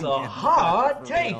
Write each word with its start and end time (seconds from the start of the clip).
That's 0.00 0.16
a 0.16 0.28
hot 0.28 1.04
take. 1.04 1.34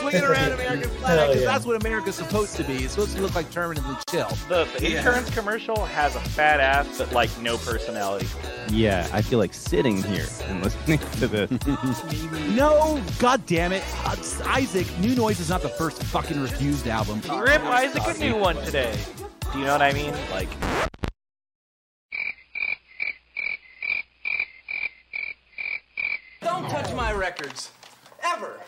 Swinging 0.00 0.24
around 0.24 0.52
American 0.52 0.90
flag 0.90 1.28
because 1.28 1.44
that's 1.44 1.64
what 1.64 1.80
America's 1.80 2.16
supposed 2.16 2.56
to 2.56 2.64
be. 2.64 2.74
It's 2.78 2.94
supposed 2.94 3.14
to 3.14 3.22
look 3.22 3.36
like 3.36 3.52
permanently 3.52 3.94
chill. 4.10 4.28
The, 4.48 4.68
the 4.80 4.96
insurance 4.96 5.32
commercial 5.32 5.84
has 5.84 6.16
a 6.16 6.20
fat 6.20 6.58
ass, 6.58 6.98
but 6.98 7.12
like 7.12 7.30
no 7.40 7.56
personality. 7.56 8.26
Yeah, 8.68 9.08
I 9.12 9.22
feel 9.22 9.38
like 9.38 9.54
sitting 9.54 10.02
here 10.02 10.26
and 10.46 10.64
listening 10.64 10.98
to 11.20 11.28
this. 11.28 11.50
No, 12.56 13.00
god 13.20 13.46
damn 13.46 13.70
it, 13.70 13.84
Isaac. 14.46 14.88
New 14.98 15.14
Noise 15.14 15.38
is 15.38 15.50
not 15.50 15.62
the 15.62 15.68
first 15.68 16.02
fucking 16.02 16.40
refused 16.40 16.88
album. 16.88 17.20
Rip 17.38 17.62
Isaac 17.62 18.02
a 18.08 18.18
new 18.18 18.36
one 18.36 18.56
today. 18.64 18.98
Do 19.52 19.58
you 19.60 19.66
know 19.66 19.72
what 19.72 19.82
I 19.82 19.92
mean? 19.92 20.12
Like. 20.32 20.48
Don't 26.42 26.68
touch 26.68 26.92
my 26.94 27.12
records. 27.42 27.70
Ever. 28.22 28.60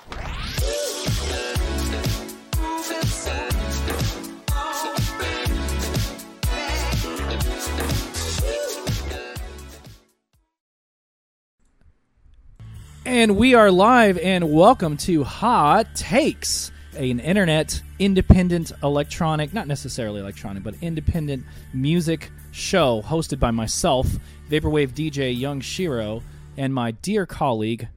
And 13.06 13.36
we 13.36 13.54
are 13.54 13.70
live, 13.70 14.18
and 14.18 14.52
welcome 14.52 14.96
to 14.98 15.22
Hot 15.24 15.94
Takes, 15.94 16.72
an 16.96 17.20
internet 17.20 17.80
independent 17.98 18.72
electronic, 18.82 19.54
not 19.54 19.68
necessarily 19.68 20.20
electronic, 20.20 20.64
but 20.64 20.74
independent 20.80 21.44
music 21.72 22.30
show 22.50 23.02
hosted 23.02 23.38
by 23.38 23.52
myself, 23.52 24.08
Vaporwave 24.50 24.94
DJ 24.94 25.38
Young 25.38 25.60
Shiro, 25.60 26.22
and 26.56 26.74
my 26.74 26.90
dear 26.90 27.24
colleague, 27.24 27.88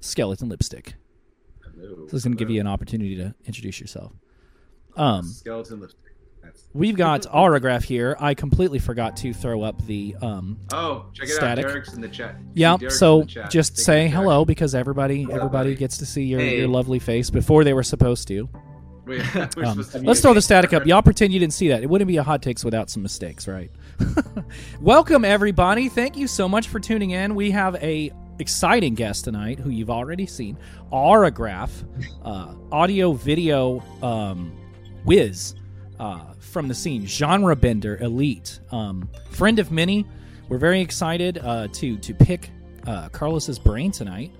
Skeleton 0.00 0.48
Lipstick. 0.48 0.94
Hello. 1.62 2.04
This 2.04 2.14
is 2.14 2.24
going 2.24 2.36
to 2.36 2.38
give 2.38 2.50
you 2.50 2.60
an 2.60 2.66
opportunity 2.66 3.16
to 3.16 3.34
introduce 3.44 3.80
yourself. 3.80 4.12
Um, 4.96 5.24
skeleton 5.24 5.78
lipstick. 5.80 6.00
That's... 6.42 6.64
we've 6.74 6.96
got 6.96 7.22
Aurograph 7.32 7.84
here. 7.84 8.16
I 8.18 8.34
completely 8.34 8.80
forgot 8.80 9.16
to 9.18 9.32
throw 9.32 9.62
up 9.62 9.84
the 9.86 10.16
um, 10.20 10.58
Oh, 10.72 11.06
check 11.12 11.28
it 11.28 11.32
Static. 11.32 11.64
out. 11.66 11.68
Derek's 11.68 11.92
in 11.94 12.00
the 12.00 12.08
chat. 12.08 12.34
Yeah, 12.54 12.78
so 12.88 13.22
chat. 13.24 13.50
just 13.50 13.76
Take 13.76 13.84
say 13.84 14.08
hello 14.08 14.44
because 14.44 14.74
everybody 14.74 15.26
everybody 15.30 15.74
gets 15.76 15.98
to 15.98 16.06
see 16.06 16.24
your, 16.24 16.40
Hey. 16.40 16.58
your 16.58 16.68
lovely 16.68 16.98
face 16.98 17.30
before 17.30 17.62
they 17.62 17.74
were 17.74 17.84
supposed 17.84 18.26
to. 18.28 18.48
Wait, 19.06 19.22
we're 19.56 19.64
Um, 19.64 19.82
supposed 19.84 19.92
to 19.92 19.98
let's 20.00 20.20
throw 20.20 20.34
the 20.34 20.42
static 20.42 20.72
up. 20.72 20.84
Y'all 20.84 21.00
pretend 21.02 21.32
you 21.32 21.38
didn't 21.38 21.52
see 21.54 21.68
that. 21.68 21.82
It 21.84 21.88
wouldn't 21.88 22.08
be 22.08 22.16
a 22.16 22.22
hot 22.24 22.42
takes 22.42 22.64
without 22.64 22.90
some 22.90 23.02
mistakes, 23.04 23.46
right? 23.46 23.70
Welcome 24.80 25.24
everybody. 25.24 25.88
Thank 25.88 26.16
you 26.16 26.26
so 26.26 26.48
much 26.48 26.66
for 26.68 26.80
tuning 26.80 27.10
in. 27.10 27.34
We 27.36 27.52
have 27.52 27.76
a 27.76 28.10
exciting 28.38 28.94
guest 28.94 29.24
tonight 29.24 29.58
who 29.58 29.70
you've 29.70 29.90
already 29.90 30.26
seen, 30.26 30.56
Aurograph, 30.92 31.70
uh, 32.24 32.54
audio 32.72 33.12
video 33.12 33.82
um, 34.02 34.52
whiz 35.04 35.54
uh, 35.98 36.32
from 36.38 36.68
the 36.68 36.74
scene, 36.74 37.06
genre 37.06 37.56
bender, 37.56 37.96
elite, 37.98 38.60
um, 38.70 39.08
friend 39.30 39.58
of 39.58 39.70
many. 39.70 40.06
We're 40.48 40.58
very 40.58 40.80
excited 40.80 41.38
uh, 41.38 41.68
to 41.72 41.98
to 41.98 42.14
pick 42.14 42.50
uh, 42.86 43.08
Carlos's 43.10 43.58
brain 43.58 43.92
tonight, 43.92 44.32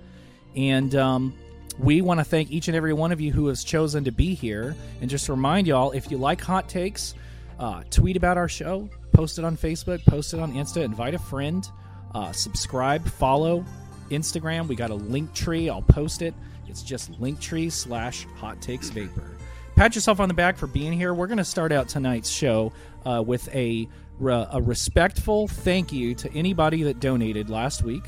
and 0.55 0.95
um, 0.95 1.33
we 1.77 2.01
want 2.01 2.19
to 2.19 2.23
thank 2.23 2.51
each 2.51 2.67
and 2.67 2.75
every 2.75 2.93
one 2.93 3.11
of 3.11 3.21
you 3.21 3.31
who 3.31 3.47
has 3.47 3.63
chosen 3.63 4.03
to 4.05 4.11
be 4.11 4.33
here. 4.33 4.75
And 5.01 5.09
just 5.09 5.29
remind 5.29 5.67
y'all, 5.67 5.91
if 5.91 6.09
you 6.09 6.17
like 6.17 6.41
hot 6.41 6.67
takes, 6.67 7.13
uh, 7.59 7.83
tweet 7.89 8.17
about 8.17 8.37
our 8.37 8.49
show, 8.49 8.89
post 9.13 9.37
it 9.37 9.45
on 9.45 9.55
Facebook, 9.55 10.03
post 10.05 10.33
it 10.33 10.39
on 10.39 10.53
Insta, 10.53 10.83
invite 10.83 11.13
a 11.13 11.19
friend, 11.19 11.67
uh, 12.15 12.31
subscribe, 12.31 13.07
follow 13.07 13.63
Instagram. 14.09 14.67
We 14.67 14.75
got 14.75 14.89
a 14.89 14.95
link 14.95 15.33
tree. 15.33 15.69
I'll 15.69 15.81
post 15.81 16.21
it. 16.21 16.33
It's 16.67 16.83
just 16.83 17.11
linktree 17.19 17.71
slash 17.71 18.25
hot 18.35 18.61
takes 18.61 18.89
vapor. 18.89 19.37
Pat 19.75 19.95
yourself 19.95 20.19
on 20.19 20.27
the 20.27 20.33
back 20.33 20.57
for 20.57 20.67
being 20.67 20.93
here. 20.93 21.13
We're 21.13 21.27
going 21.27 21.37
to 21.37 21.45
start 21.45 21.71
out 21.71 21.87
tonight's 21.87 22.29
show 22.29 22.73
uh, 23.05 23.23
with 23.25 23.47
a, 23.55 23.87
a 24.21 24.61
respectful 24.61 25.47
thank 25.47 25.91
you 25.91 26.13
to 26.15 26.31
anybody 26.33 26.83
that 26.83 26.99
donated 26.99 27.49
last 27.49 27.83
week. 27.83 28.03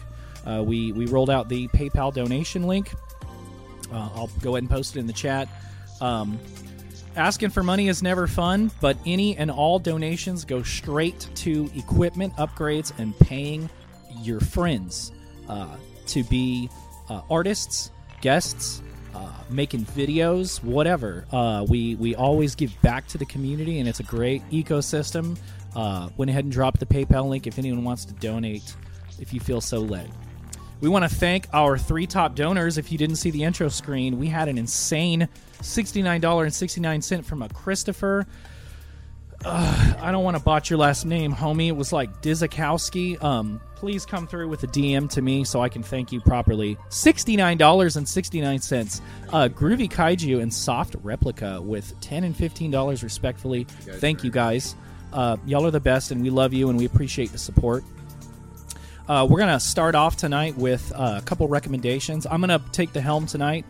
Uh, 0.46 0.64
we, 0.66 0.92
we 0.92 1.06
rolled 1.06 1.30
out 1.30 1.50
the 1.50 1.68
PayPal 1.70 2.14
donation 2.14 2.64
link. 2.64 2.92
Uh, 3.92 4.10
I'll 4.16 4.30
go 4.42 4.52
ahead 4.52 4.64
and 4.64 4.70
post 4.70 4.96
it 4.96 5.00
in 5.00 5.08
the 5.08 5.14
chat. 5.14 5.48
Um, 6.02 6.40
asking 7.16 7.50
for 7.52 7.64
money 7.64 7.88
is 7.88 8.04
never 8.04 8.28
fun, 8.28 8.72
but 8.82 8.98
any 9.06 9.38
and 9.38 9.50
all 9.50 9.80
donations 9.80 10.46
go 10.46 10.64
straight 10.64 11.28
to 11.36 11.70
equipment 11.76 12.36
upgrades 12.36 12.98
and 13.00 13.18
paying 13.20 13.70
your 14.22 14.40
friends 14.40 15.12
uh, 15.48 15.78
to 16.12 16.24
be 16.24 16.70
uh, 17.10 17.22
artists, 17.30 17.92
guests, 18.22 18.82
uh, 19.14 19.32
making 19.50 19.86
videos, 19.86 20.64
whatever. 20.64 21.26
Uh, 21.32 21.66
we 21.68 21.96
we 21.96 22.16
always 22.16 22.56
give 22.56 22.74
back 22.82 23.08
to 23.08 23.18
the 23.18 23.26
community, 23.26 23.80
and 23.80 23.90
it's 23.90 24.00
a 24.00 24.04
great 24.04 24.48
ecosystem. 24.50 25.38
Uh, 25.76 26.10
went 26.18 26.30
ahead 26.30 26.44
and 26.44 26.52
dropped 26.52 26.80
the 26.80 26.86
PayPal 26.86 27.30
link 27.30 27.48
if 27.48 27.58
anyone 27.58 27.84
wants 27.84 28.06
to 28.06 28.14
donate, 28.16 28.76
if 29.20 29.34
you 29.34 29.40
feel 29.40 29.62
so 29.62 29.80
led. 29.80 30.10
We 30.82 30.90
want 30.90 31.08
to 31.08 31.16
thank 31.16 31.48
our 31.54 31.78
three 31.78 32.08
top 32.08 32.36
donors. 32.36 32.78
If 32.78 32.92
you 32.92 32.98
didn't 32.98 33.18
see 33.18 33.30
the 33.30 33.44
intro 33.44 33.70
screen, 33.70 34.18
we 34.18 34.28
had 34.28 34.50
an 34.50 34.58
insane 34.58 35.30
$69.69 35.62 37.24
from 37.24 37.44
a 37.44 37.50
Christopher. 37.50 38.26
Uh, 39.44 39.94
I 40.02 40.12
don't 40.12 40.24
want 40.24 40.38
to 40.38 40.44
botch 40.44 40.70
your 40.70 40.78
last 40.78 41.06
name, 41.06 41.34
homie. 41.34 41.68
It 41.68 41.76
was 41.76 41.92
like 41.92 42.22
Dizakowski. 42.22 43.22
Um, 43.24 43.60
please 43.76 44.06
come 44.06 44.28
through 44.28 44.48
with 44.48 44.64
a 44.64 44.68
DM 44.68 45.10
to 45.10 45.22
me 45.22 45.44
so 45.44 45.62
I 45.62 45.70
can 45.70 45.82
thank 45.82 46.12
you 46.12 46.22
properly. 46.22 46.78
$69.69. 46.90 49.02
Uh, 49.34 49.50
Groovy 49.50 49.90
Kaiju 49.90 50.42
and 50.42 50.54
Soft 50.54 50.96
Replica 51.02 51.60
with 51.62 52.00
10 52.02 52.24
and 52.24 52.36
$15 52.36 53.04
respectfully. 53.04 53.66
guys 53.86 54.00
Thank 54.00 54.24
you 54.24 54.30
guys. 54.30 54.76
Uh, 55.12 55.38
y'all 55.46 55.66
are 55.66 55.72
the 55.72 55.80
best, 55.80 56.12
and 56.12 56.22
we 56.22 56.30
love 56.30 56.54
you, 56.54 56.70
and 56.70 56.78
we 56.78 56.86
appreciate 56.86 57.32
the 57.32 57.40
support. 57.40 57.84
Uh, 59.10 59.28
we're 59.30 59.40
gonna 59.40 59.60
start 59.60 59.96
off 59.96 60.16
tonight 60.16 60.56
with 60.56 60.94
uh, 60.96 61.20
a 61.22 61.26
couple 61.26 61.48
recommendations. 61.48 62.26
I'm 62.26 62.40
gonna 62.40 62.62
take 62.72 62.94
the 62.94 63.02
helm 63.02 63.26
tonight. 63.26 63.66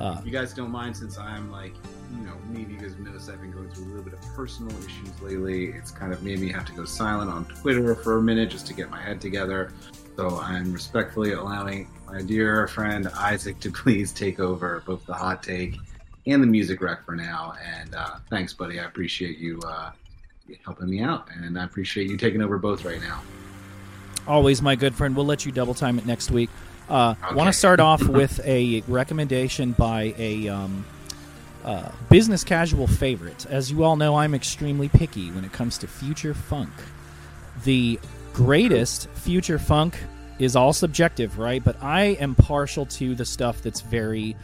If 0.00 0.24
you 0.24 0.30
guys 0.30 0.54
don't 0.54 0.70
mind, 0.70 0.96
since 0.96 1.18
I'm 1.18 1.50
like, 1.50 1.74
you 2.16 2.24
know, 2.24 2.34
maybe 2.48 2.74
because 2.74 2.94
have 2.94 3.34
I've 3.34 3.40
been 3.40 3.50
going 3.52 3.68
through 3.70 3.84
a 3.84 3.88
little 3.88 4.02
bit 4.02 4.14
of 4.14 4.20
personal 4.34 4.76
issues 4.78 5.20
lately. 5.20 5.66
It's 5.66 5.90
kind 5.90 6.12
of 6.12 6.22
made 6.22 6.38
me 6.40 6.50
have 6.50 6.64
to 6.66 6.72
go 6.72 6.84
silent 6.84 7.30
on 7.30 7.44
Twitter 7.46 7.94
for 7.94 8.18
a 8.18 8.22
minute 8.22 8.50
just 8.50 8.66
to 8.68 8.74
get 8.74 8.90
my 8.90 9.00
head 9.00 9.20
together. 9.20 9.72
So 10.16 10.38
I'm 10.40 10.72
respectfully 10.72 11.32
allowing 11.32 11.88
my 12.06 12.22
dear 12.22 12.66
friend 12.68 13.08
Isaac 13.16 13.60
to 13.60 13.70
please 13.72 14.12
take 14.12 14.40
over 14.40 14.82
both 14.86 15.04
the 15.06 15.14
hot 15.14 15.42
take 15.42 15.76
and 16.26 16.42
the 16.42 16.46
music 16.46 16.80
rec 16.80 17.04
for 17.04 17.14
now. 17.14 17.54
And 17.64 17.94
uh, 17.94 18.16
thanks, 18.30 18.52
buddy. 18.52 18.80
I 18.80 18.84
appreciate 18.84 19.38
you 19.38 19.60
uh, 19.66 19.92
helping 20.64 20.88
me 20.88 21.00
out, 21.00 21.28
and 21.34 21.58
I 21.58 21.64
appreciate 21.64 22.10
you 22.10 22.16
taking 22.16 22.42
over 22.42 22.58
both 22.58 22.84
right 22.84 23.00
now. 23.00 23.22
Always 24.26 24.60
my 24.60 24.76
good 24.76 24.94
friend. 24.94 25.16
We'll 25.16 25.26
let 25.26 25.46
you 25.46 25.52
double 25.52 25.74
time 25.74 25.98
it 25.98 26.06
next 26.06 26.30
week. 26.30 26.50
Uh, 26.88 27.14
Okay. 27.22 27.34
Want 27.34 27.48
to 27.48 27.52
start 27.52 27.80
off 27.80 28.02
with 28.08 28.40
a 28.44 28.82
recommendation 28.88 29.72
by 29.72 30.14
a 30.18 30.48
um, 30.48 30.84
uh, 31.64 31.90
business 32.10 32.44
casual 32.44 32.86
favorite. 32.86 33.46
As 33.46 33.70
you 33.70 33.84
all 33.84 33.96
know, 33.96 34.16
I'm 34.16 34.34
extremely 34.34 34.88
picky 34.88 35.30
when 35.30 35.44
it 35.44 35.52
comes 35.52 35.78
to 35.78 35.86
future 35.86 36.34
funk. 36.34 36.72
The 37.64 37.98
greatest 38.32 39.08
future 39.10 39.58
funk 39.58 39.96
is 40.38 40.54
all 40.54 40.72
subjective, 40.72 41.38
right? 41.38 41.62
But 41.62 41.82
I 41.82 42.16
am 42.20 42.34
partial 42.34 42.86
to 42.86 43.14
the 43.14 43.24
stuff 43.24 43.62
that's 43.62 43.80
very 43.80 44.36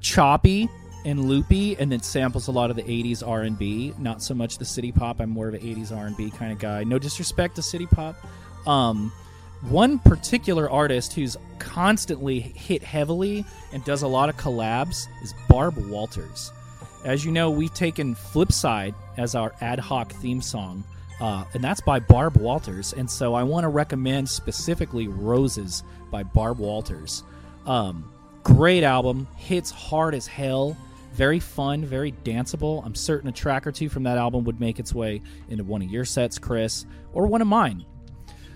choppy 0.00 0.68
and 1.04 1.24
loopy 1.24 1.76
and 1.78 1.92
that 1.92 2.04
samples 2.04 2.48
a 2.48 2.52
lot 2.52 2.70
of 2.70 2.76
the 2.76 2.82
80s 2.82 3.26
r&b 3.26 3.92
not 3.98 4.22
so 4.22 4.34
much 4.34 4.58
the 4.58 4.64
city 4.64 4.92
pop 4.92 5.20
i'm 5.20 5.30
more 5.30 5.48
of 5.48 5.54
an 5.54 5.60
80s 5.60 5.94
r&b 5.94 6.30
kind 6.30 6.52
of 6.52 6.58
guy 6.58 6.84
no 6.84 6.98
disrespect 6.98 7.56
to 7.56 7.62
city 7.62 7.86
pop 7.86 8.16
um, 8.66 9.12
one 9.68 9.98
particular 9.98 10.68
artist 10.68 11.14
who's 11.14 11.36
constantly 11.58 12.40
hit 12.40 12.82
heavily 12.82 13.44
and 13.72 13.82
does 13.84 14.02
a 14.02 14.08
lot 14.08 14.28
of 14.28 14.36
collabs 14.36 15.06
is 15.22 15.34
barb 15.48 15.76
walters. 15.88 16.52
As 17.04 17.24
you 17.24 17.32
know 17.32 17.50
we've 17.50 17.72
taken 17.72 18.14
flipside 18.14 18.94
as 19.16 19.34
our 19.34 19.54
ad 19.60 19.78
hoc 19.78 20.12
theme 20.12 20.42
song 20.42 20.84
uh, 21.20 21.44
and 21.54 21.64
that's 21.64 21.80
by 21.80 21.98
barb 21.98 22.36
walters. 22.36 22.92
And 22.92 23.10
so 23.10 23.34
i 23.34 23.42
want 23.42 23.64
to 23.64 23.68
recommend 23.68 24.28
specifically 24.28 25.08
roses 25.08 25.82
by 26.10 26.22
barb 26.22 26.58
walters. 26.58 27.22
Um, 27.64 28.12
great 28.42 28.84
album 28.84 29.26
hits 29.36 29.70
hard 29.70 30.14
as 30.14 30.26
hell 30.26 30.76
very 31.14 31.38
fun 31.38 31.84
very 31.84 32.12
danceable. 32.24 32.84
I'm 32.84 32.94
certain 32.94 33.28
a 33.28 33.32
track 33.32 33.66
or 33.66 33.72
two 33.72 33.88
from 33.88 34.02
that 34.02 34.18
album 34.18 34.44
would 34.44 34.60
make 34.60 34.78
its 34.78 34.92
way 34.92 35.22
into 35.48 35.64
one 35.64 35.80
of 35.80 35.90
your 35.90 36.04
sets 36.04 36.38
chris 36.38 36.84
or 37.12 37.26
one 37.26 37.40
of 37.40 37.48
mine 37.48 37.86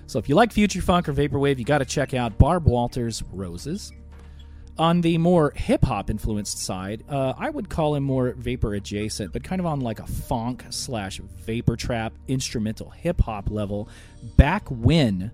so 0.09 0.19
if 0.19 0.29
you 0.29 0.35
like 0.35 0.53
future 0.53 0.83
funk 0.83 1.09
or 1.09 1.13
vaporwave 1.13 1.59
you 1.59 1.65
got 1.65 1.79
to 1.79 1.85
check 1.85 2.15
out 2.15 2.37
barb 2.37 2.67
walters 2.67 3.23
roses 3.33 3.93
on 4.79 5.01
the 5.01 5.19
more 5.19 5.53
hip 5.57 5.85
hop 5.85 6.09
influenced 6.09 6.59
side, 6.59 7.03
uh, 7.09 7.35
I 7.37 7.51
would 7.51 7.69
call 7.69 7.97
him 7.97 8.05
more 8.05 8.33
vapor 8.35 8.75
adjacent, 8.75 9.33
but 9.33 9.43
kind 9.43 9.61
of 9.61 9.67
on 9.67 9.81
like 9.81 9.99
a 9.99 10.07
funk 10.07 10.65
slash 10.71 11.19
vapor 11.19 11.77
trap 11.77 12.15
instrumental 12.29 12.91
hip 12.91 13.21
hop 13.21 13.51
level. 13.51 13.89
Back 14.37 14.69
when 14.69 15.33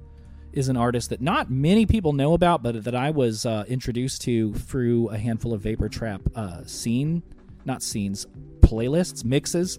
is 0.54 0.68
an 0.68 0.76
artist 0.76 1.10
that 1.10 1.20
not 1.20 1.50
many 1.50 1.84
people 1.84 2.12
know 2.12 2.32
about, 2.32 2.62
but 2.62 2.84
that 2.84 2.94
I 2.94 3.10
was 3.10 3.44
uh, 3.44 3.64
introduced 3.68 4.22
to 4.22 4.54
through 4.54 5.08
a 5.08 5.18
handful 5.18 5.52
of 5.52 5.60
Vapor 5.62 5.88
Trap 5.88 6.22
uh, 6.34 6.64
scene, 6.64 7.22
not 7.64 7.82
scenes, 7.82 8.26
playlists, 8.60 9.24
mixes. 9.24 9.78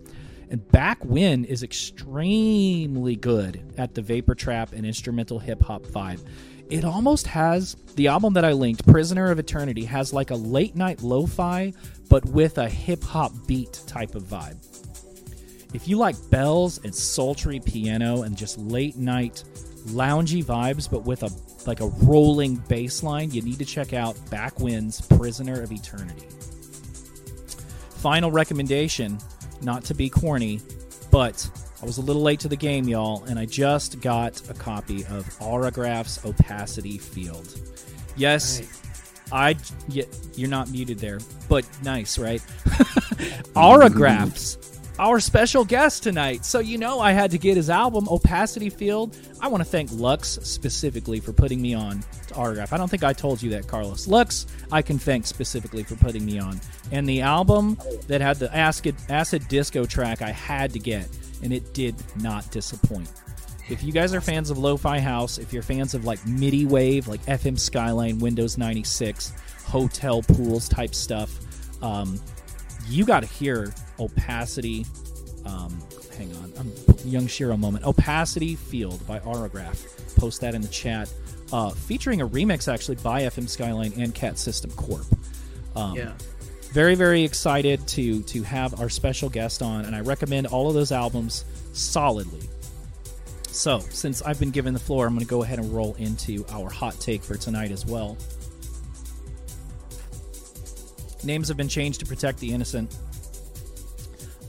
And 0.49 0.67
Back 0.71 0.99
is 1.05 1.63
extremely 1.63 3.15
good 3.15 3.73
at 3.77 3.93
the 3.95 4.01
Vapor 4.01 4.35
Trap 4.35 4.73
and 4.73 4.85
instrumental 4.85 5.39
hip 5.39 5.61
hop 5.61 5.83
vibe. 5.83 6.25
It 6.69 6.83
almost 6.83 7.27
has 7.27 7.75
the 7.95 8.07
album 8.07 8.33
that 8.33 8.45
I 8.45 8.53
linked, 8.53 8.87
Prisoner 8.87 9.29
of 9.31 9.39
Eternity, 9.39 9.85
has 9.85 10.13
like 10.13 10.31
a 10.31 10.35
late 10.35 10.75
night 10.75 11.03
lo 11.03 11.27
fi, 11.27 11.73
but 12.09 12.25
with 12.25 12.57
a 12.57 12.67
hip 12.67 13.03
hop 13.03 13.31
beat 13.47 13.81
type 13.85 14.15
of 14.15 14.23
vibe. 14.23 14.57
If 15.73 15.87
you 15.87 15.97
like 15.97 16.15
bells 16.29 16.79
and 16.83 16.95
sultry 16.95 17.59
piano 17.59 18.23
and 18.23 18.35
just 18.35 18.57
late 18.57 18.95
night 18.95 19.43
loungy 19.87 20.43
vibes, 20.43 20.89
but 20.89 21.03
with 21.03 21.23
a 21.23 21.29
like 21.67 21.81
a 21.81 21.87
rolling 21.87 22.55
bass 22.67 23.03
line, 23.03 23.31
you 23.31 23.41
need 23.41 23.59
to 23.59 23.65
check 23.65 23.93
out 23.93 24.15
Backwind's 24.29 25.01
Prisoner 25.01 25.61
of 25.61 25.71
Eternity. 25.71 26.27
Final 27.97 28.31
recommendation, 28.31 29.17
not 29.65 29.83
to 29.85 29.93
be 29.93 30.09
corny, 30.09 30.61
but 31.11 31.49
I 31.81 31.85
was 31.85 31.97
a 31.97 32.01
little 32.01 32.21
late 32.21 32.39
to 32.41 32.47
the 32.47 32.55
game, 32.55 32.87
y'all, 32.87 33.23
and 33.25 33.37
I 33.37 33.45
just 33.45 33.99
got 33.99 34.41
a 34.49 34.53
copy 34.53 35.01
of 35.05 35.25
Aurograph's 35.39 36.23
Opacity 36.23 36.97
Field. 36.97 37.59
Yes, 38.15 38.61
I 39.31 39.55
yeah, 39.87 40.05
you're 40.35 40.49
not 40.49 40.69
muted 40.69 40.99
there, 40.99 41.19
but 41.49 41.65
nice, 41.83 42.17
right? 42.17 42.41
Aurographs, 43.55 44.64
our 44.97 45.19
special 45.19 45.65
guest 45.65 46.03
tonight. 46.03 46.45
So 46.45 46.59
you 46.59 46.77
know 46.77 46.99
I 46.99 47.11
had 47.11 47.31
to 47.31 47.37
get 47.37 47.57
his 47.57 47.69
album 47.69 48.07
Opacity 48.09 48.69
Field. 48.69 49.15
I 49.41 49.47
want 49.47 49.61
to 49.61 49.69
thank 49.69 49.89
Lux 49.91 50.39
specifically 50.43 51.19
for 51.19 51.33
putting 51.33 51.61
me 51.61 51.73
on 51.73 52.01
to 52.27 52.33
Aurograph. 52.35 52.71
I 52.71 52.77
don't 52.77 52.89
think 52.89 53.03
I 53.03 53.13
told 53.13 53.41
you 53.41 53.49
that, 53.51 53.67
Carlos. 53.67 54.07
Lux, 54.07 54.47
I 54.71 54.81
can 54.81 54.97
thank 54.97 55.25
specifically 55.25 55.83
for 55.83 55.95
putting 55.95 56.25
me 56.25 56.39
on. 56.39 56.59
And 56.91 57.07
the 57.07 57.21
album 57.21 57.77
that 58.07 58.21
had 58.21 58.37
the 58.37 58.55
acid 58.55 58.95
acid 59.09 59.47
disco 59.47 59.85
track 59.85 60.21
I 60.21 60.31
had 60.31 60.71
to 60.73 60.79
get, 60.79 61.07
and 61.43 61.51
it 61.51 61.73
did 61.73 61.95
not 62.21 62.49
disappoint. 62.51 63.11
If 63.67 63.83
you 63.83 63.91
guys 63.91 64.13
are 64.13 64.21
fans 64.21 64.51
of 64.51 64.59
Lo-Fi 64.59 64.99
House, 64.99 65.39
if 65.39 65.51
you're 65.51 65.63
fans 65.63 65.95
of 65.95 66.05
like 66.05 66.25
MIDI 66.27 66.65
wave, 66.65 67.07
like 67.07 67.23
FM 67.25 67.57
Skyline, 67.57 68.19
Windows 68.19 68.59
96, 68.59 69.33
hotel 69.65 70.21
pools 70.21 70.69
type 70.69 70.93
stuff, 70.93 71.39
um, 71.81 72.19
you 72.87 73.05
got 73.05 73.21
to 73.21 73.27
hear 73.27 73.73
Opacity. 73.99 74.85
Um, 75.45 75.79
hang 76.17 76.33
on, 76.37 76.51
I'm 76.59 76.71
young 77.03 77.27
Shiro 77.27 77.55
moment. 77.57 77.85
Opacity 77.85 78.55
Field 78.55 79.05
by 79.07 79.19
Aurograph. 79.19 80.15
Post 80.17 80.41
that 80.41 80.55
in 80.55 80.61
the 80.61 80.67
chat. 80.67 81.11
Uh, 81.53 81.69
featuring 81.69 82.21
a 82.21 82.27
remix 82.27 82.71
actually 82.71 82.95
by 82.97 83.21
FM 83.23 83.47
Skyline 83.47 83.93
and 83.97 84.13
Cat 84.15 84.37
System 84.39 84.71
Corp. 84.71 85.05
Um, 85.75 85.95
Yeah. 85.95 86.13
very 86.71 86.95
very 86.95 87.23
excited 87.23 87.87
to 87.89 88.21
to 88.23 88.43
have 88.43 88.79
our 88.81 88.89
special 88.89 89.29
guest 89.29 89.61
on 89.61 89.85
and 89.85 89.95
i 89.95 90.01
recommend 90.01 90.45
all 90.47 90.67
of 90.67 90.73
those 90.73 90.91
albums 90.91 91.45
solidly 91.71 92.41
so 93.47 93.79
since 93.91 94.21
i've 94.23 94.39
been 94.39 94.51
given 94.51 94.73
the 94.73 94.79
floor 94.79 95.05
i'm 95.07 95.13
going 95.13 95.25
to 95.25 95.29
go 95.29 95.43
ahead 95.43 95.57
and 95.59 95.73
roll 95.73 95.93
into 95.99 96.45
our 96.51 96.69
hot 96.69 96.99
take 96.99 97.23
for 97.23 97.37
tonight 97.37 97.71
as 97.71 97.85
well 97.85 98.17
names 101.25 101.47
have 101.47 101.57
been 101.57 101.69
changed 101.69 101.99
to 101.99 102.05
protect 102.05 102.39
the 102.39 102.51
innocent 102.51 102.97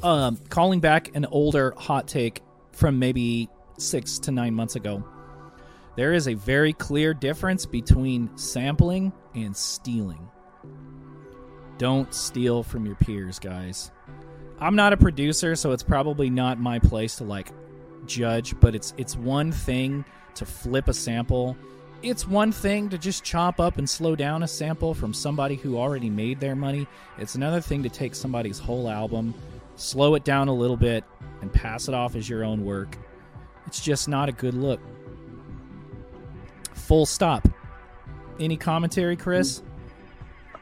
um, 0.02 0.38
calling 0.48 0.80
back 0.80 1.14
an 1.14 1.24
older 1.26 1.74
hot 1.76 2.06
take 2.06 2.42
from 2.72 2.98
maybe 2.98 3.48
six 3.78 4.18
to 4.18 4.30
nine 4.30 4.54
months 4.54 4.76
ago 4.76 5.04
there 5.96 6.12
is 6.12 6.28
a 6.28 6.34
very 6.34 6.72
clear 6.72 7.14
difference 7.14 7.64
between 7.66 8.36
sampling 8.36 9.12
and 9.34 9.56
stealing 9.56 10.28
don't 11.78 12.12
steal 12.14 12.62
from 12.62 12.86
your 12.86 12.94
peers, 12.96 13.38
guys. 13.38 13.90
I'm 14.58 14.76
not 14.76 14.92
a 14.92 14.96
producer, 14.96 15.54
so 15.56 15.72
it's 15.72 15.82
probably 15.82 16.30
not 16.30 16.58
my 16.58 16.78
place 16.78 17.16
to 17.16 17.24
like 17.24 17.50
judge, 18.06 18.58
but 18.60 18.74
it's 18.74 18.94
it's 18.96 19.16
one 19.16 19.52
thing 19.52 20.04
to 20.36 20.46
flip 20.46 20.88
a 20.88 20.94
sample. 20.94 21.56
It's 22.06 22.24
one 22.24 22.52
thing 22.52 22.88
to 22.90 22.98
just 22.98 23.24
chop 23.24 23.58
up 23.58 23.78
and 23.78 23.90
slow 23.90 24.14
down 24.14 24.44
a 24.44 24.46
sample 24.46 24.94
from 24.94 25.12
somebody 25.12 25.56
who 25.56 25.76
already 25.76 26.08
made 26.08 26.38
their 26.38 26.54
money. 26.54 26.86
It's 27.18 27.34
another 27.34 27.60
thing 27.60 27.82
to 27.82 27.88
take 27.88 28.14
somebody's 28.14 28.60
whole 28.60 28.88
album, 28.88 29.34
slow 29.74 30.14
it 30.14 30.22
down 30.22 30.46
a 30.46 30.54
little 30.54 30.76
bit, 30.76 31.02
and 31.40 31.52
pass 31.52 31.88
it 31.88 31.94
off 31.94 32.14
as 32.14 32.28
your 32.28 32.44
own 32.44 32.64
work. 32.64 32.96
It's 33.66 33.80
just 33.80 34.06
not 34.08 34.28
a 34.28 34.32
good 34.32 34.54
look. 34.54 34.78
Full 36.74 37.06
stop. 37.06 37.48
Any 38.38 38.56
commentary, 38.56 39.16
Chris? 39.16 39.62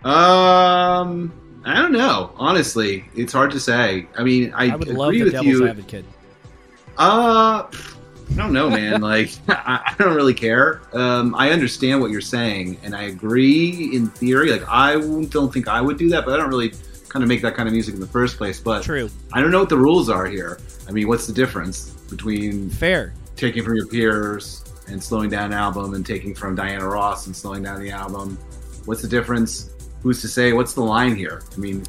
Um, 0.03 1.61
I 1.63 1.75
don't 1.75 1.93
know. 1.93 2.33
Honestly, 2.37 3.05
it's 3.15 3.35
hard 3.35 3.51
to 3.51 3.61
say. 3.61 4.07
I 4.17 4.25
mean, 4.25 4.51
I, 4.55 4.73
I 4.73 4.77
would 4.77 4.89
love 4.89 5.09
agree 5.09 5.19
the 5.19 5.25
with 5.25 5.33
devil's 5.35 5.61
you. 5.61 5.69
advocate. 5.69 6.07
Uh, 6.97 7.65
I 8.33 8.37
don't 8.37 8.53
know, 8.53 8.71
man. 8.71 9.01
like, 9.01 9.31
I, 9.49 9.81
I 9.87 9.95
don't 9.99 10.15
really 10.15 10.35
care. 10.35 10.83
Um, 10.93 11.35
I 11.37 11.51
understand 11.51 12.01
what 12.01 12.11
you're 12.11 12.21
saying, 12.21 12.79
and 12.83 12.95
I 12.95 13.05
agree 13.05 13.91
in 13.95 14.09
theory. 14.09 14.51
Like, 14.51 14.69
I 14.69 15.01
don't 15.01 15.53
think 15.53 15.69
I 15.69 15.81
would 15.81 15.99
do 15.99 16.09
that, 16.11 16.25
but 16.25 16.35
I 16.35 16.37
don't 16.37 16.51
really 16.51 16.73
kind 17.09 17.23
of 17.23 17.29
make 17.29 17.43
that 17.43 17.55
kind 17.55 17.69
of 17.69 17.73
music 17.73 17.95
in 17.95 18.01
the 18.01 18.07
first 18.07 18.37
place. 18.37 18.59
But 18.61 18.83
True. 18.83 19.09
I 19.33 19.41
don't 19.41 19.51
know 19.51 19.61
what 19.61 19.69
the 19.69 19.79
rules 19.79 20.09
are 20.09 20.27
here. 20.27 20.59
I 20.89 20.91
mean, 20.91 21.09
what's 21.09 21.27
the 21.27 21.33
difference 21.33 21.91
between 22.11 22.71
Fair. 22.71 23.15
taking 23.37 23.63
from 23.63 23.77
your 23.77 23.87
peers 23.87 24.65
and 24.89 25.03
slowing 25.03 25.31
down 25.31 25.47
an 25.47 25.53
album 25.53 25.95
and 25.95 26.05
taking 26.05 26.35
from 26.35 26.55
Diana 26.55 26.87
Ross 26.87 27.27
and 27.27 27.35
slowing 27.35 27.63
down 27.63 27.81
the 27.81 27.91
album? 27.91 28.37
What's 28.85 29.01
the 29.01 29.09
difference? 29.09 29.71
Who's 30.03 30.21
to 30.23 30.29
say? 30.29 30.53
What's 30.53 30.75
the 30.75 30.83
line 30.83 31.15
here? 31.15 31.43
I 31.53 31.57
mean, 31.57 31.85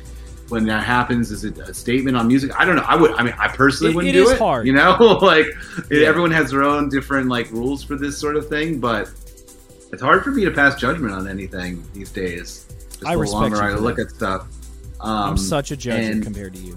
when 0.49 0.65
that 0.67 0.83
happens, 0.83 1.31
is 1.31 1.43
it 1.43 1.57
a 1.57 1.73
statement 1.73 2.15
on 2.15 2.27
music? 2.27 2.51
I 2.59 2.65
don't 2.65 2.75
know. 2.75 2.83
I 2.87 2.95
would. 2.95 3.11
I 3.13 3.23
mean, 3.23 3.33
I 3.39 3.47
personally 3.47 3.91
It- 3.91 3.95
wouldn't 3.95 4.15
it 4.15 4.17
do 4.17 4.25
is 4.25 4.31
it. 4.31 4.37
hard. 4.39 4.67
You 4.67 4.73
know, 4.73 4.95
like 5.21 5.47
Yeah. 5.89 6.07
everyone 6.07 6.31
has 6.31 6.51
their 6.51 6.63
own 6.63 6.89
different 6.89 7.29
like 7.29 7.49
rules 7.51 7.83
for 7.83 7.95
this 7.95 8.17
sort 8.17 8.35
of 8.35 8.47
thing, 8.47 8.79
but 8.79 9.09
it's 9.91 10.01
hard 10.01 10.23
for 10.23 10.31
me 10.31 10.43
to 10.45 10.51
pass 10.51 10.75
judgment 10.75 11.13
on 11.13 11.27
anything 11.27 11.83
these 11.93 12.11
days. 12.11 12.65
Just 12.89 13.05
I 13.05 13.13
the 13.13 13.19
respect 13.21 13.41
longer 13.41 13.57
you 13.57 13.63
I 13.63 13.79
look 13.79 13.95
that. 13.97 14.07
at 14.07 14.11
stuff. 14.15 14.47
Um, 15.01 15.11
I'm 15.31 15.37
such 15.37 15.71
a 15.71 15.75
judge 15.77 16.03
and- 16.05 16.23
compared 16.23 16.53
to 16.53 16.59
you. 16.59 16.75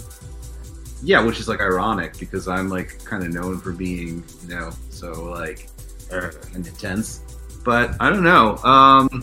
yeah, 1.03 1.23
which 1.23 1.39
is 1.39 1.47
like 1.49 1.61
ironic 1.61 2.19
because 2.19 2.49
I'm 2.49 2.69
like 2.69 3.03
kind 3.05 3.23
of 3.23 3.33
known 3.33 3.59
for 3.61 3.73
being, 3.73 4.25
you 4.43 4.49
know, 4.55 4.71
so 4.91 5.13
like 5.25 5.69
uh, 6.13 6.31
and 6.55 6.67
intense. 6.67 7.21
But 7.65 7.95
I 8.01 8.09
don't 8.11 8.25
know. 8.25 8.57
Um, 8.59 9.23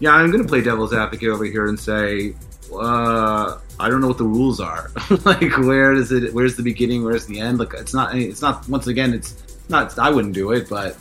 yeah, 0.00 0.12
I'm 0.12 0.30
gonna 0.30 0.44
play 0.44 0.60
devil's 0.60 0.92
advocate 0.92 1.28
over 1.30 1.44
here 1.44 1.66
and 1.68 1.78
say, 1.78 2.34
uh, 2.72 3.58
I 3.80 3.88
don't 3.88 4.00
know 4.00 4.08
what 4.08 4.18
the 4.18 4.24
rules 4.24 4.60
are. 4.60 4.90
like, 5.24 5.56
where 5.58 5.94
does 5.94 6.12
it? 6.12 6.32
Where's 6.34 6.56
the 6.56 6.62
beginning? 6.62 7.04
Where's 7.04 7.26
the 7.26 7.40
end? 7.40 7.58
Like, 7.58 7.74
it's 7.74 7.94
not. 7.94 8.14
It's 8.16 8.42
not. 8.42 8.68
Once 8.68 8.86
again, 8.86 9.14
it's 9.14 9.34
not. 9.68 9.98
I 9.98 10.10
wouldn't 10.10 10.34
do 10.34 10.52
it, 10.52 10.68
but. 10.68 10.96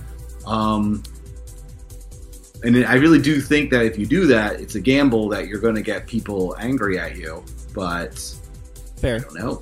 um 0.46 1.04
and 2.64 2.86
I 2.86 2.96
really 2.96 3.22
do 3.22 3.40
think 3.40 3.70
that 3.72 3.86
if 3.86 3.98
you 3.98 4.06
do 4.06 4.26
that, 4.28 4.60
it's 4.60 4.76
a 4.76 4.82
gamble 4.82 5.30
that 5.30 5.48
you're 5.48 5.60
going 5.60 5.76
to 5.76 5.82
get 5.82 6.08
people 6.08 6.56
angry 6.60 6.98
at 6.98 7.16
you. 7.16 7.44
But 7.74 8.20
Fair. 8.98 9.18
I 9.18 9.20
don't 9.20 9.36
know. 9.36 9.62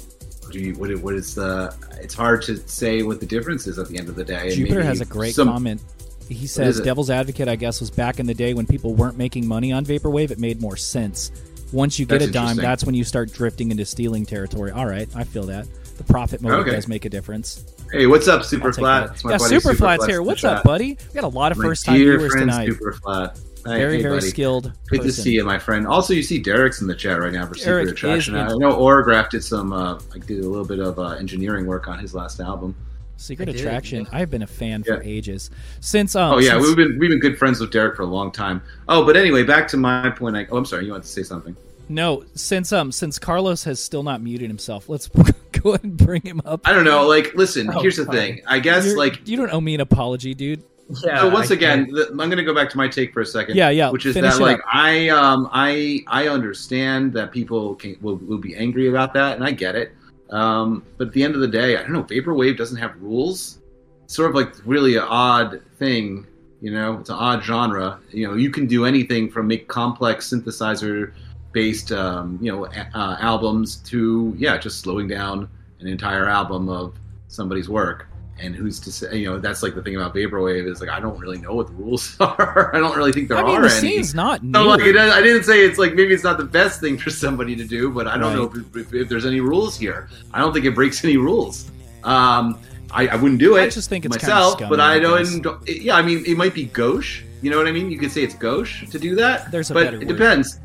Do 0.52 0.60
you, 0.60 0.76
what, 0.76 0.96
what 1.00 1.16
is 1.16 1.36
the? 1.36 1.76
It's 2.00 2.14
hard 2.14 2.42
to 2.44 2.56
say 2.68 3.04
what 3.04 3.20
the 3.20 3.26
difference 3.26 3.68
is 3.68 3.80
at 3.80 3.90
the 3.90 3.98
end 3.98 4.08
of 4.08 4.16
the 4.16 4.24
day. 4.24 4.56
Jupiter 4.56 4.84
has 4.84 5.02
a 5.02 5.06
great 5.06 5.36
some- 5.36 5.48
comment. 5.48 5.82
He 6.30 6.48
says, 6.48 6.82
"Devil's 6.82 7.12
advocate, 7.12 7.48
I 7.48 7.56
guess, 7.56 7.80
was 7.80 7.92
back 7.92 8.20
in 8.20 8.26
the 8.26 8.34
day 8.34 8.56
when 8.56 8.66
people 8.66 8.96
weren't 8.96 9.16
making 9.16 9.48
money 9.48 9.72
on 9.72 9.86
vaporwave. 9.86 10.32
It 10.32 10.40
made 10.40 10.60
more 10.60 10.76
sense. 10.76 11.32
Once 11.72 12.00
you 12.00 12.06
get 12.06 12.20
That's 12.20 12.30
a 12.30 12.34
dime, 12.34 12.58
that's 12.58 12.84
when 12.86 12.96
you 12.96 13.04
start 13.04 13.32
drifting 13.34 13.72
into 13.72 13.86
stealing 13.86 14.26
territory. 14.26 14.72
All 14.72 14.86
right, 14.86 15.10
I 15.16 15.24
feel 15.24 15.44
that. 15.48 15.68
The 15.98 16.04
profit 16.04 16.42
motive 16.42 16.60
Okay. 16.60 16.72
does 16.72 16.88
make 16.88 17.06
a 17.06 17.10
difference. 17.10 17.64
Hey, 17.92 18.06
what's 18.08 18.28
up, 18.28 18.40
I'll 18.40 18.44
Super 18.44 18.74
Flat? 18.74 19.08
that. 19.08 19.14
It's 19.16 19.24
my 19.24 19.32
Yeah, 19.32 19.38
buddy 19.38 19.60
Super 19.60 19.74
Flat's 19.76 20.06
here. 20.06 20.22
What's 20.22 20.44
up, 20.44 20.64
buddy? 20.64 20.98
We 21.14 21.22
got 21.22 21.24
a 21.24 21.28
lot 21.28 21.52
of 21.52 21.58
first 21.58 21.86
time 21.86 21.96
viewers 21.96 22.32
friend, 22.32 22.50
tonight. 22.50 22.68
Super 22.68 22.94
Flat. 22.94 23.40
Hey, 23.66 23.78
Very, 23.80 23.96
hey, 23.98 24.02
very 24.04 24.18
buddy. 24.18 24.30
skilled. 24.30 24.72
Good 24.90 25.02
to 25.02 25.12
see 25.12 25.32
you, 25.32 25.44
my 25.44 25.58
friend. 25.58 25.88
Also, 25.88 26.14
you 26.14 26.22
see 26.22 26.38
Derek's 26.38 26.82
in 26.82 26.88
the 26.88 26.94
chat 26.94 27.20
right 27.20 27.34
now 27.34 27.48
for 27.48 27.56
Secret 27.56 27.72
Derek 27.72 27.90
Attraction. 27.92 28.36
I 28.36 28.48
know 28.50 28.78
Aurograph 28.78 29.32
did 29.32 29.44
some, 29.44 29.74
uh, 29.74 30.00
like, 30.14 30.28
did 30.28 30.44
a 30.44 30.48
little 30.48 30.68
bit 30.68 30.78
of 30.80 31.00
uh, 31.00 31.12
engineering 31.14 31.66
work 31.66 31.88
on 31.88 31.98
his 31.98 32.14
last 32.14 32.40
album. 32.40 32.76
Secret 33.18 33.48
I 33.50 33.52
did, 33.54 33.62
Attraction. 33.62 34.04
yeah. 34.12 34.18
I've 34.20 34.30
been 34.30 34.44
a 34.44 34.48
fan 34.48 34.84
for 34.84 35.02
ages 35.02 35.50
since. 35.80 36.16
Um, 36.16 36.34
Oh 36.34 36.38
yeah, 36.40 36.52
since- 36.52 36.68
we've 36.68 36.76
been 36.76 37.00
we've 37.00 37.10
been 37.10 37.20
good 37.20 37.38
friends 37.38 37.60
with 37.60 37.72
Derek 37.72 37.96
for 37.96 38.04
a 38.04 38.08
long 38.08 38.32
time. 38.32 38.62
Oh, 38.90 39.06
but 39.06 39.16
anyway, 39.16 39.44
back 39.44 39.68
to 39.70 39.78
my 39.78 40.10
point. 40.10 40.36
I, 40.36 40.46
oh, 40.52 40.58
I'm 40.58 40.66
sorry, 40.66 40.86
you 40.86 40.92
wanted 40.92 41.04
to 41.04 41.10
say 41.10 41.24
something. 41.24 41.56
no 41.88 42.24
since 42.36 42.74
um 42.74 42.92
since 42.92 43.18
Carlos 43.20 43.64
has 43.64 43.80
still 43.82 44.04
not 44.04 44.22
muted 44.22 44.50
himself. 44.50 44.90
Let's 44.90 45.08
go 45.54 45.70
ahead 45.72 45.84
and 45.84 45.96
bring 45.98 46.22
him 46.24 46.42
up. 46.46 46.62
I 46.66 46.74
don't 46.74 46.84
know. 46.86 47.08
Like, 47.08 47.34
listen, 47.36 47.70
Oh, 47.74 47.80
here's 47.80 47.96
the 47.98 48.06
sorry. 48.06 48.18
thing. 48.18 48.42
I 48.48 48.60
guess 48.60 48.86
You're- 48.86 48.98
like 48.98 49.28
you 49.28 49.38
don't 49.38 49.52
owe 49.54 49.62
me 49.62 49.76
an 49.76 49.82
apology, 49.82 50.34
dude. 50.34 50.62
Yeah. 51.04 51.22
so 51.22 51.30
once 51.30 51.50
I- 51.52 51.56
again, 51.56 51.90
the, 51.92 52.10
I'm 52.10 52.18
going 52.18 52.38
to 52.38 52.44
go 52.44 52.54
back 52.54 52.70
to 52.72 52.78
my 52.78 52.88
take 52.88 53.12
for 53.14 53.22
a 53.22 53.26
second. 53.26 53.56
Yeah, 53.56 53.70
yeah, 53.70 53.90
Which 53.90 54.06
is 54.06 54.14
finish 54.14 54.34
that 54.36 54.40
like 54.42 54.60
up. 54.60 54.66
I 54.72 55.10
um 55.10 55.50
I 55.52 56.02
I 56.08 56.28
understand 56.28 57.14
that 57.14 57.32
people 57.32 57.76
can 57.76 57.98
will, 58.02 58.18
will 58.18 58.38
be 58.38 58.56
angry 58.56 58.88
about 58.90 59.14
that, 59.14 59.36
and 59.36 59.44
I 59.46 59.52
get 59.52 59.76
it. 59.76 59.94
Um, 60.32 60.84
but 60.98 61.08
at 61.08 61.14
the 61.14 61.24
end 61.24 61.36
of 61.36 61.42
the 61.42 61.48
day, 61.48 61.78
I 61.78 61.82
don't 61.82 61.94
know. 61.94 62.04
Vaporwave 62.04 62.58
doesn't 62.58 62.78
have 62.78 63.00
rules. 63.02 63.60
It's 64.04 64.16
sort 64.16 64.30
of 64.30 64.36
like 64.36 64.54
really 64.66 64.96
an 64.98 65.06
odd 65.08 65.62
thing 65.80 66.26
You 66.62 66.72
know, 66.72 66.98
it's 67.00 67.10
an 67.10 67.16
odd 67.18 67.44
genre. 67.44 68.00
You 68.12 68.28
know, 68.28 68.34
you 68.36 68.50
can 68.50 68.66
do 68.66 68.86
anything 68.86 69.30
from 69.30 69.46
make 69.48 69.68
complex 69.68 70.30
synthesizer 70.32 71.12
based, 71.52 71.92
um, 71.92 72.40
you 72.42 72.52
know, 72.52 72.66
a- 72.66 72.90
uh, 72.98 73.18
albums 73.20 73.78
to 73.92 74.34
yeah, 74.38 74.58
just 74.58 74.80
slowing 74.80 75.08
down 75.08 75.48
an 75.80 75.88
entire 75.88 76.28
album 76.28 76.70
of 76.70 76.96
somebody's 77.28 77.70
work. 77.70 78.08
And 78.38 78.54
who's 78.54 78.82
to 78.82 78.92
say? 78.92 79.18
You 79.18 79.30
know, 79.30 79.40
that's 79.40 79.64
like 79.64 79.76
the 79.76 79.82
thing 79.82 79.96
about 79.96 80.14
vaporwave 80.14 80.68
is 80.70 80.82
like 80.82 80.90
I 80.90 81.00
don't 81.00 81.18
really 81.18 81.38
know 81.38 81.54
what 81.56 81.68
the 81.68 81.74
rules 81.74 82.18
are. 82.20 82.76
I 82.76 82.80
don't 82.80 82.96
really 82.98 83.14
think 83.14 83.30
there 83.30 83.38
I 83.38 83.44
mean, 83.44 83.56
are 83.56 83.62
the 83.70 83.76
any. 83.76 83.80
scene's 83.94 84.14
not. 84.14 84.42
So 84.42 84.64
like, 84.66 84.82
I 84.82 85.22
didn't 85.22 85.44
say 85.44 85.62
it's 85.62 85.78
like 85.80 85.94
maybe 85.94 86.14
it's 86.14 86.24
not 86.26 86.38
the 86.38 86.44
best 86.44 86.82
thing 86.82 86.98
for 86.98 87.10
somebody 87.12 87.56
to 87.56 87.64
do, 87.64 87.90
but 87.92 88.08
I 88.08 88.18
don't 88.18 88.38
Right. 88.38 88.54
know 88.54 88.62
if, 88.80 88.88
if, 88.88 88.94
if 88.94 89.10
there's 89.10 89.26
any 89.26 89.40
rules 89.40 89.78
here. 89.78 90.10
I 90.34 90.40
don't 90.40 90.52
think 90.52 90.66
it 90.66 90.76
breaks 90.76 91.02
any 91.06 91.16
rules. 91.16 91.72
Um, 92.04 92.60
I, 92.92 93.08
I 93.08 93.16
wouldn't 93.16 93.40
do 93.40 93.56
it. 93.56 93.62
I 93.64 93.70
just 93.70 93.88
think 93.90 94.04
it's 94.06 94.16
myself, 94.22 94.54
scummy, 94.58 94.70
but 94.70 94.80
I 94.82 95.00
don't. 95.00 95.46
it- 95.66 95.82
yeah, 95.82 95.96
I 95.96 96.02
mean, 96.02 96.24
it 96.28 96.36
might 96.38 96.54
be 96.54 96.66
gauche. 96.66 97.24
You 97.42 97.50
know 97.52 97.58
what 97.58 97.68
I 97.68 97.72
mean? 97.72 97.90
You 97.90 97.98
could 97.98 98.12
say 98.12 98.22
it's 98.24 98.36
gauche 98.36 98.86
to 98.90 99.00
do 99.00 99.16
that. 99.16 99.50
There's 99.50 99.72
a 99.72 99.74
but 99.74 99.84
better 99.86 99.96
it 100.02 100.08
word. 100.08 100.18
depends. 100.18 100.60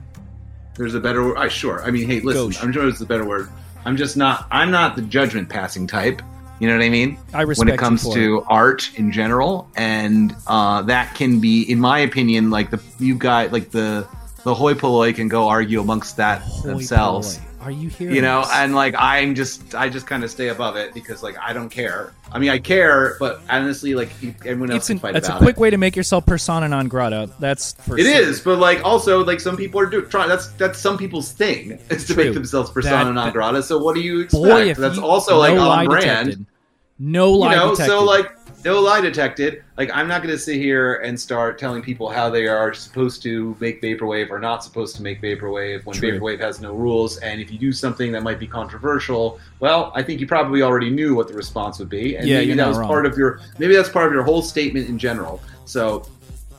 There's 0.76 0.94
a 0.96 1.00
better 1.00 1.22
word. 1.24 1.36
I 1.38 1.46
sure. 1.48 1.84
I 1.84 1.90
mean, 1.92 2.08
hey, 2.08 2.18
listen. 2.20 2.42
Gauche. 2.46 2.62
I'm 2.64 2.72
sure 2.72 2.88
it's 2.88 3.00
a 3.00 3.06
better 3.06 3.24
word. 3.24 3.48
I'm 3.84 3.96
just 3.96 4.16
not. 4.16 4.46
I'm 4.50 4.70
not 4.72 4.96
the 4.96 5.02
judgment 5.02 5.48
passing 5.48 5.86
type. 5.86 6.20
You 6.60 6.68
know 6.68 6.76
what 6.76 6.84
I 6.84 6.90
mean? 6.90 7.18
I 7.32 7.42
respect 7.42 7.66
when 7.66 7.74
it 7.74 7.78
comes 7.78 8.08
to 8.12 8.42
art 8.46 8.90
in 8.96 9.10
general, 9.12 9.68
and 9.76 10.36
uh, 10.46 10.82
that 10.82 11.14
can 11.14 11.40
be, 11.40 11.62
in 11.62 11.80
my 11.80 12.00
opinion, 12.00 12.50
like 12.50 12.70
the 12.70 12.80
you 12.98 13.14
got 13.16 13.50
like 13.50 13.70
the 13.70 14.06
the 14.44 14.54
hoi 14.54 14.74
polloi 14.74 15.12
can 15.14 15.28
go 15.28 15.48
argue 15.48 15.80
amongst 15.80 16.16
that 16.18 16.42
Hoi 16.42 16.68
themselves. 16.68 17.38
polloi. 17.38 17.46
Are 17.62 17.70
you 17.70 17.90
here? 17.90 18.10
You 18.10 18.22
know, 18.22 18.40
this? 18.40 18.50
and 18.54 18.74
like 18.74 18.94
I'm 18.96 19.34
just 19.34 19.74
I 19.74 19.90
just 19.90 20.06
kind 20.06 20.24
of 20.24 20.30
stay 20.30 20.48
above 20.48 20.76
it 20.76 20.94
because 20.94 21.22
like 21.22 21.36
I 21.38 21.52
don't 21.52 21.68
care. 21.68 22.14
I 22.32 22.38
mean, 22.38 22.48
I 22.48 22.58
care, 22.58 23.16
but 23.20 23.42
honestly, 23.50 23.94
like 23.94 24.08
everyone 24.46 24.70
else 24.70 24.78
it's 24.78 24.86
can 24.86 24.96
an, 24.96 25.00
fight 25.00 25.16
it's 25.16 25.28
a 25.28 25.36
quick 25.36 25.56
it. 25.56 25.60
way 25.60 25.68
to 25.68 25.76
make 25.76 25.94
yourself 25.94 26.24
persona 26.24 26.68
non 26.68 26.88
grata. 26.88 27.28
That's 27.38 27.74
for 27.74 27.98
It 27.98 28.04
sure. 28.04 28.14
is, 28.14 28.40
but 28.40 28.58
like 28.58 28.82
also 28.82 29.22
like 29.26 29.40
some 29.40 29.58
people 29.58 29.78
are 29.78 29.84
do 29.86 30.00
trying. 30.06 30.30
That's 30.30 30.46
that's 30.52 30.78
some 30.78 30.96
people's 30.96 31.32
thing 31.32 31.78
is 31.90 32.06
to 32.06 32.14
True. 32.14 32.24
make 32.24 32.32
themselves 32.34 32.70
persona 32.70 33.04
That- 33.04 33.12
non 33.12 33.30
grata. 33.30 33.62
So 33.62 33.76
what 33.76 33.94
do 33.94 34.00
you 34.00 34.20
expect? 34.20 34.42
Boy, 34.42 34.72
that's 34.72 34.96
also 34.98 35.36
like 35.38 35.58
on 35.58 35.84
brand. 35.84 36.28
detected. 36.30 36.46
No 37.02 37.32
lie 37.32 37.52
you 37.52 37.56
know, 37.56 37.70
detected. 37.70 37.90
so 37.90 38.04
like 38.04 38.30
no 38.62 38.78
lie 38.78 39.00
detected. 39.00 39.64
Like 39.78 39.90
I'm 39.94 40.06
not 40.06 40.22
going 40.22 40.34
to 40.34 40.38
sit 40.38 40.56
here 40.56 40.96
and 40.96 41.18
start 41.18 41.58
telling 41.58 41.80
people 41.80 42.10
how 42.10 42.28
they 42.28 42.46
are 42.46 42.74
supposed 42.74 43.22
to 43.22 43.56
make 43.58 43.80
vaporwave 43.80 44.28
or 44.28 44.38
not 44.38 44.62
supposed 44.62 44.96
to 44.96 45.02
make 45.02 45.22
vaporwave 45.22 45.86
when 45.86 45.96
True. 45.96 46.20
vaporwave 46.20 46.40
has 46.40 46.60
no 46.60 46.74
rules. 46.74 47.16
And 47.18 47.40
if 47.40 47.50
you 47.50 47.58
do 47.58 47.72
something 47.72 48.12
that 48.12 48.22
might 48.22 48.38
be 48.38 48.46
controversial, 48.46 49.40
well, 49.60 49.92
I 49.94 50.02
think 50.02 50.20
you 50.20 50.26
probably 50.26 50.60
already 50.60 50.90
knew 50.90 51.14
what 51.14 51.26
the 51.26 51.32
response 51.34 51.78
would 51.78 51.88
be, 51.88 52.16
and 52.16 52.28
Yeah, 52.28 52.40
maybe 52.40 52.52
that 52.52 52.68
was 52.68 52.76
wrong. 52.76 52.88
part 52.88 53.06
of 53.06 53.16
your 53.16 53.40
maybe 53.58 53.74
that's 53.74 53.88
part 53.88 54.06
of 54.06 54.12
your 54.12 54.22
whole 54.22 54.42
statement 54.42 54.90
in 54.90 54.98
general. 54.98 55.40
So, 55.64 56.06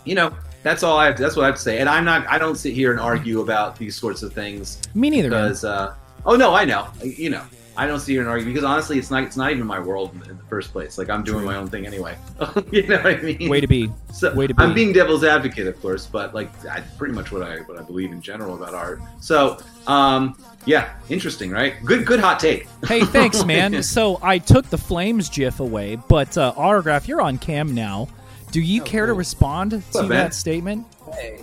you 0.06 0.16
know. 0.16 0.36
That's 0.64 0.84
all 0.84 0.96
I 0.96 1.06
have. 1.08 1.16
To, 1.16 1.24
that's 1.24 1.36
what 1.36 1.42
I 1.42 1.48
have 1.48 1.56
to 1.56 1.62
say. 1.62 1.80
And 1.80 1.90
I'm 1.90 2.06
not. 2.06 2.28
I 2.28 2.38
don't 2.38 2.56
sit 2.56 2.76
here 2.76 2.92
and 2.92 3.00
argue 3.00 3.42
about 3.42 3.78
these 3.78 3.96
sorts 3.96 4.22
of 4.22 4.32
things 4.32 4.80
Me 4.94 5.10
neither, 5.10 5.30
because 5.30 5.64
uh, 5.64 5.96
oh 6.24 6.36
no 6.36 6.54
i 6.54 6.64
know 6.64 6.88
you 7.04 7.32
know 7.32 7.44
i 7.78 7.88
don't 7.88 8.00
see 8.00 8.14
here 8.14 8.22
and 8.22 8.30
argue 8.30 8.46
because 8.46 8.64
honestly 8.64 8.98
it's 8.98 9.10
not 9.12 9.24
it's 9.24 9.38
not 9.38 9.52
even 9.52 9.66
my 9.66 9.80
world 9.80 10.14
in 10.30 10.38
the 10.38 10.44
first 10.50 10.72
place 10.72 10.98
like 10.98 11.10
i'm 11.10 11.24
doing 11.24 11.46
my 11.46 11.56
own 11.56 11.68
thing 11.68 11.86
anyway 11.86 12.16
you 12.72 12.86
know 12.88 12.98
what 12.98 13.06
i 13.18 13.22
mean 13.22 13.50
Way 13.50 13.62
to 13.62 13.68
be. 13.68 13.90
so, 14.14 14.34
way 14.34 14.48
to 14.48 14.54
be. 14.54 14.62
i'm 14.64 14.74
being 14.74 14.92
devil's 14.94 15.24
advocate 15.24 15.68
of 15.68 15.80
course 15.82 16.06
but 16.06 16.34
like 16.36 16.50
I, 16.66 16.82
pretty 16.98 17.14
much 17.14 17.32
what 17.32 17.44
i 17.44 17.58
what 17.62 17.78
i 17.80 17.82
believe 17.82 18.12
in 18.12 18.22
general 18.22 18.56
about 18.56 18.74
art 18.74 19.02
so 19.20 19.58
um 19.88 20.38
yeah 20.66 20.94
interesting 21.10 21.50
right 21.52 21.76
good 21.86 22.06
good 22.06 22.20
hot 22.20 22.40
take 22.40 22.68
Hey, 22.86 23.02
thanks, 23.06 23.44
man. 23.46 23.82
so 23.84 24.20
I 24.22 24.38
took 24.40 24.70
the 24.70 24.78
flames 24.78 25.30
gif 25.30 25.60
away, 25.60 25.96
but 25.96 26.38
uh, 26.38 26.54
Aurograph, 26.58 27.08
you're 27.08 27.22
on 27.22 27.38
cam 27.38 27.74
now. 27.76 28.08
Do 28.52 28.60
you 28.60 28.82
Oh, 28.82 28.86
care 28.86 29.06
to 29.06 29.12
cool. 29.14 29.18
respond 29.20 29.72
to 29.72 29.78
up, 29.78 29.84
that 29.94 30.08
man? 30.10 30.32
statement? 30.32 30.86
Hey. 31.14 31.42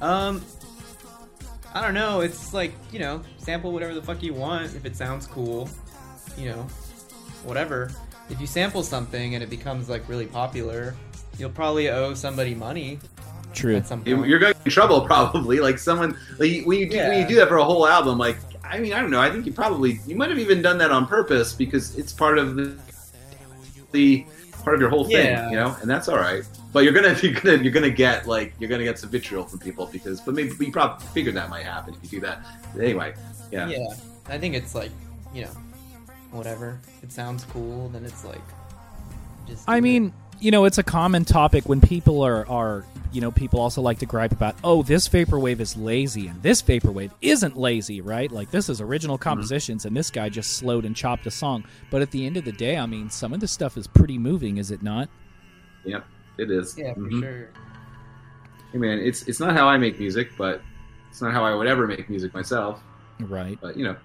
Um, 0.00 0.42
I 1.74 1.82
don't 1.82 1.94
know. 1.94 2.20
It's 2.20 2.54
like 2.54 2.72
you 2.92 2.98
know, 3.00 3.20
sample 3.46 3.70
whatever 3.72 3.94
the 3.94 4.02
fuck 4.02 4.22
you 4.24 4.34
want. 4.34 4.74
If 4.74 4.84
it 4.84 4.96
sounds 4.96 5.26
cool, 5.28 5.68
you 6.36 6.48
know, 6.48 6.62
whatever. 7.44 7.90
If 8.28 8.40
you 8.40 8.46
sample 8.46 8.82
something 8.82 9.34
and 9.36 9.42
it 9.42 9.48
becomes 9.48 9.88
like 9.88 10.06
really 10.08 10.26
popular, 10.26 10.94
you'll 11.38 11.50
probably 11.50 11.88
owe 11.88 12.12
somebody 12.12 12.56
money 12.56 12.98
True. 13.54 13.76
at 13.76 13.86
some 13.86 14.02
You- 14.04 14.16
point. 14.16 14.28
you're 14.28 14.40
going 14.40 14.52
to 14.54 14.60
in 14.64 14.70
trouble 14.72 15.00
probably 15.12 15.60
like 15.60 15.78
someone 15.78 16.18
like 16.40 16.64
when 16.66 16.78
you 16.80 16.90
do, 16.90 16.96
when 16.98 17.20
you 17.20 17.26
do 17.28 17.36
that 17.36 17.46
for 17.48 17.56
a 17.58 17.64
whole 17.64 17.86
album 17.86 18.18
like 18.18 18.36
i 18.64 18.78
mean 18.80 18.92
i 18.92 19.00
don't 19.00 19.10
know 19.12 19.20
i 19.20 19.30
think 19.30 19.46
you 19.46 19.52
probably 19.52 20.00
you 20.08 20.16
might 20.16 20.28
have 20.28 20.38
even 20.40 20.60
done 20.60 20.76
that 20.78 20.90
on 20.90 21.06
purpose 21.06 21.52
because 21.52 21.96
it's 21.96 22.12
part 22.12 22.36
of 22.36 22.56
the 22.56 22.74
the 23.92 24.26
part 24.64 24.74
of 24.74 24.80
your 24.80 24.90
whole 24.90 25.04
thing 25.04 25.26
Yeah. 25.26 25.48
you 25.50 25.56
know 25.56 25.76
and 25.80 25.88
that's 25.88 26.08
all 26.08 26.16
right 26.16 26.42
but 26.72 26.82
you're 26.84 26.92
gonna 26.92 27.14
you're 27.22 27.32
gonna 27.40 27.62
you're 27.62 27.72
gonna 27.72 27.88
get 27.90 28.26
like 28.26 28.52
you're 28.58 28.68
gonna 28.68 28.82
get 28.84 28.98
some 28.98 29.08
vitriol 29.10 29.44
from 29.44 29.58
people 29.60 29.86
because 29.92 30.20
but 30.20 30.34
maybe 30.34 30.50
you 30.58 30.72
probably 30.72 31.06
figured 31.08 31.36
that 31.36 31.48
might 31.48 31.64
happen 31.64 31.94
if 31.94 32.02
you 32.02 32.18
do 32.18 32.26
that 32.26 32.40
anyway 32.80 33.14
yeah, 33.50 33.68
yeah, 33.68 33.86
I 34.28 34.38
think 34.38 34.54
it's 34.54 34.74
like 34.74 34.90
you 35.34 35.42
know, 35.42 35.50
whatever. 36.30 36.80
If 36.98 37.04
it 37.04 37.12
sounds 37.12 37.44
cool, 37.44 37.88
then 37.90 38.04
it's 38.04 38.24
like. 38.24 38.40
Just 39.46 39.68
I 39.68 39.76
do 39.76 39.82
mean, 39.82 40.12
you 40.40 40.50
know, 40.50 40.64
it's 40.64 40.78
a 40.78 40.82
common 40.82 41.24
topic 41.24 41.68
when 41.68 41.80
people 41.80 42.22
are, 42.22 42.44
are, 42.48 42.84
you 43.12 43.20
know, 43.20 43.30
people 43.30 43.60
also 43.60 43.80
like 43.80 44.00
to 44.00 44.06
gripe 44.06 44.32
about, 44.32 44.56
oh, 44.64 44.82
this 44.82 45.08
vaporwave 45.08 45.60
is 45.60 45.76
lazy 45.76 46.26
and 46.26 46.42
this 46.42 46.60
vaporwave 46.62 47.12
isn't 47.22 47.56
lazy, 47.56 48.00
right? 48.00 48.30
Like 48.32 48.50
this 48.50 48.68
is 48.68 48.80
original 48.80 49.18
compositions 49.18 49.84
and 49.84 49.96
this 49.96 50.10
guy 50.10 50.28
just 50.30 50.54
slowed 50.56 50.84
and 50.84 50.96
chopped 50.96 51.26
a 51.26 51.30
song. 51.30 51.64
But 51.90 52.02
at 52.02 52.10
the 52.10 52.26
end 52.26 52.36
of 52.36 52.44
the 52.44 52.50
day, 52.50 52.76
I 52.76 52.86
mean, 52.86 53.08
some 53.08 53.32
of 53.32 53.38
this 53.38 53.52
stuff 53.52 53.76
is 53.76 53.86
pretty 53.86 54.18
moving, 54.18 54.56
is 54.56 54.72
it 54.72 54.82
not? 54.82 55.08
Yeah, 55.84 56.00
it 56.38 56.50
is 56.50 56.76
yeah, 56.76 56.92
for 56.94 57.00
Mhm. 57.00 57.20
sure. 57.20 57.48
hey 58.72 58.78
man 58.78 58.98
it's 58.98 59.22
it's 59.28 59.38
not 59.38 59.54
how 59.56 59.68
i 59.68 59.78
make 59.78 59.98
music 60.00 60.30
but 60.36 60.60
it's 61.08 61.22
not 61.22 61.32
how 61.32 61.44
i 61.44 61.54
would 61.54 61.68
ever 61.68 61.86
make 61.86 62.10
music 62.10 62.34
myself 62.34 62.82
Right. 63.20 63.58
but 63.60 63.76
you 63.76 63.84
know 63.84 63.96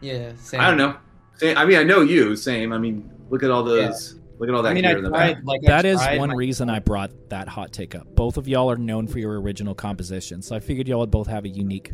Yeah, 0.00 0.32
same. 0.36 0.60
I 0.60 0.68
don't 0.68 0.76
know. 0.78 0.96
Same, 1.36 1.56
I 1.56 1.64
mean, 1.64 1.78
I 1.78 1.84
know 1.84 2.00
you. 2.00 2.34
Same. 2.36 2.72
I 2.72 2.78
mean, 2.78 3.10
look 3.30 3.42
at 3.42 3.50
all 3.50 3.62
those. 3.64 4.18
Look 4.38 4.48
at 4.48 4.54
all 4.54 4.62
that 4.62 4.70
I 4.70 4.74
mean, 4.74 4.84
gear 4.84 4.94
I 4.94 4.98
in 4.98 5.02
the 5.04 5.10
back. 5.10 5.32
tried, 5.34 5.44
like, 5.44 5.60
That 5.62 5.84
is 5.84 5.98
one 6.16 6.28
my- 6.30 6.34
reason 6.36 6.70
I 6.70 6.78
brought 6.78 7.10
that 7.30 7.48
hot 7.48 7.72
take 7.72 7.94
up. 7.96 8.06
Both 8.14 8.36
of 8.36 8.46
y'all 8.46 8.70
are 8.70 8.76
known 8.76 9.08
for 9.08 9.18
your 9.18 9.40
original 9.40 9.74
compositions, 9.74 10.46
so 10.46 10.54
I 10.54 10.60
figured 10.60 10.86
y'all 10.86 11.00
would 11.00 11.10
both 11.10 11.26
have 11.26 11.44
a 11.44 11.48
unique, 11.48 11.92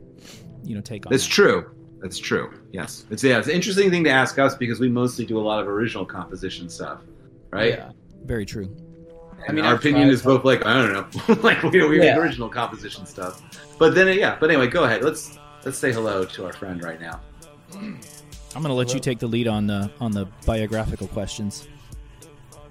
you 0.63 0.75
know, 0.75 0.83
take 0.83 1.07
on. 1.07 1.11
That's 1.11 1.25
that. 1.27 1.33
true. 1.33 1.71
That's 2.03 2.19
true. 2.19 2.53
Yes. 2.73 3.07
It's 3.11 3.25
yeah. 3.25 3.39
It's 3.39 3.49
an 3.49 3.55
interesting 3.55 3.91
thing 3.91 4.05
to 4.05 4.11
ask 4.11 4.39
us 4.39 4.55
because 4.55 4.79
we 4.79 4.91
mostly 4.91 5.25
do 5.25 5.39
a 5.39 5.41
lot 5.41 5.61
of 5.61 5.69
original 5.69 6.05
composition 6.05 6.69
stuff, 6.69 7.01
right? 7.51 7.71
Yeah. 7.79 7.93
Very 8.27 8.45
true. 8.45 8.75
I 9.49 9.53
mean, 9.53 9.65
our 9.65 9.73
I've 9.75 9.79
opinion 9.81 10.09
is 10.11 10.21
both 10.23 10.45
like 10.45 10.67
I 10.67 10.75
don't 10.75 10.93
know, 10.93 11.35
like 11.43 11.63
we, 11.63 11.87
we 11.87 11.97
Yeah. 12.03 12.15
make 12.15 12.23
original 12.23 12.51
composition 12.51 13.07
stuff. 13.07 13.43
But 13.79 13.95
then 13.95 14.15
yeah. 14.19 14.37
But 14.39 14.51
anyway, 14.51 14.67
go 14.67 14.85
ahead. 14.85 15.03
Let's 15.03 15.39
let's 15.65 15.79
say 15.79 15.93
hello 15.93 16.25
to 16.25 16.45
our 16.47 16.53
friend 16.53 16.83
right 16.83 17.01
now. 17.01 17.21
I'm 17.75 18.01
going 18.63 18.65
to 18.67 18.73
let 18.75 18.95
you 18.95 19.01
take 19.01 19.19
the 19.19 19.27
lead 19.27 19.49
on 19.49 19.67
the 19.67 19.91
on 20.01 20.13
the 20.13 20.27
biographical 20.47 21.09
questions. 21.09 21.67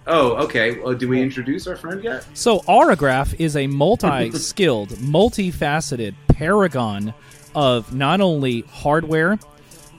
Oh, 0.05 0.31
okay. 0.45 0.79
Well, 0.79 0.93
do 0.93 1.07
we 1.07 1.21
introduce 1.21 1.65
our 1.67 1.75
friend 1.75 2.03
yet? 2.03 2.25
So, 2.33 2.59
Aurograph 2.61 3.39
is 3.39 3.55
a 3.55 3.67
multi-skilled, 3.67 4.89
multifaceted 4.89 6.15
paragon 6.27 7.13
of 7.55 7.93
not 7.93 8.19
only 8.19 8.61
hardware, 8.61 9.39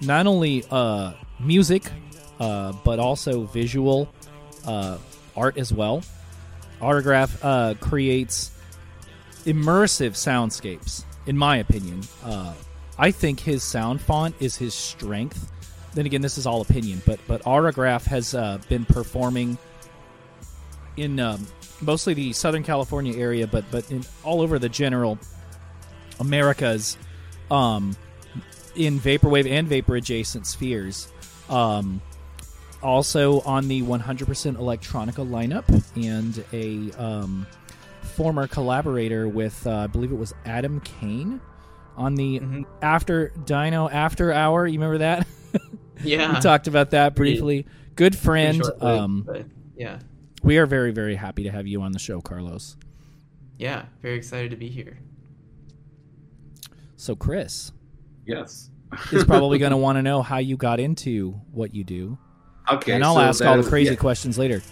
not 0.03 0.27
only 0.27 0.65
uh, 0.71 1.15
music, 1.41 1.85
uh, 2.39 2.73
but 2.85 2.99
also 2.99 3.45
visual 3.45 4.09
uh, 4.67 4.99
art 5.37 5.57
as 5.57 5.73
well. 5.73 6.03
Aurograph 6.81 7.39
uh, 7.43 7.75
creates 7.75 8.51
immersive 9.47 10.13
soundscapes, 10.13 11.05
in 11.27 11.37
my 11.37 11.57
opinion. 11.59 12.03
Uh, 12.23 12.53
I 12.99 13.11
think 13.11 13.41
his 13.41 13.63
sound 13.63 14.01
font 14.01 14.35
is 14.41 14.57
his 14.57 14.75
strength. 14.75 15.51
Then 15.95 16.07
again, 16.07 16.23
this 16.23 16.39
is 16.39 16.47
all 16.47 16.61
opinion, 16.61 17.03
but 17.07 17.21
but 17.27 17.43
Aurograph 17.43 18.05
has 18.07 18.35
uh, 18.35 18.59
been 18.69 18.85
performing 18.85 19.59
in 20.97 21.19
um, 21.21 21.47
mostly 21.81 22.15
the 22.15 22.33
Southern 22.33 22.63
California 22.63 23.17
area, 23.17 23.47
but 23.47 23.65
but 23.71 23.91
in 23.91 24.05
all 24.23 24.41
over 24.41 24.59
the 24.59 24.69
general 24.69 25.19
Americas, 26.21 26.97
um, 27.51 27.97
in 28.77 28.99
vaporwave 28.99 29.49
and 29.49 29.69
vapor 29.69 29.97
adjacent 29.97 30.47
spheres. 30.47 31.09
Um, 31.49 32.01
also 32.83 33.41
on 33.41 33.67
the 33.67 33.83
100% 33.83 33.97
electronica 34.57 35.27
lineup, 35.27 35.65
and 35.97 36.45
a 36.53 36.97
um, 37.03 37.47
former 38.03 38.47
collaborator 38.47 39.27
with, 39.27 39.67
uh, 39.67 39.77
I 39.77 39.87
believe 39.87 40.13
it 40.13 40.19
was 40.19 40.35
Adam 40.45 40.81
Kane, 40.81 41.41
on 41.97 42.15
the 42.15 42.41
Mhm. 42.41 42.65
After 42.83 43.29
Dino 43.45 43.89
After 43.89 44.33
Hour. 44.33 44.67
You 44.67 44.75
remember 44.79 44.99
that? 44.99 45.27
Yeah. 46.03 46.35
we 46.35 46.41
talked 46.41 46.67
about 46.67 46.91
that 46.91 47.15
briefly. 47.15 47.67
Good 47.95 48.17
friend. 48.17 48.57
short-lived, 48.59 48.83
Um, 48.85 49.29
yeah. 49.77 50.01
we 50.43 50.59
are 50.59 50.67
very, 50.67 50.91
very 50.91 51.15
happy 51.15 51.45
to 51.45 51.51
have 51.51 51.67
you 51.67 51.81
on 51.83 51.93
the 51.93 51.99
show, 51.99 52.21
Carlos. 52.21 52.77
Yeah. 53.59 53.85
Very 54.03 54.17
excited 54.17 54.51
to 54.51 54.57
be 54.57 54.69
here. 54.69 54.99
So, 56.97 57.15
Chris 57.15 57.73
Yes. 58.27 58.71
is 59.13 59.25
probably 59.25 59.59
going 59.59 59.71
to 59.71 59.77
want 59.77 59.97
to 59.97 60.03
know 60.03 60.21
how 60.23 60.39
you 60.39 60.57
got 60.57 60.81
into 60.81 61.41
what 61.53 61.75
you 61.75 61.85
do, 61.85 62.19
Okay. 62.71 62.93
and 62.93 63.05
I'll 63.05 63.15
so 63.15 63.21
ask 63.21 63.45
all 63.45 63.57
the 63.63 63.69
crazy 63.69 63.93
yeah. 63.93 63.97
questions 63.97 64.37
later. 64.37 64.63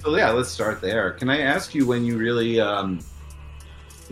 So 0.00 0.16
yeah, 0.16 0.30
let's 0.30 0.48
start 0.50 0.80
there. 0.80 1.12
Can 1.12 1.30
I 1.30 1.40
ask 1.40 1.74
you 1.74 1.86
when 1.86 2.04
you 2.04 2.18
really, 2.18 2.60
um, 2.60 2.98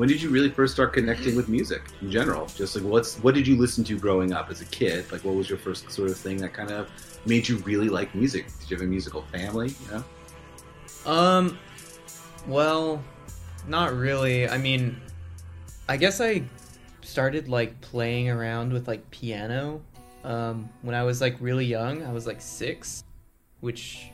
when 0.01 0.09
did 0.09 0.23
you 0.23 0.31
really 0.31 0.49
first 0.49 0.73
start 0.73 0.95
connecting 0.95 1.37
with 1.37 1.51
music 1.51 1.83
in 2.01 2.11
general? 2.11 2.47
Just 2.57 2.75
like 2.75 2.83
what's 2.83 3.17
what 3.17 3.35
did 3.35 3.47
you 3.47 3.55
listen 3.55 3.85
to 3.85 3.99
growing 3.99 4.33
up 4.33 4.49
as 4.49 4.63
a 4.63 4.65
kid? 4.65 5.05
Like 5.13 5.23
what 5.25 5.35
was 5.35 5.51
your 5.51 5.59
first 5.59 5.91
sort 5.91 6.09
of 6.09 6.17
thing 6.17 6.39
that 6.39 6.55
kind 6.55 6.71
of 6.71 6.89
made 7.27 7.47
you 7.47 7.59
really 7.59 7.91
like 7.91 8.15
music? 8.15 8.47
Did 8.61 8.71
you 8.71 8.77
have 8.79 8.87
a 8.87 8.89
musical 8.89 9.21
family? 9.31 9.69
You 9.69 10.03
know? 11.05 11.13
Um, 11.13 11.59
well, 12.49 13.05
not 13.69 13.93
really. 13.93 14.49
I 14.49 14.57
mean, 14.57 14.99
I 15.87 15.99
guess 15.99 16.19
I 16.23 16.45
started 17.03 17.49
like 17.49 17.79
playing 17.83 18.31
around 18.31 18.73
with 18.73 18.89
like 18.89 19.11
piano 19.11 19.83
um, 20.25 20.71
when 20.81 20.95
I 20.95 21.03
was 21.03 21.21
like 21.21 21.37
really 21.41 21.67
young. 21.67 22.07
I 22.07 22.13
was 22.15 22.27
like 22.27 22.41
six, 22.41 23.05
which 23.61 24.07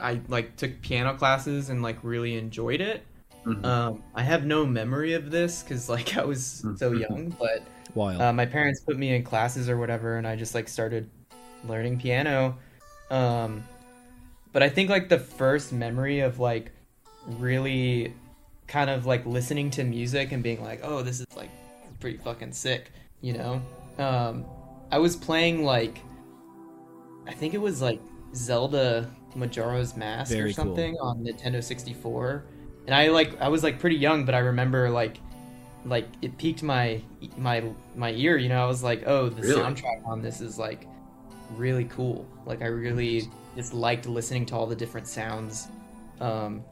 I 0.00 0.18
like 0.28 0.56
took 0.56 0.80
piano 0.80 1.12
classes 1.12 1.68
and 1.68 1.82
like 1.82 1.98
really 2.02 2.38
enjoyed 2.38 2.80
it. 2.80 3.04
Mhm. 3.46 3.64
Um, 3.64 4.02
I 4.14 4.22
have 4.22 4.44
no 4.44 4.66
memory 4.66 5.14
of 5.14 5.30
this 5.30 5.62
because 5.62 5.88
like 5.88 6.16
I 6.16 6.24
was 6.24 6.64
so 6.76 6.92
young, 6.92 7.34
but 7.38 7.62
Wild. 7.94 8.20
uh, 8.20 8.32
my 8.32 8.44
parents 8.46 8.80
put 8.80 8.98
me 8.98 9.14
in 9.14 9.22
classes 9.22 9.68
or 9.68 9.76
whatever, 9.78 10.16
and 10.18 10.26
I 10.26 10.36
just 10.36 10.54
like 10.54 10.68
started 10.68 11.08
learning 11.64 12.00
piano. 12.00 12.58
Um, 13.10 13.62
but 14.52 14.62
I 14.62 14.68
think 14.68 14.90
like 14.90 15.08
the 15.08 15.18
first 15.18 15.72
memory 15.72 16.20
of 16.20 16.40
like 16.40 16.72
really 17.26 18.14
kind 18.66 18.90
of 18.90 19.06
like 19.06 19.24
listening 19.26 19.70
to 19.70 19.84
music 19.84 20.32
and 20.32 20.42
being 20.42 20.62
like, 20.62 20.80
oh, 20.82 21.02
this 21.02 21.20
is 21.20 21.26
like 21.36 21.50
pretty 22.00 22.18
fucking 22.18 22.52
sick, 22.52 22.90
you 23.20 23.32
know? 23.32 23.62
Um, 23.98 24.44
I 24.90 24.98
was 24.98 25.14
playing 25.16 25.64
like, 25.64 26.00
I 27.26 27.32
think 27.32 27.54
it 27.54 27.60
was 27.60 27.80
like 27.80 28.00
Zelda 28.34 29.10
Majora's 29.34 29.96
Mask 29.96 30.32
Very 30.32 30.50
or 30.50 30.54
cool. 30.54 30.54
something 30.54 30.96
on 30.96 31.24
Nintendo 31.24 31.62
64. 31.62 32.44
And 32.86 32.94
I 32.94 33.08
like, 33.08 33.40
I 33.40 33.48
was 33.48 33.62
like 33.62 33.78
pretty 33.78 33.96
young, 33.96 34.24
but 34.24 34.34
I 34.34 34.38
remember 34.38 34.88
like, 34.90 35.18
like 35.84 36.08
it 36.22 36.36
piqued 36.38 36.62
my 36.62 37.00
my 37.36 37.62
my 37.94 38.10
ear, 38.12 38.36
you 38.36 38.48
know. 38.48 38.62
I 38.62 38.66
was 38.66 38.82
like, 38.82 39.04
oh, 39.06 39.28
the 39.28 39.42
Really? 39.42 39.60
soundtrack 39.60 40.04
on 40.06 40.20
this 40.22 40.40
is 40.40 40.58
like 40.58 40.86
really 41.54 41.84
cool. 41.84 42.26
Like 42.44 42.62
I 42.62 42.66
really 42.66 43.28
just 43.56 43.72
liked 43.72 44.06
listening 44.06 44.46
to 44.46 44.56
all 44.56 44.66
the 44.66 44.74
different 44.76 45.06
sounds. 45.06 45.68
Um, 46.20 46.64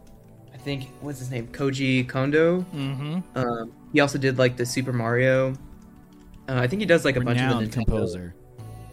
I 0.52 0.56
think 0.56 0.88
what's 1.00 1.18
his 1.20 1.30
name, 1.30 1.46
Koji 1.48 2.08
Kondo. 2.08 2.60
mm-hmm. 2.74 3.20
Um, 3.36 3.72
he 3.92 4.00
also 4.00 4.18
did 4.18 4.38
like 4.38 4.56
the 4.56 4.66
Super 4.66 4.92
Mario. 4.92 5.52
Uh, 6.48 6.56
I 6.56 6.66
think 6.66 6.80
he 6.80 6.86
does 6.86 7.04
like 7.04 7.16
a 7.16 7.20
bunch 7.20 7.40
of 7.40 7.48
the 7.48 7.54
Renowned 7.54 7.70
Nintendo- 7.70 7.86
composer. 7.86 8.34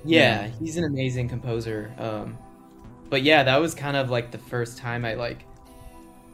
Yeah, 0.06 0.48
he's 0.60 0.78
an 0.78 0.84
amazing 0.86 1.30
composer. 1.30 1.92
Um, 1.98 2.38
but 3.10 3.22
yeah, 3.24 3.44
that 3.44 3.58
was 3.58 3.74
kind 3.76 3.96
of 3.98 4.10
like 4.10 4.32
the 4.32 4.38
first 4.38 4.78
time 4.78 5.04
I 5.06 5.14
like 5.16 5.46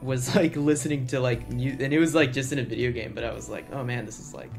was 0.02 0.34
like 0.36 0.56
listening 0.56 1.06
to 1.08 1.20
like 1.20 1.50
music, 1.50 1.80
and 1.82 1.92
it 1.92 1.98
was 1.98 2.14
like 2.14 2.32
just 2.32 2.52
in 2.52 2.58
a 2.58 2.62
video 2.64 2.90
game. 2.92 3.12
But 3.14 3.24
I 3.24 3.32
was 3.32 3.48
like, 3.48 3.66
oh 3.72 3.82
man, 3.84 4.04
this 4.06 4.18
is 4.20 4.32
like 4.34 4.50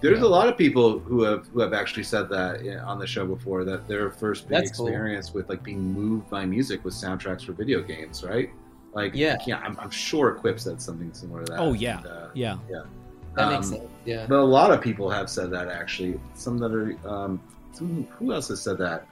There's 0.00 0.20
Yeah. 0.20 0.26
a 0.26 0.28
lot 0.28 0.48
of 0.48 0.56
people 0.56 1.00
who 1.00 1.22
have 1.24 1.46
who 1.48 1.60
have 1.60 1.72
actually 1.72 2.04
said 2.04 2.28
that 2.28 2.60
on 2.84 2.98
the 3.00 3.06
show 3.06 3.26
before 3.26 3.64
that 3.64 3.88
their 3.88 4.10
first 4.10 4.48
big 4.48 4.58
That's 4.58 4.76
cool. 4.76 4.86
experience 4.86 5.34
with 5.34 5.48
like 5.48 5.62
being 5.64 5.80
moved 5.92 6.30
by 6.30 6.44
music 6.46 6.84
was 6.84 6.94
soundtracks 6.94 7.44
for 7.44 7.52
video 7.52 7.82
games, 7.82 8.22
right? 8.22 8.50
Like 8.94 9.12
Yeah. 9.14 9.36
I'm, 9.64 9.76
I'm 9.80 9.90
sure 9.90 10.32
Quip 10.34 10.60
said 10.60 10.80
something 10.80 11.12
similar 11.12 11.44
to 11.44 11.52
that. 11.52 11.58
Oh, 11.60 11.72
yeah. 11.72 11.98
And, 11.98 12.06
uh, 12.06 12.28
Yeah. 12.34 12.58
that 13.34 13.50
makes 13.50 13.66
Um, 13.66 13.78
sense. 13.78 13.90
Yeah. 14.04 14.26
But 14.28 14.38
a 14.38 14.44
lot 14.58 14.70
of 14.70 14.80
people 14.80 15.10
have 15.10 15.28
said 15.28 15.50
that 15.50 15.66
actually. 15.68 16.18
Some 16.34 16.58
that 16.58 16.72
are, 16.72 16.94
um, 17.08 17.40
some, 17.72 18.06
who 18.18 18.32
else 18.32 18.48
has 18.48 18.62
said 18.62 18.78
that? 18.78 19.06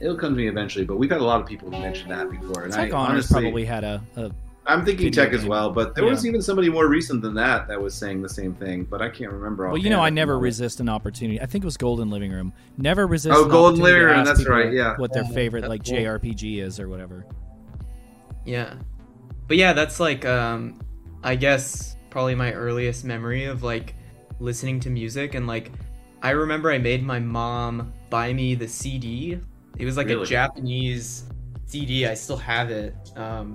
It'll 0.00 0.16
come 0.16 0.32
to 0.34 0.36
me 0.36 0.48
eventually. 0.48 0.84
But 0.84 0.96
we've 0.96 1.10
had 1.10 1.20
a 1.20 1.24
lot 1.24 1.40
of 1.40 1.46
people 1.46 1.70
who 1.70 1.80
mentioned 1.80 2.10
that 2.10 2.30
before. 2.30 2.64
And 2.64 2.72
Tech 2.72 2.92
I 2.92 2.96
Honors 2.96 3.10
honestly, 3.30 3.40
probably 3.42 3.64
had 3.64 3.82
a, 3.84 4.02
a 4.16 4.30
I'm 4.66 4.84
thinking 4.84 5.06
video 5.06 5.24
tech 5.24 5.32
as 5.32 5.46
well. 5.46 5.70
But 5.70 5.94
there 5.94 6.04
Yeah. 6.04 6.10
was 6.10 6.26
even 6.26 6.42
somebody 6.42 6.68
more 6.68 6.88
recent 6.88 7.22
than 7.22 7.34
that 7.34 7.66
that 7.68 7.80
was 7.80 7.94
saying 7.94 8.20
the 8.20 8.28
same 8.28 8.52
thing. 8.54 8.84
But 8.84 9.00
I 9.00 9.08
can't 9.08 9.32
remember. 9.32 9.64
All 9.66 9.72
Well, 9.72 9.82
you 9.82 9.88
know, 9.90 9.98
I 9.98 10.00
offhand. 10.02 10.16
never 10.16 10.38
resist 10.38 10.80
an 10.80 10.88
opportunity. 10.88 11.40
I 11.40 11.46
think 11.46 11.64
it 11.64 11.66
was 11.66 11.76
Golden 11.76 12.10
Living 12.10 12.30
Room. 12.32 12.52
Never 12.76 13.06
resist. 13.06 13.36
Oh, 13.38 13.44
an 13.44 13.50
Golden 13.50 13.80
Living 13.80 14.02
Room, 14.02 14.24
that's 14.24 14.44
right, 14.46 14.72
yeah. 14.72 14.96
What 14.96 15.12
their 15.12 15.22
Yeah, 15.22 15.30
favorite 15.30 15.68
like 15.68 15.84
cool. 15.84 15.94
JRPG 15.96 16.58
is 16.62 16.78
or 16.80 16.88
whatever. 16.88 17.24
Yeah. 18.44 18.74
But 19.48 19.56
yeah, 19.56 19.72
that's 19.72 20.00
like 20.00 20.24
um 20.24 20.78
I 21.22 21.36
guess 21.36 21.96
probably 22.10 22.34
my 22.34 22.52
earliest 22.52 23.04
memory 23.04 23.44
of 23.44 23.62
like 23.62 23.94
listening 24.40 24.80
to 24.80 24.90
music 24.90 25.34
and 25.34 25.46
like 25.46 25.70
I 26.22 26.30
remember 26.30 26.70
I 26.70 26.78
made 26.78 27.02
my 27.02 27.18
mom 27.20 27.92
buy 28.10 28.32
me 28.32 28.54
the 28.54 28.68
CD. 28.68 29.38
It 29.78 29.84
was 29.84 29.96
like 29.96 30.08
a 30.08 30.24
Japanese 30.24 31.24
CD. 31.66 32.06
I 32.06 32.14
still 32.14 32.36
have 32.36 32.70
it. 32.70 32.94
Um 33.16 33.54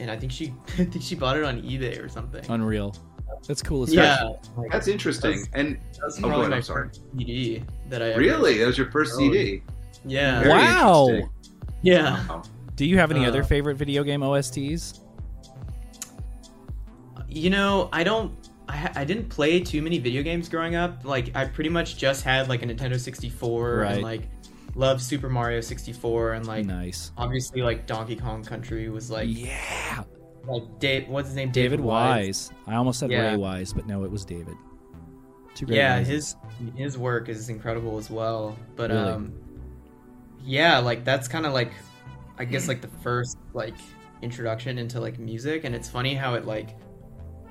and 0.00 0.10
I 0.10 0.16
think 0.16 0.32
she 0.32 0.52
I 0.78 0.84
think 0.84 1.02
she 1.02 1.14
bought 1.14 1.36
it 1.36 1.44
on 1.44 1.62
eBay 1.62 2.02
or 2.04 2.08
something. 2.08 2.44
Unreal. 2.50 2.94
That's 3.46 3.62
cool 3.62 3.82
as 3.82 3.92
yeah. 3.92 4.28
fuck. 4.56 4.70
That's 4.70 4.88
interesting. 4.88 5.42
That's- 5.42 5.50
and 5.54 5.78
that's 6.00 6.18
oh, 6.18 6.22
probably 6.28 6.38
ahead, 6.40 6.50
my 6.50 6.56
I'm 6.56 6.62
sorry. 6.62 6.88
first 6.88 7.02
CD 7.16 7.62
that 7.90 8.00
I 8.02 8.10
ever- 8.10 8.20
really, 8.20 8.58
that 8.58 8.66
was 8.66 8.78
your 8.78 8.90
first 8.90 9.16
CD. 9.16 9.62
Yeah. 10.06 10.40
Very 10.40 10.50
Wow. 10.50 11.28
Yeah. 11.82 12.26
Wow. 12.28 12.42
Do 12.76 12.84
you 12.86 12.98
have 12.98 13.10
any 13.10 13.24
Uh, 13.24 13.28
other 13.28 13.42
favorite 13.44 13.76
video 13.76 14.02
game 14.02 14.20
OSTs? 14.22 15.00
You 17.28 17.50
know, 17.50 17.88
I 17.92 18.04
don't. 18.04 18.32
I, 18.68 18.90
I 18.96 19.04
didn't 19.04 19.28
play 19.28 19.60
too 19.60 19.82
many 19.82 19.98
video 19.98 20.22
games 20.22 20.48
growing 20.48 20.74
up. 20.74 21.04
Like, 21.04 21.34
I 21.36 21.44
pretty 21.44 21.70
much 21.70 21.96
just 21.96 22.24
had 22.24 22.48
like 22.48 22.62
a 22.62 22.66
Nintendo 22.66 22.98
64 22.98 23.76
Right. 23.76 23.92
and 23.92 24.02
like 24.02 24.22
loved 24.74 25.00
Super 25.02 25.28
Mario 25.28 25.60
64 25.60 26.32
and 26.32 26.46
like 26.46 26.66
nice. 26.66 27.12
obviously 27.16 27.62
like 27.62 27.86
Donkey 27.86 28.16
Kong 28.16 28.42
Country 28.44 28.88
was 28.88 29.10
like 29.10 29.28
yeah. 29.30 30.02
like 30.46 30.78
Dave. 30.78 31.08
What's 31.08 31.28
his 31.28 31.36
name? 31.36 31.50
David 31.50 31.80
Wise. 31.80 32.50
I 32.66 32.74
almost 32.74 32.98
said 32.98 33.10
Yeah. 33.10 33.30
Ray 33.30 33.36
Wise, 33.36 33.72
but 33.72 33.86
no, 33.86 34.04
it 34.04 34.10
was 34.10 34.24
David. 34.24 34.56
Two 35.54 35.66
great 35.66 35.76
Yeah, 35.76 36.00
Wises. 36.00 36.06
his 36.06 36.36
his 36.76 36.98
work 36.98 37.28
is 37.28 37.48
incredible 37.48 37.98
as 37.98 38.10
well. 38.10 38.56
But 38.76 38.90
Really? 38.90 39.08
um, 39.08 39.32
yeah, 40.44 40.78
like 40.78 41.04
that's 41.04 41.28
kind 41.28 41.46
of 41.46 41.52
like, 41.52 41.72
I 42.38 42.44
guess 42.44 42.68
like 42.68 42.80
the 42.80 42.88
first 43.02 43.38
like 43.52 43.74
introduction 44.22 44.78
into 44.78 45.00
like 45.00 45.18
music, 45.18 45.64
and 45.64 45.74
it's 45.74 45.88
funny 45.88 46.14
how 46.14 46.34
it 46.34 46.44
like, 46.44 46.70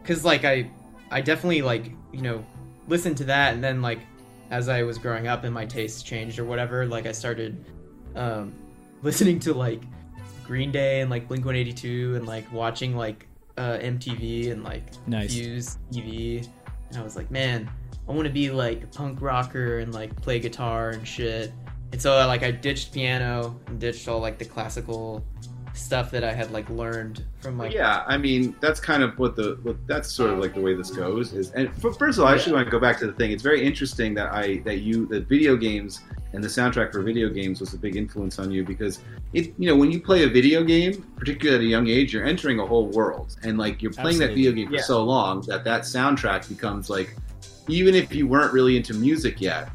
cause 0.03 0.23
like 0.25 0.43
I, 0.45 0.69
I 1.09 1.21
definitely 1.21 1.61
like 1.61 1.91
you 2.11 2.21
know 2.21 2.45
listened 2.87 3.17
to 3.17 3.23
that, 3.25 3.53
and 3.53 3.63
then 3.63 3.81
like 3.81 3.99
as 4.53 4.69
I 4.69 4.83
was 4.83 4.99
growing 4.99 5.27
up 5.27 5.45
and 5.45 5.51
my 5.51 5.65
tastes 5.65 6.03
changed 6.03 6.37
or 6.37 6.45
whatever, 6.45 6.85
like 6.85 7.07
I 7.07 7.11
started 7.11 7.65
um 8.15 8.53
listening 9.01 9.39
to 9.39 9.53
like 9.53 9.81
Green 10.45 10.71
Day 10.71 11.01
and 11.01 11.09
like 11.09 11.27
Blink 11.27 11.43
One 11.43 11.55
Eighty 11.55 11.73
Two 11.73 12.15
and 12.15 12.27
like 12.27 12.49
watching 12.53 12.95
like 12.95 13.27
uh 13.57 13.79
MTV 13.79 14.51
and 14.51 14.63
like 14.63 14.83
Nice. 15.07 15.33
Fuse 15.33 15.77
TV, 15.91 16.47
and 16.89 16.99
I 16.99 17.01
was 17.01 17.15
like, 17.15 17.31
man, 17.31 17.67
I 18.07 18.11
want 18.11 18.27
to 18.27 18.33
be 18.33 18.51
like 18.51 18.83
a 18.83 18.87
punk 18.87 19.21
rocker 19.21 19.79
and 19.79 19.91
like 19.91 20.15
play 20.21 20.39
guitar 20.39 20.91
and 20.91 21.07
shit. 21.07 21.51
And 21.91 21.99
so 21.99 22.15
like 22.27 22.43
I 22.43 22.51
ditched 22.51 22.93
piano 22.93 23.59
and 23.65 23.79
ditched 23.79 24.07
all 24.07 24.19
like 24.19 24.37
the 24.37 24.45
classical 24.45 25.25
stuff 25.73 26.11
that 26.11 26.23
I 26.23 26.31
had 26.33 26.51
like 26.51 26.69
learned 26.69 27.23
from 27.41 27.57
Well, 27.57 27.67
like 27.67 27.75
yeah, 27.75 28.03
I 28.07 28.17
mean 28.17 28.55
that's 28.61 28.79
kind 28.79 29.03
of 29.03 29.17
what 29.19 29.35
the 29.35 29.57
what, 29.63 29.75
that's 29.87 30.11
sort 30.11 30.29
of 30.29 30.39
like 30.39 30.53
the 30.53 30.61
way 30.61 30.73
this 30.75 30.91
goes 30.91 31.33
is. 31.33 31.51
And 31.51 31.67
f- 31.69 31.97
first 31.97 32.17
of 32.17 32.23
all, 32.23 32.27
I 32.29 32.33
actually 32.35 32.53
want 32.53 32.67
to 32.67 32.71
go 32.71 32.79
back 32.79 32.97
to 32.99 33.07
the 33.07 33.13
thing. 33.13 33.31
It's 33.31 33.43
very 33.43 33.65
interesting 33.65 34.13
that 34.15 34.31
I 34.31 34.57
that 34.65 34.79
you 34.79 35.05
that 35.07 35.27
video 35.27 35.55
games 35.55 36.01
and 36.33 36.43
the 36.43 36.47
soundtrack 36.47 36.91
for 36.91 37.01
video 37.01 37.29
games 37.29 37.59
was 37.59 37.73
a 37.73 37.77
big 37.77 37.95
influence 37.95 38.39
on 38.39 38.49
you 38.51 38.63
because 38.63 38.99
it 39.33 39.53
you 39.57 39.67
know 39.67 39.75
when 39.75 39.91
you 39.91 39.99
play 40.01 40.23
a 40.23 40.27
video 40.29 40.63
game, 40.63 41.03
particularly 41.15 41.57
at 41.63 41.67
a 41.67 41.69
young 41.69 41.87
age, 41.87 42.13
you're 42.13 42.25
entering 42.25 42.59
a 42.59 42.65
whole 42.65 42.87
world 42.87 43.35
and 43.43 43.57
like 43.57 43.81
you're 43.81 43.91
playing 43.93 44.19
that 44.19 44.29
video 44.29 44.51
game 44.51 44.67
for 44.67 44.75
Yeah. 44.75 44.81
so 44.81 45.03
long 45.03 45.41
that 45.47 45.63
that 45.63 45.81
soundtrack 45.81 46.47
becomes 46.49 46.89
like 46.89 47.15
even 47.67 47.95
if 47.95 48.13
you 48.13 48.27
weren't 48.27 48.51
really 48.53 48.75
into 48.77 48.93
music 48.93 49.39
yet 49.39 49.69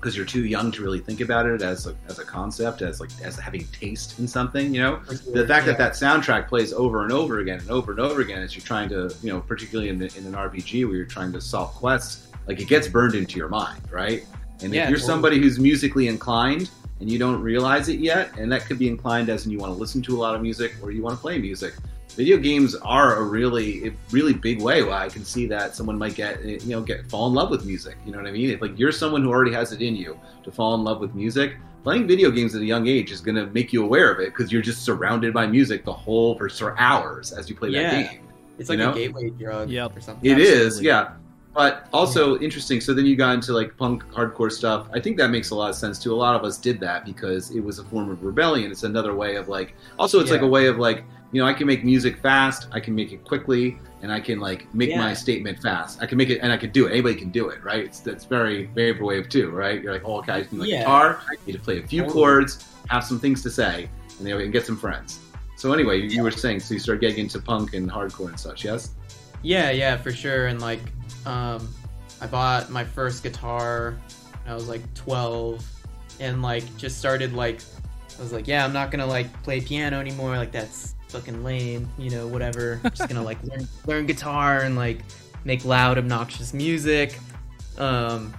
because 0.00 0.16
you're 0.16 0.26
too 0.26 0.46
young 0.46 0.70
to 0.72 0.82
really 0.82 0.98
think 0.98 1.20
about 1.20 1.44
it 1.46 1.60
as 1.60 1.86
a, 1.86 1.94
as 2.08 2.18
a 2.18 2.24
concept 2.24 2.80
as 2.80 3.00
like 3.00 3.10
as 3.22 3.38
having 3.38 3.66
taste 3.66 4.18
in 4.18 4.26
something 4.26 4.74
you 4.74 4.80
know 4.80 4.96
the 5.32 5.46
fact 5.46 5.66
that 5.66 5.76
that 5.78 5.92
soundtrack 5.92 6.48
plays 6.48 6.72
over 6.72 7.02
and 7.02 7.12
over 7.12 7.40
again 7.40 7.58
and 7.60 7.70
over 7.70 7.90
and 7.92 8.00
over 8.00 8.20
again 8.20 8.42
as 8.42 8.54
you're 8.54 8.64
trying 8.64 8.88
to, 8.88 9.14
you 9.22 9.32
know, 9.32 9.40
particularly 9.40 9.88
in, 9.88 9.98
the, 9.98 10.06
in 10.16 10.26
an 10.26 10.32
RPG 10.32 10.86
where 10.86 10.96
you're 10.96 11.04
trying 11.04 11.32
to 11.32 11.40
solve 11.40 11.70
quests, 11.70 12.28
like 12.46 12.60
it 12.60 12.68
gets 12.68 12.88
burned 12.88 13.14
into 13.14 13.38
your 13.38 13.48
mind, 13.48 13.80
right? 13.90 14.24
And 14.62 14.74
Yeah, 14.74 14.84
if 14.84 14.90
you're 14.90 14.98
totally. 14.98 15.00
somebody 15.00 15.38
who's 15.40 15.58
musically 15.58 16.08
inclined 16.08 16.70
and 17.00 17.10
you 17.10 17.18
don't 17.18 17.40
realize 17.40 17.88
it 17.88 18.00
yet, 18.00 18.36
and 18.38 18.50
that 18.52 18.66
could 18.66 18.78
be 18.78 18.88
inclined 18.88 19.28
as 19.28 19.46
in 19.46 19.52
you 19.52 19.58
want 19.58 19.72
to 19.72 19.78
listen 19.78 20.02
to 20.02 20.16
a 20.16 20.20
lot 20.20 20.34
of 20.34 20.42
music 20.42 20.74
or 20.82 20.90
you 20.90 21.02
want 21.02 21.16
to 21.16 21.20
play 21.20 21.38
music, 21.38 21.74
video 22.14 22.36
games 22.36 22.74
are 22.76 23.16
a 23.16 23.22
really, 23.22 23.88
a 23.88 23.92
really 24.10 24.32
big 24.32 24.60
way 24.60 24.82
why 24.82 25.04
I 25.04 25.08
can 25.08 25.24
see 25.24 25.46
that 25.46 25.74
someone 25.76 25.98
might 25.98 26.14
get, 26.14 26.44
you 26.44 26.58
know, 26.66 26.80
get 26.80 27.08
fall 27.10 27.26
in 27.28 27.34
love 27.34 27.50
with 27.50 27.64
music. 27.64 27.96
You 28.04 28.12
know 28.12 28.18
what 28.18 28.26
I 28.26 28.32
mean? 28.32 28.50
If 28.50 28.60
like 28.60 28.78
you're 28.78 28.92
someone 28.92 29.22
who 29.22 29.30
already 29.30 29.52
has 29.52 29.72
it 29.72 29.80
in 29.82 29.96
you 29.96 30.18
to 30.44 30.50
fall 30.52 30.74
in 30.74 30.84
love 30.84 31.00
with 31.00 31.14
music, 31.14 31.56
playing 31.82 32.06
video 32.06 32.30
games 32.30 32.54
at 32.54 32.62
a 32.62 32.64
young 32.64 32.86
age 32.86 33.10
is 33.10 33.20
going 33.20 33.36
to 33.36 33.46
make 33.48 33.72
you 33.72 33.82
aware 33.84 34.12
of 34.12 34.20
it 34.20 34.26
because 34.34 34.52
you're 34.52 34.62
just 34.62 34.82
surrounded 34.82 35.32
by 35.32 35.46
music 35.46 35.84
the 35.84 35.92
whole 35.92 36.36
for 36.36 36.48
for 36.48 36.78
hours 36.78 37.32
as 37.32 37.48
you 37.48 37.56
play 37.56 37.70
Yeah. 37.70 37.90
that 37.90 38.10
game. 38.12 38.20
it's 38.58 38.68
like 38.68 38.78
you 38.78 38.84
know? 38.84 38.92
a 38.92 38.94
gateway 38.94 39.30
drug 39.30 39.70
Yep. 39.70 39.96
or 39.96 40.00
something. 40.00 40.30
It 40.30 40.38
is, 40.38 40.66
Absolutely. 40.78 40.86
yeah. 40.88 41.10
But 41.52 41.88
also 41.92 42.38
interesting. 42.38 42.80
So 42.80 42.94
then 42.94 43.06
you 43.06 43.16
got 43.16 43.34
into 43.34 43.52
like 43.52 43.76
punk 43.76 44.04
hardcore 44.12 44.52
stuff. 44.52 44.86
I 44.92 45.00
think 45.00 45.16
that 45.16 45.30
makes 45.30 45.50
a 45.50 45.54
lot 45.56 45.68
of 45.70 45.74
sense 45.74 45.98
too. 45.98 46.12
A 46.12 46.14
lot 46.14 46.36
of 46.36 46.44
us 46.44 46.56
did 46.58 46.78
that 46.80 47.04
because 47.04 47.50
it 47.50 47.58
was 47.60 47.80
a 47.80 47.84
form 47.84 48.08
of 48.08 48.22
rebellion. 48.22 48.70
It's 48.70 48.84
another 48.84 49.14
way 49.16 49.34
of 49.34 49.48
like. 49.48 49.74
Also, 49.98 50.20
it's 50.20 50.30
like 50.30 50.42
a 50.42 50.46
way 50.46 50.66
of 50.66 50.78
like 50.78 51.02
you 51.32 51.40
know, 51.40 51.46
I 51.46 51.52
can 51.52 51.66
make 51.66 51.84
music 51.84 52.18
fast. 52.18 52.66
I 52.72 52.80
can 52.80 52.94
make 52.94 53.12
it 53.12 53.24
quickly, 53.24 53.78
and 54.02 54.12
I 54.12 54.18
can 54.20 54.40
like 54.40 54.72
make 54.74 54.94
my 54.96 55.14
statement 55.14 55.60
fast. 55.60 56.02
I 56.02 56.06
can 56.06 56.18
make 56.18 56.28
it, 56.30 56.38
and 56.40 56.52
I 56.52 56.56
can 56.56 56.70
do 56.70 56.86
it. 56.86 56.90
Anybody 56.92 57.14
can 57.14 57.30
do 57.30 57.48
it, 57.50 57.62
right? 57.62 57.84
It's 57.84 58.00
that's 58.00 58.24
very 58.24 58.68
vaporwave 58.68 59.30
too, 59.30 59.50
right? 59.50 59.80
You're 59.80 59.92
like, 59.92 60.02
oh, 60.04 60.18
okay, 60.18 60.32
I 60.32 60.42
can 60.42 60.58
like 60.58 60.68
Yeah. 60.68 60.78
guitar. 60.80 61.20
I 61.28 61.34
need 61.46 61.52
to 61.52 61.58
play 61.60 61.78
a 61.78 61.86
few 61.86 62.02
Totally. 62.02 62.12
chords, 62.14 62.64
have 62.88 63.04
some 63.04 63.20
things 63.20 63.42
to 63.44 63.50
say, 63.50 63.88
and 64.18 64.26
then 64.26 64.40
and 64.40 64.52
get 64.52 64.66
some 64.66 64.76
friends. 64.76 65.20
So 65.56 65.72
anyway, 65.72 65.98
you, 66.00 66.08
you 66.08 66.22
were 66.22 66.30
saying, 66.30 66.60
so 66.60 66.74
you 66.74 66.80
started 66.80 67.00
getting 67.02 67.18
into 67.18 67.38
punk 67.40 67.74
and 67.74 67.90
hardcore 67.90 68.28
and 68.28 68.40
such, 68.40 68.64
yes? 68.64 68.90
Yeah, 69.42 69.70
yeah, 69.70 69.96
for 69.98 70.10
sure. 70.10 70.46
And 70.46 70.60
like, 70.60 70.80
um, 71.26 71.68
I 72.20 72.26
bought 72.26 72.70
my 72.70 72.82
first 72.82 73.22
guitar 73.22 73.94
when 74.42 74.52
I 74.52 74.54
was 74.54 74.68
like 74.68 74.82
12, 74.94 75.64
and 76.18 76.42
like 76.42 76.64
just 76.76 76.98
started 76.98 77.34
like, 77.34 77.60
I 78.18 78.22
was 78.22 78.32
like, 78.32 78.48
yeah, 78.48 78.64
I'm 78.64 78.72
not 78.72 78.90
gonna 78.90 79.06
like 79.06 79.30
play 79.42 79.60
piano 79.60 80.00
anymore. 80.00 80.36
Like 80.36 80.50
that's 80.52 80.94
fucking 81.10 81.44
lame, 81.44 81.88
you 81.98 82.10
know, 82.10 82.26
whatever. 82.26 82.80
I'm 82.84 82.90
just 82.94 83.08
gonna 83.08 83.22
like 83.22 83.42
learn, 83.44 83.68
learn 83.86 84.06
guitar 84.06 84.60
and 84.60 84.76
like 84.76 85.00
make 85.44 85.64
loud, 85.64 85.98
obnoxious 85.98 86.54
music. 86.54 87.18
Um, 87.78 88.32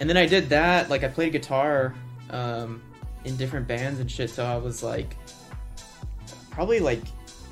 and 0.00 0.08
then 0.08 0.16
I 0.16 0.26
did 0.26 0.48
that. 0.50 0.90
Like 0.90 1.04
I 1.04 1.08
played 1.08 1.32
guitar 1.32 1.94
um, 2.30 2.82
in 3.24 3.36
different 3.36 3.66
bands 3.66 4.00
and 4.00 4.10
shit. 4.10 4.30
So 4.30 4.44
I 4.44 4.56
was 4.56 4.82
like, 4.82 5.16
probably 6.50 6.80
like 6.80 7.02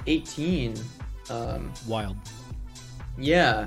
18. 0.07 0.75
Um, 1.29 1.73
Wild. 1.89 2.17
yeah, 3.19 3.67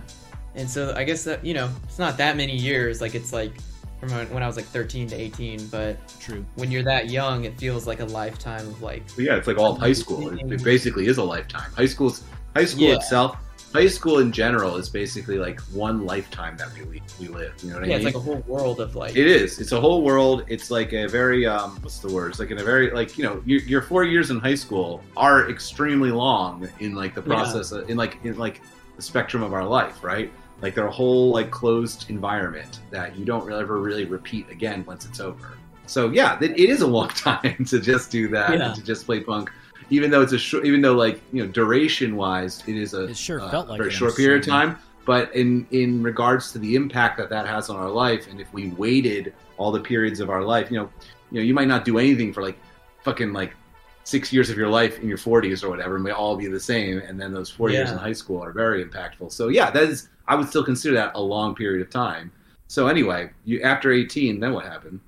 and 0.55 0.69
so 0.69 0.93
I 0.95 1.03
guess 1.03 1.25
that 1.25 1.43
you 1.43 1.53
know 1.53 1.69
it's 1.83 1.99
not 1.99 2.17
that 2.17 2.37
many 2.37 2.55
years. 2.55 3.01
Like 3.01 3.15
it's 3.15 3.33
like 3.33 3.51
from 3.99 4.11
when 4.11 4.29
when 4.33 4.43
I 4.43 4.47
was 4.47 4.55
like 4.55 4.65
13 4.65 5.07
to 5.09 5.15
18, 5.15 5.67
but 5.67 5.97
True. 6.19 6.45
when 6.55 6.71
you're 6.71 6.83
that 6.83 7.09
young, 7.09 7.45
it 7.45 7.57
feels 7.59 7.85
like 7.87 7.99
a 7.99 8.05
lifetime 8.05 8.67
of 8.67 8.81
like 8.81 9.03
But 9.15 9.25
yeah, 9.25 9.35
it's 9.35 9.47
like 9.47 9.57
all 9.57 9.73
of 9.73 9.79
high 9.79 9.93
school. 9.93 10.29
It, 10.29 10.51
it 10.51 10.63
basically 10.63 11.07
is 11.07 11.17
a 11.17 11.23
lifetime. 11.23 11.71
High 11.75 11.85
school's 11.85 12.23
high 12.55 12.65
school 12.65 12.83
Yeah. 12.87 12.95
itself. 12.95 13.37
High 13.71 13.87
school 13.87 14.17
in 14.17 14.31
general 14.31 14.77
is 14.77 14.89
basically 14.89 15.37
like 15.37 15.59
one 15.73 16.03
lifetime 16.05 16.57
that 16.57 16.73
we 16.73 16.81
we, 16.85 17.01
we 17.19 17.27
live. 17.27 17.53
You 17.61 17.69
know 17.69 17.75
what 17.75 17.83
I 17.83 17.87
yeah, 17.87 17.97
mean? 17.97 18.07
it's 18.07 18.15
like 18.15 18.23
a 18.23 18.25
whole 18.25 18.43
world 18.47 18.79
of 18.79 18.95
like 18.95 19.15
It 19.15 19.27
is. 19.27 19.59
It's 19.59 19.73
a 19.73 19.79
whole 19.79 20.01
world. 20.01 20.43
It's 20.47 20.71
like 20.71 20.91
a 20.93 21.07
very 21.07 21.45
um, 21.45 21.77
what's 21.81 21.99
the 21.99 22.11
word? 22.11 22.31
It's 22.31 22.39
like 22.39 22.49
in 22.49 22.57
a 22.59 22.63
very 22.63 22.89
like 22.91 23.15
you 23.17 23.25
know 23.25 23.43
your, 23.45 23.59
your 23.61 23.81
four 23.83 24.05
years 24.05 24.31
in 24.31 24.39
high 24.39 24.55
school 24.55 25.03
are 25.15 25.49
extremely 25.51 26.09
long 26.11 26.67
in 26.79 26.95
like 26.95 27.13
the 27.13 27.21
Yeah. 27.21 27.27
process 27.27 27.71
of, 27.71 27.87
in 27.89 27.97
like 27.97 28.17
in 28.23 28.37
like 28.39 28.61
the 28.95 29.01
spectrum 29.03 29.43
of 29.43 29.53
our 29.53 29.63
life, 29.65 30.03
right? 30.03 30.31
Like 30.61 30.75
they're 30.75 30.87
whole 30.87 31.31
like 31.31 31.51
closed 31.51 32.09
environment 32.09 32.79
that 32.91 33.15
you 33.17 33.25
don't 33.25 33.51
ever 33.51 33.79
really 33.79 34.05
repeat 34.05 34.49
again 34.49 34.83
once 34.85 35.05
it's 35.05 35.19
over. 35.19 35.57
So 35.85 36.09
yeah, 36.09 36.37
it, 36.41 36.51
it 36.51 36.69
is 36.69 36.81
a 36.81 36.87
long 36.87 37.09
time 37.29 37.65
to 37.65 37.79
just 37.79 38.11
do 38.11 38.27
that 38.29 38.51
Yeah. 38.57 38.67
and 38.67 38.75
to 38.75 38.83
just 38.83 39.05
play 39.05 39.21
punk. 39.21 39.49
Even 39.91 40.11
though 40.11 40.21
it's 40.21 40.33
a 40.33 40.37
short, 40.37 40.65
even 40.65 40.81
though 40.81 40.95
like 40.95 41.19
you 41.33 41.43
know 41.43 41.51
duration 41.51 42.15
wise, 42.15 42.63
it 42.67 42.75
is 42.75 42.93
a 42.93 43.05
It 43.05 43.17
sure 43.17 43.41
uh, 43.41 43.49
felt 43.49 43.69
like 43.69 43.79
very 43.79 43.91
short 43.91 44.15
period 44.15 44.41
of 44.41 44.47
time 44.47 44.77
but 45.05 45.33
in 45.33 45.65
in 45.71 46.03
regards 46.03 46.51
to 46.51 46.59
the 46.59 46.75
impact 46.75 47.17
that 47.17 47.29
that 47.29 47.47
has 47.47 47.69
on 47.69 47.75
our 47.77 47.89
life 47.89 48.27
and 48.29 48.39
if 48.39 48.51
we 48.53 48.69
waited 48.71 49.33
all 49.57 49.71
the 49.71 49.79
periods 49.79 50.19
of 50.19 50.29
our 50.29 50.43
life 50.43 50.69
you 50.69 50.77
know 50.77 50.87
you 51.31 51.39
know 51.39 51.43
you 51.43 51.53
might 51.53 51.67
not 51.67 51.83
do 51.85 51.97
anything 51.97 52.31
for 52.31 52.43
like 52.43 52.59
fucking 53.03 53.33
like 53.33 53.55
six 54.03 54.31
years 54.33 54.49
of 54.51 54.57
your 54.57 54.67
life 54.67 54.99
in 54.99 55.07
your 55.07 55.17
40s 55.17 55.63
or 55.63 55.69
whatever 55.69 55.95
and 55.95 56.03
may 56.03 56.11
all 56.11 56.35
be 56.35 56.47
the 56.47 56.59
same 56.59 56.99
and 56.99 57.19
then 57.19 57.33
those 57.33 57.49
four 57.49 57.69
years 57.71 57.89
in 57.91 57.97
high 57.97 58.13
school 58.13 58.43
are 58.43 58.51
very 58.51 58.83
impactful 58.85 59.31
so 59.31 59.47
yeah 59.47 59.71
that 59.71 59.83
is 59.83 60.09
i 60.29 60.35
would 60.35 60.47
still 60.47 60.63
consider 60.63 60.95
that 60.95 61.11
a 61.15 61.21
long 61.21 61.53
period 61.55 61.81
of 61.81 61.89
time 61.91 62.31
so 62.67 62.87
anyway 62.87 63.29
you 63.45 63.61
after 63.61 63.91
18 63.91 64.39
then 64.39 64.53
what 64.53 64.65
happened 64.65 64.99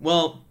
well 0.00 0.42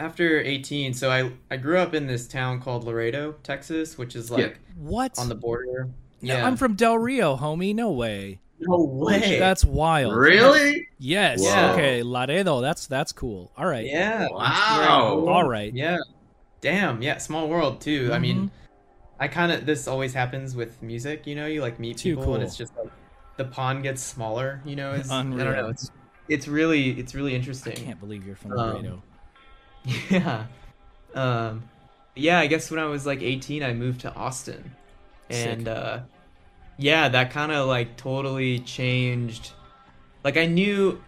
after 0.00 0.40
18. 0.40 0.94
So 0.94 1.10
I 1.10 1.32
I 1.50 1.56
grew 1.56 1.76
up 1.78 1.92
in 1.92 2.06
this 2.06 2.28
town 2.28 2.60
called 2.60 2.84
Laredo, 2.84 3.32
Texas, 3.42 3.98
which 3.98 4.14
is 4.14 4.30
like 4.30 4.60
What? 4.76 5.18
on 5.18 5.28
the 5.28 5.34
border. 5.34 5.88
Yeah, 6.20 6.46
I'm 6.46 6.56
from 6.56 6.74
Del 6.74 6.96
Rio, 6.98 7.36
homie. 7.36 7.74
No 7.74 7.90
way. 7.90 8.38
no 8.60 8.78
way. 8.84 9.40
That's 9.40 9.64
wild. 9.64 10.14
really 10.14 10.86
Yes. 10.98 11.40
Yeah. 11.42 11.72
Okay. 11.72 12.04
Laredo. 12.04 12.60
That's 12.60 12.86
that's 12.86 13.10
cool. 13.10 13.50
All 13.56 13.66
right. 13.66 13.84
yeah. 13.86 14.28
Wow. 14.30 15.24
All 15.26 15.48
right. 15.48 15.74
Yeah. 15.74 15.98
Damn. 16.60 17.02
Yeah. 17.02 17.18
Small 17.18 17.48
world 17.48 17.80
too. 17.80 18.10
I 18.12 18.18
Mhm. 18.18 18.20
mean, 18.20 18.50
I 19.18 19.26
kind 19.26 19.50
of 19.50 19.66
this 19.66 19.88
always 19.88 20.14
happens 20.14 20.54
with 20.54 20.80
music. 20.80 21.26
You 21.26 21.34
know, 21.34 21.46
you 21.46 21.60
like 21.60 21.80
meet 21.80 21.96
Too 21.98 22.10
people 22.10 22.24
cool. 22.24 22.34
and 22.36 22.44
it's 22.44 22.56
just 22.56 22.72
like 22.76 22.88
the 23.38 23.44
pond 23.44 23.84
gets 23.84 24.02
smaller. 24.02 24.60
You 24.66 24.76
know, 24.76 24.92
it's 24.92 25.10
I 25.10 25.22
don't 25.22 25.38
know. 25.38 25.68
It's 25.68 25.90
it's 26.28 26.46
really 26.46 26.90
it's 26.90 27.14
really 27.14 27.34
interesting. 27.34 27.72
I 27.72 27.86
can't 27.86 28.00
believe 28.00 28.26
you're 28.26 28.36
from 28.36 28.52
Um, 28.52 29.02
Yeah. 30.10 30.44
Um 31.14 31.62
yeah, 32.14 32.40
I 32.40 32.48
guess 32.48 32.70
when 32.70 32.80
I 32.80 32.84
was 32.86 33.06
like 33.06 33.22
18 33.22 33.62
I 33.62 33.72
moved 33.72 34.00
to 34.02 34.14
Austin. 34.14 34.72
And 35.30 35.66
Sick. 35.66 35.68
uh 35.76 36.00
yeah, 36.76 37.08
that 37.08 37.30
kind 37.30 37.50
of 37.52 37.66
like 37.66 37.96
totally 37.96 38.58
changed 38.58 39.52
like 40.24 40.36
I 40.36 40.46
knew 40.46 41.00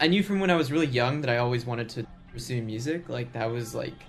I 0.00 0.08
knew 0.08 0.22
from 0.22 0.40
when 0.40 0.50
I 0.50 0.56
was 0.56 0.72
really 0.72 0.86
young 0.86 1.20
that 1.20 1.30
I 1.30 1.36
always 1.36 1.66
wanted 1.66 1.88
to 1.90 2.06
pursue 2.32 2.62
music. 2.62 3.08
Like 3.08 3.32
that 3.34 3.50
was 3.50 3.74
like 3.74 4.02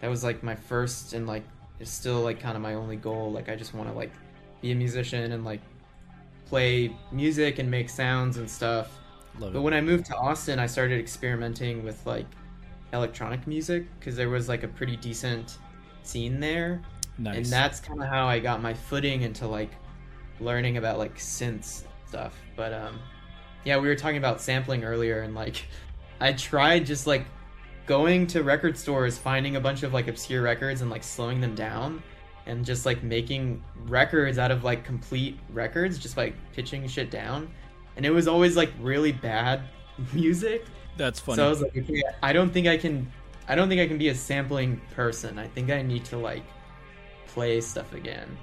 that 0.00 0.08
was 0.08 0.22
like 0.22 0.42
my 0.44 0.54
first 0.54 1.14
and 1.14 1.26
like 1.26 1.44
it's 1.80 1.90
still 1.90 2.20
like 2.20 2.38
kind 2.38 2.56
of 2.56 2.62
my 2.62 2.74
only 2.74 2.96
goal. 2.96 3.32
Like 3.32 3.48
I 3.48 3.56
just 3.56 3.74
want 3.74 3.90
to 3.90 3.94
like 3.94 4.12
be 4.62 4.70
a 4.70 4.74
musician 4.74 5.32
and 5.32 5.44
like 5.44 5.60
play 6.46 6.94
music 7.12 7.58
and 7.58 7.70
make 7.70 7.88
sounds 7.90 8.36
and 8.38 8.48
stuff. 8.48 8.98
Love 9.38 9.52
But 9.52 9.58
it. 9.58 9.62
when 9.62 9.74
I 9.74 9.80
moved 9.80 10.06
to 10.06 10.16
Austin, 10.16 10.58
I 10.58 10.66
started 10.66 10.98
experimenting 11.00 11.84
with 11.84 12.04
like 12.06 12.26
electronic 12.92 13.46
music 13.46 13.84
because 13.98 14.16
there 14.16 14.30
was 14.30 14.48
like 14.48 14.62
a 14.62 14.68
pretty 14.68 14.96
decent 14.96 15.58
scene 16.02 16.40
there, 16.40 16.80
Nice. 17.18 17.36
and 17.36 17.46
that's 17.46 17.80
kind 17.80 18.00
of 18.02 18.08
how 18.08 18.26
I 18.26 18.38
got 18.38 18.62
my 18.62 18.72
footing 18.72 19.22
into 19.22 19.46
like 19.46 19.70
learning 20.40 20.76
about 20.76 20.98
like 20.98 21.16
synths 21.16 21.82
stuff. 22.06 22.38
But 22.54 22.72
um, 22.72 22.98
yeah, 23.64 23.76
we 23.78 23.88
were 23.88 23.96
talking 23.96 24.18
about 24.18 24.40
sampling 24.40 24.84
earlier, 24.84 25.22
and 25.22 25.34
like 25.34 25.64
I 26.20 26.32
tried 26.32 26.86
just 26.86 27.06
like 27.06 27.26
going 27.86 28.26
to 28.28 28.42
record 28.42 28.76
stores, 28.78 29.18
finding 29.18 29.56
a 29.56 29.60
bunch 29.60 29.82
of 29.82 29.92
like 29.92 30.08
obscure 30.08 30.42
records 30.42 30.80
and 30.80 30.90
like 30.90 31.02
slowing 31.04 31.40
them 31.40 31.54
down. 31.54 32.02
And 32.46 32.64
just 32.64 32.86
like 32.86 33.02
making 33.02 33.62
records 33.86 34.38
out 34.38 34.50
of 34.52 34.62
like 34.64 34.84
complete 34.84 35.38
records, 35.50 35.98
just 35.98 36.16
like 36.16 36.34
pitching 36.52 36.86
shit 36.86 37.10
down 37.10 37.48
and 37.96 38.04
it 38.06 38.10
was 38.10 38.28
always 38.28 38.56
like 38.56 38.70
really 38.80 39.10
bad 39.12 39.62
music. 40.12 40.64
that's 40.96 41.18
funny. 41.18 41.36
So 41.36 41.46
I 41.46 41.48
was 41.48 41.62
like, 41.62 41.76
okay, 41.76 42.02
I 42.22 42.32
don't 42.32 42.50
think 42.52 42.66
I 42.66 42.76
can, 42.76 43.10
I 43.48 43.54
don't 43.54 43.68
think 43.68 43.80
I 43.80 43.88
can 43.88 43.98
be 43.98 44.08
a 44.08 44.14
sampling 44.14 44.80
person. 44.94 45.38
I 45.38 45.48
think 45.48 45.70
I 45.70 45.82
need 45.82 46.04
to 46.06 46.18
like 46.18 46.42
play 47.26 47.60
stuff 47.60 47.92
again. 47.94 48.28
And 48.28 48.36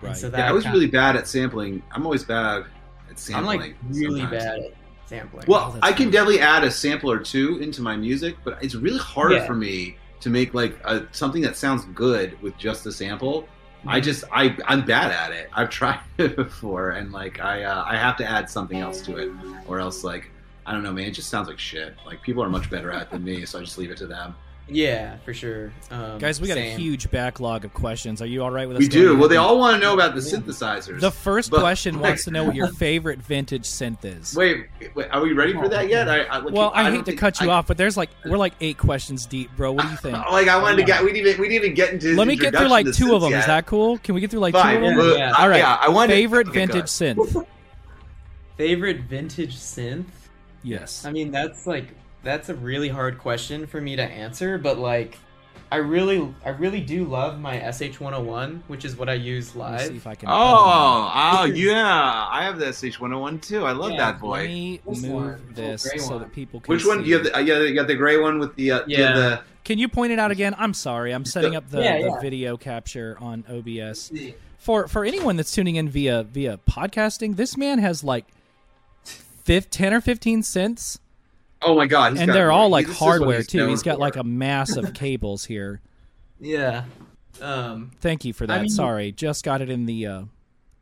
Right. 0.00 0.16
So 0.16 0.30
that 0.30 0.38
yeah 0.38 0.48
i 0.48 0.52
was 0.52 0.64
really 0.68 0.86
bad 0.86 1.16
at 1.16 1.26
sampling 1.26 1.82
i'm 1.90 2.04
always 2.04 2.22
bad 2.22 2.66
at 3.10 3.18
sampling. 3.18 3.60
I'm 3.60 3.66
like 3.66 3.76
really 3.90 4.20
sometimes. 4.20 4.44
bad 4.44 4.58
at 4.60 4.72
sampling. 5.06 5.44
Well, 5.48 5.72
that's 5.72 5.82
I 5.84 5.88
can 5.88 5.96
funny. 6.06 6.10
definitely 6.12 6.40
add 6.40 6.62
a 6.64 6.70
sample 6.70 7.10
or 7.10 7.18
two 7.18 7.58
into 7.58 7.82
my 7.82 7.96
music, 7.96 8.36
but 8.44 8.62
it's 8.62 8.74
really 8.76 8.98
hard 8.98 9.32
Yeah. 9.32 9.44
for 9.46 9.54
me 9.54 9.96
to 10.20 10.30
make 10.30 10.54
like 10.54 10.78
a, 10.84 11.06
something 11.12 11.42
that 11.42 11.56
sounds 11.56 11.84
good 11.86 12.40
with 12.42 12.56
just 12.58 12.86
a 12.86 12.92
sample. 12.92 13.42
Mm-hmm. 13.42 13.88
I 13.90 14.00
just 14.00 14.24
I 14.32 14.56
I'm 14.66 14.84
bad 14.84 15.12
at 15.12 15.32
it. 15.32 15.50
I've 15.52 15.70
tried 15.78 16.00
it 16.18 16.36
before, 16.36 16.90
and 16.90 17.12
like 17.12 17.40
I 17.40 17.64
uh, 17.64 17.84
I 17.86 17.96
have 17.96 18.16
to 18.18 18.24
add 18.24 18.50
something 18.50 18.78
else 18.78 19.00
to 19.02 19.16
it, 19.16 19.30
or 19.66 19.78
else 19.80 20.04
like 20.04 20.30
I 20.66 20.72
don't 20.72 20.82
know, 20.82 20.92
man. 20.92 21.06
It 21.06 21.12
just 21.12 21.30
sounds 21.30 21.48
like 21.48 21.58
shit. 21.58 21.94
Like 22.04 22.22
people 22.22 22.42
are 22.42 22.50
much 22.50 22.70
better 22.70 22.90
at 22.90 23.02
it 23.02 23.10
than 23.10 23.24
me, 23.24 23.44
so 23.44 23.58
I 23.58 23.62
just 23.62 23.78
leave 23.78 23.90
it 23.90 23.96
to 23.98 24.06
them. 24.06 24.34
Yeah, 24.68 25.16
for 25.24 25.32
sure. 25.32 25.72
Um, 25.90 26.18
Guys, 26.18 26.40
we 26.40 26.48
got 26.48 26.58
a 26.58 26.74
huge 26.76 27.10
backlog 27.10 27.64
of 27.64 27.72
questions. 27.72 28.20
Are 28.20 28.26
you 28.26 28.42
all 28.42 28.50
right 28.50 28.68
with 28.68 28.76
us? 28.76 28.80
We 28.82 28.88
do. 28.88 29.08
ahead 29.08 29.18
Well, 29.18 29.28
they 29.28 29.36
all 29.36 29.58
want 29.58 29.76
to 29.76 29.80
know 29.80 29.94
about 29.94 30.14
the 30.14 30.20
synthesizers. 30.20 31.00
The 31.00 31.10
first 31.10 31.50
But- 31.50 31.60
question 31.60 32.00
wants 32.00 32.24
to 32.24 32.30
know 32.30 32.44
what 32.44 32.54
your 32.54 32.68
favorite 32.68 33.20
vintage 33.20 33.64
synth 33.64 34.04
is. 34.04 34.34
Wait, 34.36 34.66
wait, 34.94 35.08
are 35.10 35.22
we 35.22 35.32
ready 35.32 35.52
for 35.54 35.68
that 35.68 35.88
yet? 35.88 36.08
I, 36.08 36.22
I, 36.24 36.38
like, 36.38 36.52
well, 36.52 36.70
I, 36.74 36.82
don't 36.84 36.94
hate 36.96 37.04
to 37.06 37.16
cut 37.16 37.40
you 37.40 37.50
I- 37.50 37.54
off, 37.54 37.66
but 37.66 37.76
there's 37.76 37.96
like 37.96 38.10
we're 38.26 38.36
like 38.36 38.54
eight 38.60 38.78
questions 38.78 39.26
deep, 39.26 39.50
bro. 39.56 39.72
What 39.72 39.84
do 39.84 39.90
you 39.90 39.96
think? 40.02 40.16
Like 40.30 40.48
I 40.48 40.60
wanted 40.60 40.76
to 40.76 40.84
get, 40.84 41.02
we 41.02 41.12
didn't 41.12 41.26
even 41.28 41.40
we 41.40 41.48
didn't 41.48 41.64
even 41.64 41.74
get 41.74 41.92
into. 41.92 42.14
Let 42.14 42.28
me 42.28 42.36
get 42.36 42.54
through 42.56 42.68
like 42.68 42.92
two 42.92 43.14
of 43.14 43.22
them. 43.22 43.30
yet. 43.30 43.40
Is 43.40 43.46
that 43.46 43.66
cool? 43.66 43.98
Can 43.98 44.14
we 44.14 44.20
get 44.20 44.30
through 44.30 44.40
like 44.40 44.54
Fine. 44.54 44.80
two 44.80 44.84
of 44.86 44.88
them? 44.90 44.98
Well, 44.98 45.16
Yeah. 45.18 45.32
All 45.32 45.48
right. 45.48 45.58
yeah, 45.58 45.78
I 45.80 45.88
wanted 45.88 46.12
favorite 46.14 46.48
okay, 46.48 46.66
vintage 46.66 46.86
synth. 46.86 47.46
favorite 48.56 49.00
vintage 49.02 49.56
synth. 49.56 50.04
Yes. 50.62 51.04
I 51.04 51.12
mean, 51.12 51.30
that's 51.30 51.66
like 51.66 51.94
that's 52.22 52.48
a 52.48 52.54
really 52.54 52.88
hard 52.88 53.18
question 53.18 53.66
for 53.66 53.80
me 53.80 53.96
to 53.96 54.02
answer, 54.02 54.58
but 54.58 54.78
like 54.78 55.18
I 55.70 55.76
really 55.76 56.34
I 56.44 56.50
really 56.50 56.80
do 56.80 57.04
love 57.04 57.38
my 57.38 57.58
SH101, 57.58 58.62
which 58.68 58.84
is 58.86 58.96
what 58.96 59.08
I 59.10 59.14
use 59.14 59.54
Let 59.54 59.80
see 59.80 59.86
live. 59.88 59.96
if 59.96 60.06
I 60.06 60.14
can. 60.14 60.28
Oh, 60.30 61.12
oh 61.14 61.44
yeah, 61.54 62.26
I 62.30 62.42
have 62.44 62.58
the 62.58 62.66
SH101 62.66 63.42
too. 63.42 63.64
I 63.66 63.72
love 63.72 63.90
Yeah, 63.92 64.12
that 64.12 64.24
Let 64.24 64.46
me 64.46 64.80
This 64.88 65.02
one. 65.02 65.24
move 65.24 65.40
Oh, 65.50 65.52
this 65.54 65.88
gray 65.88 65.98
so 65.98 66.12
one. 66.12 66.20
that 66.22 66.32
people 66.32 66.60
can 66.60 66.74
Which 66.74 66.86
one? 66.86 67.02
see. 67.04 67.10
You 67.10 67.14
have 67.16 67.24
the, 67.24 67.36
uh, 67.36 67.40
yeah, 67.40 67.60
you 67.60 67.74
got 67.74 67.86
the 67.86 67.94
gray 67.96 68.16
one 68.16 68.38
with 68.38 68.54
the 68.56 68.72
uh, 68.72 68.80
Yeah. 68.86 69.12
the 69.14 69.40
Can 69.64 69.78
you 69.78 69.88
point 69.88 70.12
it 70.12 70.18
out 70.18 70.30
again? 70.30 70.54
I'm 70.58 70.72
sorry. 70.72 71.12
I'm 71.12 71.26
setting 71.26 71.54
up 71.54 71.68
the, 71.68 71.82
Yeah, 71.82 71.98
the 71.98 72.06
yeah. 72.06 72.20
video 72.20 72.56
capture 72.56 73.18
on 73.20 73.44
OBS. 73.50 74.10
For 74.56 74.88
for 74.88 75.04
anyone 75.04 75.36
that's 75.36 75.52
tuning 75.52 75.76
in 75.76 75.88
via 75.90 76.22
via 76.24 76.58
podcasting, 76.68 77.36
this 77.36 77.56
man 77.58 77.78
has 77.78 78.02
like 78.02 78.24
fif- 79.44 79.68
10 79.70 79.92
or 79.94 80.00
15 80.00 80.42
cents 80.42 80.98
Oh 81.62 81.74
my 81.74 81.86
god, 81.86 82.12
he's 82.12 82.20
and 82.22 82.32
they're 82.32 82.52
all 82.52 82.68
like 82.68 82.86
this 82.86 82.98
hardware 82.98 83.38
he's 83.38 83.46
too. 83.48 83.68
He's 83.68 83.82
got 83.82 83.94
for. 83.94 84.00
like 84.00 84.16
a 84.16 84.24
mass 84.24 84.76
of 84.76 84.94
cables 84.94 85.44
here. 85.44 85.80
Yeah. 86.40 86.84
Um, 87.40 87.90
Thank 88.00 88.24
you 88.24 88.32
for 88.32 88.46
that. 88.46 88.60
mean- 88.60 88.70
Sorry, 88.70 89.10
just 89.10 89.44
got 89.44 89.60
it 89.60 89.68
in 89.70 89.86
the 89.86 90.06
uh, 90.06 90.22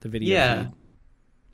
the 0.01 0.09
video. 0.11 0.35
yeah. 0.35 0.63
feed. 0.65 0.73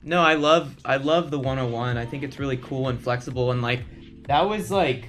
No, 0.03 0.21
I 0.21 0.33
love 0.33 0.75
I 0.83 0.97
love 0.97 1.31
the 1.31 1.39
101. 1.39 1.97
I 1.97 2.05
think 2.05 2.23
it's 2.23 2.37
really 2.37 2.57
cool 2.57 2.89
and 2.89 2.99
flexible 3.01 3.51
and 3.51 3.61
like 3.61 3.81
that 4.27 4.41
was 4.41 4.69
like 4.69 5.07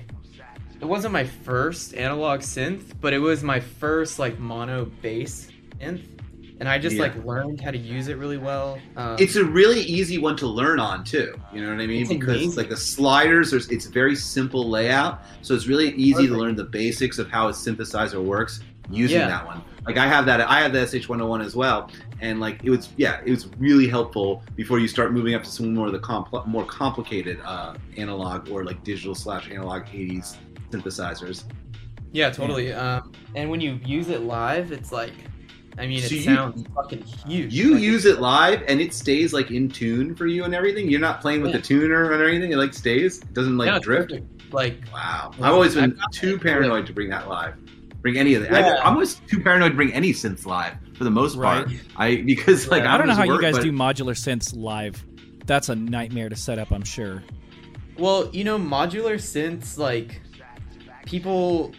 it 0.81 0.85
wasn't 0.85 1.13
my 1.13 1.25
first 1.25 1.95
analog 1.95 2.41
synth, 2.41 2.93
but 3.01 3.13
it 3.13 3.19
was 3.19 3.43
my 3.43 3.59
first 3.59 4.21
like 4.21 4.39
mono 4.39 4.85
bass 5.03 5.49
synth. 5.81 6.14
And 6.61 6.69
I 6.69 6.79
just 6.79 6.95
Yeah. 6.97 7.03
like 7.03 7.25
learned 7.25 7.61
how 7.61 7.73
to 7.73 7.79
use 7.79 8.07
it 8.09 8.17
really 8.17 8.39
well. 8.39 8.79
Um, 8.97 9.17
It's 9.19 9.35
a 9.37 9.45
really 9.45 9.81
easy 9.81 10.19
one 10.19 10.37
to 10.37 10.47
learn 10.47 10.79
on 10.79 11.03
too. 11.05 11.35
You 11.53 11.63
know 11.63 11.71
what 11.71 11.81
I 11.81 11.87
mean? 11.87 12.03
It's 12.03 12.11
because 12.11 12.29
amazing. 12.43 12.57
like 12.57 12.69
the 12.69 12.77
sliders, 12.77 13.51
there's 13.51 13.69
it's 13.71 13.87
very 13.87 14.15
simple 14.15 14.71
layout, 14.71 15.23
so 15.43 15.55
it's 15.55 15.67
really 15.67 15.91
easy 15.97 16.29
to 16.29 16.35
learn 16.35 16.55
the 16.55 16.65
basics 16.65 17.19
of 17.19 17.29
how 17.29 17.49
a 17.49 17.53
synthesizer 17.53 18.23
works 18.23 18.61
using 18.91 19.19
Yeah. 19.19 19.27
that 19.29 19.47
one. 19.47 19.63
Like 19.87 19.99
I 19.99 20.07
have 20.07 20.27
that, 20.27 20.41
I 20.43 20.61
have 20.61 20.73
the 20.73 20.79
SH101 20.81 21.43
as 21.45 21.57
well, 21.57 21.91
and 22.21 22.39
like 22.39 22.61
it 22.63 22.71
was, 22.71 22.91
yeah, 22.97 23.21
it 23.25 23.31
was 23.31 23.49
really 23.59 23.89
helpful 23.89 24.43
before 24.57 24.79
you 24.79 24.87
start 24.89 25.13
moving 25.13 25.35
up 25.35 25.43
to 25.43 25.51
some 25.51 25.75
more 25.75 25.87
of 25.89 25.93
the 25.93 25.99
compl- 25.99 26.47
more 26.47 26.65
complicated 26.65 27.39
uh, 27.45 27.75
analog 27.97 28.49
or 28.49 28.65
like 28.65 28.83
digital 28.85 29.15
slash 29.15 29.51
analog 29.51 29.83
80s 29.87 30.37
synthesizers. 30.71 31.45
yeah, 32.13 32.31
totally. 32.31 32.73
Um, 32.73 33.11
and 33.35 33.51
when 33.51 33.61
you 33.61 33.81
use 33.85 34.09
it 34.09 34.23
live, 34.23 34.71
it's 34.71 34.93
like 34.93 35.13
I 35.79 35.87
mean, 35.87 35.99
it 35.99 36.09
So 36.09 36.15
you- 36.15 36.23
sounds 36.23 36.65
fucking 36.75 37.03
huge. 37.27 37.53
You 37.53 37.75
Like, 37.75 37.83
use 37.83 38.05
it 38.05 38.21
live, 38.21 38.63
and 38.69 38.81
it 38.81 38.95
stays 38.95 39.33
like 39.33 39.51
in 39.51 39.69
tune 39.69 40.15
for 40.15 40.27
you 40.27 40.45
and 40.45 40.55
everything. 40.55 40.89
You're 40.89 41.01
not 41.01 41.21
playing 41.21 41.43
with 41.43 41.51
Yeah. 41.51 41.57
the 41.59 41.63
tuner 41.65 42.05
or 42.05 42.25
anything. 42.29 42.53
It 42.53 42.59
like 42.59 42.73
stays. 42.75 43.19
It 43.21 43.35
doesn't 43.35 43.57
like 43.57 43.67
no, 43.71 43.79
drift. 43.81 44.11
perfect. 44.11 44.53
Like 44.53 44.79
Wow. 44.93 45.33
Yeah, 45.39 45.47
I've 45.49 45.55
always 45.55 45.75
been 45.75 45.99
I've 46.01 46.11
too 46.13 46.33
that. 46.35 46.43
paranoid 46.43 46.87
to 46.87 46.93
bring 46.93 47.09
that 47.11 47.29
live. 47.29 47.55
Bring 48.03 48.17
any 48.19 48.35
of 48.35 48.43
that. 48.43 48.53
Yeah. 48.53 48.59
I, 48.85 48.89
am 48.89 48.95
always 48.95 49.15
too 49.15 49.41
paranoid 49.41 49.73
to 49.73 49.77
bring 49.77 49.93
any 49.93 50.13
synths 50.13 50.47
live 50.47 50.75
for 50.97 51.05
the 51.05 51.11
most 51.11 51.37
part. 51.37 51.67
Right. 51.67 51.81
I 51.97 52.17
because 52.17 52.69
like 52.69 52.85
Yeah. 52.85 52.95
I 52.95 52.99
don't 52.99 53.07
know 53.09 53.15
just 53.15 53.27
how 53.27 53.35
you 53.35 53.41
guys 53.41 53.55
but- 53.57 53.63
do 53.65 53.73
modular 53.73 54.15
synths 54.15 54.55
live. 54.57 55.03
That's 55.47 55.69
a 55.71 55.75
nightmare 55.75 56.29
to 56.29 56.37
set 56.37 56.59
up. 56.59 56.71
I'm 56.71 56.85
sure. 56.85 57.23
Well, 57.99 58.29
you 58.33 58.45
know, 58.45 58.59
modular 58.59 59.15
synths, 59.17 59.77
like, 59.79 60.21
people, 61.07 61.73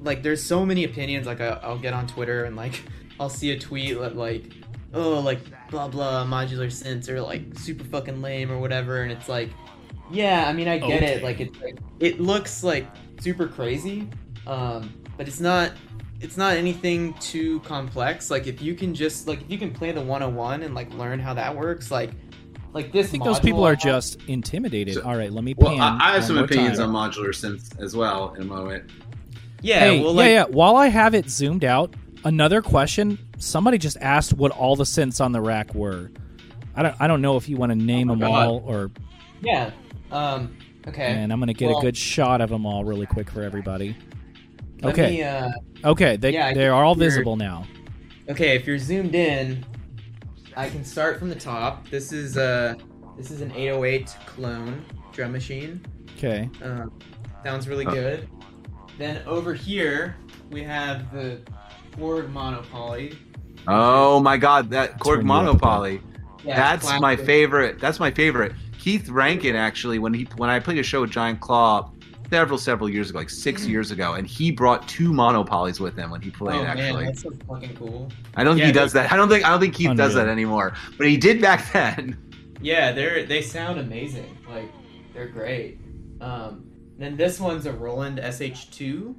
like, 0.00 0.22
there's 0.22 0.42
so 0.42 0.66
many 0.66 0.84
opinions. 0.84 1.26
Like, 1.26 1.40
I, 1.40 1.60
I'll 1.62 1.78
get 1.78 1.92
on 1.94 2.06
Twitter 2.06 2.44
and, 2.44 2.56
like, 2.56 2.82
I'll 3.18 3.28
see 3.28 3.50
a 3.52 3.58
tweet 3.58 3.98
that, 3.98 4.16
like, 4.16 4.52
oh, 4.94 5.20
like, 5.20 5.40
blah, 5.70 5.88
blah, 5.88 6.24
modular 6.24 6.66
synths 6.66 7.08
are, 7.08 7.20
like, 7.20 7.42
super 7.58 7.84
fucking 7.84 8.20
lame 8.22 8.50
or 8.50 8.58
whatever. 8.58 9.02
And 9.02 9.10
it's 9.12 9.28
like, 9.28 9.50
yeah, 10.10 10.44
I 10.48 10.52
mean, 10.52 10.68
I 10.68 10.78
get 10.78 11.02
Okay. 11.02 11.14
it. 11.14 11.22
Like, 11.22 11.40
it's, 11.40 11.60
like, 11.60 11.78
it 12.00 12.20
looks, 12.20 12.62
like, 12.62 12.86
super 13.20 13.46
crazy, 13.48 14.08
um, 14.46 14.92
but 15.16 15.26
it's 15.28 15.40
not. 15.40 15.72
It's 16.18 16.38
not 16.38 16.56
anything 16.56 17.12
too 17.20 17.60
complex. 17.60 18.30
Like 18.30 18.46
if 18.46 18.62
you 18.62 18.74
can 18.74 18.94
just 18.94 19.28
like 19.28 19.42
if 19.42 19.50
you 19.50 19.58
can 19.58 19.70
play 19.70 19.92
the 19.92 20.00
101 20.00 20.62
and 20.62 20.74
like 20.74 20.90
learn 20.94 21.18
how 21.20 21.34
that 21.34 21.54
works, 21.54 21.90
like 21.90 22.10
like 22.72 22.90
this. 22.90 23.08
I 23.08 23.10
think 23.10 23.24
those 23.24 23.38
people 23.38 23.64
are 23.66 23.76
just 23.76 24.18
intimidated. 24.26 24.94
So- 24.94 25.02
All 25.02 25.14
right, 25.14 25.30
let 25.30 25.44
me. 25.44 25.54
Well, 25.58 25.72
pan 25.76 25.80
I, 26.00 26.12
I 26.12 26.14
have 26.14 26.24
some 26.24 26.38
opinions 26.38 26.78
time. 26.78 26.96
on 26.96 27.10
modular 27.12 27.28
synths 27.28 27.78
as 27.82 27.94
well 27.94 28.32
in 28.32 28.40
a 28.42 28.44
moment. 28.46 28.90
Yeah, 29.60 29.80
hey, 29.80 30.02
well, 30.02 30.14
yeah, 30.14 30.24
yeah. 30.26 30.44
While 30.44 30.76
I 30.76 30.86
have 30.88 31.14
it 31.14 31.28
zoomed 31.28 31.64
out, 31.64 31.92
another 32.26 32.60
question. 32.60 33.18
Somebody 33.38 33.78
just 33.78 33.96
asked 34.00 34.34
what 34.34 34.52
all 34.52 34.76
the 34.76 34.84
synths 34.84 35.24
on 35.24 35.32
the 35.32 35.40
rack 35.40 35.74
were. 35.74 36.10
I 36.74 36.82
don't. 36.82 36.94
I 37.00 37.06
don't 37.06 37.22
know 37.22 37.36
if 37.36 37.48
you 37.48 37.56
want 37.56 37.70
to 37.72 37.76
name 37.76 38.10
Oh 38.10 38.12
them 38.14 38.20
God. 38.20 38.46
all 38.48 38.62
or. 38.66 38.90
Yeah. 39.40 39.70
Um. 40.12 40.56
Okay. 40.86 41.06
And 41.06 41.32
I'm 41.32 41.40
gonna 41.40 41.54
get 41.54 41.68
Well- 41.70 41.78
a 41.78 41.82
good 41.82 41.96
shot 41.96 42.40
of 42.40 42.50
them 42.50 42.66
all 42.66 42.84
really 42.84 43.06
quick 43.06 43.30
for 43.30 43.42
everybody. 43.42 43.96
Okay. 44.84 45.10
me, 45.10 45.22
uh, 45.22 45.48
Okay, 45.84 46.16
they 46.16 46.32
Yeah, 46.32 46.52
they 46.52 46.68
are 46.68 46.84
all 46.84 46.94
hear- 46.94 47.04
visible 47.08 47.36
now. 47.36 47.64
okay. 48.28 48.54
If 48.56 48.66
you're 48.66 48.78
zoomed 48.78 49.14
in, 49.14 49.64
I 50.56 50.68
can 50.68 50.84
start 50.84 51.18
from 51.18 51.28
the 51.30 51.34
top. 51.34 51.88
This 51.88 52.12
is 52.12 52.36
uh 52.36 52.74
this 53.16 53.30
is 53.30 53.40
an 53.40 53.52
808 53.52 54.14
clone 54.26 54.84
drum 55.12 55.32
machine. 55.32 55.80
Okay. 56.18 56.48
Um, 56.62 56.92
sounds 57.42 57.68
really 57.68 57.84
Huh. 57.86 57.92
good. 57.94 58.28
Then 58.98 59.22
over 59.26 59.54
here 59.54 60.16
we 60.50 60.62
have 60.62 61.10
the 61.12 61.40
Korg 61.98 62.30
Mono/Poly. 62.30 63.16
Oh 63.68 64.20
my 64.20 64.36
god, 64.36 64.70
that 64.70 64.98
Korg 64.98 65.16
Turn 65.16 65.26
you 65.26 65.32
up 65.32 65.40
a 65.40 65.44
Mono/Poly. 65.44 66.00
Yeah, 66.44 66.56
That's 66.56 67.00
my 67.00 67.16
favorite. 67.16 67.80
That's 67.80 67.98
my 67.98 68.10
favorite. 68.10 68.52
Keith 68.78 69.08
Rankin 69.08 69.56
actually 69.56 69.98
when 69.98 70.14
he 70.14 70.28
when 70.36 70.48
I 70.48 70.60
played 70.60 70.78
a 70.78 70.82
show 70.82 71.00
with 71.00 71.10
Giant 71.10 71.40
Claw 71.40 71.90
several 72.30 72.58
several 72.58 72.88
years 72.88 73.10
ago, 73.10 73.18
like 73.18 73.30
6 73.30 73.66
years 73.66 73.90
ago, 73.90 74.14
and 74.14 74.26
he 74.26 74.50
brought 74.52 74.86
two 74.88 75.12
Mono/Polys 75.12 75.80
with 75.80 75.96
him 75.96 76.10
when 76.10 76.20
he 76.20 76.30
played 76.30 76.56
Oh 76.60 76.64
actually. 76.64 76.92
man, 76.92 77.04
that's 77.06 77.22
so 77.22 77.30
fucking 77.48 77.76
cool. 77.76 78.10
I 78.36 78.44
don't 78.44 78.54
think 78.54 78.60
Yeah, 78.62 78.66
he 78.66 78.72
does 78.72 78.92
that. 78.92 79.12
I 79.12 79.16
don't 79.16 79.28
think 79.28 79.44
I 79.44 79.50
don't 79.50 79.60
think 79.60 79.74
Keith 79.74 79.96
does 79.96 80.14
that 80.14 80.28
anymore. 80.28 80.74
But 80.98 81.08
he 81.08 81.16
did 81.16 81.40
back 81.40 81.72
then. 81.72 82.16
Yeah, 82.60 82.92
they're 82.92 83.24
they 83.26 83.42
sound 83.42 83.80
amazing. 83.80 84.36
Like 84.48 84.70
they're 85.14 85.28
great. 85.28 85.80
Um, 86.20 86.64
then 86.98 87.16
this 87.16 87.38
one's 87.40 87.66
a 87.66 87.72
Roland 87.72 88.18
SH2, 88.18 89.14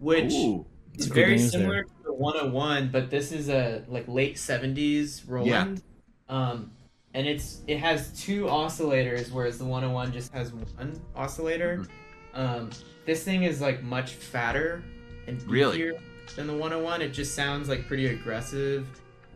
which 0.00 0.32
Ooh. 0.32 0.66
is 0.94 1.06
very 1.06 1.36
names 1.36 1.52
similar 1.52 1.84
there. 1.84 1.86
To 2.12 2.16
the 2.16 2.22
101, 2.22 2.90
but 2.90 3.10
this 3.10 3.32
is 3.32 3.48
a 3.48 3.84
like 3.88 4.06
late 4.08 4.36
70s 4.36 5.22
Roland. 5.26 5.82
Um, 6.28 6.72
and 7.14 7.26
it's 7.26 7.60
it 7.66 7.78
has 7.78 8.10
two 8.20 8.44
oscillators, 8.44 9.30
whereas 9.30 9.58
the 9.58 9.64
101 9.64 10.12
just 10.12 10.32
has 10.32 10.52
one 10.52 11.00
oscillator. 11.14 11.78
Mm-hmm. 11.78 12.40
Um, 12.40 12.70
this 13.04 13.22
thing 13.22 13.42
is 13.42 13.60
like 13.60 13.82
much 13.82 14.12
fatter 14.12 14.82
and 15.26 15.42
Really? 15.42 15.92
than 16.36 16.46
the 16.46 16.54
101. 16.54 17.02
It 17.02 17.10
just 17.10 17.34
sounds 17.34 17.68
like 17.68 17.86
pretty 17.86 18.06
aggressive. 18.06 18.86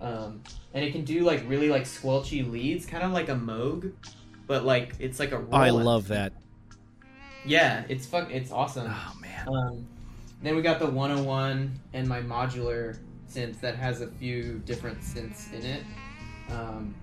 Um, 0.01 0.43
and 0.75 0.85
it 0.85 0.93
can 0.93 1.05
do 1.05 1.21
like 1.25 1.43
really 1.49 1.69
like 1.69 1.85
squelchy 1.85 2.51
leads, 2.51 2.87
kind 2.87 3.03
of 3.03 3.13
like 3.13 3.29
a 3.29 3.35
Moog, 3.35 3.93
but 4.47 4.65
like 4.65 4.95
it's 4.99 5.19
like 5.19 5.33
a 5.33 5.39
Roland. 5.39 5.55
I 5.55 5.71
love 5.71 6.09
that. 6.09 6.33
Yeah, 7.45 7.85
it's 7.89 8.07
fuck. 8.07 8.31
It's 8.31 8.51
awesome. 8.51 8.91
Oh 8.91 9.13
man. 9.21 9.49
Um, 9.49 9.87
then 10.47 10.55
we 10.55 10.63
got 10.63 10.79
the 10.79 10.87
101 10.87 11.79
and 11.93 12.09
my 12.09 12.21
modular 12.21 12.99
synth 13.29 13.61
that 13.61 13.75
has 13.75 14.01
a 14.01 14.07
few 14.07 14.63
different 14.65 15.01
synths 15.01 15.53
in 15.53 15.65
it. 15.65 15.83
Um, 16.51 16.95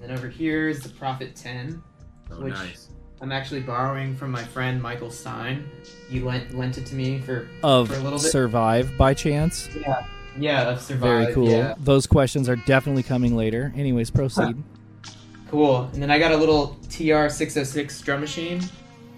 then 0.00 0.10
over 0.10 0.28
here 0.28 0.68
is 0.68 0.80
the 0.82 0.90
Prophet 0.90 1.34
10. 1.34 1.82
Oh, 2.30 2.42
Which- 2.42 2.52
nice. 2.52 2.88
I'm 3.22 3.32
actually 3.32 3.60
borrowing 3.60 4.16
from 4.16 4.30
my 4.30 4.42
friend 4.42 4.80
Michael 4.80 5.10
Stein. 5.10 5.68
He 6.08 6.20
lent 6.20 6.56
lent 6.56 6.78
it 6.78 6.86
to 6.86 6.94
me 6.94 7.18
for 7.20 7.48
Of 7.62 7.88
For 7.88 7.94
a 7.96 7.98
little 7.98 8.18
bit. 8.18 8.30
survive 8.30 8.96
by 8.96 9.12
chance. 9.12 9.68
yeah, 9.78 10.06
yeah, 10.38 10.70
of 10.70 10.80
survive. 10.80 11.24
Very 11.24 11.34
cool. 11.34 11.50
Yeah, 11.50 11.74
Those 11.78 12.06
questions 12.06 12.48
are 12.48 12.56
definitely 12.56 13.02
coming 13.02 13.36
later. 13.36 13.74
Anyways, 13.76 14.10
proceed. 14.10 14.56
cool. 15.50 15.90
And 15.92 16.02
then 16.02 16.10
I 16.10 16.18
got 16.18 16.32
a 16.32 16.36
little 16.36 16.78
TR 16.88 17.28
606 17.28 18.00
drum 18.00 18.20
machine. 18.20 18.62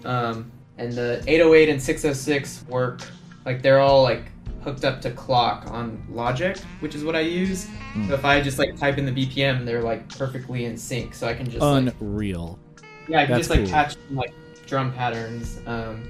Um, 0.03 0.51
and 0.77 0.91
the 0.91 1.23
808 1.25 1.69
and 1.69 1.81
606 1.81 2.65
work 2.67 3.03
like 3.45 3.61
they're 3.61 3.79
all 3.79 4.03
like 4.03 4.23
hooked 4.63 4.85
up 4.85 5.01
to 5.01 5.11
clock 5.11 5.69
on 5.69 6.01
Logic, 6.09 6.57
which 6.79 6.95
is 6.95 7.03
what 7.03 7.15
I 7.15 7.21
use. 7.21 7.67
Hmm. 7.93 8.07
So 8.07 8.13
if 8.13 8.25
I 8.25 8.41
just 8.41 8.57
like 8.57 8.77
type 8.77 8.97
in 8.97 9.05
the 9.05 9.11
BPM, 9.11 9.65
they're 9.65 9.81
like 9.81 10.07
perfectly 10.09 10.65
in 10.65 10.77
sync. 10.77 11.13
So 11.13 11.27
I 11.27 11.33
can 11.33 11.45
just 11.45 11.59
like, 11.59 11.93
Unreal. 11.99 12.59
yeah, 13.07 13.21
I 13.21 13.25
can 13.25 13.35
that's 13.35 13.47
just 13.47 13.49
like 13.49 13.59
cool. 13.61 13.69
patch 13.69 13.95
like 14.11 14.33
drum 14.65 14.93
patterns. 14.93 15.59
Um, 15.65 16.07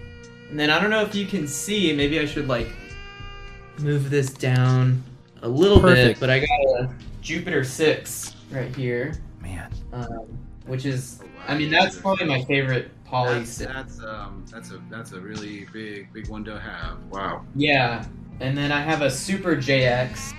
and 0.49 0.59
then 0.59 0.69
I 0.69 0.79
don't 0.79 0.91
know 0.91 1.01
if 1.01 1.15
you 1.15 1.25
can 1.25 1.47
see. 1.47 1.93
Maybe 1.93 2.19
I 2.19 2.25
should 2.25 2.47
like 2.47 2.69
move 3.79 4.09
this 4.09 4.31
down 4.31 5.01
a 5.41 5.47
little 5.47 5.79
Perfect. 5.79 6.19
bit. 6.19 6.19
But 6.19 6.29
I 6.29 6.39
got 6.39 6.49
a 6.49 6.89
Jupiter 7.21 7.63
Six 7.63 8.35
right 8.51 8.73
here, 8.75 9.15
Man. 9.41 9.71
um, 9.93 10.27
which 10.67 10.85
is 10.85 11.19
I 11.47 11.57
mean 11.57 11.69
that's 11.69 11.97
probably 11.97 12.25
my 12.25 12.43
favorite 12.45 12.91
poly. 13.05 13.39
That's, 13.39 13.59
synth. 13.61 13.67
that's 13.73 13.99
um 14.03 14.45
that's 14.51 14.71
a 14.71 14.81
that's 14.89 15.11
a 15.11 15.19
really 15.19 15.67
big 15.73 16.11
big 16.13 16.27
one 16.29 16.43
to 16.45 16.59
have. 16.59 16.97
Wow. 17.09 17.45
Yeah, 17.55 18.05
and 18.39 18.57
then 18.57 18.71
I 18.71 18.81
have 18.81 19.01
a 19.01 19.09
Super 19.11 19.55
JX 19.55 20.33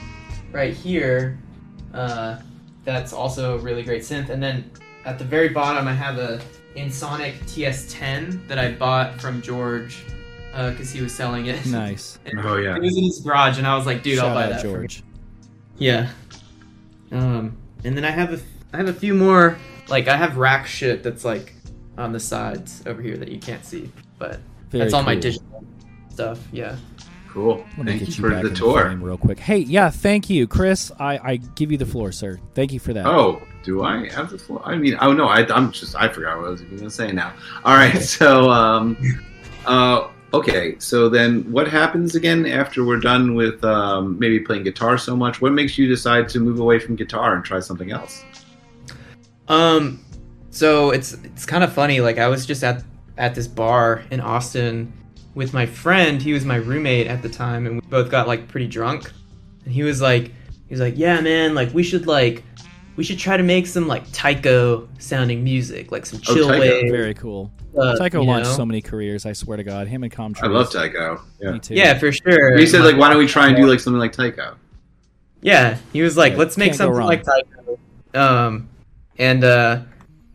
right 0.53 0.73
here. 0.75 1.39
Uh, 1.93 2.41
that's 2.85 3.13
also 3.13 3.57
a 3.57 3.59
really 3.59 3.83
great 3.83 4.03
synth. 4.03 4.29
And 4.31 4.43
then 4.43 4.71
at 5.05 5.19
the 5.19 5.25
very 5.25 5.49
bottom, 5.49 5.87
I 5.87 5.93
have 5.93 6.19
a 6.19 6.41
Ensoniq 6.77 7.35
TS10 7.45 8.49
that 8.49 8.59
I 8.59 8.73
bought 8.73 9.21
from 9.21 9.41
George 9.41 10.05
because 10.53 10.91
he 10.91 11.01
was 11.01 11.15
selling 11.15 11.47
it. 11.47 11.65
Nice. 11.67 12.19
And 12.27 12.41
Oh 12.41 12.57
yeah. 12.57 12.77
It 12.77 12.83
was 12.83 12.97
in 12.97 13.05
his 13.05 13.21
garage, 13.21 13.59
and 13.59 13.67
I 13.67 13.77
was 13.77 13.87
like, 13.87 14.03
"Dude, 14.03 14.19
Shout 14.19 14.29
I'll 14.29 14.35
buy 14.35 14.45
out 14.45 14.51
that." 14.51 14.61
for 14.63 14.69
George. 14.69 15.03
you. 15.79 15.91
Yeah. 15.91 16.11
Um, 17.13 17.57
and 17.85 17.97
then 17.97 18.05
I 18.05 18.11
have 18.11 18.33
a 18.33 18.41
I 18.73 18.79
have 18.79 18.89
a 18.89 18.93
few 18.95 19.15
more. 19.15 19.57
Like 19.89 20.09
I 20.09 20.17
have 20.17 20.37
rack 20.37 20.67
shit 20.67 21.03
that's 21.03 21.25
like 21.25 21.55
on 21.99 22.13
the 22.13 22.21
sides 22.21 22.83
over 22.87 23.01
here 23.01 23.17
that 23.17 23.29
you 23.29 23.39
can't 23.39 23.65
see, 23.65 23.91
but 24.19 24.41
Very 24.71 24.85
that's 24.85 24.95
all 24.95 25.03
my 25.03 25.15
digital 25.15 25.65
stuff. 26.11 26.41
Yeah. 26.53 26.77
Cool. 27.29 27.57
Let 27.77 27.79
me 27.79 27.85
Thank 27.85 27.99
get 27.99 28.01
you 28.01 28.15
you 28.15 28.21
for 28.21 28.31
back 28.31 28.43
the 28.43 28.49
in 28.51 28.55
tour. 28.55 28.83
frame 28.83 29.03
real 29.03 29.19
quick. 29.19 29.41
Hey, 29.41 29.59
yeah, 29.59 29.91
thank 29.91 30.31
you, 30.31 30.47
Chris. 30.47 30.93
I, 31.01 31.19
I 31.19 31.37
give 31.37 31.73
you 31.73 31.79
the 31.79 31.87
floor, 31.87 32.13
sir. 32.13 32.39
Thank 32.55 32.73
you 32.73 32.79
for 32.79 32.93
that. 32.93 33.07
Oh, 33.07 33.43
do 33.65 33.83
I 33.83 34.09
have 34.11 34.31
the 34.31 34.39
floor? 34.39 34.63
I 34.65 34.77
mean, 34.77 34.97
oh 35.01 35.13
no, 35.13 35.27
I, 35.27 35.45
I'm 35.53 35.73
just 35.73 35.97
I 35.97 36.09
forgot 36.09 36.39
what 36.39 36.47
I 36.47 36.51
was 36.51 36.63
even 36.63 36.77
going 36.77 36.89
to 36.89 36.95
say 36.95 37.11
now. 37.11 37.33
All 37.65 37.75
right, 37.75 38.01
so 38.03 38.51
um, 38.51 38.97
uh, 39.67 40.09
Okay, 40.35 40.75
so 40.81 41.09
then 41.09 41.49
what 41.53 41.69
happens 41.69 42.17
again 42.17 42.45
after 42.45 42.85
we're 42.85 42.99
done 42.99 43.37
with 43.37 43.63
um, 43.63 44.19
maybe 44.19 44.41
playing 44.41 44.65
guitar 44.65 44.99
so 44.99 45.15
much? 45.15 45.41
What 45.41 45.53
makes 45.53 45.79
you 45.79 45.87
decide 45.87 46.29
to 46.31 46.41
move 46.41 46.59
away 46.59 46.81
from 46.81 46.97
guitar 46.97 47.37
and 47.37 47.45
try 47.45 47.61
something 47.61 47.93
else? 47.93 48.25
Um, 49.49 50.05
so 50.51 50.91
it's 50.91 51.13
it's 51.15 51.45
kind 51.47 51.65
of 51.65 51.73
funny. 51.73 52.01
Like 52.01 52.19
I 52.19 52.29
was 52.29 52.47
just 52.47 52.63
at 52.65 52.83
at 53.17 53.35
this 53.35 53.47
bar 53.47 54.03
in 54.11 54.21
Austin 54.21 54.93
with 55.35 55.53
my 55.53 55.67
friend. 55.67 56.21
He 56.23 56.33
was 56.33 56.45
my 56.45 56.57
roommate 56.57 57.07
at 57.07 57.23
the 57.23 57.29
time, 57.29 57.67
and 57.67 57.77
we 57.77 57.81
both 57.89 58.11
got 58.11 58.27
like 58.29 58.49
pretty 58.49 58.67
drunk. 58.69 59.11
And 59.65 59.73
he 59.73 59.83
was 59.83 60.01
like, 60.01 60.25
he 60.69 60.71
was 60.71 60.81
like, 60.81 60.95
yeah, 60.97 61.21
man, 61.21 61.55
like 61.55 61.73
we 61.75 61.83
should 61.83 62.07
like 62.07 62.43
we 62.97 63.03
should 63.03 63.19
try 63.19 63.37
to 63.37 63.43
make 63.43 63.67
some 63.67 63.89
like 63.89 64.05
Tycho 64.13 64.89
sounding 64.99 65.43
music, 65.43 65.91
like 65.91 66.07
some 66.07 66.21
Oh, 66.29 66.35
chill 66.35 66.49
Tycho, 66.49 66.61
wave. 66.61 66.91
Very 66.91 67.15
cool. 67.15 67.51
uh, 67.77 67.97
Tycho 67.97 68.23
launched 68.23 68.51
know? 68.51 68.57
so 68.57 68.65
many 68.67 68.81
careers. 68.81 69.27
I 69.27 69.33
swear 69.33 69.57
to 69.57 69.65
God, 69.65 69.89
him 69.89 70.05
and 70.05 70.13
Com. 70.13 70.35
I 70.41 70.47
love 70.47 70.71
Tycho. 70.73 71.21
Yeah. 71.41 71.51
Me 71.53 71.59
too. 71.59 71.75
Yeah, 71.75 71.99
for 71.99 72.13
sure. 72.13 72.57
He 72.57 72.67
said 72.67 72.83
like, 72.85 72.97
why 72.97 73.09
don't 73.09 73.19
we 73.19 73.27
try 73.27 73.49
and 73.49 73.57
do 73.57 73.67
like 73.67 73.81
something 73.81 73.99
like 73.99 74.13
Tycho? 74.13 74.57
Yeah, 75.41 75.77
he 75.93 76.03
was 76.03 76.17
like, 76.17 76.33
Yeah, 76.33 76.39
let's 76.39 76.57
make 76.57 76.75
something 76.75 77.03
like 77.05 77.25
Tycho. 77.25 77.79
Um, 78.15 78.69
and 79.19 79.45
uh, 79.45 79.83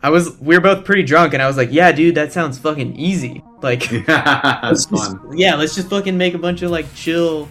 I 0.02 0.10
was, 0.10 0.38
we 0.40 0.56
were 0.56 0.62
both 0.62 0.86
pretty 0.86 1.04
drunk, 1.04 1.34
and 1.34 1.42
I 1.44 1.48
was 1.48 1.58
like, 1.58 1.70
yeah, 1.72 1.92
dude, 1.92 2.16
that 2.16 2.32
sounds 2.34 2.58
fucking 2.58 2.96
easy. 2.96 3.44
Like, 3.62 3.90
That's 4.06 4.64
let's 4.64 4.86
just- 4.86 5.16
yeah, 5.34 5.56
let's 5.56 5.76
just 5.76 5.90
fucking 5.90 6.18
make 6.18 6.34
a 6.34 6.38
bunch 6.38 6.62
of 6.62 6.72
like 6.72 6.94
chill, 6.96 7.50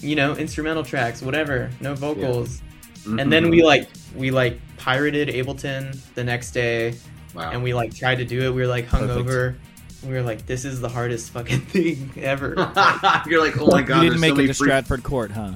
you 0.00 0.16
know, 0.16 0.34
instrumental 0.34 0.82
tracks, 0.82 1.22
whatever, 1.22 1.70
no 1.80 1.94
vocals. 1.94 2.60
And 3.06 3.32
then 3.32 3.46
Mhm. 3.46 3.50
we 3.50 3.62
like, 3.62 3.88
we 4.14 4.30
like 4.30 4.60
pirated 4.76 5.28
Ableton 5.28 5.98
the 6.14 6.22
next 6.24 6.50
day, 6.50 6.94
wow. 7.34 7.50
and 7.50 7.62
we 7.62 7.72
like 7.72 7.94
tried 7.94 8.16
to 8.16 8.24
do 8.26 8.42
it. 8.42 8.50
We 8.54 8.60
were 8.60 8.66
like 8.66 8.86
hungover. 8.86 9.54
We 10.02 10.12
were 10.12 10.22
like, 10.22 10.44
this 10.46 10.64
is 10.66 10.80
the 10.80 10.88
hardest 10.88 11.30
fucking 11.30 11.60
thing 11.72 12.10
ever. 12.16 12.48
You're 13.26 13.40
like, 13.42 13.58
oh 13.60 13.66
my 13.68 13.80
god, 13.82 14.02
you 14.02 14.10
there's 14.10 14.20
didn't 14.20 14.20
make 14.20 14.34
so 14.36 14.40
it 14.40 14.46
to 14.48 14.54
fre- 14.54 14.64
Stratford 14.64 15.02
Court, 15.02 15.30
huh? 15.30 15.52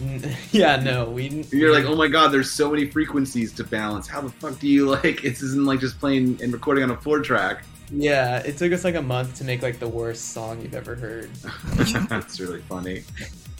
yeah, 0.52 0.76
no, 0.76 1.08
we. 1.10 1.44
You're 1.50 1.72
like, 1.72 1.84
oh 1.84 1.94
my 1.96 2.08
god, 2.08 2.28
there's 2.28 2.50
so 2.50 2.70
many 2.70 2.86
frequencies 2.86 3.52
to 3.54 3.64
balance. 3.64 4.06
How 4.08 4.20
the 4.20 4.30
fuck 4.30 4.58
do 4.58 4.66
you 4.68 4.88
like? 4.90 5.22
This 5.22 5.42
isn't 5.42 5.64
like 5.64 5.80
just 5.80 5.98
playing 6.00 6.38
and 6.42 6.52
recording 6.52 6.84
on 6.84 6.90
a 6.90 6.96
four 6.96 7.20
track. 7.20 7.64
Yeah, 7.92 8.38
it 8.38 8.56
took 8.56 8.72
us 8.72 8.84
like 8.84 8.94
a 8.94 9.02
month 9.02 9.36
to 9.38 9.44
make 9.44 9.62
like 9.62 9.80
the 9.80 9.88
worst 9.88 10.32
song 10.32 10.60
you've 10.62 10.74
ever 10.74 10.94
heard. 10.94 11.30
That's 12.08 12.38
really 12.38 12.60
funny. 12.62 13.02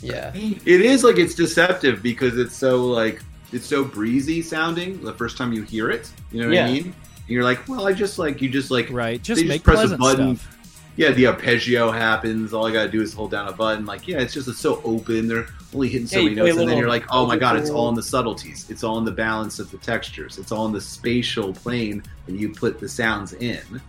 Yeah. 0.01 0.31
It 0.35 0.81
is 0.81 1.03
like 1.05 1.19
it's 1.19 1.35
deceptive 1.35 2.03
because 2.03 2.39
it's 2.39 2.57
so 2.57 2.85
like 2.87 3.23
it's 3.53 3.67
so 3.67 3.83
breezy 3.85 4.41
sounding 4.41 5.03
the 5.03 5.13
first 5.15 5.37
time 5.37 5.53
you 5.53 5.63
hear 5.63 5.91
it. 5.91 6.11
You 6.31 6.43
know 6.43 6.49
what 6.49 6.59
I 6.59 6.73
mean? 6.73 6.85
And 6.85 6.95
you're 7.29 7.43
like, 7.43 7.67
well, 7.69 7.87
I 7.89 7.93
just 7.93 8.19
like 8.21 8.41
you 8.41 8.49
just 8.49 8.71
like 8.71 8.89
Right. 8.91 9.21
Just 9.21 9.39
They 9.41 9.43
just 9.47 9.49
make 9.53 9.63
press 9.65 9.91
a 9.91 9.97
button. 9.97 10.37
stuff. 10.37 10.93
yeah, 10.97 11.11
the 11.11 11.27
arpeggio 11.27 11.91
happens. 11.91 12.55
All 12.55 12.67
I 12.67 12.73
gotta 12.73 12.89
do 12.89 13.03
is 13.03 13.13
hold 13.13 13.33
down 13.33 13.49
a 13.49 13.53
button. 13.53 13.85
Like, 13.85 14.07
yeah, 14.07 14.21
it's 14.21 14.33
just 14.33 14.47
it's 14.47 14.59
so 14.61 14.81
open. 14.85 15.27
They're 15.27 15.49
only 15.75 15.89
hitting 15.89 16.07
so 16.07 16.19
Yeah, 16.19 16.25
many 16.25 16.35
play 16.37 16.45
notes, 16.49 16.59
and 16.59 16.69
then 16.69 16.79
you're 16.79 16.89
like, 16.89 17.05
oh 17.11 17.27
my 17.27 17.37
god, 17.37 17.57
it's 17.57 17.71
all 17.71 17.89
in 17.89 17.95
the 17.95 18.03
subtleties. 18.03 18.69
It's 18.71 18.83
all 18.85 18.99
in 18.99 19.05
the 19.05 19.13
balance 19.13 19.59
of 19.59 19.71
the 19.71 19.79
textures. 19.79 20.39
It's 20.39 20.53
all 20.53 20.67
in 20.67 20.73
the 20.73 20.81
spatial 20.81 21.53
plane 21.53 22.03
that 22.27 22.35
you 22.35 22.51
put 22.51 22.81
the 22.81 22.89
sounds 22.89 23.33
in. 23.35 23.81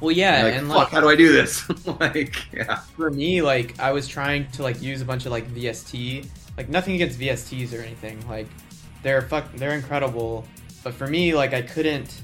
Well, 0.00 0.10
yeah, 0.10 0.42
You're 0.42 0.50
like, 0.50 0.58
and 0.60 0.68
fuck, 0.68 0.76
like 0.76 0.88
how 0.90 1.00
do 1.00 1.08
I 1.08 1.16
do 1.16 1.32
this? 1.32 1.66
like, 2.00 2.36
yeah, 2.52 2.80
for 2.96 3.10
me, 3.10 3.40
like 3.42 3.78
I 3.80 3.92
was 3.92 4.06
trying 4.06 4.46
to 4.52 4.62
like 4.62 4.82
use 4.82 5.00
a 5.00 5.04
bunch 5.04 5.24
of 5.26 5.32
like 5.32 5.48
VST, 5.48 6.26
like 6.56 6.68
nothing 6.68 6.94
against 6.96 7.18
VSTs 7.18 7.72
or 7.78 7.82
anything. 7.82 8.26
Like 8.28 8.46
they're 9.02 9.22
fuck, 9.22 9.50
they're 9.54 9.72
incredible. 9.74 10.44
But 10.84 10.94
for 10.94 11.06
me, 11.06 11.34
like 11.34 11.54
I 11.54 11.62
couldn't, 11.62 12.22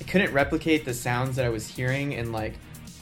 I 0.00 0.04
couldn't 0.04 0.32
replicate 0.32 0.84
the 0.84 0.94
sounds 0.94 1.36
that 1.36 1.44
I 1.44 1.48
was 1.48 1.66
hearing 1.66 2.12
in 2.12 2.30
like 2.32 2.54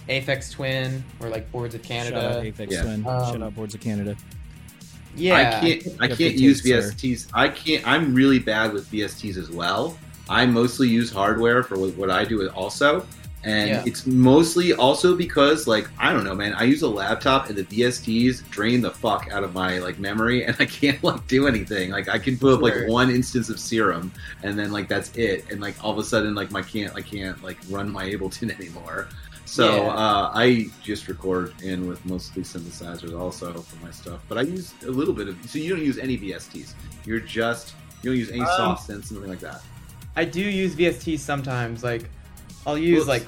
Aphex 0.08 0.50
Twin 0.50 1.04
or 1.20 1.28
like 1.28 1.50
Boards 1.52 1.74
of 1.74 1.84
Shout 1.84 2.12
out 2.12 2.12
Canada. 2.12 2.52
Aphex 2.52 2.70
Yeah. 2.70 2.82
Twin. 2.82 3.06
Um, 3.06 3.32
Shout 3.32 3.42
out 3.42 3.54
Boards 3.54 3.74
of 3.74 3.80
Canada. 3.80 4.16
Yeah, 5.16 5.34
I 5.36 5.60
can't. 5.60 5.86
I 6.00 6.08
can't 6.08 6.34
use. 6.34 6.62
VSTs. 6.62 7.28
I 7.32 7.48
can't. 7.48 7.86
I'm 7.86 8.14
really 8.14 8.38
bad 8.38 8.72
with 8.72 8.90
VSTs 8.90 9.36
as 9.36 9.50
well. 9.50 9.96
I 10.28 10.44
mostly 10.46 10.88
use 10.88 11.10
hardware 11.10 11.62
for 11.62 11.78
what, 11.78 11.94
what 11.96 12.10
I 12.10 12.24
do 12.24 12.48
also, 12.50 13.06
and 13.44 13.68
Yeah. 13.68 13.82
it's 13.86 14.06
mostly 14.06 14.72
also 14.72 15.14
because 15.16 15.68
like 15.68 15.88
I 15.98 16.12
don't 16.12 16.24
know, 16.24 16.34
man. 16.34 16.52
I 16.54 16.64
use 16.64 16.82
a 16.82 16.88
laptop 16.88 17.48
and 17.48 17.56
the 17.56 17.62
VSTs 17.64 18.48
drain 18.50 18.80
the 18.80 18.90
fuck 18.90 19.28
out 19.30 19.44
of 19.44 19.54
my 19.54 19.78
like 19.78 19.98
memory, 20.00 20.44
and 20.44 20.56
I 20.60 20.66
can't 20.66 21.02
like 21.04 21.26
do 21.28 21.46
anything. 21.46 21.90
Like 21.90 22.08
I 22.08 22.18
can 22.18 22.36
put 22.36 22.54
up 22.54 22.60
like 22.60 22.88
one 22.88 23.10
instance 23.10 23.48
of 23.48 23.60
Serum, 23.60 24.12
and 24.42 24.58
then 24.58 24.72
like 24.72 24.88
that's 24.88 25.14
it, 25.16 25.44
and 25.50 25.60
like 25.60 25.76
all 25.84 25.92
of 25.92 25.98
a 25.98 26.04
sudden 26.04 26.34
like 26.34 26.50
my 26.50 26.62
can't 26.62 26.94
I 26.96 27.02
can't 27.02 27.40
like 27.44 27.58
run 27.70 27.90
my 27.90 28.10
Ableton 28.10 28.50
anymore. 28.58 29.08
So 29.46 29.84
Yeah. 29.84 29.88
uh, 29.90 30.30
I 30.34 30.68
just 30.82 31.06
record 31.08 31.54
in 31.62 31.86
with 31.86 32.04
mostly 32.04 32.42
synthesizers 32.42 33.18
also 33.18 33.52
for 33.62 33.84
my 33.84 33.90
stuff, 33.92 34.20
but 34.28 34.38
I 34.38 34.42
use 34.42 34.74
a 34.84 34.90
little 34.90 35.14
bit 35.14 35.28
of. 35.28 35.38
So 35.48 35.58
you 35.58 35.70
don't 35.74 35.84
use 35.84 35.98
any 35.98 36.18
VSTs. 36.18 36.74
You're 37.04 37.20
just 37.20 37.74
you 38.02 38.10
don't 38.10 38.18
use 38.18 38.30
any 38.30 38.40
Um, 38.40 38.46
soft 38.48 38.88
synths, 38.88 39.06
something 39.06 39.28
like 39.28 39.40
that. 39.40 39.62
I 40.16 40.24
do 40.24 40.40
use 40.40 40.74
VSTs 40.74 41.20
sometimes. 41.20 41.84
Like 41.84 42.10
I'll 42.66 42.76
use 42.76 43.06
Whoops. 43.06 43.08
like 43.08 43.26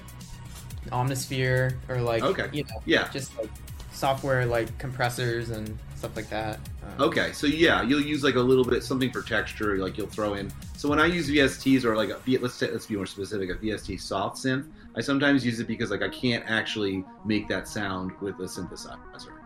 Omnisphere 0.90 1.74
or 1.88 2.00
like 2.00 2.22
Okay. 2.22 2.48
you 2.52 2.64
know 2.64 2.82
Yeah. 2.84 3.08
just 3.12 3.36
like 3.38 3.50
software 3.92 4.46
like 4.46 4.76
compressors 4.78 5.50
and 5.50 5.76
stuff 5.96 6.16
like 6.16 6.30
that. 6.30 6.58
Um, 6.98 7.08
Okay, 7.08 7.32
so 7.32 7.46
yeah, 7.46 7.82
you'll 7.82 8.00
use 8.00 8.22
like 8.24 8.36
a 8.36 8.40
little 8.40 8.64
bit 8.64 8.82
something 8.84 9.10
for 9.12 9.22
texture, 9.22 9.76
like 9.78 9.98
you'll 9.98 10.06
throw 10.06 10.34
in. 10.34 10.50
So 10.76 10.88
when 10.88 10.98
I 11.00 11.06
use 11.06 11.28
VSTs 11.28 11.84
or 11.84 11.96
like 11.96 12.10
a, 12.10 12.18
let's 12.40 12.54
say, 12.54 12.70
let's 12.70 12.86
be 12.86 12.96
more 12.96 13.06
specific, 13.06 13.50
a 13.50 13.54
VST 13.54 14.00
soft 14.00 14.36
synth, 14.38 14.66
I 14.98 15.00
sometimes 15.00 15.46
use 15.46 15.60
it 15.60 15.68
because 15.68 15.90
like 15.92 16.02
I 16.02 16.08
can't 16.08 16.44
actually 16.50 17.04
make 17.24 17.46
that 17.48 17.68
sound 17.68 18.10
with 18.20 18.34
a 18.40 18.44
synthesizer. 18.44 18.96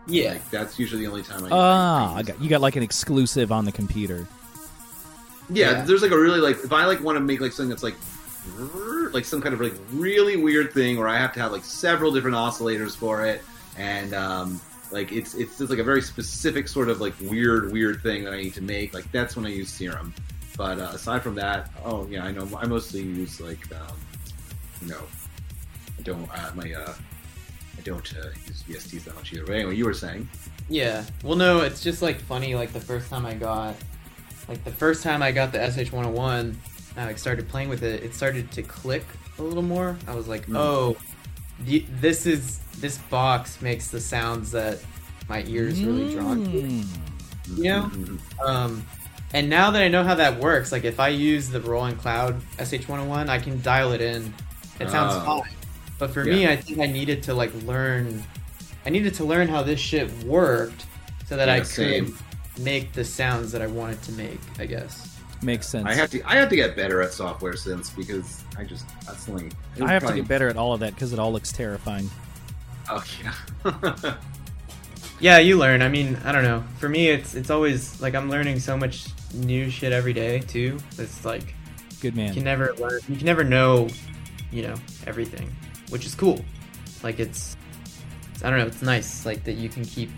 Yeah. 0.06 0.30
like, 0.32 0.50
that's 0.50 0.78
usually 0.78 1.04
the 1.04 1.10
only 1.10 1.22
time 1.22 1.44
I. 1.44 1.48
Ah, 1.52 2.14
I 2.16 2.22
got 2.22 2.40
you 2.40 2.48
got 2.48 2.62
like 2.62 2.74
an 2.76 2.82
exclusive 2.82 3.52
on 3.52 3.66
the 3.66 3.72
computer. 3.72 4.26
Yeah, 5.50 5.70
Yeah. 5.70 5.82
there's 5.82 6.00
like 6.02 6.10
a 6.12 6.18
really 6.18 6.40
like 6.40 6.56
if 6.64 6.72
I 6.72 6.86
like 6.86 7.02
want 7.02 7.16
to 7.16 7.20
make 7.20 7.40
like 7.40 7.52
something 7.52 7.68
that's 7.68 7.82
like 7.82 7.94
like 9.12 9.24
some 9.26 9.40
kind 9.42 9.54
of 9.54 9.60
like 9.60 9.74
really 9.92 10.36
weird 10.36 10.72
thing 10.72 10.96
where 10.98 11.06
I 11.08 11.18
have 11.18 11.32
to 11.34 11.40
have 11.40 11.52
like 11.52 11.64
several 11.64 12.10
different 12.12 12.36
oscillators 12.36 12.96
for 12.96 13.24
it 13.26 13.42
and 13.76 14.14
um 14.14 14.60
like 14.90 15.12
it's 15.12 15.34
it's 15.34 15.58
just 15.58 15.70
like 15.70 15.78
a 15.78 15.84
very 15.84 16.02
specific 16.02 16.66
sort 16.66 16.88
of 16.88 17.00
like 17.00 17.14
weird 17.20 17.72
weird 17.72 18.02
thing 18.02 18.24
that 18.24 18.32
I 18.32 18.38
need 18.42 18.54
to 18.54 18.62
make 18.62 18.94
like 18.94 19.10
that's 19.12 19.36
when 19.36 19.46
I 19.46 19.50
use 19.50 19.70
Serum. 19.70 20.14
But 20.56 20.78
uh, 20.80 20.90
aside 20.92 21.22
from 21.22 21.34
that, 21.36 21.70
oh 21.84 22.06
yeah, 22.10 22.24
I 22.24 22.30
know 22.32 22.48
I 22.58 22.66
mostly 22.66 23.00
use 23.02 23.40
like 23.40 23.60
um 23.74 23.96
you 24.82 24.88
know 24.88 25.02
I 26.02 26.04
don't 26.04 26.28
uh, 26.36 26.50
my 26.56 26.72
uh 26.72 26.94
I 27.78 27.80
don't 27.84 28.12
uh, 28.16 28.28
use 28.48 28.64
VSTs 28.68 29.04
that 29.04 29.14
much 29.14 29.32
either. 29.32 29.44
But 29.46 29.54
anyway, 29.54 29.76
you 29.76 29.84
were 29.84 29.94
saying 29.94 30.28
Yeah. 30.68 31.04
Well, 31.22 31.36
no, 31.36 31.60
it's 31.60 31.80
just 31.82 32.02
like 32.02 32.20
funny. 32.20 32.54
Like 32.56 32.72
the 32.72 32.80
first 32.80 33.08
time 33.08 33.24
I 33.24 33.34
got, 33.34 33.76
like 34.48 34.64
the 34.64 34.72
first 34.72 35.02
time 35.04 35.22
I 35.22 35.30
got 35.32 35.52
the 35.52 35.58
SH101, 35.58 36.54
and 36.96 37.08
I 37.08 37.14
started 37.14 37.48
playing 37.48 37.68
with 37.68 37.82
it. 37.84 38.02
It 38.02 38.14
started 38.14 38.50
to 38.52 38.62
click 38.62 39.04
a 39.38 39.42
little 39.42 39.62
more. 39.62 39.96
I 40.08 40.14
was 40.14 40.26
like, 40.26 40.46
Mm. 40.46 40.56
oh, 40.56 40.96
the, 41.64 41.84
this 42.00 42.26
is 42.26 42.58
this 42.78 42.98
box 42.98 43.62
makes 43.62 43.88
the 43.88 44.00
sounds 44.00 44.50
that 44.52 44.78
my 45.28 45.44
ears 45.46 45.80
really 45.84 46.12
drawn 46.14 46.44
to. 46.44 46.50
Mm. 46.50 46.86
Yeah. 47.54 47.82
Mhm. 47.92 48.18
Um, 48.44 48.84
and 49.34 49.48
now 49.48 49.70
that 49.70 49.80
I 49.82 49.86
know 49.88 50.02
how 50.02 50.16
that 50.16 50.38
works, 50.40 50.72
like 50.72 50.84
if 50.84 50.98
I 50.98 51.08
use 51.08 51.48
the 51.48 51.60
Roland 51.60 51.98
Cloud 51.98 52.40
SH101, 52.58 53.28
I 53.28 53.38
can 53.38 53.62
dial 53.62 53.92
it 53.92 54.00
in. 54.00 54.34
It 54.80 54.90
sounds 54.90 55.14
Oh. 55.14 55.40
fine. 55.42 55.50
But 56.02 56.10
for 56.10 56.24
me, 56.24 56.48
I 56.48 56.56
think 56.56 56.80
I 56.80 56.86
needed 56.86 57.22
to 57.22 57.32
like 57.34 57.52
learn. 57.62 58.24
I 58.84 58.90
needed 58.90 59.14
to 59.14 59.24
learn 59.24 59.46
how 59.46 59.62
this 59.62 59.78
shit 59.78 60.10
worked 60.24 60.84
so 61.26 61.36
that 61.36 61.46
Yeah, 61.46 61.54
I 61.54 61.58
could 61.60 61.68
same. 61.68 62.18
make 62.58 62.92
the 62.92 63.04
sounds 63.04 63.52
that 63.52 63.62
I 63.62 63.68
wanted 63.68 64.02
to 64.02 64.12
make. 64.14 64.40
I 64.58 64.66
guess. 64.66 65.16
Makes 65.42 65.68
sense. 65.68 65.86
I 65.86 65.94
have 65.94 66.10
to 66.10 66.20
I 66.28 66.34
have 66.34 66.48
to 66.48 66.56
get 66.56 66.74
better 66.74 67.02
at 67.02 67.12
software 67.12 67.52
synths 67.52 67.94
because 67.96 68.42
I 68.58 68.64
just 68.64 68.84
that's 69.06 69.26
the 69.26 69.30
only 69.32 69.50
I 69.80 69.92
have 69.92 70.04
to 70.04 70.12
get 70.12 70.26
better 70.26 70.48
at 70.48 70.56
all 70.56 70.72
of 70.74 70.80
that 70.80 70.92
because 70.94 71.12
it 71.12 71.20
all 71.20 71.32
looks 71.32 71.52
terrifying. 71.52 72.10
Oh 72.90 73.04
yeah. 73.22 74.14
Yeah, 75.20 75.38
you 75.38 75.56
learn. 75.56 75.82
I 75.82 75.88
mean, 75.88 76.18
I 76.24 76.32
don't 76.32 76.42
know. 76.42 76.64
For 76.78 76.88
me, 76.88 77.06
it's 77.10 77.36
it's 77.36 77.48
always 77.50 78.00
like 78.00 78.16
I'm 78.16 78.28
learning 78.28 78.58
so 78.58 78.76
much 78.76 79.06
new 79.32 79.70
shit 79.70 79.92
every 79.92 80.12
day 80.12 80.40
too. 80.40 80.78
It's 80.98 81.24
like 81.24 81.54
Good 82.00 82.16
man. 82.16 82.26
you 82.30 82.34
can 82.34 82.42
never 82.44 82.74
learn. 82.74 82.98
You 83.08 83.14
can 83.14 83.26
never 83.26 83.44
know, 83.44 83.86
you 84.50 84.62
know, 84.64 84.74
everything, 85.06 85.48
which 85.92 86.06
is 86.06 86.14
cool. 86.14 86.42
Like 87.02 87.20
it's, 87.20 87.56
it's 88.34 88.42
I 88.42 88.50
don't 88.50 88.58
know. 88.58 88.66
It's 88.66 88.82
nice 88.82 89.26
like 89.26 89.44
that 89.44 89.54
you 89.54 89.68
can 89.68 89.84
keep 89.84 90.10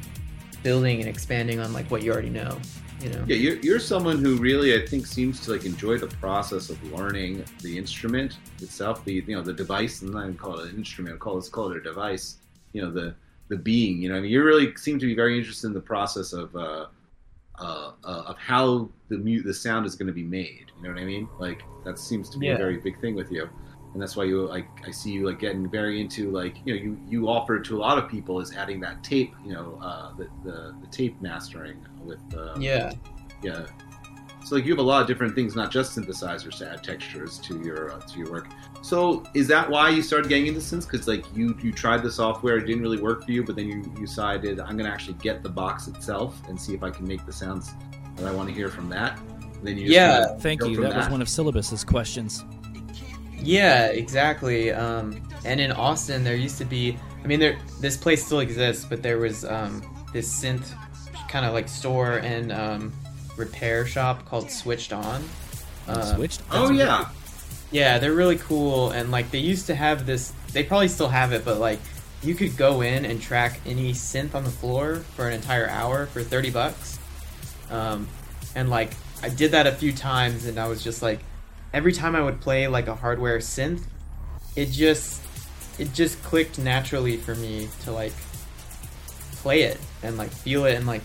building 0.62 1.00
and 1.00 1.08
expanding 1.08 1.58
on 1.58 1.72
like 1.72 1.90
what 1.90 2.02
you 2.02 2.12
already 2.12 2.30
know. 2.30 2.56
You 3.00 3.10
know. 3.10 3.24
yeah, 3.26 3.36
you're, 3.36 3.56
you're 3.56 3.80
someone 3.80 4.18
who 4.18 4.36
really 4.36 4.80
I 4.80 4.86
think 4.86 5.06
seems 5.06 5.40
to 5.40 5.52
like 5.52 5.64
enjoy 5.64 5.98
the 5.98 6.06
process 6.06 6.70
of 6.70 6.82
learning 6.92 7.44
the 7.60 7.76
instrument 7.76 8.38
itself, 8.62 9.04
the 9.04 9.14
you 9.14 9.34
know 9.36 9.42
the 9.42 9.52
device, 9.52 10.00
and 10.02 10.16
I 10.16 10.22
don't 10.22 10.38
call 10.38 10.60
it 10.60 10.70
an 10.72 10.78
instrument, 10.78 11.18
call 11.18 11.36
it 11.38 11.50
call 11.50 11.72
it 11.72 11.76
a 11.76 11.80
device. 11.82 12.36
You 12.72 12.82
know 12.82 12.90
the 12.90 13.14
the 13.48 13.56
being. 13.56 14.00
You 14.00 14.10
know, 14.10 14.16
I 14.16 14.20
mean, 14.20 14.30
you 14.30 14.42
really 14.42 14.74
seem 14.76 14.98
to 15.00 15.06
be 15.06 15.14
very 15.14 15.36
interested 15.36 15.66
in 15.66 15.74
the 15.74 15.80
process 15.80 16.32
of 16.32 16.54
uh, 16.56 16.86
uh, 17.58 17.92
uh, 18.04 18.22
of 18.26 18.38
how 18.38 18.88
the 19.08 19.18
mu- 19.18 19.42
the 19.42 19.52
sound 19.52 19.86
is 19.86 19.96
going 19.96 20.06
to 20.06 20.12
be 20.12 20.22
made. 20.24 20.66
You 20.76 20.84
know 20.84 20.94
what 20.94 21.02
I 21.02 21.04
mean? 21.04 21.28
Like 21.38 21.62
that 21.84 21.98
seems 21.98 22.30
to 22.30 22.38
be 22.38 22.46
Yeah. 22.46 22.54
a 22.54 22.58
very 22.58 22.78
big 22.78 22.98
thing 23.00 23.14
with 23.16 23.30
you. 23.30 23.50
And 23.94 24.02
that's 24.02 24.16
why 24.16 24.24
you 24.24 24.46
like 24.46 24.66
I 24.86 24.90
see 24.90 25.12
you 25.12 25.26
like 25.26 25.38
getting 25.38 25.70
very 25.70 26.00
into 26.00 26.30
like 26.30 26.56
you 26.64 26.74
know 26.74 26.82
you 26.82 27.00
you 27.08 27.28
offer 27.28 27.60
to 27.60 27.76
a 27.76 27.80
lot 27.80 27.96
of 27.96 28.10
people 28.10 28.40
is 28.40 28.54
adding 28.54 28.80
that 28.80 29.02
tape 29.02 29.32
you 29.44 29.52
know 29.52 29.78
uh, 29.80 30.12
the, 30.16 30.28
the 30.44 30.74
the 30.80 30.86
tape 30.88 31.20
mastering 31.22 31.78
with 32.04 32.20
uh, 32.36 32.54
Yeah. 32.58 32.92
yeah. 33.42 33.66
So 34.44 34.56
like 34.56 34.66
you 34.66 34.72
have 34.72 34.78
a 34.78 34.82
lot 34.82 35.00
of 35.00 35.08
different 35.08 35.34
things, 35.34 35.56
not 35.56 35.70
just 35.70 35.96
synthesizers 35.96 36.58
to 36.58 36.70
add 36.70 36.84
textures 36.84 37.38
to 37.38 37.62
your 37.62 37.92
uh, 37.92 38.00
to 38.00 38.18
your 38.18 38.30
work. 38.30 38.48
So 38.82 39.24
is 39.32 39.46
that 39.48 39.70
why 39.70 39.88
you 39.88 40.02
started 40.02 40.28
getting 40.28 40.48
into 40.48 40.60
synths? 40.60 40.90
Because 40.90 41.08
like 41.08 41.24
you 41.34 41.56
you 41.62 41.72
tried 41.72 42.02
the 42.02 42.10
software, 42.10 42.58
it 42.58 42.66
didn't 42.66 42.82
really 42.82 43.00
work 43.00 43.24
for 43.24 43.30
you, 43.30 43.42
but 43.42 43.56
then 43.56 43.68
you, 43.68 43.76
you 43.76 44.06
decided 44.06 44.60
I'm 44.60 44.76
gonna 44.76 44.90
actually 44.90 45.14
get 45.14 45.42
the 45.42 45.48
box 45.48 45.88
itself 45.88 46.36
and 46.48 46.60
see 46.60 46.74
if 46.74 46.82
I 46.82 46.90
can 46.90 47.06
make 47.06 47.24
the 47.24 47.32
sounds 47.32 47.72
that 48.16 48.26
I 48.26 48.32
want 48.32 48.48
to 48.48 48.54
hear 48.54 48.68
from 48.68 48.90
that. 48.90 49.18
And 49.18 49.66
then 49.66 49.78
you 49.78 49.86
Yeah. 49.86 50.36
Thank 50.40 50.62
you. 50.64 50.74
from 50.74 50.84
That 50.84 50.96
was 50.96 51.08
one 51.08 51.22
of 51.22 51.28
Syllabus's 51.28 51.84
questions. 51.84 52.44
Yeah, 53.44 53.86
exactly. 53.86 54.72
Um, 54.72 55.22
and 55.44 55.60
in 55.60 55.70
Austin, 55.72 56.24
there 56.24 56.36
used 56.36 56.58
to 56.58 56.64
be. 56.64 56.98
I 57.22 57.26
mean, 57.26 57.40
there 57.40 57.58
this 57.80 57.96
place 57.96 58.24
still 58.24 58.40
exists, 58.40 58.84
but 58.84 59.02
there 59.02 59.18
was 59.18 59.44
um, 59.44 59.82
this 60.12 60.42
synth 60.42 60.72
kind 61.28 61.44
of 61.44 61.52
like 61.52 61.68
store 61.68 62.18
and 62.18 62.52
um, 62.52 62.92
repair 63.36 63.86
shop 63.86 64.24
called 64.24 64.50
Switched 64.50 64.92
On. 64.92 65.22
Uh, 65.88 66.14
Switched. 66.14 66.42
Oh 66.50 66.70
yeah, 66.70 67.08
Yeah, 67.70 67.98
they're 67.98 68.14
really 68.14 68.38
cool, 68.38 68.90
and 68.90 69.10
like 69.10 69.30
they 69.30 69.38
used 69.38 69.66
to 69.66 69.74
have 69.74 70.06
this. 70.06 70.32
They 70.52 70.62
probably 70.62 70.88
still 70.88 71.08
have 71.08 71.32
it, 71.32 71.44
but 71.44 71.58
like 71.58 71.80
you 72.22 72.34
could 72.34 72.56
go 72.56 72.80
in 72.80 73.04
and 73.04 73.20
track 73.20 73.60
any 73.66 73.92
synth 73.92 74.34
on 74.34 74.44
the 74.44 74.50
floor 74.50 74.96
for 75.16 75.26
an 75.28 75.34
entire 75.34 75.68
hour 75.68 76.06
for 76.06 76.22
thirty 76.22 76.50
bucks. 76.50 76.98
Um, 77.70 78.08
and 78.54 78.70
like 78.70 78.92
I 79.22 79.28
did 79.28 79.50
that 79.52 79.66
a 79.66 79.72
few 79.72 79.92
times, 79.92 80.46
and 80.46 80.58
I 80.58 80.68
was 80.68 80.82
just 80.84 81.02
like, 81.02 81.20
every 81.74 81.92
time 81.92 82.14
I 82.16 82.22
would 82.22 82.40
play 82.40 82.66
like 82.68 82.86
a 82.86 82.94
hardware 82.94 83.38
synth, 83.38 83.82
it 84.56 84.70
just 84.70 85.20
it 85.78 85.92
just 85.92 86.22
clicked 86.22 86.58
naturally 86.58 87.16
for 87.18 87.34
me 87.34 87.68
to 87.82 87.92
like 87.92 88.12
play 89.36 89.62
it 89.62 89.78
and 90.02 90.16
like 90.16 90.30
feel 90.30 90.64
it 90.64 90.74
and 90.76 90.86
like 90.86 91.02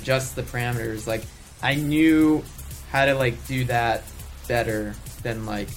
adjust 0.00 0.34
the 0.34 0.42
parameters. 0.42 1.06
Like 1.06 1.22
I 1.62 1.74
knew 1.76 2.42
how 2.90 3.04
to 3.06 3.14
like 3.14 3.46
do 3.46 3.64
that 3.66 4.02
better 4.48 4.94
than 5.22 5.46
like 5.46 5.68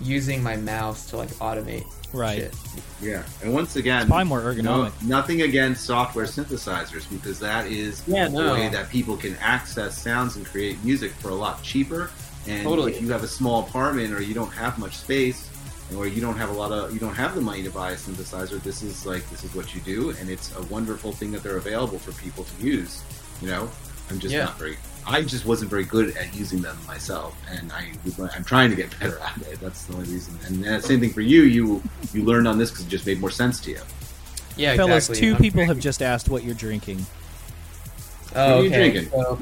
using 0.00 0.42
my 0.42 0.56
mouse 0.56 1.10
to 1.10 1.16
like 1.16 1.30
automate 1.36 1.84
Right. 2.12 2.38
shit. 2.40 2.54
yeah. 3.02 3.22
And 3.42 3.52
once 3.52 3.76
again, 3.76 4.00
It's 4.02 4.08
probably 4.08 4.24
more 4.24 4.40
no, 4.54 4.84
ergonomic. 4.84 5.02
nothing 5.02 5.42
against 5.42 5.84
software 5.84 6.24
synthesizers 6.24 7.08
because 7.10 7.38
that 7.40 7.66
is 7.66 8.02
Yeah, 8.06 8.28
the 8.28 8.30
no. 8.38 8.54
way 8.54 8.68
that 8.70 8.88
people 8.88 9.16
can 9.16 9.36
access 9.36 10.00
sounds 10.00 10.36
and 10.36 10.46
create 10.46 10.82
music 10.82 11.12
for 11.12 11.28
a 11.28 11.34
lot 11.34 11.62
cheaper. 11.62 12.10
And 12.48 12.62
Totally. 12.62 12.92
if 12.94 13.00
you 13.02 13.10
have 13.10 13.22
a 13.22 13.28
small 13.28 13.60
apartment 13.66 14.12
or 14.14 14.22
you 14.22 14.34
don't 14.34 14.50
have 14.52 14.78
much 14.78 14.96
space, 14.96 15.48
or 15.96 16.06
you 16.06 16.20
don't 16.20 16.36
have 16.36 16.50
a 16.50 16.52
lot 16.52 16.70
of 16.72 16.92
you 16.92 16.98
don't 16.98 17.14
have 17.14 17.34
the 17.34 17.40
money 17.40 17.62
to 17.62 17.70
buy 17.70 17.92
a 17.92 17.96
synthesizer, 17.96 18.62
this 18.62 18.82
is 18.82 19.04
like 19.06 19.28
this 19.30 19.44
is 19.44 19.54
what 19.54 19.74
you 19.74 19.80
do, 19.82 20.10
and 20.18 20.28
it's 20.30 20.54
a 20.56 20.62
wonderful 20.64 21.12
thing 21.12 21.30
that 21.32 21.42
they're 21.42 21.56
available 21.58 21.98
for 21.98 22.12
people 22.22 22.44
to 22.44 22.62
use. 22.66 23.02
You 23.42 23.48
know, 23.48 23.70
I'm 24.10 24.18
just 24.18 24.34
Yeah. 24.34 24.44
not 24.44 24.58
very. 24.58 24.76
I 25.06 25.22
just 25.22 25.46
wasn't 25.46 25.70
very 25.70 25.84
good 25.84 26.14
at 26.18 26.34
using 26.34 26.60
them 26.60 26.76
myself, 26.86 27.34
and 27.50 27.72
I 27.72 27.92
I'm 28.34 28.44
trying 28.44 28.70
to 28.70 28.76
get 28.76 28.98
better 28.98 29.18
at 29.18 29.36
it. 29.42 29.60
That's 29.60 29.84
the 29.84 29.94
only 29.94 30.08
reason. 30.10 30.38
And 30.46 30.66
uh, 30.66 30.80
same 30.80 31.00
thing 31.00 31.12
for 31.12 31.22
you. 31.22 31.42
You 31.42 31.82
you 32.12 32.22
learned 32.24 32.48
on 32.48 32.58
this 32.58 32.70
because 32.70 32.86
it 32.86 32.90
just 32.90 33.06
made 33.06 33.20
more 33.20 33.30
sense 33.30 33.60
to 33.60 33.70
you. 33.70 33.80
Yeah, 34.56 34.74
Fellas, 34.76 35.08
exactly. 35.08 35.20
two 35.28 35.32
I'm- 35.34 35.42
people 35.42 35.64
have 35.64 35.78
just 35.80 36.02
asked 36.02 36.28
what 36.28 36.44
you're 36.44 36.54
drinking. 36.54 37.06
Oh, 38.36 38.56
What 38.56 38.58
are 38.58 38.62
you 38.62 38.68
okay. 38.68 38.90
drinking? 38.90 39.10
So, 39.10 39.38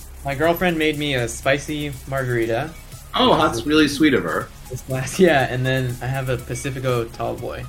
my 0.26 0.34
girlfriend 0.34 0.76
made 0.76 0.98
me 0.98 1.14
a 1.14 1.28
spicy 1.28 1.92
margarita. 2.08 2.68
Oh, 3.14 3.38
that's 3.38 3.64
really 3.64 3.86
sweet 3.86 4.12
of 4.12 4.24
her. 4.24 4.48
This 4.68 4.86
last, 4.90 5.18
yeah, 5.20 5.46
and 5.48 5.64
then 5.64 5.96
I 6.02 6.06
have 6.06 6.28
a 6.28 6.36
Pacifico 6.36 7.04
Tall 7.04 7.36
Boy, 7.36 7.64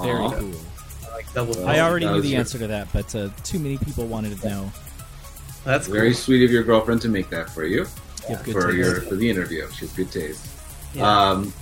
Very 0.00 0.14
Aw. 0.14 0.30
cool. 0.30 0.52
like 1.12 1.30
double. 1.34 1.52
Well, 1.52 1.68
I 1.68 1.80
already 1.80 2.06
knew 2.06 2.22
the 2.22 2.28
your- 2.28 2.40
answer 2.40 2.58
to 2.58 2.66
that, 2.66 2.88
but 2.94 3.14
uh, 3.14 3.28
too 3.44 3.58
many 3.58 3.76
people 3.76 4.06
wanted 4.06 4.40
to 4.40 4.48
know. 4.48 4.72
That's 5.64 5.86
cool. 5.86 5.94
Very 5.96 6.14
sweet 6.14 6.42
of 6.44 6.50
your 6.50 6.62
girlfriend 6.64 7.02
to 7.02 7.10
make 7.10 7.28
that 7.28 7.50
for 7.50 7.64
you. 7.64 7.86
You 8.28 8.36
have 8.36 8.46
for 8.46 8.72
taste. 8.72 8.76
your 8.76 9.00
for 9.02 9.16
the 9.16 9.28
interview. 9.28 9.68
She 9.72 9.80
has 9.80 9.92
good 9.92 10.10
taste. 10.10 10.48
Yeah. 10.94 11.30
Um, 11.30 11.52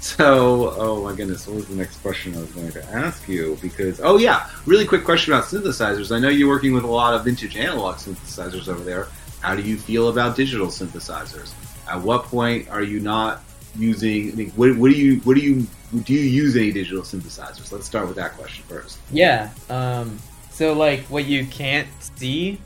so, 0.00 0.74
oh 0.76 1.04
my 1.04 1.14
goodness, 1.14 1.46
what 1.46 1.56
was 1.56 1.68
the 1.68 1.76
next 1.76 1.98
question 1.98 2.34
I 2.36 2.40
was 2.40 2.50
going 2.52 2.72
to 2.72 2.84
ask 2.90 3.28
you? 3.28 3.58
Because, 3.60 4.00
oh 4.02 4.16
yeah, 4.16 4.48
really 4.66 4.86
quick 4.86 5.04
question 5.04 5.34
about 5.34 5.44
synthesizers. 5.44 6.14
I 6.14 6.18
know 6.18 6.28
you're 6.30 6.48
working 6.48 6.72
with 6.72 6.84
a 6.84 6.90
lot 6.90 7.14
of 7.14 7.24
vintage 7.24 7.56
analog 7.56 7.96
synthesizers 7.96 8.68
over 8.68 8.82
there. 8.82 9.08
How 9.44 9.54
do 9.54 9.60
you 9.62 9.76
feel 9.76 10.08
about 10.08 10.36
digital 10.36 10.68
synthesizers? 10.68 11.52
At 11.86 12.00
what 12.00 12.22
point 12.24 12.70
are 12.70 12.82
you 12.82 12.98
not 12.98 13.42
using? 13.76 14.32
I 14.32 14.34
mean, 14.34 14.50
what, 14.56 14.74
what 14.78 14.90
do 14.90 14.96
you 14.96 15.20
what 15.20 15.34
do 15.34 15.42
you 15.42 15.66
do 16.02 16.14
you 16.14 16.20
use 16.20 16.56
any 16.56 16.72
digital 16.72 17.02
synthesizers? 17.02 17.70
Let's 17.70 17.84
start 17.84 18.06
with 18.06 18.16
that 18.16 18.32
question 18.38 18.64
first. 18.66 18.98
Yeah. 19.12 19.50
Um, 19.68 20.18
so 20.50 20.72
like 20.72 21.00
what 21.10 21.26
you 21.26 21.44
can't 21.46 21.88
see 22.16 22.58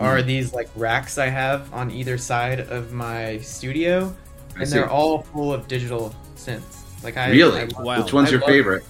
are 0.00 0.16
Mm-hmm. 0.18 0.26
these 0.26 0.54
like 0.54 0.70
racks 0.74 1.18
I 1.18 1.26
have 1.26 1.70
on 1.74 1.90
either 1.90 2.16
side 2.16 2.60
of 2.60 2.92
my 2.92 3.36
studio, 3.38 4.16
I 4.56 4.60
and 4.60 4.68
see. 4.68 4.76
they're 4.76 4.88
all 4.90 5.20
full 5.22 5.52
of 5.52 5.68
digital 5.68 6.14
synths. 6.36 6.78
Like 7.04 7.18
I 7.18 7.30
really? 7.30 7.60
I 7.60 7.64
love- 7.64 7.84
Wow. 7.84 8.02
Which 8.02 8.12
one's 8.14 8.28
I 8.28 8.32
your 8.32 8.40
love- 8.40 8.48
favorite? 8.48 8.84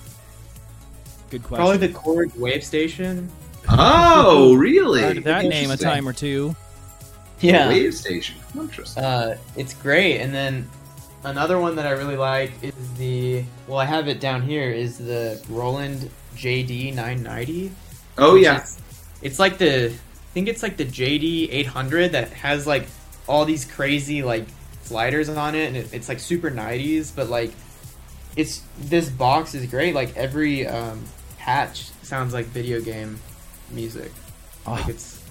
Good 1.31 1.43
question. 1.43 1.57
Probably 1.67 1.87
the 1.89 1.93
Korg 1.93 2.31
Wavestation. 2.39 3.29
Oh, 3.69 4.55
really? 4.59 5.03
Heard 5.03 5.25
that 5.25 5.43
name 5.45 5.53
a 5.71 5.73
Interesting. 5.73 5.89
time 5.89 6.09
or 6.09 6.13
two. 6.13 6.55
Yeah. 7.43 7.69
Wavestation. 7.71 8.35
Interesting. 8.57 9.03
Uh, 9.05 9.37
it's 9.57 9.75
great. 9.75 10.21
And 10.21 10.33
then 10.35 10.69
another 11.25 11.59
one 11.59 11.77
that 11.77 11.87
I 11.87 11.91
really 11.91 12.17
like 12.17 12.53
is 12.63 12.73
the 12.99 13.45
well, 13.67 13.79
I 13.79 13.85
have 13.85 14.09
it 14.09 14.21
down 14.21 14.43
here 14.43 14.71
is 14.71 14.99
the 14.99 15.41
Roland 15.49 16.09
JD 16.37 16.95
990. 16.95 17.73
oh 18.19 18.35
which 18.35 18.43
yeah. 18.45 18.63
is- 18.63 18.79
it's 19.23 19.39
like 19.39 19.59
the 19.59 19.87
I 19.87 20.31
think 20.35 20.49
it's 20.49 20.63
like 20.63 20.77
the 20.77 20.85
JD 20.87 21.49
800 21.53 22.13
that 22.13 22.31
has 22.31 22.67
like 22.67 22.87
all 23.29 23.45
these 23.45 23.65
crazy 23.65 24.23
like 24.23 24.47
sliders 24.83 25.29
on 25.29 25.55
it, 25.55 25.69
and 25.69 25.77
it, 25.77 25.93
it's 25.93 26.09
like 26.09 26.19
super 26.19 26.51
90s. 26.51 27.15
But 27.15 27.29
like, 27.29 27.53
it's 28.37 28.63
this 28.79 29.09
box 29.11 29.55
is 29.55 29.67
great. 29.67 29.95
Like 29.95 30.17
every 30.17 30.67
um, 30.67 31.05
patch 31.39 31.91
sounds 32.03 32.33
like 32.33 32.47
video 32.47 32.81
game 32.81 33.21
music. 33.71 34.11
Like 34.67 34.87
Oh, 34.87 34.91
it's, 34.91 35.23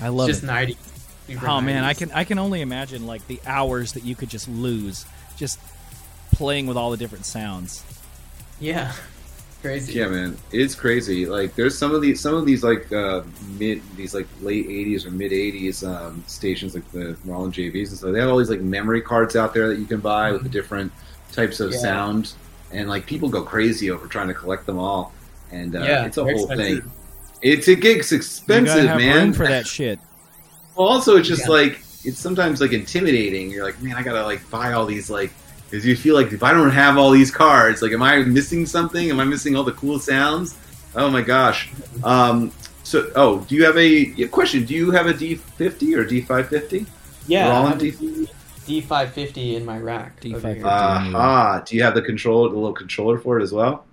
I 0.00 0.06
it's 0.06 0.14
love 0.14 0.28
just 0.28 0.42
it. 0.44 0.46
90s. 0.46 0.76
Super 1.26 1.46
Oh 1.48 1.60
man, 1.60 1.84
I 1.84 1.94
can 1.94 2.10
I 2.12 2.24
can 2.24 2.38
only 2.38 2.60
imagine 2.60 3.06
like 3.06 3.26
the 3.26 3.40
hours 3.46 3.92
that 3.92 4.04
you 4.04 4.14
could 4.14 4.28
just 4.30 4.48
lose 4.48 5.04
just 5.36 5.58
playing 6.32 6.66
with 6.66 6.76
all 6.76 6.90
the 6.90 6.96
different 6.96 7.24
sounds. 7.26 7.84
Yeah, 8.60 8.92
crazy. 9.60 9.94
Yeah, 9.94 10.08
man, 10.08 10.36
it's 10.52 10.74
crazy. 10.74 11.26
Like, 11.26 11.54
there's 11.56 11.76
some 11.76 11.94
of 11.94 12.00
these, 12.00 12.20
some 12.20 12.34
of 12.34 12.46
these 12.46 12.62
like 12.62 12.92
uh, 12.92 13.22
mid, 13.58 13.82
these 13.96 14.14
like 14.14 14.26
late 14.40 14.68
'80s 14.68 15.06
or 15.06 15.10
mid 15.10 15.32
'80s 15.32 15.86
um, 15.86 16.22
stations, 16.26 16.74
like 16.74 16.90
the 16.92 17.16
Roland 17.24 17.54
JVs 17.54 17.88
and 17.88 17.98
stuff. 17.98 18.12
They 18.12 18.20
have 18.20 18.28
all 18.30 18.38
these 18.38 18.50
like 18.50 18.60
memory 18.60 19.00
cards 19.02 19.34
out 19.36 19.52
there 19.54 19.68
that 19.68 19.78
you 19.78 19.86
can 19.86 20.00
buy 20.00 20.32
with 20.32 20.42
the 20.44 20.48
different 20.48 20.92
types 21.32 21.60
of 21.60 21.72
Yeah. 21.72 21.78
sound, 21.78 22.34
and 22.72 22.88
like 22.88 23.06
people 23.06 23.28
go 23.28 23.42
crazy 23.42 23.90
over 23.90 24.06
trying 24.06 24.28
to 24.28 24.34
collect 24.34 24.66
them 24.66 24.78
all. 24.78 25.12
And 25.50 25.74
uh, 25.76 25.80
Yeah, 25.80 26.06
it's 26.06 26.16
a 26.18 26.24
whole 26.24 26.50
expensive. 26.50 26.84
thing. 26.84 26.92
It's 27.42 27.66
it 27.68 27.80
gets 27.80 28.12
you 28.12 28.18
expensive, 28.18 28.66
gotta 28.76 28.88
have 28.88 28.98
man. 28.98 29.24
room 29.24 29.32
for 29.32 29.46
that 29.46 29.66
shit. 29.66 29.98
Well, 30.76 30.88
also, 30.88 31.16
it's 31.16 31.28
just 31.28 31.42
Yeah. 31.42 31.52
like 31.52 31.80
it's 32.04 32.18
sometimes 32.18 32.60
like 32.60 32.72
intimidating. 32.72 33.50
You're 33.50 33.64
like, 33.64 33.80
man, 33.82 33.96
I 33.96 34.02
gotta 34.02 34.24
like 34.24 34.48
buy 34.50 34.72
all 34.72 34.86
these 34.86 35.10
like. 35.10 35.32
Because 35.70 35.86
you 35.86 35.96
feel 35.96 36.14
like 36.14 36.32
if 36.34 36.42
I 36.42 36.52
don't 36.52 36.70
have 36.70 36.98
all 36.98 37.10
these 37.10 37.30
cards, 37.30 37.80
like, 37.80 37.92
am 37.92 38.02
I 38.02 38.18
missing 38.24 38.66
something? 38.66 39.08
Am 39.08 39.18
I 39.20 39.24
missing 39.24 39.56
all 39.56 39.64
the 39.64 39.72
cool 39.72 39.98
sounds? 39.98 40.54
Oh 40.94 41.08
my 41.08 41.22
gosh. 41.22 41.70
Um, 42.04 42.52
so, 42.82 43.10
oh, 43.16 43.40
do 43.48 43.54
you 43.54 43.64
have 43.64 43.78
a 43.78 43.88
yeah, 43.88 44.26
question? 44.26 44.66
Do 44.66 44.74
you 44.74 44.90
have 44.90 45.06
a 45.06 45.14
D50 45.14 45.96
or 45.96 46.04
D550? 46.04 46.86
Yeah, 47.26 47.48
I 47.48 47.50
Roland 47.62 47.80
have 47.80 48.02
a 48.02 48.26
D 48.66 48.80
five 48.82 49.12
fifty 49.12 49.56
in 49.56 49.64
my 49.64 49.78
rack. 49.78 50.20
D550. 50.20 50.34
over 50.34 51.00
here. 51.00 51.64
Do 51.66 51.76
you 51.76 51.82
have 51.82 51.94
the 51.94 52.02
control, 52.02 52.48
the 52.50 52.54
little 52.54 52.72
controller 52.74 53.18
for 53.18 53.38
it 53.40 53.42
as 53.42 53.52
well? 53.52 53.84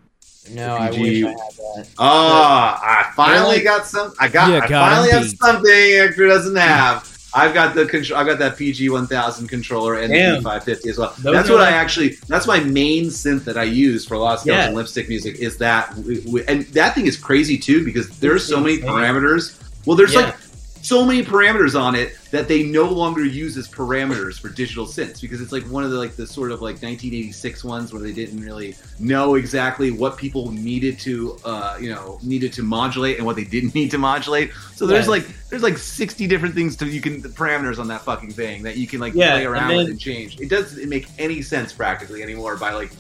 No, 0.52 0.76
I 0.76 0.90
wish 0.92 1.24
I 1.24 1.28
had 1.30 1.38
that. 1.38 1.88
Ah, 1.98 2.80
I 3.10 3.12
finally 3.16 3.56
like- 3.58 3.64
got 3.64 3.86
some. 3.86 4.14
I 4.20 4.28
got. 4.28 4.50
You 4.50 4.56
I 4.58 4.68
got 4.68 4.90
finally 4.92 5.12
have 5.12 5.24
beat. 5.24 5.40
something 5.40 5.72
Hector 5.72 6.28
doesn't 6.28 6.56
have. 6.56 7.18
I've 7.32 7.54
got 7.54 7.76
the 7.76 7.86
control. 7.86 8.20
I've 8.20 8.26
got 8.26 8.40
that 8.40 8.58
PG 8.58 8.90
one 8.90 9.06
thousand 9.06 9.50
controller 9.50 10.00
and 10.00 10.12
Damn. 10.12 10.36
the 10.38 10.42
five 10.42 10.64
fifty 10.64 10.90
as 10.90 10.98
well. 10.98 11.14
Those 11.20 11.34
that's 11.36 11.50
are 11.50 11.54
what 11.54 11.62
I 11.62 11.70
actually. 11.72 12.16
That's 12.28 12.48
my 12.48 12.60
main 12.60 13.06
synth 13.06 13.44
that 13.44 13.56
I 13.58 13.64
use 13.64 14.04
for 14.08 14.16
a 14.16 14.20
lot 14.20 14.34
of 14.36 14.40
scales 14.40 14.58
Yeah. 14.58 14.66
and 14.68 14.76
lipstick 14.76 15.08
music. 15.10 15.36
Is 15.36 15.58
that 15.58 15.92
w- 15.96 16.22
w- 16.24 16.46
and 16.48 16.64
that 16.70 16.96
thing 16.96 17.06
is 17.06 17.16
crazy 17.18 17.56
too 17.58 17.86
because 17.86 18.10
there's 18.18 18.44
so 18.44 18.60
many 18.60 18.80
parameters. 18.80 19.54
Well, 19.86 19.96
there's 19.96 20.14
Yeah. 20.14 20.22
like 20.22 20.36
so 20.82 21.06
many 21.06 21.24
parameters 21.24 21.80
on 21.80 21.96
it 21.96 22.18
that 22.32 22.48
they 22.48 22.64
no 22.64 22.86
longer 22.86 23.26
use 23.26 23.58
as 23.58 23.68
parameters 23.68 24.40
for 24.40 24.50
digital 24.50 24.86
synths 24.86 25.20
because 25.22 25.42
it's 25.42 25.52
like 25.52 25.64
one 25.64 25.84
of 25.84 25.92
the 25.92 25.98
like 25.98 26.16
the 26.16 26.26
sort 26.26 26.52
of 26.52 26.62
like 26.62 26.76
1986 26.82 27.64
ones 27.64 27.92
where 27.92 28.02
they 28.02 28.14
didn't 28.14 28.40
really 28.42 28.76
know 28.98 29.36
exactly 29.36 29.92
what 29.92 30.18
people 30.18 30.52
needed 30.52 31.00
to 31.00 31.38
uh 31.44 31.78
you 31.80 31.90
know 31.90 32.20
needed 32.24 32.54
to 32.54 32.64
modulate 32.64 33.18
and 33.18 33.26
what 33.26 33.36
they 33.36 33.44
didn't 33.44 33.76
need 33.80 33.92
to 33.92 33.98
modulate 33.98 34.52
so 34.76 34.88
there's 34.88 35.08
like 35.08 35.26
there's 35.50 35.64
like 35.64 35.78
60 35.78 36.28
different 36.28 36.56
things 36.56 36.76
to 36.78 36.88
you 36.88 37.02
can 37.02 37.22
the 37.22 37.30
parameters 37.30 37.80
on 37.80 37.88
that 37.90 38.02
fucking 38.02 38.32
thing 38.32 38.64
that 38.64 38.78
you 38.78 38.88
can 38.88 39.00
like 39.00 39.14
Yeah, 39.14 39.32
play 39.32 39.46
and 39.46 39.54
around 39.54 39.68
then- 39.70 39.78
with 39.78 39.90
and 39.90 40.00
change 40.00 40.40
it 40.40 40.50
doesn't 40.50 40.88
make 40.88 41.08
any 41.18 41.42
sense 41.42 41.74
practically 41.74 42.24
anymore 42.24 42.56
by 42.56 42.72
like 42.72 42.92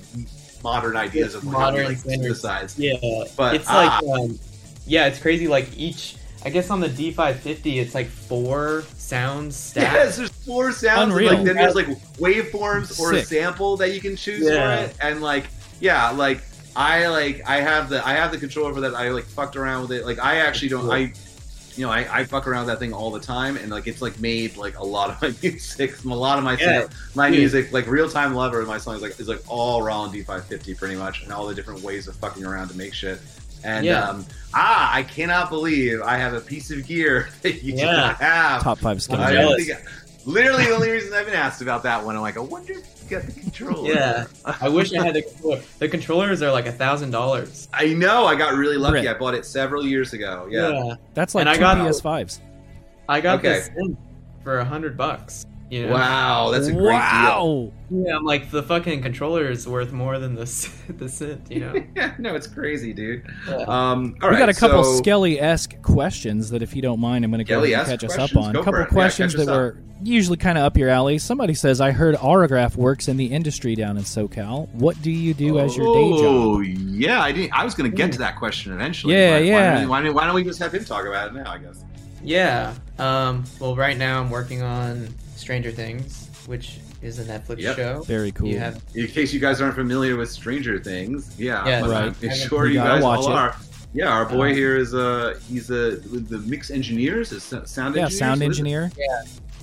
modern 0.63 0.95
ideas 0.95 1.35
of 1.35 1.43
Modern 1.43 1.85
like 1.85 1.97
synthesize. 1.97 2.77
Yeah, 2.77 2.95
But, 3.35 3.55
it's 3.55 3.65
ah. 3.69 3.99
like, 4.03 4.19
um, 4.19 4.39
yeah, 4.85 5.07
it's 5.07 5.19
crazy. 5.19 5.47
Like 5.47 5.69
each, 5.77 6.15
I 6.45 6.49
guess 6.49 6.69
on 6.69 6.79
the 6.79 6.87
D550, 6.87 7.81
it's 7.81 7.93
like 7.93 8.07
four 8.07 8.83
sounds 8.97 9.55
stacked. 9.55 9.93
Yes, 9.93 10.17
there's 10.17 10.29
four 10.29 10.71
sounds. 10.71 11.11
Unreal. 11.11 11.29
And, 11.29 11.37
like 11.39 11.45
then 11.45 11.55
there's 11.57 11.75
like 11.75 11.87
waveforms 12.17 12.99
or 12.99 13.13
a 13.13 13.23
sample 13.23 13.75
that 13.77 13.93
you 13.93 13.99
can 13.99 14.15
choose 14.15 14.41
Yeah. 14.47 14.77
for 14.77 14.83
it, 14.85 14.95
and 15.01 15.21
like 15.21 15.47
yeah, 15.81 16.09
like 16.11 16.41
I 16.75 17.07
like 17.07 17.41
I 17.47 17.59
have 17.59 17.89
the 17.89 18.05
I 18.07 18.13
have 18.13 18.31
the 18.31 18.37
controller 18.37 18.73
for 18.73 18.81
that. 18.81 18.95
I 18.95 19.09
like 19.09 19.25
fucked 19.25 19.55
around 19.57 19.81
with 19.83 19.91
it. 19.91 20.05
Like 20.05 20.19
I 20.19 20.37
actually 20.37 20.69
don't 20.69 20.89
I. 20.89 21.13
You 21.75 21.85
know, 21.85 21.91
I, 21.93 22.19
I 22.19 22.23
fuck 22.25 22.45
around 22.45 22.65
with 22.65 22.73
that 22.73 22.79
thing 22.79 22.91
all 22.91 23.09
the 23.09 23.21
time, 23.21 23.55
and 23.55 23.69
like 23.71 23.87
it's 23.87 24.01
like 24.01 24.19
made 24.19 24.57
like 24.57 24.77
a 24.79 24.83
lot 24.83 25.11
of 25.11 25.21
my 25.21 25.33
music, 25.41 26.03
a 26.03 26.07
lot 26.09 26.37
of 26.37 26.43
my 26.43 26.57
Yeah. 26.57 26.87
my 27.15 27.29
Dude. 27.29 27.39
music, 27.39 27.71
like 27.71 27.87
real 27.87 28.09
time 28.09 28.33
lover, 28.33 28.65
my 28.65 28.77
song 28.77 28.95
is 28.95 29.01
like 29.01 29.17
is 29.17 29.29
like 29.29 29.41
all 29.47 29.81
raw 29.81 30.01
on 30.01 30.11
D550 30.13 30.77
pretty 30.77 30.95
much, 30.95 31.23
and 31.23 31.31
all 31.31 31.47
the 31.47 31.55
different 31.55 31.81
ways 31.81 32.09
of 32.09 32.15
fucking 32.17 32.43
around 32.45 32.67
to 32.69 32.75
make 32.77 32.93
shit. 32.93 33.19
And 33.63 33.85
Yeah. 33.85 34.03
um, 34.09 34.25
ah, 34.53 34.93
I 34.93 35.03
cannot 35.03 35.49
believe 35.49 36.01
I 36.01 36.17
have 36.17 36.33
a 36.33 36.41
piece 36.41 36.71
of 36.71 36.85
gear 36.87 37.29
that 37.41 37.63
you 37.63 37.75
do 37.75 37.85
not 37.85 38.15
have. 38.17 38.63
Top 38.63 38.79
five 38.79 39.01
skill. 39.01 39.17
I 39.19 39.33
don't 39.33 39.57
think 39.61 39.77
I- 39.77 39.81
literally, 40.25 40.65
the 40.65 40.71
only 40.75 40.89
reason 40.91 41.13
I've 41.13 41.25
been 41.25 41.35
asked 41.35 41.61
about 41.61 41.83
that 41.83 42.03
one, 42.05 42.15
I'm 42.15 42.21
like, 42.21 42.37
I 42.37 42.41
wonder 42.41 42.73
if 42.73 42.85
you 43.03 43.17
got 43.17 43.25
the 43.25 43.31
controller. 43.39 43.91
Yeah. 43.91 44.25
I 44.61 44.69
wish 44.69 44.93
I 44.93 45.03
had 45.03 45.15
the 45.15 45.23
controller. 45.23 45.61
The 45.79 45.89
controllers 45.89 46.41
are 46.41 46.51
like 46.51 46.67
a 46.67 46.71
thousand 46.71 47.11
dollars. 47.11 47.67
I 47.73 47.87
know. 47.93 48.25
I 48.25 48.35
got 48.35 48.53
really 48.53 48.77
lucky. 48.77 49.01
Brit. 49.01 49.07
I 49.07 49.17
bought 49.17 49.33
it 49.33 49.45
several 49.45 49.85
years 49.85 50.13
ago. 50.13 50.47
Yeah. 50.49 50.95
That's 51.13 51.33
like 51.35 51.41
And 51.43 51.49
I 51.49 51.53
two 51.55 51.59
got- 51.61 51.77
PS5s. 51.77 52.39
I 53.07 53.21
got 53.21 53.39
Okay. 53.39 53.49
this 53.53 53.69
synth 53.69 53.97
for 54.43 54.59
a 54.59 54.65
hundred 54.65 54.95
bucks. 54.95 55.45
You 55.69 55.85
know? 55.85 55.93
Wow, 55.93 56.49
that's 56.51 56.65
a 56.67 56.71
great 56.71 56.81
deal. 56.83 56.91
wow. 56.93 57.71
Yeah, 57.91 58.15
I'm 58.15 58.23
like 58.23 58.49
the 58.49 58.63
fucking 58.63 59.01
controller 59.01 59.49
is 59.51 59.67
worth 59.67 59.91
more 59.91 60.17
than 60.17 60.33
the 60.35 60.41
s- 60.43 60.67
the 60.87 61.05
synth. 61.05 61.49
You 61.51 61.59
know? 61.59 61.73
Yeah, 61.95 62.15
no, 62.17 62.35
it's 62.35 62.47
crazy, 62.47 62.91
dude. 62.93 63.23
Um, 63.47 64.15
all 64.21 64.29
we 64.29 64.35
right, 64.35 64.39
got 64.39 64.49
a 64.49 64.53
couple 64.53 64.83
so, 64.83 64.97
Skelly 64.97 65.39
esque 65.39 65.79
questions 65.81 66.49
that, 66.51 66.61
if 66.63 66.75
you 66.75 66.81
don't 66.81 66.99
mind, 66.99 67.23
I'm 67.23 67.31
going 67.31 67.39
to 67.39 67.43
go 67.43 67.63
ahead 67.63 67.73
and 67.73 67.85
Skelly-esque 67.87 68.01
catch 68.01 68.19
us 68.19 68.31
up 68.31 68.35
on. 68.43 68.53
Go 68.53 68.61
A 68.61 68.63
couple 68.63 68.79
it. 68.79 68.83
Yeah, 68.83 68.89
questions 68.89 69.33
that 69.33 69.47
were 69.47 69.77
usually 70.01 70.37
kind 70.37 70.57
of 70.57 70.63
up 70.63 70.77
your 70.77 70.89
alley. 70.89 71.17
Somebody 71.17 71.53
says, 71.53 71.81
I 71.81 71.91
heard 71.91 72.15
Aurograph 72.15 72.75
works 72.75 73.07
in 73.07 73.17
the 73.17 73.25
industry 73.27 73.75
down 73.75 73.97
in 73.97 74.03
SoCal. 74.03 74.69
What 74.69 74.99
do 75.01 75.11
you 75.11 75.33
do 75.33 75.59
as 75.59 75.75
your 75.77 75.93
day 75.93 76.09
job? 76.11 76.23
Oh, 76.25 76.59
yeah. 76.61 77.21
I 77.21 77.31
didn't. 77.31 77.53
I 77.53 77.63
was 77.63 77.75
going 77.75 77.89
to 77.91 77.95
get 77.95 78.11
to 78.13 78.17
that 78.19 78.37
question 78.37 78.71
eventually. 78.73 79.13
Yeah, 79.15 79.37
yeah. 79.37 79.53
Why, 79.73 79.79
don't- 79.81 79.89
why, 79.89 80.01
don't- 80.01 80.13
why 80.15 80.25
don't 80.25 80.35
we 80.35 80.43
just 80.43 80.59
have 80.59 80.73
him 80.73 80.83
talk 80.85 81.05
about 81.05 81.27
it 81.29 81.33
now? 81.35 81.51
I 81.51 81.57
guess. 81.59 81.83
Yeah. 82.23 82.73
Um. 82.97 83.43
Well, 83.59 83.75
right 83.75 83.97
now 83.97 84.19
I'm 84.21 84.29
working 84.29 84.61
on 84.61 85.07
Stranger 85.39 85.71
Things, 85.71 86.29
which 86.45 86.79
is 87.01 87.17
a 87.19 87.23
Netflix 87.25 87.59
Yep. 87.59 87.75
show. 87.77 88.01
Very 88.03 88.31
cool. 88.31 88.47
You 88.47 88.59
have 88.59 88.81
In 88.93 89.07
case 89.07 89.33
you 89.33 89.39
guys 89.39 89.61
aren't 89.61 89.75
familiar 89.75 90.15
with 90.17 90.29
Stranger 90.29 90.77
Things, 90.79 91.33
yeah, 91.37 91.65
Yeah, 91.67 91.87
right. 91.87 92.13
I'm 92.21 92.29
sure 92.35 92.67
You 92.67 92.73
you, 92.73 92.79
guys 92.79 93.01
watch 93.03 93.19
all 93.19 93.29
it. 93.31 93.35
are. 93.35 93.55
Yeah, 93.93 94.09
our 94.09 94.25
boy 94.25 94.51
Uh, 94.51 94.55
here 94.55 94.75
is 94.77 94.93
uh 94.93 95.39
he's 95.49 95.69
a 95.71 95.95
the 95.97 96.37
mix 96.45 96.69
engineers, 96.69 97.31
is 97.31 97.41
sound 97.43 97.63
engineer. 97.65 97.95
Yeah, 97.95 98.03
engineer. 98.03 98.09
sound 98.09 98.39
So 98.41 98.47
this 98.47 98.53
is- 98.53 98.59
engineer. 98.59 98.91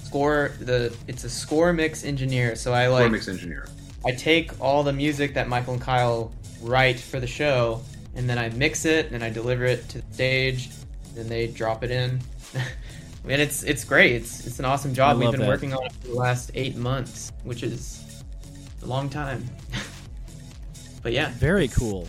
score 0.02 0.52
the 0.60 0.92
it's 1.06 1.24
a 1.24 1.28
score 1.30 1.72
mix 1.72 2.04
engineer. 2.04 2.56
So 2.56 2.72
I 2.72 2.86
Or 2.86 2.90
like 2.90 3.12
mix 3.12 3.28
engineer. 3.28 3.68
I 4.04 4.12
take 4.12 4.50
all 4.60 4.82
the 4.82 4.92
music 4.92 5.34
that 5.34 5.48
Michael 5.48 5.74
and 5.74 5.82
Kyle 5.82 6.32
write 6.62 6.98
for 6.98 7.20
the 7.20 7.26
show, 7.26 7.82
and 8.14 8.28
then 8.28 8.38
I 8.38 8.48
mix 8.50 8.84
it 8.84 9.10
and 9.12 9.22
I 9.22 9.30
deliver 9.30 9.64
it 9.64 9.88
to 9.90 9.98
the 9.98 10.14
stage. 10.14 10.70
Then 11.14 11.28
they 11.28 11.46
drop 11.46 11.82
it 11.84 11.90
in, 11.90 12.20
and 13.28 13.42
it's 13.42 13.62
it's 13.62 13.84
great. 13.84 14.12
It's 14.12 14.46
it's 14.46 14.58
an 14.58 14.64
awesome 14.64 14.94
job. 14.94 15.18
We've 15.18 15.30
been 15.30 15.40
that. 15.40 15.48
working 15.48 15.72
on 15.72 15.84
it 15.84 15.92
for 15.92 16.08
the 16.08 16.14
last 16.14 16.50
eight 16.54 16.76
months, 16.76 17.32
which 17.44 17.62
is 17.62 18.22
a 18.82 18.86
long 18.86 19.08
time. 19.08 19.48
but 21.02 21.12
yeah, 21.12 21.30
Very 21.32 21.68
cool. 21.68 22.08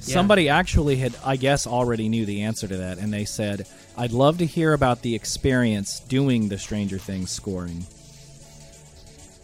Somebody 0.00 0.48
actually 0.48 0.96
had, 0.96 1.14
I 1.24 1.36
guess, 1.36 1.66
already 1.66 2.08
knew 2.08 2.24
the 2.24 2.42
answer 2.42 2.66
to 2.66 2.76
that, 2.78 2.96
and 2.96 3.12
they 3.12 3.26
said, 3.26 3.66
I'd 3.98 4.12
love 4.12 4.38
to 4.38 4.46
hear 4.46 4.72
about 4.72 5.02
the 5.02 5.14
experience 5.14 6.00
doing 6.00 6.48
the 6.48 6.58
Stranger 6.58 6.98
Things 6.98 7.30
scoring. 7.30 7.86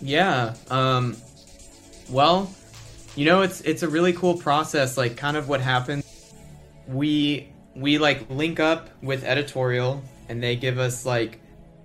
Yeah. 0.00 0.54
Um 0.70 1.16
well, 2.08 2.50
you 3.16 3.24
know 3.24 3.42
it's 3.42 3.60
it's 3.62 3.82
a 3.82 3.88
really 3.88 4.12
cool 4.12 4.36
process 4.36 4.96
like 4.96 5.16
kind 5.16 5.36
of 5.36 5.48
what 5.48 5.60
happens 5.60 6.04
we 6.86 7.48
we 7.74 7.98
like 7.98 8.28
link 8.30 8.60
up 8.60 8.90
with 9.02 9.24
editorial 9.24 10.02
and 10.28 10.42
they 10.42 10.56
give 10.56 10.78
us 10.78 11.06
like 11.06 11.40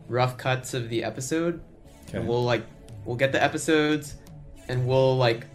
rough 0.08 0.38
cuts 0.38 0.74
of 0.74 0.90
the 0.90 1.04
episode. 1.04 1.62
Okay. 2.10 2.18
and 2.18 2.28
we'll 2.28 2.44
like 2.44 2.66
we'll 3.06 3.16
get 3.16 3.32
the 3.32 3.42
episodes 3.42 4.16
and 4.68 4.86
we'll 4.86 5.18
like 5.18 5.46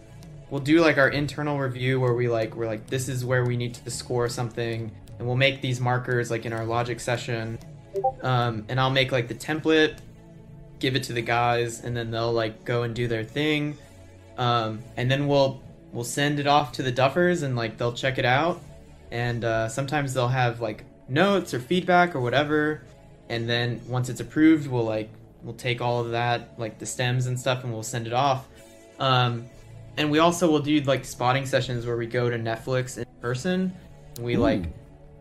we'll 0.49 0.61
do 0.61 0.81
like 0.81 0.97
our 0.97 1.09
internal 1.09 1.59
review 1.59 1.99
where 1.99 2.13
we 2.13 2.27
like 2.27 2.55
we're 2.55 2.67
like 2.67 2.87
this 2.87 3.09
is 3.09 3.23
where 3.23 3.45
we 3.45 3.57
need 3.57 3.73
to 3.75 3.91
score 3.91 4.27
something. 4.29 4.91
And 5.19 5.27
we'll 5.27 5.37
make 5.37 5.61
these 5.61 5.79
markers 5.79 6.29
like 6.29 6.45
in 6.45 6.53
our 6.53 6.65
logic 6.65 6.99
session. 6.99 7.59
Um, 8.21 8.65
and 8.69 8.79
i'll 8.79 8.91
make 8.91 9.11
like 9.11 9.27
the 9.27 9.33
template 9.33 9.97
give 10.79 10.95
it 10.95 11.03
to 11.03 11.13
the 11.13 11.21
guys 11.21 11.83
and 11.83 11.97
then 11.97 12.11
they'll 12.11 12.33
like 12.33 12.63
go 12.63 12.83
and 12.83 12.95
do 12.95 13.07
their 13.07 13.23
thing. 13.23 13.77
Um, 14.37 14.83
and 14.95 15.09
then 15.09 15.27
we'll 15.27 15.61
we'll 15.91 16.03
send 16.03 16.39
it 16.39 16.47
off 16.47 16.73
to 16.73 16.83
the 16.83 16.91
duffers 16.91 17.43
and 17.43 17.55
like 17.55 17.77
they'll 17.77 17.93
check 17.93 18.17
it 18.17 18.25
out. 18.25 18.61
And 19.11 19.43
uh, 19.43 19.69
sometimes 19.69 20.13
they'll 20.13 20.27
have 20.27 20.61
like 20.61 20.83
notes 21.09 21.53
or 21.53 21.59
feedback 21.59 22.15
or 22.15 22.21
whatever. 22.21 22.83
And 23.29 23.49
then 23.49 23.81
once 23.87 24.09
it's 24.09 24.19
approved 24.19 24.67
we'll 24.67 24.85
like 24.85 25.09
we'll 25.43 25.55
take 25.55 25.81
all 25.81 25.99
of 26.01 26.11
that 26.11 26.53
like 26.57 26.79
the 26.79 26.85
stems 26.85 27.27
and 27.27 27.39
stuff 27.39 27.63
and 27.63 27.73
we'll 27.73 27.83
send 27.83 28.07
it 28.07 28.13
off. 28.13 28.47
Um, 28.99 29.45
and 29.97 30.11
we 30.11 30.19
also 30.19 30.49
will 30.49 30.59
do 30.59 30.79
like 30.81 31.05
spotting 31.05 31.45
sessions 31.45 31.85
where 31.85 31.97
we 31.97 32.05
go 32.05 32.29
to 32.29 32.37
netflix 32.37 32.97
in 32.97 33.05
person. 33.21 33.73
And 34.15 34.25
we 34.25 34.37
like 34.37 34.63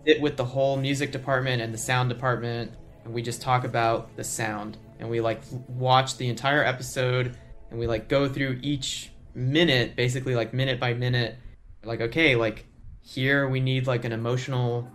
sit 0.06 0.20
with 0.20 0.36
the 0.36 0.44
whole 0.44 0.76
music 0.76 1.12
department 1.12 1.62
and 1.62 1.72
the 1.72 1.78
sound 1.78 2.08
department 2.08 2.72
and 3.04 3.12
we 3.12 3.22
just 3.22 3.40
talk 3.40 3.64
about 3.64 4.14
the 4.16 4.24
sound. 4.24 4.78
And 4.98 5.10
we 5.10 5.20
like 5.20 5.40
watch 5.68 6.16
the 6.16 6.28
entire 6.28 6.64
episode 6.64 7.36
and 7.70 7.78
we 7.78 7.86
like 7.86 8.08
go 8.08 8.28
through 8.28 8.58
each 8.62 9.10
minute 9.34 9.96
basically 9.96 10.34
like 10.34 10.54
minute 10.54 10.80
by 10.80 10.94
minute. 10.94 11.36
Like 11.84 12.00
okay 12.00 12.36
like 12.36 12.66
here 13.02 13.48
we 13.48 13.60
need 13.60 13.86
like 13.86 14.04
an 14.04 14.12
emotional 14.12 14.90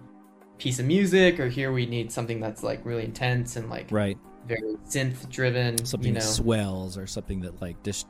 piece 0.62 0.78
of 0.80 0.86
music 0.86 1.40
or 1.40 1.48
here 1.50 1.72
we 1.72 1.88
need 1.88 2.12
something 2.12 2.40
that's 2.40 2.62
like 2.62 2.86
really 2.86 3.04
intense 3.04 3.56
and 3.56 3.68
like 3.68 3.88
Right. 3.90 4.16
very 4.48 4.76
synth 4.88 5.28
driven 5.30 5.84
Something 5.84 6.10
you 6.10 6.14
know 6.14 6.20
that 6.20 6.26
swells 6.28 6.98
or 7.00 7.08
something 7.08 7.42
that, 7.42 7.60
like, 7.62 7.82
just 7.84 8.06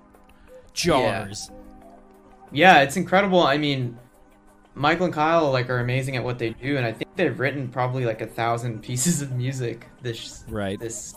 jars. 0.74 1.50
yeah 2.52 2.82
it's 2.82 2.98
incredible 2.98 3.42
i 3.42 3.58
mean 3.58 3.98
michael 4.76 5.06
and 5.06 5.14
kyle 5.14 5.50
like 5.52 5.70
are 5.70 5.80
amazing 5.80 6.18
at 6.18 6.24
what 6.26 6.40
they 6.40 6.50
do 6.52 6.76
and 6.76 6.86
i 6.86 6.92
think 6.92 7.10
they've 7.16 7.40
written 7.40 7.70
probably 7.70 8.06
like 8.06 8.22
a 8.22 8.28
thousand 8.28 8.82
pieces 8.84 9.22
of 9.22 9.32
music 9.32 9.88
this 10.02 10.44
Right. 10.50 10.78
this 10.80 11.16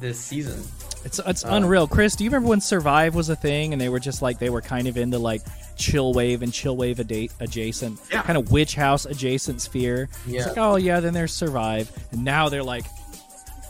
this 0.00 0.18
season 0.18 0.62
It's 1.04 1.18
it's 1.26 1.44
Uh, 1.44 1.48
unreal. 1.52 1.86
Chris, 1.86 2.16
do 2.16 2.24
you 2.24 2.30
remember 2.30 2.48
when 2.48 2.60
Survive 2.60 3.14
was 3.14 3.28
a 3.28 3.36
thing 3.36 3.72
and 3.72 3.80
they 3.80 3.88
were 3.90 4.00
just 4.00 4.22
like 4.22 4.38
they 4.38 4.48
were 4.50 4.62
kind 4.62 4.88
of 4.88 4.96
into 4.96 5.18
like 5.18 5.42
chill 5.76 6.12
wave 6.14 6.42
and 6.42 6.52
chill 6.52 6.76
wave 6.76 6.98
ada- 7.00 7.28
adjacent, 7.40 7.98
Yeah. 8.10 8.22
kind 8.22 8.38
of 8.38 8.50
witch 8.50 8.74
house 8.74 9.04
adjacent 9.04 9.60
sphere? 9.60 10.08
It's 10.24 10.34
Yeah. 10.34 10.46
like, 10.46 10.58
oh 10.58 10.76
yeah, 10.76 11.00
then 11.00 11.12
there's 11.12 11.32
Survive, 11.34 11.90
and 12.12 12.24
now 12.24 12.48
they're 12.48 12.62
like, 12.64 12.86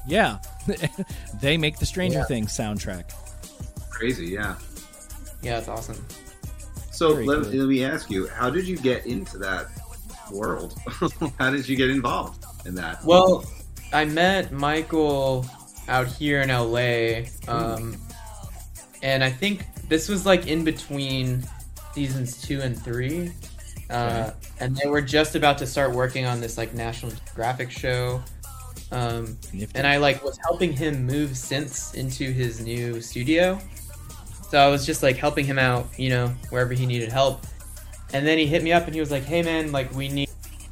yeah, 0.07 0.39
they 1.41 1.57
make 1.57 1.79
the 1.79 1.87
Stranger 1.87 2.19
Yeah. 2.19 2.25
Things 2.27 2.53
soundtrack. 2.53 3.05
Crazy, 3.91 4.27
yeah. 4.27 4.55
yeah 5.43 5.59
it's 5.59 5.69
awesome 5.69 6.05
So 6.91 7.09
let, 7.11 7.43
cool. 7.43 7.53
let 7.53 7.69
me 7.69 7.85
ask 7.85 8.11
you, 8.11 8.29
how 8.29 8.51
did 8.51 8.67
you 8.69 8.77
get 8.77 9.07
into 9.07 9.39
that 9.39 9.67
world? 10.31 10.79
how 11.39 11.51
did 11.51 11.69
you 11.69 11.77
get 11.77 11.91
involved 11.91 12.45
in 12.67 12.75
that? 12.77 13.05
Well, 13.05 13.45
I 13.93 14.05
met 14.05 14.53
Michael 14.53 15.47
out 15.89 16.07
here 16.07 16.43
in 16.43 16.49
LA, 16.49 17.27
um, 17.49 17.97
and 19.03 19.23
I 19.23 19.31
think 19.31 19.65
this 19.89 20.09
was 20.09 20.25
like 20.25 20.47
in 20.47 20.65
between 20.65 21.45
seasons 21.93 22.41
two 22.41 22.61
and 22.61 22.81
three, 22.81 23.33
uh, 23.91 24.31
and 24.61 24.77
they 24.77 24.89
were 24.89 25.03
just 25.03 25.35
about 25.35 25.59
to 25.59 25.67
start 25.67 25.93
working 25.93 26.27
on 26.27 26.41
this 26.41 26.57
like 26.59 26.75
National 26.75 27.13
Geographic 27.13 27.71
show. 27.71 28.23
Um, 28.93 29.37
and 29.75 29.87
I 29.87 29.97
like 29.97 30.23
was 30.23 30.39
helping 30.39 30.73
him 30.73 31.05
move 31.05 31.31
synths 31.31 31.95
into 31.95 32.31
his 32.31 32.61
new 32.61 33.01
studio. 33.01 33.59
So 34.51 34.59
I 34.59 34.69
was 34.69 34.87
just 34.87 35.03
like 35.03 35.17
helping 35.17 35.45
him 35.45 35.59
out, 35.59 35.87
you 35.99 36.11
know, 36.11 36.29
wherever 36.51 36.75
he 36.75 36.87
needed 36.87 37.11
help. 37.11 37.45
And 38.13 38.27
then 38.27 38.39
he 38.39 38.47
hit 38.47 38.63
me 38.63 38.73
up 38.73 38.85
and 38.85 38.95
he 38.95 39.01
was 39.01 39.11
like, 39.11 39.25
"Hey 39.25 39.43
man, 39.43 39.73
like 39.73 39.93
we 39.95 40.09
need, 40.09 40.31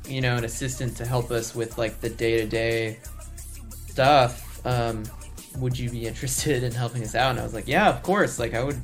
you 0.08 0.20
know, 0.20 0.36
an 0.36 0.44
assistant 0.44 0.96
to 0.98 1.06
help 1.06 1.30
us 1.30 1.54
with 1.54 1.78
like 1.78 2.00
the 2.00 2.08
day-to-day 2.08 2.98
stuff. 3.88 4.51
Um, 4.64 5.04
would 5.58 5.78
you 5.78 5.90
be 5.90 6.06
interested 6.06 6.62
in 6.62 6.72
helping 6.72 7.02
us 7.02 7.14
out?" 7.14 7.30
And 7.32 7.40
I 7.40 7.42
was 7.44 7.54
like, 7.54 7.68
"Yeah, 7.68 7.88
of 7.88 8.02
course. 8.02 8.38
Like 8.38 8.54
I 8.54 8.62
would 8.62 8.80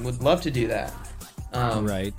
would 0.00 0.22
love 0.22 0.40
to 0.42 0.50
do 0.50 0.68
that." 0.68 0.92
Um, 1.52 1.86
right. 1.86 2.14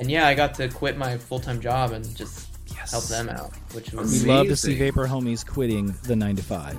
And 0.00 0.10
yeah, 0.10 0.26
I 0.28 0.34
got 0.34 0.54
to 0.54 0.68
quit 0.68 0.96
my 0.96 1.16
full-time 1.18 1.60
job 1.60 1.92
and 1.92 2.04
just 2.16 2.46
Yes. 2.74 2.92
help 2.92 3.04
them 3.06 3.28
out, 3.28 3.52
which 3.72 3.90
We 3.92 3.98
was 3.98 4.24
love 4.26 4.46
to 4.46 4.54
see 4.56 4.74
Vapor 4.78 5.06
Homies 5.08 5.44
quitting 5.44 5.94
the 6.04 6.14
nine 6.14 6.36
to 6.36 6.42
five. 6.42 6.78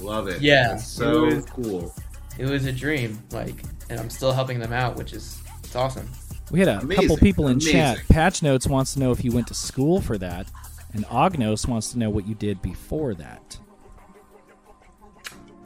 Love 0.00 0.26
it. 0.28 0.40
Yeah, 0.42 0.74
It's 0.74 0.88
so 0.88 1.26
it 1.28 1.34
was- 1.36 1.44
cool. 1.46 1.94
it 2.38 2.46
was 2.46 2.64
a 2.64 2.72
dream. 2.72 3.22
Like, 3.30 3.62
and 3.90 4.00
I'm 4.00 4.10
still 4.10 4.32
helping 4.32 4.58
them 4.58 4.72
out, 4.72 4.96
which 4.96 5.12
is 5.12 5.38
it's 5.62 5.76
awesome. 5.76 6.08
We 6.50 6.58
had 6.60 6.68
a 6.68 6.78
Amazing, 6.80 7.02
couple 7.08 7.16
people 7.18 7.46
in 7.48 7.52
amazing. 7.54 7.72
chat. 7.72 7.98
Patch 8.08 8.42
Notes 8.42 8.66
wants 8.66 8.94
to 8.94 9.00
know 9.00 9.12
if 9.12 9.22
you 9.22 9.30
went 9.32 9.46
to 9.48 9.54
school 9.54 10.00
for 10.00 10.16
that, 10.18 10.48
and 10.94 11.04
Ognos 11.06 11.68
wants 11.68 11.92
to 11.92 11.98
know 11.98 12.08
what 12.10 12.26
you 12.26 12.34
did 12.34 12.60
before 12.62 13.14
that. 13.14 13.58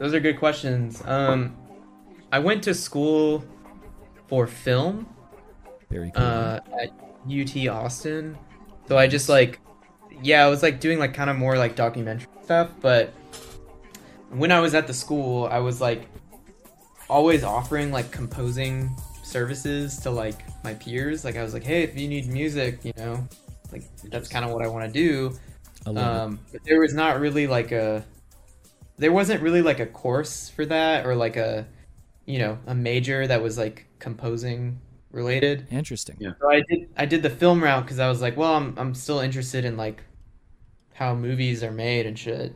Those 0.03 0.15
are 0.15 0.19
good 0.19 0.37
questions. 0.41 1.01
Um, 1.07 1.57
I 2.33 2.41
went 2.41 2.65
to 2.65 2.75
school 2.75 3.45
for 4.27 4.49
film 4.49 5.07
Very 5.93 6.11
cool. 6.11 6.25
uh, 6.25 6.59
at 6.83 6.91
UT 7.31 7.69
Austin. 7.69 8.37
So 8.89 8.99
I 8.99 9.07
just 9.07 9.29
like, 9.29 9.61
yeah, 10.21 10.45
I 10.45 10.49
was 10.49 10.61
like 10.61 10.81
doing 10.81 10.99
like 10.99 11.15
kind 11.15 11.31
of 11.31 11.37
more 11.37 11.57
like 11.57 11.77
documentary 11.77 12.27
stuff. 12.43 12.73
But 12.81 13.11
when 14.31 14.51
I 14.51 14.59
was 14.59 14.75
at 14.75 14.89
the 14.89 14.93
school, 14.93 15.47
I 15.47 15.61
was 15.61 15.81
like 15.81 16.09
always 17.09 17.45
offering 17.45 17.93
like 17.93 18.11
composing 18.11 18.91
services 19.23 19.99
to 19.99 20.11
like 20.11 20.41
my 20.65 20.75
peers. 20.75 21.25
Like 21.25 21.37
I 21.37 21.45
was 21.45 21.55
like, 21.55 21.63
hey, 21.63 21.85
if 21.85 21.97
you 21.97 22.09
need 22.09 22.27
music, 22.27 22.85
you 22.85 22.93
know, 22.97 23.25
like 23.71 23.85
that's 24.11 24.29
kind 24.29 24.45
of 24.45 24.51
what 24.51 24.65
I 24.65 24.67
want 24.67 24.85
to 24.85 24.93
do. 24.93 25.39
Um, 25.87 26.41
but 26.51 26.65
there 26.65 26.81
was 26.81 26.93
not 26.93 27.21
really 27.21 27.47
like 27.47 27.71
a, 27.71 28.05
there 29.03 29.13
wasn't 29.13 29.43
really 29.43 29.63
like 29.63 29.81
a 29.81 29.87
course 29.87 30.49
for 30.49 30.65
that 30.67 31.05
or 31.05 31.17
like 31.17 31.37
a, 31.37 31.67
you 32.25 32.39
know, 32.39 32.57
a 32.67 32.75
major 32.75 33.27
that 33.27 33.43
was 33.43 33.59
like 33.59 33.87
composing 33.99 34.81
related. 35.11 35.67
Interesting. 35.73 36.17
Yeah. 36.21 36.33
So 36.41 36.49
I 36.49 36.63
did 36.69 36.89
I 36.97 37.05
did 37.05 37.23
the 37.23 37.31
film 37.31 37.63
route 37.63 37.85
because 37.85 37.99
I 37.99 38.09
was 38.09 38.23
like, 38.23 38.37
well, 38.37 38.55
I'm 38.55 38.75
I'm 38.79 38.95
still 38.95 39.19
interested 39.19 39.65
in 39.65 39.77
like 39.77 40.05
how 40.95 41.17
movies 41.17 41.65
are 41.65 41.73
made 41.73 42.07
and 42.07 42.17
shit. 42.17 42.55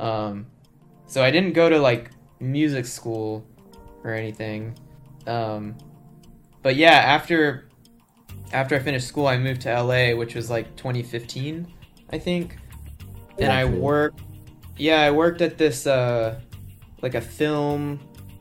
Um, 0.00 0.46
so 1.06 1.22
I 1.22 1.30
didn't 1.30 1.52
go 1.52 1.70
to 1.70 1.78
like 1.78 2.10
music 2.40 2.84
school 2.84 3.46
or 4.02 4.12
anything. 4.12 4.76
Um, 5.28 5.76
but 6.62 6.74
yeah, 6.74 6.90
after 6.90 7.68
after 8.52 8.74
I 8.74 8.80
finished 8.80 9.06
school, 9.06 9.28
I 9.28 9.38
moved 9.38 9.60
to 9.60 9.82
LA, 9.82 10.16
which 10.16 10.34
was 10.34 10.50
like 10.50 10.74
2015, 10.74 11.72
I 12.10 12.18
think, 12.18 12.58
and 13.38 13.52
I 13.52 13.62
cool. 13.62 13.78
worked. 13.78 14.22
Yeah, 14.78 15.00
I 15.02 15.10
worked 15.10 15.40
at 15.42 15.58
this 15.58 15.86
uh, 15.86 16.40
like 17.02 17.14
a 17.14 17.20
film 17.20 18.00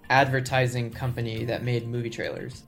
advertising 0.09 0.91
company 0.91 1.45
that 1.45 1.63
made 1.63 1.87
movie 1.87 2.09
trailers. 2.09 2.63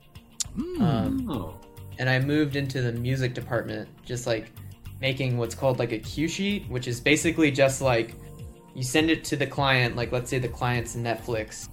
Hmm. 0.56 0.82
Um, 0.82 1.30
Oh. 1.30 1.54
and 1.98 2.08
I 2.10 2.18
moved 2.18 2.56
into 2.56 2.82
the 2.82 2.92
music 2.92 3.34
department, 3.34 3.88
just 4.04 4.26
like 4.26 4.52
making 5.00 5.38
what's 5.38 5.54
called 5.54 5.78
like 5.78 5.92
a 5.92 5.98
cue 5.98 6.28
sheet, 6.28 6.68
which 6.68 6.88
is 6.88 7.00
basically 7.00 7.50
just 7.50 7.80
like 7.80 8.14
you 8.74 8.82
send 8.82 9.10
it 9.10 9.24
to 9.24 9.36
the 9.36 9.46
client, 9.46 9.96
like 9.96 10.12
let's 10.12 10.28
say 10.30 10.38
the 10.38 10.48
client's 10.48 10.96
Netflix. 10.96 11.68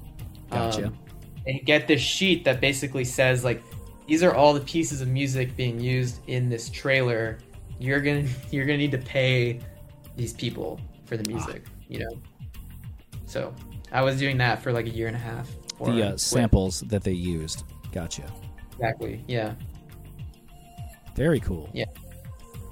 Gotcha. 0.51 0.87
Um, 0.87 0.97
and 1.45 1.65
get 1.65 1.87
this 1.87 2.01
sheet 2.01 2.43
that 2.45 2.59
basically 2.61 3.05
says 3.05 3.43
like 3.43 3.63
these 4.07 4.23
are 4.23 4.33
all 4.35 4.53
the 4.53 4.61
pieces 4.61 5.01
of 5.01 5.07
music 5.07 5.55
being 5.55 5.79
used 5.79 6.19
in 6.27 6.49
this 6.49 6.69
trailer. 6.69 7.39
You're 7.79 8.01
gonna 8.01 8.27
you're 8.51 8.65
gonna 8.65 8.77
need 8.77 8.91
to 8.91 8.97
pay 8.97 9.59
these 10.15 10.33
people 10.33 10.79
for 11.05 11.15
the 11.17 11.29
music, 11.29 11.63
you 11.87 11.99
know. 11.99 12.17
So 13.25 13.53
I 13.91 14.01
was 14.01 14.17
doing 14.17 14.37
that 14.37 14.61
for 14.61 14.71
like 14.71 14.85
a 14.85 14.89
year 14.89 15.07
and 15.07 15.15
a 15.15 15.19
half. 15.19 15.49
the 15.83 16.09
uh, 16.13 16.17
samples 16.17 16.81
that 16.81 17.03
they 17.03 17.13
used. 17.13 17.63
Gotcha. 17.91 18.23
Exactly. 18.73 19.23
Yeah. 19.27 19.53
Very 21.15 21.39
cool. 21.39 21.69
Yeah. 21.73 21.85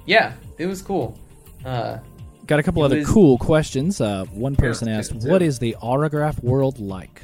Yeah, 0.06 0.34
it 0.58 0.66
was 0.66 0.82
cool. 0.82 1.18
Uh, 1.64 1.98
Got 2.46 2.60
a 2.60 2.62
couple 2.62 2.82
other 2.82 2.98
was- 2.98 3.08
cool 3.08 3.38
questions. 3.38 4.00
Uh, 4.00 4.24
one 4.26 4.54
person 4.54 4.86
yeah, 4.88 4.98
asked, 4.98 5.12
yeah. 5.12 5.30
"What 5.30 5.42
is 5.42 5.58
the 5.58 5.76
Aurograph 5.82 6.42
world 6.44 6.78
like? 6.78 7.22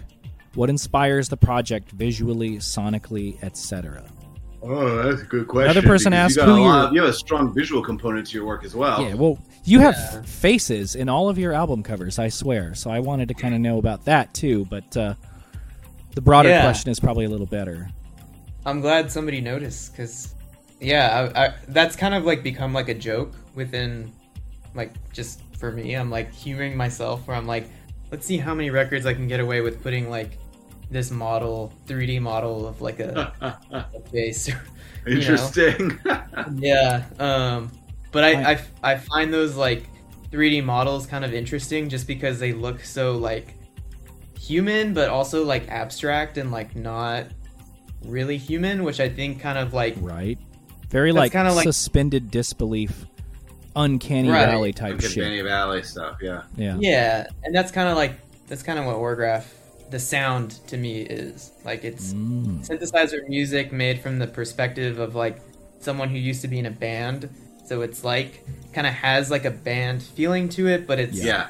What 0.54 0.68
inspires 0.68 1.28
the 1.28 1.36
project 1.36 1.92
visually, 1.92 2.56
sonically, 2.56 3.40
etc.?" 3.42 4.04
Oh, 4.64 5.02
that's 5.02 5.22
a 5.22 5.24
good 5.24 5.48
question. 5.48 5.70
Another 5.72 5.86
person 5.86 6.12
asked 6.12 6.36
you 6.36 6.42
got 6.42 6.48
who 6.48 6.54
a 6.54 6.60
you're- 6.84 6.94
you 6.94 7.00
have 7.02 7.10
a 7.10 7.12
strong 7.12 7.52
visual 7.52 7.82
component 7.82 8.28
to 8.28 8.34
your 8.34 8.46
work 8.46 8.64
as 8.64 8.74
well. 8.76 9.02
Yeah, 9.02 9.14
well, 9.14 9.38
you 9.64 9.80
have 9.80 9.96
Yeah. 9.96 10.22
faces 10.22 10.94
in 10.94 11.08
all 11.08 11.28
of 11.28 11.36
your 11.38 11.52
album 11.52 11.82
covers, 11.82 12.18
I 12.18 12.28
swear. 12.28 12.74
So 12.74 12.90
I 12.90 13.00
wanted 13.00 13.28
to 13.28 13.34
kind 13.34 13.54
of 13.54 13.60
know 13.60 13.78
about 13.78 14.04
that 14.04 14.32
too. 14.34 14.66
But 14.70 14.96
uh, 14.96 15.14
the 16.14 16.20
broader 16.20 16.48
Yeah. 16.48 16.62
question 16.62 16.90
is 16.92 17.00
probably 17.00 17.24
a 17.24 17.28
little 17.28 17.46
better. 17.46 17.90
I'm 18.64 18.80
glad 18.80 19.10
somebody 19.10 19.40
noticed 19.40 19.92
because, 19.92 20.34
yeah, 20.80 21.28
I, 21.34 21.46
I, 21.46 21.54
that's 21.68 21.96
kind 21.96 22.14
of 22.14 22.24
like 22.24 22.44
become 22.44 22.72
like 22.72 22.88
a 22.88 22.94
joke 22.94 23.32
within, 23.56 24.12
like, 24.76 24.92
just 25.12 25.40
for 25.58 25.72
me. 25.72 25.94
I'm 25.94 26.10
like 26.10 26.32
humoring 26.32 26.76
myself 26.76 27.26
where 27.26 27.36
I'm 27.36 27.46
like, 27.48 27.68
let's 28.12 28.24
see 28.24 28.36
how 28.36 28.54
many 28.54 28.70
records 28.70 29.06
I 29.06 29.14
can 29.14 29.26
get 29.26 29.40
away 29.40 29.60
with 29.60 29.82
putting 29.82 30.08
like 30.08 30.38
this 30.92 31.10
model, 31.10 31.72
3D 31.86 32.20
model 32.20 32.66
of 32.66 32.80
like 32.80 33.00
a, 33.00 33.32
a 33.72 34.00
face. 34.10 34.50
Interesting. 35.06 35.98
yeah 36.54 37.04
um 37.18 37.70
but 38.12 38.22
I, 38.22 38.52
I- 38.52 38.52
I 38.52 38.92
i 38.92 38.96
find 38.96 39.32
those 39.34 39.56
like 39.56 39.88
3d 40.30 40.62
models 40.64 41.06
kind 41.06 41.24
of 41.24 41.34
interesting 41.34 41.88
just 41.88 42.06
because 42.06 42.38
they 42.38 42.52
look 42.52 42.80
so 42.84 43.16
like 43.16 43.54
human 44.38 44.94
but 44.94 45.08
also 45.08 45.44
like 45.44 45.68
abstract 45.68 46.38
and 46.38 46.52
like 46.52 46.76
not 46.76 47.26
really 48.04 48.36
human 48.36 48.84
which 48.84 49.00
i 49.00 49.08
think 49.08 49.40
kind 49.40 49.58
of 49.58 49.72
like 49.74 49.94
Right? 49.98 50.38
Very 50.88 51.10
like, 51.10 51.32
kinda 51.32 51.52
like- 51.52 51.64
suspended 51.64 52.30
disbelief, 52.30 53.06
uncanny 53.74 54.28
Right. 54.30 54.46
valley 54.46 54.72
type 54.72 54.92
Uncanny 55.02 55.36
shit. 55.38 55.44
Valley 55.44 55.82
stuff. 55.82 56.18
Yeah. 56.22 56.42
Yeah. 56.56 56.76
yeah 56.78 57.26
and 57.44 57.52
that's 57.54 57.72
kind 57.72 57.88
of 57.88 57.96
like 57.96 58.12
that's 58.46 58.62
kind 58.62 58.78
of 58.78 58.84
what 58.84 58.96
Aurograph 58.96 59.44
the 59.92 59.98
sound 60.00 60.50
to 60.66 60.76
me 60.76 61.02
is 61.02 61.52
like 61.64 61.84
it's 61.84 62.12
Mm. 62.12 62.66
synthesizer 62.66 63.20
music 63.28 63.72
made 63.72 64.00
from 64.00 64.18
the 64.18 64.26
perspective 64.26 64.98
of 64.98 65.14
like 65.14 65.36
someone 65.80 66.08
who 66.08 66.16
used 66.18 66.40
to 66.42 66.48
be 66.48 66.58
in 66.58 66.66
a 66.66 66.70
band 66.70 67.28
so 67.66 67.82
it's 67.82 68.02
like 68.04 68.44
kind 68.72 68.86
of 68.86 68.92
has 68.94 69.30
like 69.30 69.44
a 69.44 69.50
band 69.50 70.02
feeling 70.02 70.48
to 70.48 70.66
it 70.66 70.86
but 70.86 70.98
it's 70.98 71.22
Yeah. 71.22 71.48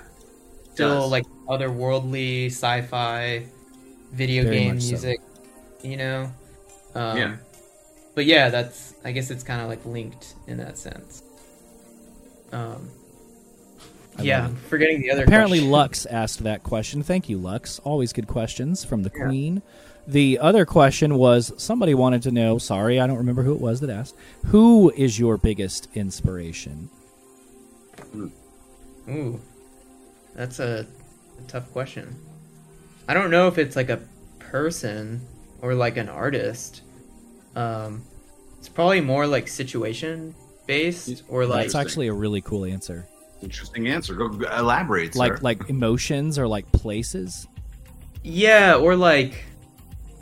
still 0.75 1.03
Does. 1.03 1.11
like 1.11 1.25
otherworldly 1.49 2.47
sci-fi 2.47 3.47
video 4.13 4.43
Very 4.45 4.57
game 4.57 4.75
much 4.75 4.83
so. 4.85 4.89
music 4.91 5.19
you 5.83 5.97
know 5.97 6.31
um, 6.95 7.17
Yeah. 7.17 7.37
but 8.15 8.25
yeah 8.27 8.49
that's 8.51 8.95
i 9.05 9.13
guess 9.13 9.31
it's 9.31 9.45
kind 9.45 9.61
of 9.63 9.69
like 9.69 9.85
linked 9.87 10.35
in 10.47 10.57
that 10.59 10.77
sense 10.79 11.23
um 12.53 12.91
I 14.19 14.23
yeah 14.23 14.43
love 14.43 14.51
I'm 14.51 14.57
forgetting 14.57 15.01
the 15.01 15.11
other 15.11 15.25
Apparently, 15.25 15.59
question. 15.59 15.71
Lux 15.71 16.07
asked 16.07 16.43
that 16.45 16.63
question. 16.63 17.03
Thank 17.03 17.29
you, 17.29 17.39
Lux. 17.39 17.79
Always 17.81 18.13
good 18.13 18.27
questions 18.27 18.85
from 18.85 19.03
the 19.03 19.11
Queen. 19.11 19.63
The 20.07 20.39
other 20.41 20.67
question 20.67 21.15
was 21.17 21.53
somebody 21.57 21.95
wanted 21.95 22.23
to 22.23 22.33
know. 22.33 22.59
Sorry, 22.59 22.99
I 22.99 23.07
don't 23.07 23.19
remember 23.19 23.43
who 23.45 23.53
it 23.53 23.61
was 23.61 23.81
that 23.81 23.91
asked. 23.91 24.17
Who 24.47 24.91
is 24.97 25.19
your 25.19 25.37
biggest 25.37 25.89
inspiration? 25.95 26.91
Ooh, 29.09 29.41
that's 30.35 30.59
a, 30.59 30.87
a 31.39 31.43
tough 31.49 31.71
question. 31.73 32.17
I 33.09 33.15
don't 33.15 33.31
know 33.31 33.49
if 33.49 33.59
it's 33.59 33.77
like 33.77 33.91
a 33.91 34.01
person 34.39 35.21
or 35.61 35.75
like 35.75 35.97
an 35.97 36.09
artist. 36.09 36.83
Um, 37.55 38.03
it's 38.59 38.69
probably 38.69 39.01
more 39.01 39.27
like 39.27 39.49
situation 39.49 40.35
based 40.67 41.23
or 41.29 41.47
like 41.47 41.63
That's 41.63 41.75
actually 41.75 42.09
a 42.09 42.13
really 42.13 42.41
cool 42.41 42.65
answer. 42.65 43.07
Interesting 43.43 43.89
answer. 43.89 44.15
Go 44.15 44.29
go- 44.29 44.49
elaborate, 44.57 45.15
Like 45.17 45.35
sir. 45.35 45.39
like 45.43 45.69
emotions 45.69 46.39
or 46.39 46.47
like 46.47 46.71
places. 46.73 47.47
yeah, 48.23 48.75
or 48.77 48.95
like 48.97 49.45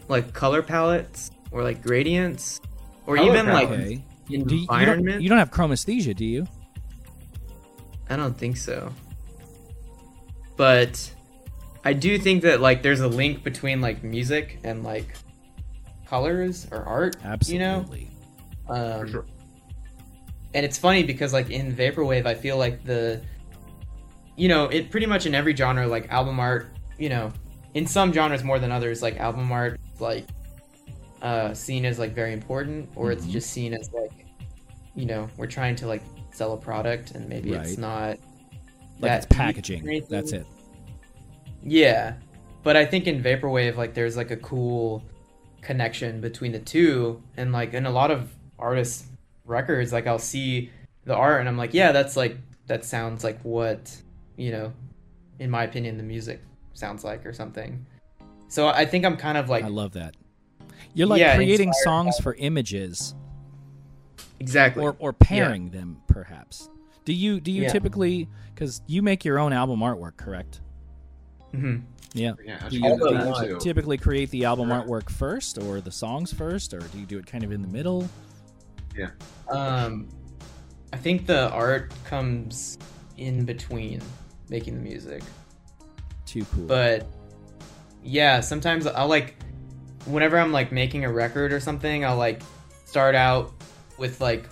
like 0.09 0.33
color 0.33 0.63
palettes 0.63 1.31
or 1.53 1.63
like 1.63 1.83
gradients 1.83 2.61
or 3.07 3.17
Color 3.17 3.29
even 3.29 3.47
like 3.47 3.69
palette. 3.69 3.81
Okay. 3.81 3.95
Do 4.29 4.33
you, 4.35 4.39
you, 4.39 4.45
don't, 4.45 4.53
environment. 4.61 5.23
you 5.23 5.29
don't 5.29 5.39
have 5.39 5.51
chromesthesia, 5.51 6.15
do 6.15 6.25
you? 6.25 6.47
I 8.09 8.17
don't 8.17 8.37
think 8.37 8.57
so. 8.57 8.93
But 10.57 11.13
I 11.85 11.93
do 11.93 12.19
think 12.19 12.43
that 12.43 12.61
like 12.61 12.83
there's 12.83 13.01
a 13.01 13.09
link 13.09 13.43
between 13.43 13.81
like 13.81 14.03
music 14.05 14.59
and 14.65 14.83
like 14.85 15.15
colors 16.07 16.67
or 16.71 16.83
art. 16.85 17.17
Absolutely. 17.25 18.01
You 18.01 18.09
know, 18.69 18.75
um, 18.75 19.01
For 19.01 19.09
sure. 19.09 19.25
And 20.55 20.65
it's 20.67 20.79
funny 20.79 21.03
because 21.03 21.33
like 21.33 21.51
in 21.51 21.75
vaporwave, 21.75 22.27
I 22.27 22.35
feel 22.35 22.57
like 22.59 22.85
the, 22.85 23.21
you 24.37 24.49
know, 24.49 24.65
it 24.67 24.91
pretty 24.91 25.07
much 25.07 25.27
in 25.27 25.35
every 25.35 25.55
genre 25.55 25.87
like 25.87 26.11
album 26.11 26.41
art. 26.41 26.69
You 26.99 27.09
know, 27.09 27.33
in 27.75 27.87
some 27.87 28.13
genres 28.13 28.43
more 28.45 28.59
than 28.59 28.71
others, 28.73 29.01
like 29.03 29.19
album 29.19 29.51
art, 29.53 29.81
like 29.99 30.27
uh 31.23 31.53
seen 31.55 31.85
as 31.85 31.99
like 31.99 32.13
very 32.15 32.33
important, 32.33 32.89
or 32.97 33.13
it's 33.13 33.27
Mhm. 33.27 33.31
just 33.31 33.51
seen 33.51 33.75
as 33.75 33.91
like, 33.93 34.27
you 34.95 35.07
know, 35.07 35.29
we're 35.37 35.47
trying 35.47 35.77
to 35.77 35.87
like 35.87 36.03
sell 36.33 36.53
a 36.53 36.57
product 36.57 37.13
and 37.13 37.29
maybe 37.29 37.53
Right. 37.53 37.67
it's 37.67 37.79
not 37.79 38.19
Like 39.01 39.13
it's 39.13 39.27
packaging. 39.27 40.03
That's 40.11 40.33
it. 40.33 40.47
Yeah, 41.63 42.15
but 42.63 42.77
I 42.77 42.85
think 42.85 43.07
in 43.07 43.23
vaporwave, 43.23 43.77
like 43.77 43.95
there's 43.95 44.17
like 44.17 44.31
a 44.31 44.37
cool 44.37 45.03
connection 45.63 46.21
between 46.21 46.53
the 46.53 46.59
two, 46.59 47.23
and 47.37 47.53
like 47.53 47.75
in 47.75 47.87
a 47.87 47.91
lot 47.91 48.11
of 48.11 48.31
artists' 48.59 49.05
records, 49.51 49.93
like 49.93 50.07
I'll 50.07 50.19
see 50.19 50.71
the 51.05 51.15
art 51.15 51.41
and 51.41 51.49
I'm 51.49 51.57
like, 51.59 51.75
yeah, 51.75 51.93
that's 51.93 52.17
like 52.17 52.37
that 52.67 52.85
sounds 52.85 53.25
like 53.25 53.41
what 53.43 53.95
you 54.37 54.53
know, 54.53 54.73
in 55.39 55.51
my 55.51 55.65
opinion, 55.65 55.97
the 55.97 56.03
music 56.03 56.41
sounds 56.73 57.05
like 57.05 57.27
or 57.27 57.33
something. 57.33 57.85
So 58.49 58.69
I 58.69 58.87
think 58.87 59.05
I'm 59.05 59.17
kind 59.17 59.37
of 59.37 59.49
like 59.49 59.65
I 59.65 59.69
love 59.69 59.93
that. 59.93 60.15
You're 60.95 61.07
like 61.07 61.21
Yeah, 61.21 61.37
creating 61.37 61.69
inspired 61.69 61.85
songs 61.85 62.19
for 62.19 62.35
images 62.35 63.15
exactly. 64.39 64.83
or 64.83 64.97
or 64.99 65.13
pairing 65.13 65.71
them 65.71 66.01
perhaps. 66.07 66.69
Do 67.05 67.13
you 67.13 67.41
do 67.41 67.53
you 67.53 67.63
Yeah. 67.63 67.69
typically 67.73 68.29
cuz 68.57 68.81
you 68.87 69.03
make 69.03 69.25
your 69.25 69.39
own 69.39 69.53
album 69.53 69.81
artwork, 69.81 70.17
correct? 70.17 70.61
Mhm. 71.53 71.83
Yeah. 72.13 72.33
Yeah, 72.45 72.69
Do 72.69 72.77
you 72.77 72.83
you, 72.89 72.99
get 72.99 73.27
into 73.27 73.43
do 73.47 73.49
you 73.53 73.59
typically 73.61 73.97
create 73.97 74.31
the 74.31 74.45
album 74.45 74.69
artwork 74.69 75.09
first 75.11 75.59
or 75.59 75.81
the 75.81 75.93
songs 75.93 76.33
first 76.33 76.75
or 76.75 76.81
do 76.81 76.99
you 76.99 77.07
do 77.07 77.19
it 77.19 77.27
kind 77.27 77.45
of 77.45 77.53
in 77.53 77.63
the 77.63 77.69
middle? 77.69 78.09
Um, 79.49 80.09
I 80.93 80.97
think 80.97 81.27
the 81.27 81.51
art 81.51 81.93
comes 82.05 82.79
in 83.17 83.45
between 83.45 84.01
making 84.49 84.75
the 84.77 84.81
music, 84.81 85.23
Too 86.27 86.45
cool. 86.55 86.67
but 86.67 87.07
yeah, 88.03 88.41
sometimes 88.41 88.87
I'll 88.87 89.09
like, 89.09 89.37
whenever 90.07 90.39
I'm 90.39 90.53
like 90.53 90.73
making 90.73 91.05
a 91.05 91.13
record 91.13 91.53
or 91.53 91.61
something, 91.61 92.05
I'll 92.05 92.17
like 92.17 92.43
start 92.85 93.15
out 93.15 93.53
with 93.99 94.21
like 94.21 94.49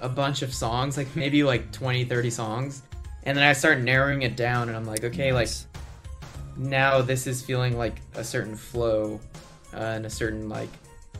a 0.00 0.08
bunch 0.08 0.42
of 0.42 0.52
songs, 0.54 0.96
like 0.96 1.14
maybe 1.16 1.42
like 1.42 1.72
20, 1.72 2.04
30 2.04 2.30
songs, 2.30 2.82
and 3.24 3.36
then 3.36 3.44
I 3.44 3.52
start 3.52 3.80
narrowing 3.80 4.22
it 4.22 4.36
down, 4.36 4.68
and 4.68 4.76
I'm 4.76 4.84
like, 4.84 5.04
okay, 5.04 5.32
like 5.32 5.48
now 6.56 7.00
this 7.02 7.26
is 7.26 7.42
feeling 7.42 7.76
like 7.76 8.00
a 8.14 8.22
certain 8.22 8.54
flow 8.56 9.20
uh, 9.74 9.76
and 9.78 10.06
a 10.06 10.10
certain 10.10 10.48
like 10.48 10.68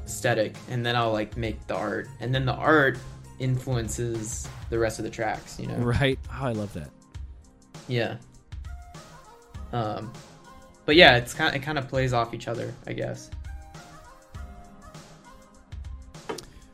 aesthetic 0.04 0.54
and 0.70 0.84
then 0.84 0.94
i'll 0.96 1.12
like 1.12 1.36
make 1.36 1.64
the 1.66 1.74
art 1.74 2.08
and 2.20 2.34
then 2.34 2.44
the 2.44 2.52
art 2.52 2.98
influences 3.38 4.46
the 4.70 4.78
rest 4.78 4.98
of 4.98 5.04
the 5.04 5.10
tracks 5.10 5.58
you 5.58 5.66
know 5.66 5.74
right. 5.76 6.18
Oh, 6.30 6.44
I 6.46 6.52
love 6.52 6.72
that. 6.74 6.90
yeah 7.88 8.16
um 9.72 10.12
but 10.86 10.94
yeah 10.96 11.16
it's 11.16 11.32
kind 11.34 11.48
of, 11.48 11.60
it 11.60 11.64
kind 11.64 11.78
of 11.78 11.88
plays 11.88 12.12
off 12.12 12.34
each 12.34 12.48
other 12.48 12.72
i 12.86 12.92
guess 12.92 13.30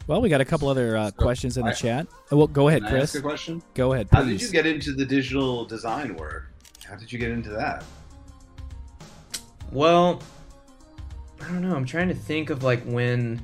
Well, 0.06 0.20
we 0.20 0.28
got 0.28 0.40
a 0.40 0.44
couple 0.44 0.66
other 0.68 0.96
uh, 0.96 1.06
So, 1.10 1.12
questions 1.12 1.56
in 1.56 1.64
the 1.64 1.70
I- 1.70 1.74
chat. 1.74 2.06
Oh, 2.32 2.36
well, 2.36 2.46
go 2.48 2.66
ahead, 2.66 2.82
Can 2.82 2.96
ask 2.96 3.12
Chris. 3.12 3.14
a 3.14 3.22
question? 3.22 3.62
Go 3.74 3.92
ahead, 3.92 4.08
How 4.10 4.24
did 4.24 4.42
you 4.42 4.50
get 4.50 4.66
into 4.66 4.92
the 4.92 5.04
digital 5.06 5.64
design 5.64 6.16
work? 6.16 6.50
How 6.84 6.96
did 6.96 7.12
you 7.12 7.18
get 7.20 7.30
into 7.30 7.50
that? 7.50 7.84
well 9.70 10.20
i 11.42 11.44
don't 11.48 11.62
know 11.62 11.74
i'm 11.74 11.84
trying 11.84 12.08
to 12.08 12.14
think 12.14 12.50
of 12.50 12.62
like 12.62 12.82
when 12.84 13.40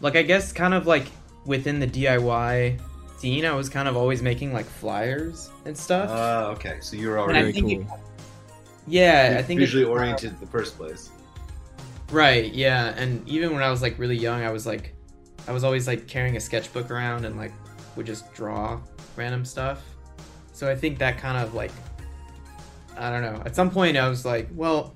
like 0.00 0.16
i 0.16 0.22
guess 0.22 0.52
kind 0.52 0.74
of 0.74 0.86
like 0.86 1.06
within 1.46 1.78
the 1.80 1.86
diy 1.86 2.78
scene 3.18 3.44
i 3.44 3.52
was 3.52 3.68
kind 3.68 3.88
of 3.88 3.96
always 3.96 4.22
making 4.22 4.52
like 4.52 4.66
flyers 4.66 5.50
and 5.64 5.76
stuff 5.76 6.08
Oh, 6.12 6.52
okay. 6.52 6.78
So 6.80 6.96
you 6.96 7.08
were 7.08 7.18
And 7.18 7.36
I 7.36 7.40
already 7.42 7.60
Very 7.60 7.68
think 7.76 7.88
cool. 7.88 8.00
yeah 8.86 9.36
i 9.38 9.42
think 9.42 9.60
it's- 9.60 9.70
visually 9.72 9.84
oriented 9.84 10.32
in 10.34 10.40
the 10.40 10.46
first 10.46 10.76
place. 10.76 11.10
Right, 12.10 12.54
yeah. 12.54 12.94
And 12.96 13.26
even 13.28 13.52
when 13.52 13.62
I 13.62 13.70
was 13.70 13.82
like 13.82 13.98
really 13.98 14.16
young, 14.16 14.42
I 14.42 14.50
was 14.50 14.64
like 14.64 14.94
I 15.46 15.52
was 15.52 15.62
always 15.62 15.86
like 15.86 16.06
carrying 16.06 16.38
a 16.38 16.40
sketchbook 16.40 16.90
around 16.90 17.26
and 17.26 17.36
like 17.36 17.52
would 17.96 18.06
just 18.06 18.32
draw 18.32 18.80
random 19.14 19.44
stuff. 19.44 19.84
So 20.54 20.70
I 20.70 20.74
think 20.74 20.96
that 21.00 21.18
kind 21.18 21.36
of 21.36 21.52
like 21.52 21.70
I 22.96 23.10
don't 23.10 23.20
know. 23.20 23.42
At 23.44 23.54
some 23.54 23.70
point 23.70 23.98
I 23.98 24.08
was 24.08 24.24
like, 24.24 24.48
well, 24.54 24.94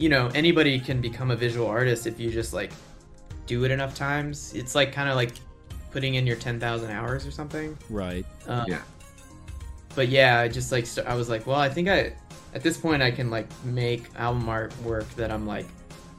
you 0.00 0.08
know, 0.08 0.28
anybody 0.34 0.80
can 0.80 1.00
become 1.00 1.30
a 1.30 1.36
visual 1.36 1.66
artist 1.68 2.06
if 2.06 2.18
you 2.18 2.30
just 2.30 2.52
like 2.54 2.72
do 3.46 3.64
it 3.64 3.70
enough 3.70 3.94
times. 3.94 4.52
It's 4.54 4.74
like 4.74 4.92
kind 4.92 5.08
of 5.10 5.14
like 5.14 5.32
putting 5.92 6.14
in 6.14 6.26
your 6.26 6.36
10,000 6.36 6.90
hours 6.90 7.26
or 7.26 7.30
something. 7.30 7.76
Right. 7.90 8.24
Um, 8.48 8.64
Yeah. 8.66 8.80
But 9.94 10.08
yeah, 10.08 10.38
I 10.40 10.48
just 10.48 10.72
like 10.72 10.86
st- 10.86 11.06
I 11.06 11.14
was 11.14 11.28
like, 11.28 11.46
well, 11.46 11.58
I 11.60 11.68
think 11.68 11.88
I 11.88 12.14
at 12.54 12.62
this 12.62 12.78
point 12.78 13.02
I 13.02 13.10
can 13.10 13.28
like 13.28 13.46
make 13.64 14.04
album 14.16 14.48
art 14.48 14.72
work 14.82 15.08
that 15.16 15.30
I'm 15.32 15.46
like 15.46 15.66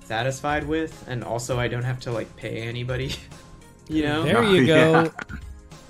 satisfied 0.03 0.67
with, 0.67 1.05
and 1.07 1.23
also 1.23 1.57
I 1.57 1.67
don't 1.69 1.83
have 1.83 1.99
to 2.01 2.11
like 2.11 2.33
pay 2.35 2.61
anybody. 2.61 3.15
you 3.89 4.03
know, 4.03 4.23
There 4.23 4.43
you 4.43 4.61
Yeah. 4.65 5.07
go. 5.07 5.11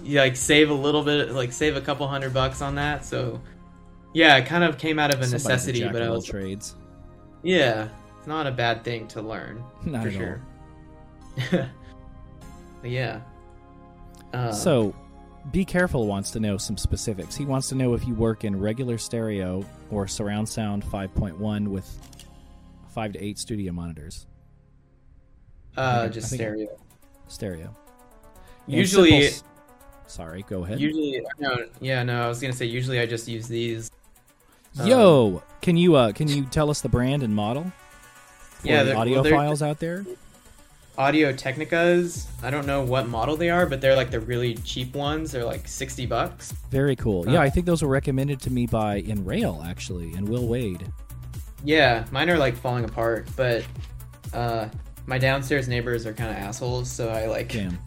you 0.04 0.20
like 0.20 0.36
save 0.36 0.70
a 0.70 0.74
little 0.76 1.04
bit, 1.04 1.32
like 1.32 1.52
save 1.52 1.76
a 1.76 1.82
couple 1.82 2.08
hundred 2.08 2.34
bucks 2.36 2.62
on 2.62 2.76
that. 2.76 3.04
So 3.04 3.42
yeah, 4.14 4.38
it 4.38 4.46
kind 4.46 4.64
of 4.64 4.78
came 4.78 5.00
out 5.00 5.12
of 5.14 5.20
a 5.20 5.24
Somebody's 5.26 5.44
necessity, 5.46 5.90
but 5.90 6.04
I 6.04 6.08
all 6.08 6.16
was 6.18 6.26
trades. 6.26 6.76
Yeah, 7.44 7.88
it's 8.18 8.28
not 8.28 8.48
a 8.48 8.52
bad 8.52 8.84
thing 8.84 9.08
to 9.10 9.22
learn 9.22 9.64
Not 9.86 10.04
for 10.04 10.12
sure. 10.12 10.42
but 12.82 12.92
yeah. 12.92 13.22
Uh, 14.34 14.52
So, 14.52 14.96
be 15.52 15.66
careful 15.66 16.08
wants 16.08 16.32
to 16.32 16.40
know 16.40 16.58
some 16.58 16.78
specifics. 16.78 17.36
He 17.36 17.46
wants 17.46 17.70
to 17.70 17.76
know 17.76 17.94
if 17.94 18.08
you 18.08 18.14
work 18.14 18.44
in 18.44 18.60
regular 18.60 18.98
stereo 18.98 19.66
or 19.90 20.08
surround 20.08 20.48
sound 20.48 20.84
5.1 20.84 21.68
with 21.68 21.88
5 22.90 23.14
to 23.14 23.24
8 23.24 23.40
studio 23.40 23.72
monitors. 23.72 24.28
uh, 25.78 26.04
I 26.04 26.08
just 26.10 26.32
stereo. 26.34 26.78
Stereo. 27.28 27.76
And 28.68 28.76
Usually, 28.76 29.30
simple 29.30 29.52
Sorry, 30.12 30.44
go 30.50 30.66
ahead. 30.66 30.78
Usually, 30.82 31.26
no, 31.40 31.56
yeah, 31.80 32.04
no. 32.04 32.22
I 32.22 32.28
was 32.28 32.42
gonna 32.42 32.52
say 32.52 32.66
usually 32.66 33.00
I 33.00 33.06
just 33.06 33.30
use 33.30 33.48
these. 33.48 33.90
Um, 34.80 34.88
Yo, 34.88 35.44
can 35.62 35.78
you 35.78 35.96
uh 35.96 36.12
can 36.12 36.28
you 36.28 36.46
tell 36.46 36.70
us 36.70 36.82
the 36.82 36.90
brand 36.90 37.24
and 37.24 37.34
model? 37.36 37.72
Yeah, 38.64 38.84
the 38.84 38.96
audio 38.96 39.22
well, 39.22 39.32
files 39.32 39.62
out 39.62 39.80
there. 39.80 40.06
Audio 40.98 41.34
Technicas. 41.34 42.28
I 42.44 42.52
don't 42.52 42.68
know 42.68 42.84
what 42.84 43.08
model 43.08 43.36
they 43.36 43.50
are, 43.50 43.66
but 43.66 43.82
they're 43.82 43.96
like 43.96 44.12
the 44.12 44.20
really 44.20 44.56
cheap 44.56 44.94
ones. 44.94 45.32
They're 45.32 45.46
like 45.46 45.68
sixty 45.68 46.06
bucks. 46.06 46.52
Very 46.70 46.96
cool. 46.96 47.28
Yeah, 47.28 47.40
Uh, 47.40 47.44
I 47.44 47.50
think 47.50 47.66
those 47.66 47.82
were 47.82 47.90
recommended 47.90 48.40
to 48.42 48.52
me 48.52 48.68
by 48.68 49.00
Enrail 49.00 49.64
actually 49.66 50.14
and 50.14 50.28
Will 50.28 50.48
Wade. 50.48 50.86
Yeah, 51.64 52.06
mine 52.12 52.30
are 52.30 52.38
like 52.38 52.56
falling 52.56 52.86
apart, 52.86 53.28
but 53.36 53.64
uh, 54.34 54.68
my 55.06 55.18
downstairs 55.18 55.68
neighbors 55.68 56.06
are 56.06 56.14
kind 56.14 56.30
of 56.30 56.38
assholes, 56.38 56.90
so 56.90 57.10
I 57.10 57.28
like. 57.28 57.52
Damn. 57.52 57.78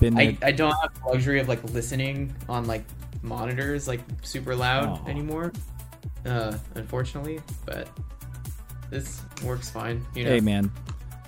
Been. 0.00 0.18
I, 0.18 0.36
I 0.42 0.52
don't 0.52 0.72
have 0.72 0.92
the 0.94 1.08
luxury 1.08 1.40
of 1.40 1.48
like 1.48 1.62
listening 1.64 2.34
on 2.48 2.66
like 2.66 2.84
monitors 3.22 3.88
like 3.88 4.00
super 4.22 4.54
loud 4.54 4.88
Aw. 4.88 5.06
anymore. 5.08 5.52
Uh, 6.24 6.56
unfortunately, 6.74 7.40
but 7.66 7.88
this 8.90 9.22
works 9.42 9.70
fine. 9.70 10.04
You 10.14 10.24
know. 10.24 10.30
Hey 10.30 10.40
man. 10.40 10.70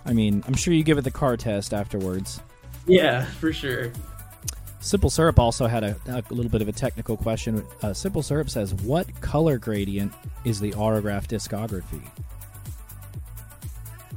I 0.04 0.12
mean, 0.12 0.42
I'm 0.46 0.54
sure 0.54 0.72
you 0.72 0.84
give 0.84 0.98
it 0.98 1.02
the 1.02 1.10
car 1.10 1.36
test 1.36 1.74
afterwards. 1.74 2.40
Yeah, 2.86 3.24
for 3.24 3.52
sure. 3.52 3.92
Simple 4.78 5.10
Syrup 5.10 5.40
also 5.40 5.66
had 5.66 5.82
a, 5.82 5.96
a 6.06 6.22
little 6.32 6.50
bit 6.50 6.62
of 6.62 6.68
a 6.68 6.72
technical 6.72 7.16
question. 7.16 7.66
Uh, 7.82 7.92
Simple 7.92 8.22
Syrup 8.22 8.48
says, 8.48 8.72
"What 8.74 9.20
color 9.20 9.58
gradient 9.58 10.12
is 10.44 10.60
the 10.60 10.70
Aurograph 10.72 11.26
discography?" 11.26 12.08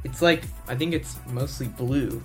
It's 0.04 0.22
like 0.22 0.44
I 0.68 0.76
think 0.76 0.94
it's 0.94 1.16
mostly 1.28 1.66
blue. 1.66 2.22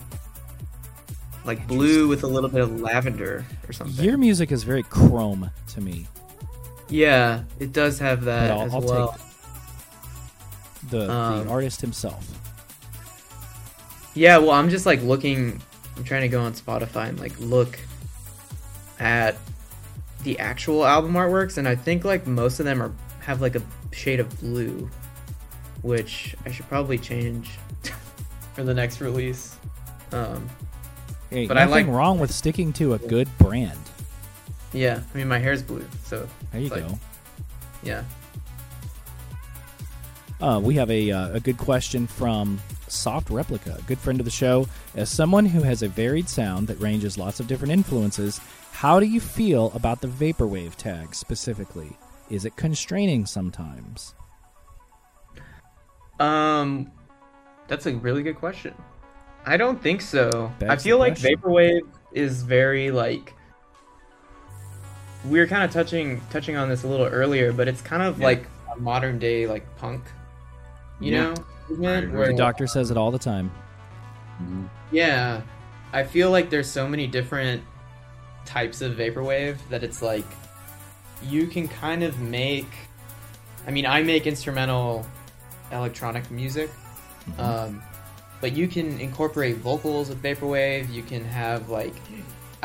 Like 1.44 1.68
blue 1.68 2.08
with 2.08 2.24
a 2.24 2.28
little 2.28 2.50
bit 2.50 2.62
of 2.62 2.82
lavender 2.82 3.46
or 3.68 3.74
something. 3.74 4.04
Your 4.04 4.18
music 4.18 4.52
is 4.52 4.64
very 4.64 4.84
chrome 4.84 5.50
to 5.70 5.82
me. 5.82 6.08
Yeah, 6.90 7.44
it 7.60 7.72
does 7.74 8.00
have 8.00 8.24
that 8.26 8.52
I'll, 8.52 8.62
as 8.64 8.74
I'll 8.74 8.82
well. 8.82 9.18
the, 10.90 11.12
Um, 11.12 11.46
the 11.46 11.52
artist 11.52 11.82
himself. 11.82 12.28
Yeah, 14.14 14.38
well, 14.38 14.52
I'm 14.52 14.70
just 14.70 14.86
like 14.86 15.02
looking. 15.02 15.62
I'm 15.98 16.04
trying 16.04 16.22
to 16.22 16.28
go 16.30 16.42
on 16.42 16.54
Spotify 16.54 17.10
and 17.10 17.20
like 17.20 17.34
look 17.40 17.78
at 19.00 19.36
the 20.24 20.40
actual 20.40 20.86
album 20.86 21.14
artworks, 21.14 21.58
and 21.58 21.68
I 21.68 21.76
think 21.76 22.06
like 22.06 22.26
most 22.28 22.60
of 22.60 22.66
them 22.66 22.82
are 22.82 22.92
have 23.20 23.42
like 23.42 23.56
a 23.56 23.62
shade 23.92 24.20
of 24.20 24.40
blue, 24.40 24.90
which 25.82 26.36
I 26.46 26.52
should 26.52 26.68
probably 26.70 26.98
change 26.98 27.58
for 28.54 28.64
the 28.64 28.74
next 28.74 29.02
release. 29.02 29.58
Um, 30.12 30.48
Hey, 31.32 31.48
but 31.48 31.58
I 31.58 31.66
nothing 31.66 31.88
like- 31.88 31.96
wrong 31.96 32.20
with 32.20 32.32
sticking 32.32 32.72
to 32.74 32.94
a 32.94 33.00
good 33.00 33.28
brand. 33.40 33.78
Yeah, 34.76 35.02
I 35.14 35.18
mean 35.18 35.28
my 35.28 35.40
hair's 35.40 35.64
blue, 35.64 35.86
so 36.04 36.28
There 36.52 36.62
you 36.62 36.70
Like- 36.70 36.88
go. 36.88 37.00
yeah. 37.84 38.04
Uh, 40.42 40.60
we 40.62 40.76
have 40.76 40.92
a, 40.92 41.12
uh, 41.12 41.30
a 41.36 41.40
good 41.40 41.58
question 41.58 42.06
from 42.08 42.60
Soft 42.90 43.30
Replica, 43.30 43.78
a 43.80 43.82
good 43.84 43.98
friend 43.98 44.20
of 44.20 44.26
the 44.26 44.32
show. 44.32 44.68
As 44.94 45.10
someone 45.10 45.46
who 45.46 45.62
has 45.62 45.82
a 45.82 45.88
varied 45.88 46.28
sound 46.28 46.68
that 46.68 46.80
ranges 46.80 47.18
lots 47.18 47.40
of 47.40 47.48
different 47.48 47.72
influences, 47.72 48.40
how 48.74 49.00
do 49.00 49.06
you 49.06 49.22
feel 49.22 49.72
about 49.74 50.02
the 50.02 50.08
vaporwave 50.08 50.76
tag 50.76 51.16
specifically? 51.16 51.98
Is 52.30 52.44
it 52.44 52.56
constraining 52.58 53.26
sometimes? 53.26 54.14
Um, 56.20 56.92
that's 57.68 57.86
a 57.86 57.96
really 57.96 58.22
good 58.24 58.36
question. 58.36 58.74
I 59.46 59.58
don't 59.58 59.82
think 59.82 60.02
so. 60.02 60.52
I 60.68 60.76
feel 60.76 60.98
like 60.98 61.14
question. 61.20 61.38
vaporwave 61.40 61.82
is 62.12 62.42
very 62.44 62.92
like 62.92 63.34
we 65.30 65.40
were 65.40 65.48
kind 65.48 65.64
of 65.64 65.72
touching 65.72 66.22
touching 66.30 66.56
on 66.56 66.70
this 66.70 66.84
a 66.84 66.88
little 66.88 67.06
earlier, 67.08 67.52
but 67.54 67.68
it's 67.68 67.82
kind 67.82 68.04
of 68.04 68.20
Yeah. 68.20 68.26
like 68.26 68.46
a 68.76 68.80
modern 68.80 69.20
day 69.20 69.48
like 69.48 69.64
punk, 69.78 70.04
you 71.00 71.12
Yeah. 71.14 71.22
know, 71.24 71.34
movement. 71.70 72.14
Where, 72.14 72.28
The 72.28 72.34
doctor 72.38 72.68
says 72.68 72.92
it 72.92 72.98
all 72.98 73.12
the 73.12 73.20
time. 73.20 73.52
yeah, 74.92 75.42
I 75.94 76.04
feel 76.04 76.32
like 76.32 76.50
there's 76.50 76.70
so 76.70 76.88
many 76.88 77.08
different 77.08 77.64
types 78.46 78.82
of 78.82 78.94
vaporwave 78.96 79.58
that 79.70 79.84
it's 79.84 80.02
like 80.02 80.26
you 81.24 81.48
can 81.48 81.68
kind 81.68 82.04
of 82.04 82.20
make. 82.20 82.68
I 83.68 83.72
mean, 83.72 83.86
I 83.86 84.04
make 84.04 84.28
instrumental 84.28 85.06
electronic 85.72 86.30
music, 86.30 86.70
Mm-hmm. 87.30 87.42
um, 87.42 87.82
but 88.42 88.54
you 88.54 88.68
can 88.68 89.00
incorporate 89.00 89.56
vocals 89.58 90.10
with 90.10 90.22
vaporwave. 90.22 90.92
You 90.94 91.02
can 91.02 91.26
have 91.26 91.70
like 91.70 91.96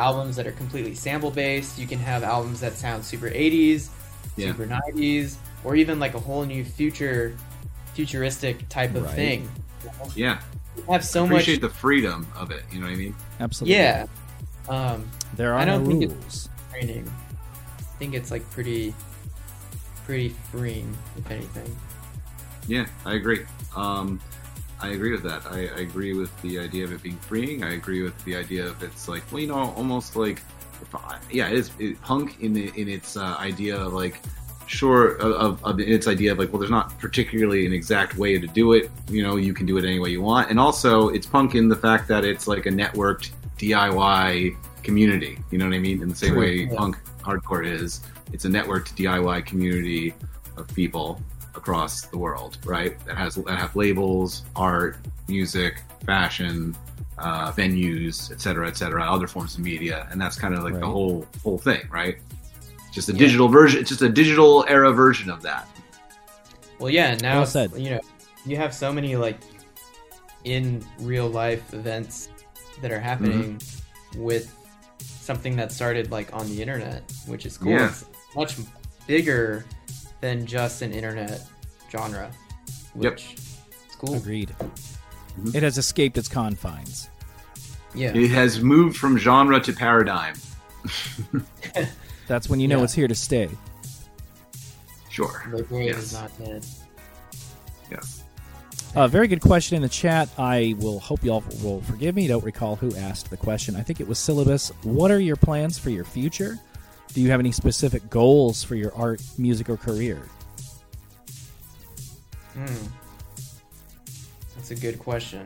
albums 0.01 0.37
that 0.37 0.47
are 0.47 0.53
completely 0.53 0.95
sample 0.95 1.31
based. 1.31 1.79
You 1.79 1.87
can 1.87 1.99
have 1.99 2.23
albums 2.25 2.61
that 2.61 2.75
sound 2.77 3.05
super 3.05 3.29
80s, 3.29 3.91
Yeah. 4.37 4.49
super 4.53 4.67
90s, 4.67 5.37
or 5.63 5.77
even 5.77 5.99
like 6.01 6.15
a 6.15 6.19
whole 6.19 6.45
new 6.45 6.65
future, 6.65 7.37
futuristic 7.95 8.69
type 8.69 8.95
of 8.95 9.05
Right. 9.05 9.15
thing. 9.15 9.51
Yeah, 10.15 10.41
You 10.77 10.85
have 10.91 11.05
so 11.05 11.23
much. 11.25 11.31
appreciate 11.33 11.61
the 11.61 11.69
freedom 11.69 12.27
of 12.35 12.51
it. 12.51 12.65
You 12.73 12.81
know 12.81 12.87
what 12.87 12.93
I 12.93 12.97
mean? 12.97 13.15
Absolutely. 13.41 13.77
Yeah. 13.77 14.07
Um, 14.69 15.09
There 15.37 15.53
are 15.55 15.59
I 15.59 15.65
don't 15.65 15.87
think 15.87 16.03
it- 16.05 16.11
rules. 16.11 16.49
training. 16.71 17.11
I 17.79 17.83
think 17.99 18.15
it's 18.15 18.31
like 18.31 18.49
pretty, 18.51 18.95
pretty 20.07 20.35
freeing, 20.51 20.97
if 21.19 21.31
anything. 21.31 21.77
Yeah, 22.67 22.87
I 23.05 23.15
agree. 23.15 23.45
Um, 23.77 24.21
I 24.83 24.89
agree 24.89 25.13
with 25.13 25.23
that. 25.25 25.47
I, 25.47 25.69
I 25.77 25.81
agree 25.81 26.15
with 26.15 26.35
the 26.43 26.59
idea 26.59 26.85
of 26.85 26.93
it 26.93 27.03
being 27.03 27.19
freeing. 27.19 27.63
I 27.63 27.75
agree 27.75 28.03
with 28.03 28.23
the 28.25 28.37
idea 28.37 28.67
of 28.67 28.83
it's 28.83 29.09
like, 29.09 29.23
well, 29.31 29.41
you 29.41 29.49
know, 29.49 29.75
almost 29.77 30.17
like, 30.17 30.43
yeah, 31.31 31.49
it 31.49 31.55
is 31.55 31.71
it, 31.79 32.01
punk 32.01 32.41
in 32.41 32.53
the, 32.55 32.73
in 32.81 32.89
its 32.89 33.17
uh, 33.17 33.37
idea 33.39 33.77
of 33.77 33.93
like, 33.93 34.21
sure, 34.67 35.17
of, 35.17 35.63
of 35.65 35.81
its 35.81 36.07
idea 36.09 36.33
of 36.33 36.39
like, 36.39 36.53
well, 36.53 36.61
there's 36.61 36.71
not 36.71 36.99
particularly 36.99 37.67
an 37.67 37.73
exact 37.73 38.17
way 38.17 38.39
to 38.39 38.47
do 38.47 38.73
it. 38.73 38.91
You 39.11 39.23
know, 39.23 39.37
you 39.37 39.53
can 39.53 39.67
do 39.67 39.77
it 39.77 39.85
any 39.85 39.99
way 39.99 40.11
you 40.11 40.23
want, 40.23 40.51
and 40.51 40.59
also 40.59 41.09
it's 41.09 41.27
punk 41.27 41.55
in 41.55 41.69
the 41.69 41.77
fact 41.77 42.09
that 42.09 42.25
it's 42.25 42.49
like 42.49 42.67
a 42.67 42.71
networked 42.71 43.31
DIY 43.59 44.57
community. 44.83 45.39
You 45.51 45.59
know 45.59 45.67
what 45.67 45.75
I 45.75 45.79
mean? 45.79 46.03
In 46.03 46.09
the 46.09 46.17
same 46.17 46.31
True. 46.33 46.41
way 46.41 46.55
Yeah. 46.63 46.77
punk 46.77 46.97
hardcore 47.21 47.67
is, 47.67 48.01
it's 48.33 48.47
a 48.47 48.49
networked 48.49 48.95
DIY 48.97 49.45
community 49.45 50.15
of 50.57 50.67
people 50.69 51.21
across 51.55 52.03
the 52.03 52.19
world, 52.19 52.59
right? 52.65 52.99
That 53.07 53.17
has 53.17 53.35
that 53.37 53.59
have 53.59 53.75
labels, 53.77 54.45
art, 54.57 54.97
music, 55.29 55.83
fashion, 56.07 56.77
uh, 57.19 57.53
venues, 57.53 58.31
et 58.33 58.41
cetera, 58.41 58.67
et 58.69 58.77
cetera, 58.77 59.03
other 59.05 59.27
forms 59.27 59.55
of 59.55 59.61
media, 59.61 60.09
and 60.11 60.21
that's 60.21 60.39
kind 60.39 60.55
of 60.55 60.63
like 60.65 60.79
the 60.79 60.87
whole 60.87 61.27
whole 61.43 61.59
thing, 61.59 61.83
right? 61.91 62.17
Just 62.93 63.09
a 63.09 63.13
Yeah. 63.13 63.19
digital 63.19 63.49
version. 63.49 63.81
It's 63.81 63.89
just 63.91 64.03
a 64.03 64.09
digital 64.09 64.65
era 64.69 64.93
version 64.93 65.31
of 65.31 65.43
that. 65.43 65.69
Well, 66.79 66.91
yeah. 66.91 67.15
Now, 67.17 67.35
Well 67.35 67.43
it's, 67.43 67.53
said. 67.53 67.73
you 67.77 67.91
know, 67.91 68.01
you 68.47 68.57
have 68.57 68.75
so 68.75 68.93
many 68.93 69.15
like 69.17 69.39
in 70.45 70.85
real 71.01 71.29
life 71.29 71.75
events 71.75 72.29
that 72.81 72.91
are 72.91 73.01
happening 73.01 73.59
Mm-hmm. 73.59 74.23
with 74.23 74.55
something 74.99 75.55
that 75.57 75.71
started 75.71 76.11
like 76.11 76.33
on 76.33 76.49
the 76.49 76.61
internet, 76.61 77.03
which 77.27 77.45
is 77.47 77.59
cool. 77.59 77.73
Yeah. 77.73 77.89
It's 77.89 78.05
much 78.35 78.57
bigger 79.07 79.65
than 80.21 80.47
just 80.47 80.83
an 80.83 80.93
internet 80.93 81.43
genre. 81.91 82.31
Which 82.95 83.05
Yep. 83.05 83.39
is 83.39 83.97
cool. 83.99 84.15
Agreed. 84.17 84.55
Mhm. 85.41 85.55
It 85.55 85.63
has 85.63 85.79
escaped 85.79 86.19
its 86.19 86.29
confines. 86.29 87.09
Yeah. 87.95 88.13
It 88.15 88.31
has 88.31 88.61
moved 88.61 88.97
from 88.97 89.19
genre 89.19 89.61
to 89.61 89.73
paradigm. 89.73 90.35
That's 92.27 92.49
when 92.49 92.61
you 92.61 92.69
know 92.69 92.79
Yeah. 92.79 92.85
it's 92.85 92.93
here 92.95 93.09
to 93.09 93.15
stay. 93.15 93.49
Sure. 95.09 95.43
Vaporwave 95.49 95.87
Yes. 95.87 95.97
is 95.99 96.13
not 96.13 96.39
dead. 96.39 96.67
Yes. 97.91 98.23
Uh, 98.95 99.07
very 99.09 99.29
good 99.29 99.41
question 99.41 99.77
in 99.77 99.83
the 99.83 99.89
chat. 99.89 100.29
I 100.39 100.75
will 100.79 100.99
hope 101.01 101.23
y'all 101.25 101.45
will 101.63 101.81
forgive 101.83 102.15
me. 102.15 102.27
Don't 102.27 102.45
recall 102.45 102.77
who 102.77 102.95
asked 102.97 103.31
the 103.31 103.37
question. 103.37 103.77
I 103.77 103.83
think 103.83 104.01
it 104.01 104.09
was 104.09 104.19
Syllabus. 104.19 104.71
What 104.83 105.11
are 105.11 105.21
your 105.21 105.37
plans 105.37 105.79
for 105.79 105.91
your 105.91 106.05
future? 106.05 106.59
Do 107.15 107.21
you 107.21 107.31
have 107.31 107.41
any 107.41 107.53
specific 107.53 108.09
goals 108.09 108.63
for 108.63 108.75
your 108.77 108.95
art, 108.95 109.21
music, 109.37 109.69
or 109.69 109.77
career? 109.77 110.23
Hmm. 112.55 112.67
That's 114.57 114.71
a 114.71 114.77
good 114.77 114.99
question. 114.99 115.45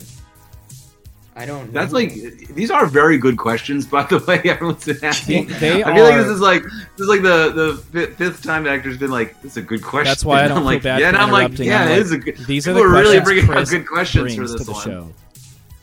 I 1.36 1.46
don't. 1.46 1.66
Know. 1.66 1.72
That's 1.72 1.92
like 1.92 2.12
these 2.54 2.70
are 2.70 2.86
very 2.86 3.18
good 3.18 3.36
questions, 3.36 3.86
by 3.96 4.04
the 4.04 4.18
way. 4.20 4.40
Everyone's 4.44 4.84
been 4.84 5.02
asking. 5.04 5.46
They 5.58 5.82
I 5.82 5.94
feel 5.94 6.04
like 6.04 6.16
this 6.16 6.28
is 6.28 6.40
like 6.40 6.62
this 6.62 7.00
is 7.00 7.08
like 7.08 7.22
the 7.22 7.82
the 7.92 8.06
fifth 8.08 8.42
time 8.42 8.64
the 8.64 8.70
actor's 8.70 8.98
been 8.98 9.10
like, 9.10 9.40
"This 9.42 9.52
is 9.52 9.56
a 9.56 9.62
good 9.62 9.82
question." 9.82 10.10
That's 10.10 10.24
why 10.24 10.44
I 10.44 10.48
don't 10.48 10.58
I'm 10.58 10.62
feel 10.62 10.66
like, 10.66 10.82
bad 10.82 11.00
Yeah, 11.00 11.10
for 11.10 11.16
and 11.16 11.24
I'm 11.24 11.30
like, 11.32 11.58
yeah, 11.58 11.82
I'm 11.82 11.88
like, 11.90 11.98
is 11.98 12.12
a 12.12 12.18
good. 12.18 12.36
These 12.46 12.68
are 12.68 12.72
the 12.74 12.86
really 12.86 13.18
questions 13.20 13.24
bringing 13.24 13.44
out 13.44 13.56
Chris 13.56 13.70
good 13.70 13.86
questions 13.86 14.36
brings 14.36 14.52
for 14.52 14.58
to 14.58 14.64
this 14.64 14.66
the 14.66 14.72
one. 14.72 14.84
show. 14.84 15.12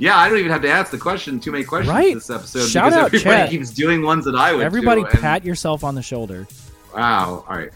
Yeah, 0.02 0.18
I 0.18 0.28
don't 0.30 0.40
even 0.40 0.52
have 0.52 0.64
to 0.64 0.70
ask 0.70 0.90
the 0.90 0.98
question. 0.98 1.40
Too 1.40 1.52
many 1.52 1.64
questions 1.64 1.94
Right. 1.94 2.16
this 2.16 2.32
episode 2.32 2.68
Shout 2.70 2.86
because 2.86 2.94
out, 3.00 3.06
everybody 3.06 3.38
chat. 3.38 3.50
keeps 3.52 3.70
doing 3.70 4.02
ones 4.02 4.26
that 4.26 4.34
I 4.34 4.52
would. 4.52 4.64
Everybody 4.66 5.02
do, 5.02 5.08
and- 5.10 5.20
pat 5.20 5.46
yourself 5.46 5.84
on 5.84 5.94
the 5.94 6.02
shoulder. 6.02 6.48
Wow. 6.96 7.46
All 7.48 7.56
right. 7.56 7.70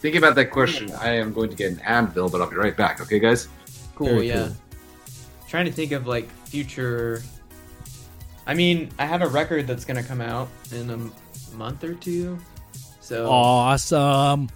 Thinking 0.00 0.22
about 0.22 0.36
that 0.36 0.46
question, 0.46 0.90
I 0.92 1.10
am 1.16 1.34
going 1.34 1.50
to 1.50 1.56
get 1.56 1.70
an 1.72 1.76
Advil, 1.80 2.32
but 2.32 2.40
I'll 2.40 2.48
be 2.48 2.56
right 2.56 2.74
back. 2.74 3.02
Okay, 3.02 3.18
guys. 3.18 3.48
cool. 3.94 4.06
Very 4.08 4.28
yeah. 4.28 4.46
cool. 4.46 4.56
Trying 5.48 5.66
to 5.66 5.72
think 5.72 5.92
of 5.92 6.06
like 6.06 6.30
future. 6.46 7.22
I 8.46 8.54
mean, 8.54 8.88
I 8.98 9.04
have 9.04 9.20
a 9.20 9.28
record 9.28 9.66
that's 9.66 9.84
gonna 9.84 10.02
come 10.02 10.22
out 10.22 10.48
in 10.72 10.88
a 10.88 11.54
month 11.56 11.84
or 11.84 11.92
two, 11.92 12.38
so 13.02 13.28
Awesome. 13.30 14.48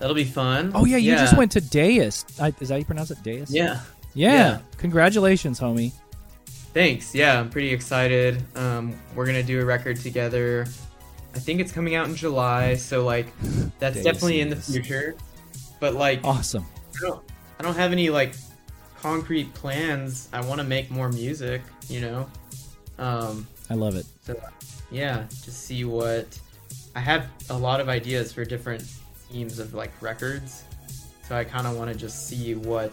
that'll 0.00 0.16
be 0.16 0.24
fun. 0.24 0.72
Oh 0.74 0.84
yeah, 0.84 0.96
you 0.96 1.12
just 1.12 1.36
went 1.36 1.52
to 1.52 1.60
Deus. 1.60 2.24
Is 2.28 2.36
that 2.36 2.68
how 2.70 2.74
you 2.76 2.84
pronounce 2.84 3.12
it? 3.12 3.22
Deus. 3.22 3.48
Yeah. 3.52 3.80
Yeah. 4.14 4.32
Yeah. 4.32 4.58
Congratulations, 4.78 5.60
homie. 5.60 5.92
Thanks. 6.76 7.14
Yeah, 7.14 7.40
I'm 7.40 7.48
pretty 7.48 7.70
excited. 7.70 8.42
Um, 8.54 8.94
we're 9.14 9.24
gonna 9.24 9.42
do 9.42 9.62
a 9.62 9.64
record 9.64 9.96
together. 9.96 10.66
I 11.34 11.38
think 11.38 11.58
it's 11.58 11.72
coming 11.72 11.94
out 11.94 12.06
in 12.06 12.14
July, 12.14 12.74
so 12.74 13.02
like 13.02 13.28
that's 13.78 14.02
definitely 14.02 14.42
in 14.42 14.50
the 14.50 14.56
future. 14.56 15.16
But 15.80 15.94
like, 15.94 16.20
Awesome. 16.22 16.66
I 16.94 17.06
don't, 17.06 17.24
I 17.58 17.62
don't 17.62 17.76
have 17.76 17.92
any 17.92 18.10
like 18.10 18.34
concrete 18.98 19.54
plans. 19.54 20.28
I 20.34 20.42
want 20.42 20.60
to 20.60 20.66
make 20.66 20.90
more 20.90 21.08
music, 21.08 21.62
you 21.88 22.02
know. 22.02 22.28
Um, 22.98 23.46
I 23.70 23.74
love 23.74 23.96
it. 23.96 24.04
so 24.20 24.38
yeah, 24.90 25.24
just 25.30 25.62
see 25.64 25.86
what 25.86 26.38
I 26.94 27.00
have 27.00 27.26
a 27.48 27.56
lot 27.56 27.80
of 27.80 27.88
ideas 27.88 28.34
for 28.34 28.44
different 28.44 28.82
themes 28.82 29.60
of 29.60 29.72
like 29.72 29.92
records. 30.02 30.64
So 31.26 31.36
I 31.36 31.44
kind 31.44 31.66
of 31.66 31.74
want 31.78 31.90
to 31.90 31.96
just 31.96 32.28
see 32.28 32.54
what 32.54 32.92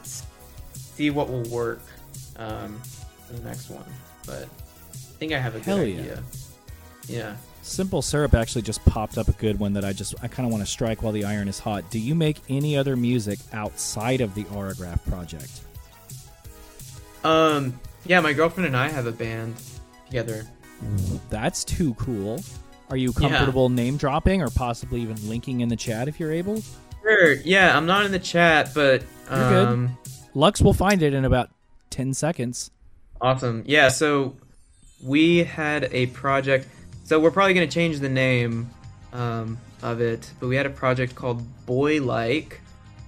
see 0.73 1.09
what 1.09 1.27
will 1.27 1.43
work 1.49 1.81
um, 2.37 2.81
for 3.33 3.41
the 3.41 3.47
next 3.47 3.69
one. 3.69 3.83
But 4.25 4.43
I 4.43 4.95
think 5.19 5.33
I 5.33 5.39
have 5.39 5.55
a 5.55 5.59
good 5.59 5.65
Hell 5.65 5.83
yeah. 5.85 5.99
idea. 6.01 6.23
Yeah. 7.07 7.35
Simple 7.61 8.01
syrup 8.01 8.33
actually 8.33 8.61
just 8.61 8.83
popped 8.85 9.17
up 9.17 9.27
a 9.29 9.33
good 9.33 9.59
one 9.59 9.73
that 9.73 9.85
I 9.85 9.93
just 9.93 10.15
I 10.21 10.27
kind 10.27 10.45
of 10.45 10.51
want 10.51 10.63
to 10.65 10.69
strike 10.69 11.01
while 11.01 11.13
the 11.13 11.23
iron 11.25 11.47
is 11.47 11.59
hot. 11.59 11.89
Do 11.89 11.99
you 11.99 12.13
make 12.15 12.37
any 12.49 12.77
other 12.77 12.95
music 12.95 13.39
outside 13.53 14.21
of 14.21 14.35
the 14.35 14.43
Aurograph 14.45 15.03
project? 15.09 15.61
Um. 17.23 17.79
Yeah, 18.05 18.19
my 18.19 18.33
girlfriend 18.33 18.67
and 18.67 18.75
I 18.75 18.89
have 18.89 19.07
a 19.07 19.13
band 19.13 19.55
together. 20.07 20.45
That's 21.29 21.63
too 21.63 21.93
cool. 21.93 22.41
Are 22.89 22.97
you 22.97 23.13
Yeah. 23.17 23.29
comfortable 23.29 23.69
name 23.69 23.95
dropping 23.95 24.41
or 24.41 24.49
possibly 24.49 24.99
even 25.01 25.15
linking 25.29 25.61
in 25.61 25.69
the 25.69 25.77
chat 25.77 26.09
if 26.09 26.19
you're 26.19 26.33
able? 26.33 26.61
Sure. 27.01 27.33
Yeah, 27.35 27.77
I'm 27.77 27.85
not 27.85 28.05
in 28.05 28.11
the 28.11 28.19
chat, 28.19 28.71
but 28.75 29.03
good. 29.29 29.67
um, 29.67 29.97
Lux 30.33 30.61
will 30.61 30.73
find 30.73 31.01
it 31.01 31.13
in 31.13 31.23
about 31.23 31.49
10 31.91 32.13
seconds. 32.13 32.71
Awesome. 33.23 33.63
Yeah, 33.65 33.87
so 33.87 34.35
we 35.01 35.43
had 35.45 35.89
a 35.91 36.07
project. 36.07 36.67
So 37.05 37.19
we're 37.19 37.31
probably 37.31 37.53
going 37.53 37.67
to 37.67 37.73
change 37.73 37.99
the 37.99 38.09
name 38.09 38.69
um, 39.13 39.57
of 39.81 40.01
it, 40.01 40.29
but 40.39 40.47
we 40.47 40.55
had 40.55 40.65
a 40.65 40.69
project 40.69 41.15
called 41.15 41.41
Boy 41.65 42.01
Like 42.01 42.59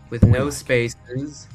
with 0.10 0.24
no 0.24 0.50
spaces. 0.50 1.48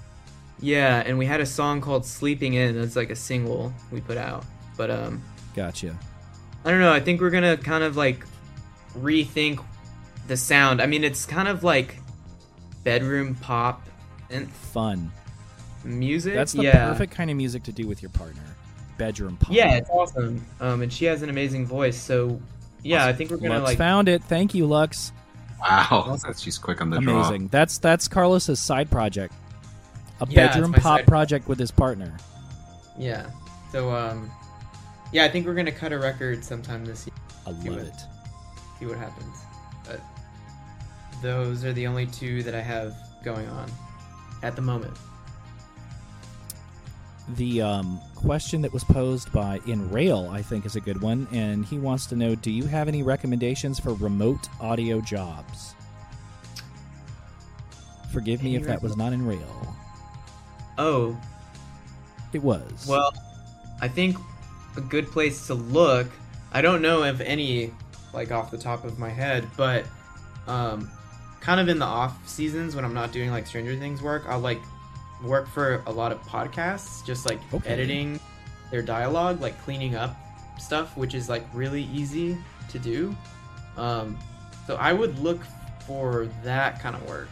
Yeah, 0.61 1.03
and 1.07 1.17
we 1.17 1.25
had 1.25 1.41
a 1.41 1.47
song 1.47 1.81
called 1.81 2.05
Sleeping 2.05 2.55
In. 2.55 2.79
That's 2.79 2.97
like 2.97 3.11
a 3.11 3.17
single 3.17 3.73
we 3.91 4.03
put 4.03 4.19
out. 4.19 4.45
But 4.77 4.91
um, 4.91 5.23
Gotcha. 5.57 5.99
I 6.65 6.71
don't 6.71 6.81
know. 6.81 6.93
I 6.93 7.01
think 7.01 7.23
we're 7.23 7.31
going 7.31 7.57
to 7.57 7.63
kind 7.63 7.83
of 7.83 7.97
like 7.97 8.27
rethink 8.99 9.65
the 10.29 10.37
sound. 10.37 10.83
I 10.83 10.87
mean, 10.87 11.03
it's 11.03 11.25
kind 11.25 11.49
of 11.49 11.65
like 11.65 11.97
bedroom 12.85 13.37
pop 13.37 13.87
and 14.29 14.51
Fun. 14.53 15.11
music. 15.85 16.35
That's 16.35 16.53
the 16.53 16.65
yeah. 16.65 16.89
perfect 16.89 17.15
kind 17.15 17.31
of 17.31 17.37
music 17.37 17.63
to 17.65 17.73
do 17.73 17.87
with 17.87 18.03
your 18.03 18.11
partner. 18.11 18.43
Bedroom 19.01 19.37
pop. 19.39 19.51
Yeah, 19.51 19.77
it's 19.77 19.89
awesome. 19.89 20.45
Um, 20.61 20.83
and 20.83 20.93
she 20.93 21.07
has 21.07 21.23
an 21.23 21.31
amazing 21.31 21.65
voice. 21.67 21.99
So, 21.99 22.39
yeah, 22.83 23.07
I 23.07 23.15
think 23.15 23.31
we're 23.31 23.39
gonna 23.39 23.55
Lux 23.55 23.65
like. 23.65 23.79
found 23.79 24.11
it. 24.11 24.23
Thank 24.23 24.55
you, 24.55 24.67
Lux. 24.67 25.13
Wow, 25.59 26.19
that's 26.23 26.41
she's 26.43 26.59
quick 26.59 26.83
on 26.83 26.91
the 26.91 26.99
draw. 27.01 27.21
Amazing. 27.27 27.49
That's 27.49 27.79
that's 27.79 28.09
Carlos's 28.09 28.61
side 28.61 28.91
project. 28.91 29.33
A 30.21 30.27
Yeah, 30.29 30.49
bedroom 30.49 30.75
pop 30.75 30.83
side 30.83 31.07
project 31.07 31.49
with 31.49 31.59
his 31.59 31.71
partner. 31.71 32.15
Yeah. 32.99 33.31
So, 33.73 33.91
um, 33.91 34.31
yeah, 35.13 35.25
I 35.25 35.29
think 35.29 35.47
we're 35.47 35.55
gonna 35.55 35.73
cut 35.73 35.93
a 35.95 35.99
record 35.99 36.45
sometime 36.45 36.85
this 36.85 37.07
year. 37.07 37.15
I 37.47 37.53
Do 37.53 37.71
love 37.71 37.81
it. 37.81 37.87
it. 37.87 37.95
See 38.79 38.85
what 38.85 38.99
happens. 38.99 39.35
But 39.87 40.01
those 41.23 41.65
are 41.65 41.73
the 41.73 41.87
only 41.87 42.05
two 42.07 42.43
that 42.43 42.55
I 42.55 42.61
have 42.61 42.95
going 43.25 43.49
on 43.49 43.71
at 44.43 44.57
the 44.57 44.63
moment. 44.63 44.95
The 47.37 47.63
um, 47.63 48.01
question 48.15 48.63
that 48.63 48.73
was 48.73 48.83
posed 48.83 49.33
by 49.33 49.61
In 49.67 49.91
Rail, 49.91 50.29
I 50.33 50.43
think, 50.43 50.67
is 50.67 50.77
a 50.77 50.81
good 50.81 51.01
one, 51.01 51.29
and 51.33 51.65
he 51.65 51.79
wants 51.79 52.07
to 52.07 52.17
know: 52.17 52.35
Do 52.35 52.51
you 52.51 52.65
have 52.65 52.89
any 52.89 53.03
recommendations 53.03 53.79
for 53.79 53.95
remote 53.95 54.49
audio 54.61 55.01
jobs? 55.01 55.75
Forgive 58.13 58.43
me 58.43 58.55
Any 58.55 58.63
if 58.63 58.67
that 58.67 58.83
was 58.83 58.97
not 58.97 59.13
in 59.13 59.25
Rail. 59.25 59.77
Oh. 60.79 61.17
it 62.33 62.43
was. 62.43 62.87
Well, 62.89 63.13
I 63.81 63.89
think 63.89 64.17
a 64.77 64.81
good 64.81 65.11
place 65.11 65.47
to 65.47 65.55
look. 65.55 66.09
I 66.53 66.63
don't 66.63 66.83
know 66.83 67.05
if 67.05 67.21
any, 67.21 67.73
like 68.13 68.33
off 68.33 68.51
the 68.51 68.59
top 68.59 68.85
of 68.85 68.99
my 68.99 69.11
head, 69.11 69.47
but 69.57 69.85
um, 70.47 70.91
kind 71.41 71.61
of 71.61 71.69
in 71.69 71.79
the 71.79 71.85
off 71.85 72.29
seasons 72.29 72.75
when 72.75 72.85
I'm 72.85 72.95
not 72.95 73.13
doing 73.13 73.31
like 73.31 73.47
Stranger 73.47 73.77
Things 73.77 74.03
work, 74.03 74.25
I'll 74.27 74.41
like 74.41 74.61
work 75.25 75.49
for 75.49 75.83
a 75.87 75.93
lot 75.93 76.13
of 76.13 76.21
podcasts, 76.23 77.05
just 77.05 77.27
like 77.29 77.41
Okay. 77.53 77.69
editing 77.71 78.19
their 78.71 78.83
dialogue, 78.83 79.41
like 79.41 79.61
cleaning 79.65 79.95
up 79.97 80.17
stuff, 80.59 80.97
which 80.97 81.15
is 81.15 81.29
like 81.29 81.45
really 81.53 81.85
easy 81.93 82.37
to 82.71 82.79
do. 82.79 83.15
Um, 83.77 84.19
so 84.67 84.77
I 84.77 84.93
would 84.93 85.19
look 85.19 85.41
for 85.87 86.29
that 86.45 86.81
kind 86.81 86.95
of 86.95 87.07
work 87.09 87.29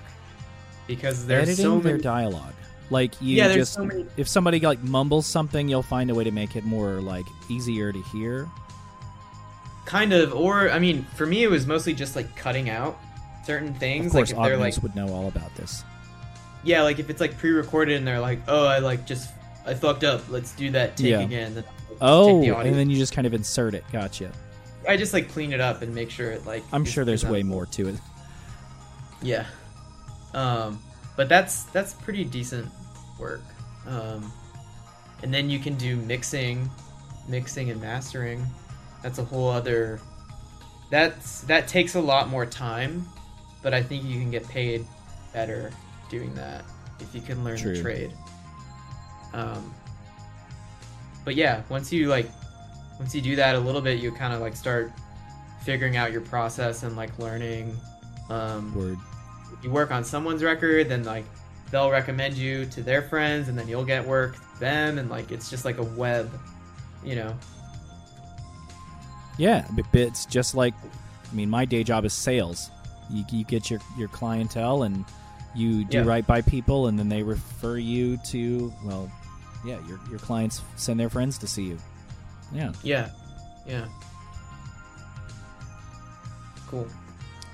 because 0.87 1.27
there's 1.27 1.49
editing 1.49 1.65
so 1.65 1.79
their 1.81 1.99
dialogue. 1.99 2.55
Like 2.91 3.21
you 3.21 3.37
Yeah, 3.37 3.53
just 3.55 3.75
so 3.75 3.85
many- 3.85 4.07
if 4.17 4.27
somebody 4.29 4.61
like 4.61 4.83
mumbles 4.83 5.27
something, 5.27 5.69
you'll 5.69 5.83
find 5.83 6.11
a 6.11 6.15
way 6.15 6.25
to 6.25 6.31
make 6.31 6.57
it 6.57 6.65
more 6.65 7.01
like 7.01 7.27
easier 7.49 7.93
to 7.93 8.03
hear. 8.13 8.49
kind 9.87 10.13
of 10.13 10.35
or 10.35 10.71
i 10.71 10.79
mean 10.79 11.03
for 11.17 11.25
me 11.25 11.43
it 11.43 11.49
was 11.51 11.67
mostly 11.67 11.95
just 11.95 12.15
like 12.15 12.37
cutting 12.37 12.69
out 12.69 12.99
certain 13.47 13.73
things 13.73 14.05
Of 14.09 14.13
course, 14.13 14.33
like 14.33 14.39
if 14.39 14.45
they're 14.45 14.59
like 14.59 14.77
would 14.83 14.95
know 14.95 15.09
all 15.15 15.29
about 15.29 15.55
this. 15.57 15.83
Yeah 16.65 16.83
like 16.83 16.99
if 16.99 17.09
it's 17.11 17.21
like 17.21 17.37
pre-recorded 17.39 17.97
and 17.97 18.07
they're 18.07 18.21
like 18.21 18.41
oh 18.49 18.67
i 18.67 18.79
like 18.79 19.07
just 19.07 19.31
i 19.67 19.73
fucked 19.75 20.05
up 20.05 20.21
let's 20.29 20.53
do 20.57 20.71
that 20.71 20.97
take 20.97 21.11
Yeah. 21.11 21.21
again 21.21 21.55
then 21.55 21.65
Oh, 22.01 22.41
the 22.41 22.57
and 22.57 22.75
then 22.77 22.89
you 22.89 22.97
just 22.97 23.13
kind 23.13 23.27
of 23.27 23.35
insert 23.35 23.75
it. 23.75 23.83
Gotcha. 23.93 24.31
i 24.89 24.97
just 24.97 25.13
like 25.13 25.29
clean 25.33 25.53
it 25.53 25.61
up 25.61 25.83
and 25.83 25.93
make 25.95 26.11
sure 26.11 26.31
it 26.31 26.47
like 26.47 26.63
I'm 26.73 26.85
sure 26.85 27.05
there's 27.05 27.25
way 27.25 27.43
presentable. 27.43 27.55
more 27.57 27.67
to 27.67 27.89
it. 27.89 27.95
yeah 29.23 29.47
um 30.35 30.81
but 31.17 31.29
that's 31.29 31.65
that's 31.65 31.95
pretty 31.95 32.25
decent 32.25 32.71
work 33.19 33.43
um 33.87 34.31
and 35.23 35.35
then 35.35 35.51
you 35.51 35.59
can 35.59 35.75
do 35.77 35.97
mixing 35.97 36.71
mixing 37.29 37.71
and 37.71 37.81
mastering 37.81 38.47
that's 39.03 39.19
a 39.19 39.25
whole 39.25 39.49
other 39.49 40.01
that's 40.91 41.41
that 41.43 41.67
takes 41.69 41.95
a 41.97 42.01
lot 42.01 42.29
more 42.29 42.47
time 42.47 43.05
but 43.63 43.75
i 43.75 43.83
think 43.83 44.05
you 44.05 44.21
can 44.21 44.31
get 44.31 44.47
paid 44.49 44.87
better 45.33 45.71
doing 46.09 46.35
that 46.35 46.65
if 47.01 47.15
you 47.15 47.21
can 47.21 47.43
learn 47.45 47.57
True. 47.57 47.75
the 47.75 47.83
trade 47.83 48.13
um 49.35 49.75
but 51.25 51.35
yeah 51.35 51.63
once 51.69 51.93
you 51.93 52.09
like 52.09 52.31
once 52.99 53.15
you 53.15 53.21
do 53.21 53.37
that 53.37 53.55
a 53.55 53.59
little 53.59 53.81
bit 53.81 53.99
you 54.01 54.11
kind 54.13 54.33
of 54.33 54.41
like 54.41 54.57
start 54.57 54.93
figuring 55.63 55.97
out 55.97 56.13
your 56.13 56.23
process 56.23 56.83
and 56.83 56.97
like 56.97 57.17
learning 57.19 57.77
um 58.31 58.75
Word. 58.75 58.99
you 59.63 59.71
work 59.71 59.91
on 59.91 60.05
someone's 60.05 60.43
record, 60.43 60.89
then 60.89 61.05
like 61.05 61.25
they'll 61.71 61.91
recommend 61.91 62.35
you 62.35 62.65
to 62.67 62.83
their 62.83 63.03
friends, 63.03 63.49
and 63.49 63.59
then 63.59 63.69
you'll 63.69 63.85
get 63.85 64.07
work 64.07 64.37
them, 64.59 64.99
and 64.99 65.11
like 65.11 65.31
it's 65.31 65.51
just 65.51 65.65
like 65.65 65.79
a 65.79 65.83
web, 65.83 66.31
you 67.05 67.17
know. 67.17 67.35
Yeah, 69.37 69.67
it's 69.93 70.27
just 70.27 70.55
like, 70.55 70.75
I 71.31 71.35
mean, 71.35 71.49
my 71.49 71.65
day 71.65 71.85
job 71.85 72.05
is 72.05 72.13
sales. 72.13 72.71
You, 73.09 73.25
you 73.31 73.45
get 73.45 73.71
your, 73.71 73.79
your 73.97 74.09
clientele 74.09 74.83
and 74.83 75.05
you 75.59 75.85
do 75.85 75.99
Yeah. 75.99 76.05
right 76.05 76.27
by 76.27 76.41
people, 76.41 76.87
and 76.87 76.99
then 76.99 77.09
they 77.09 77.23
refer 77.23 77.77
you 77.77 78.17
to, 78.29 78.73
well, 78.85 79.11
yeah, 79.67 79.79
your, 79.89 79.99
your 80.09 80.19
clients 80.21 80.63
send 80.77 80.99
their 81.01 81.11
friends 81.11 81.37
to 81.39 81.47
see 81.47 81.65
you. 81.65 81.79
Yeah. 82.53 82.73
Yeah, 82.83 83.11
yeah. 83.67 83.85
Cool. 86.69 86.87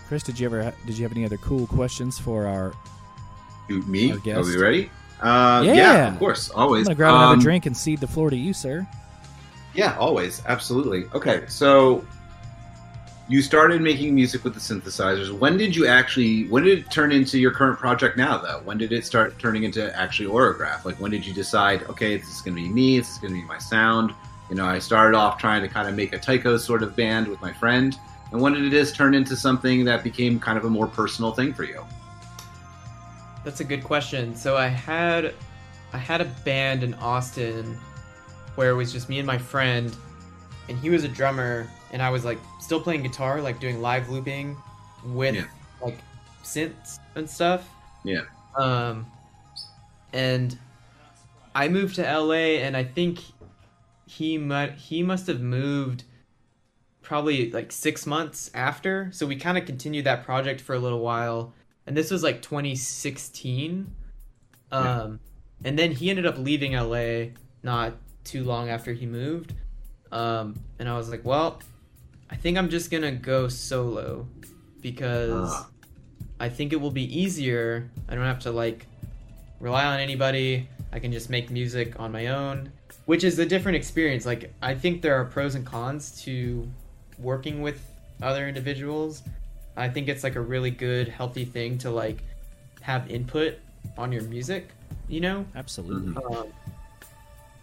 Chris, 0.09 0.23
did 0.23 0.39
you 0.39 0.47
ever 0.47 0.65
ha- 0.65 0.73
did 0.87 0.99
you 0.99 1.05
have 1.05 1.13
any 1.13 1.25
other 1.25 1.39
cool 1.39 1.67
questions 1.67 2.19
for 2.19 2.47
our? 2.47 2.73
You- 3.69 3.83
Me? 3.85 4.13
Our 4.13 4.19
Are 4.39 4.45
we 4.45 4.57
ready? 4.57 4.91
Uh, 5.21 5.63
yeah. 5.65 5.73
Yeah. 5.75 6.13
of 6.13 6.19
course, 6.19 6.51
always. 6.51 6.81
I'm 6.81 6.95
gonna 6.95 6.97
grab 6.97 7.15
another 7.15 7.33
Um, 7.35 7.41
drink 7.41 7.67
and 7.67 7.77
cede 7.77 8.01
the 8.01 8.07
floor 8.07 8.29
to 8.31 8.37
you, 8.37 8.53
sir. 8.53 8.87
Yeah, 9.73 9.97
always, 9.99 10.43
absolutely. 10.47 11.05
Okay, 11.15 11.45
so 11.49 12.05
you 13.29 13.41
started 13.41 13.81
making 13.81 14.15
music 14.15 14.45
with 14.45 14.53
the 14.55 14.61
synthesizers. 14.61 15.31
When 15.31 15.57
did 15.57 15.75
you 15.75 15.87
actually? 15.87 16.47
When 16.49 16.65
did 16.65 16.81
it 16.81 16.91
turn 16.91 17.11
into 17.11 17.39
your 17.39 17.53
current 17.53 17.79
project 17.79 18.17
now? 18.17 18.39
Though, 18.39 18.61
when 18.65 18.77
did 18.77 18.93
it 18.93 19.05
start 19.07 19.39
turning 19.39 19.65
into 19.65 19.95
actually 19.97 20.29
Aurograph? 20.29 20.85
Like, 20.85 20.97
when 21.01 21.11
did 21.11 21.27
you 21.27 21.33
decide? 21.33 21.85
Okay, 21.85 22.17
this 22.17 22.29
is 22.29 22.43
going 22.43 22.57
to 22.57 22.63
be 22.63 22.69
me. 22.69 22.99
This 22.99 23.13
is 23.13 23.19
going 23.19 23.33
to 23.33 23.41
be 23.41 23.47
my 23.47 23.59
sound. 23.59 24.13
You 24.51 24.57
know, 24.57 24.67
I 24.67 24.79
started 24.79 25.17
off 25.17 25.39
trying 25.39 25.63
to 25.63 25.69
kind 25.69 25.89
of 25.89 25.95
make 25.95 26.13
a 26.13 26.19
Tycho 26.19 26.59
sort 26.59 26.83
of 26.83 26.95
band 26.95 27.27
with 27.27 27.41
my 27.41 27.53
friend, 27.53 27.99
and 28.31 28.41
when 28.41 28.53
did 28.53 28.71
this 28.71 28.93
turn 28.93 29.15
into 29.15 29.37
something 29.37 29.85
that 29.87 30.05
became 30.05 30.39
kind 30.39 30.59
of 30.59 30.67
a 30.67 30.71
more 30.71 30.87
personal 30.87 31.33
thing 31.33 31.55
for 31.55 31.65
you? 31.65 31.83
That's 33.43 33.61
a 33.61 33.65
good 33.65 33.85
question. 33.85 34.35
So 34.37 34.57
I 34.57 34.67
had 34.67 35.35
I 35.95 35.99
had 35.99 36.21
a 36.21 36.27
band 36.45 36.83
in 36.83 36.93
Austin 36.95 37.79
where 38.57 38.71
it 38.71 38.75
was 38.75 38.93
just 38.93 39.09
me 39.09 39.19
and 39.19 39.27
my 39.27 39.39
friend 39.39 39.95
and 40.69 40.79
he 40.79 40.91
was 40.91 41.05
a 41.05 41.09
drummer 41.09 41.69
and 41.95 42.03
I 42.03 42.11
was 42.11 42.25
like 42.25 42.39
still 42.61 42.81
playing 42.81 43.03
guitar, 43.05 43.41
like 43.41 43.59
doing 43.61 43.81
live 43.81 44.11
looping 44.11 44.57
with 45.07 45.35
Yeah. 45.37 45.47
like 45.81 45.97
synths 46.43 46.99
and 47.15 47.29
stuff. 47.31 47.67
Yeah. 48.05 48.23
Um 48.57 49.07
and 50.13 50.59
I 51.55 51.69
moved 51.69 51.95
to 51.97 52.03
LA 52.03 52.59
and 52.67 52.77
I 52.77 52.85
think 52.85 53.21
he 54.07 54.37
mu- 54.39 54.73
he 54.77 55.03
must 55.03 55.27
have 55.29 55.41
moved 55.41 56.05
probably 57.01 57.51
like 57.51 57.71
6 57.73 58.07
months 58.07 58.51
after. 58.55 59.09
So 59.13 59.27
we 59.27 59.37
kind 59.37 59.57
of 59.57 59.65
continued 59.67 60.05
that 60.07 60.25
project 60.25 60.61
for 60.61 60.75
a 60.75 60.79
little 60.79 61.01
while 61.01 61.53
and 61.87 61.97
this 61.97 62.11
was 62.11 62.23
like 62.23 62.43
2016 62.43 63.95
um 64.73 65.21
and 65.65 65.79
then 65.79 65.93
he 65.93 66.11
ended 66.11 66.27
up 66.27 66.39
leaving 66.39 66.73
la 66.73 67.27
not 67.63 67.93
too 68.25 68.43
long 68.43 68.69
after 68.71 68.93
he 68.95 69.05
moved 69.07 69.53
um 70.11 70.59
and 70.79 70.89
i 70.89 70.97
was 70.97 71.11
like 71.11 71.23
well 71.25 71.61
i 72.31 72.37
think 72.37 72.57
i'm 72.59 72.69
just 72.69 72.91
gonna 72.91 73.13
go 73.13 73.49
solo 73.49 74.27
because 74.81 75.51
Ah. 75.53 75.69
i 76.41 76.49
think 76.49 76.73
it 76.73 76.81
will 76.81 76.91
be 76.91 77.05
easier 77.21 77.91
i 78.09 78.15
don't 78.15 78.25
have 78.25 78.41
to 78.41 78.51
like 78.51 78.87
rely 79.61 79.85
on 79.85 80.01
anybody 80.01 80.69
i 80.93 80.99
can 80.99 81.13
just 81.13 81.31
make 81.31 81.51
music 81.51 81.99
on 82.01 82.13
my 82.13 82.29
own 82.29 82.71
which 83.07 83.25
is 83.25 83.39
a 83.39 83.47
different 83.47 83.77
experience 83.77 84.25
like 84.27 84.53
i 84.63 84.75
think 84.75 85.03
there 85.03 85.15
are 85.15 85.25
pros 85.25 85.55
and 85.55 85.65
cons 85.67 86.23
to 86.23 86.69
working 87.19 87.63
with 87.63 87.81
other 88.23 88.49
individuals 88.49 89.23
I 89.77 89.89
think 89.89 90.07
it's 90.07 90.23
like 90.23 90.37
a 90.37 90.41
really 90.41 90.71
good, 90.71 91.09
healthy 91.09 91.45
thing 91.45 91.79
to 91.79 91.91
like 91.91 92.23
have 92.81 93.11
input 93.11 93.55
on 93.99 94.13
your 94.13 94.23
music, 94.23 94.69
you 95.09 95.21
know? 95.21 95.45
Absolutely. 95.57 96.15
Um, 96.15 96.47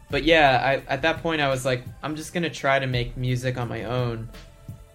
but 0.09 0.25
yeah, 0.25 0.59
I, 0.61 0.93
at 0.93 1.03
that 1.03 1.21
point, 1.21 1.39
I 1.39 1.47
was 1.47 1.63
like, 1.63 1.85
I'm 2.03 2.17
just 2.17 2.33
gonna 2.33 2.49
try 2.49 2.79
to 2.79 2.85
make 2.85 3.15
music 3.15 3.57
on 3.57 3.69
my 3.69 3.85
own. 3.85 4.27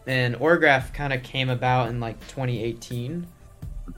And 0.07 0.37
Aurograph 0.37 0.93
kind 0.95 1.13
of 1.13 1.23
came 1.23 1.49
about 1.51 1.89
in 1.89 1.99
like 2.01 2.19
2018. 2.29 3.27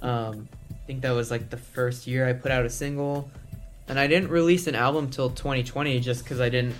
Um, 0.00 0.48
I 0.70 0.74
think 0.86 1.02
that 1.02 1.10
was 1.10 1.30
like 1.30 1.50
the 1.50 1.56
first 1.58 2.06
year 2.06 2.26
I 2.26 2.32
put 2.32 2.50
out 2.50 2.64
a 2.64 2.70
single, 2.70 3.30
and 3.88 3.98
I 3.98 4.06
didn't 4.06 4.30
release 4.30 4.66
an 4.66 4.74
album 4.74 5.10
till 5.10 5.28
2020 5.30 6.00
just 6.00 6.24
because 6.24 6.40
I 6.40 6.48
didn't, 6.48 6.74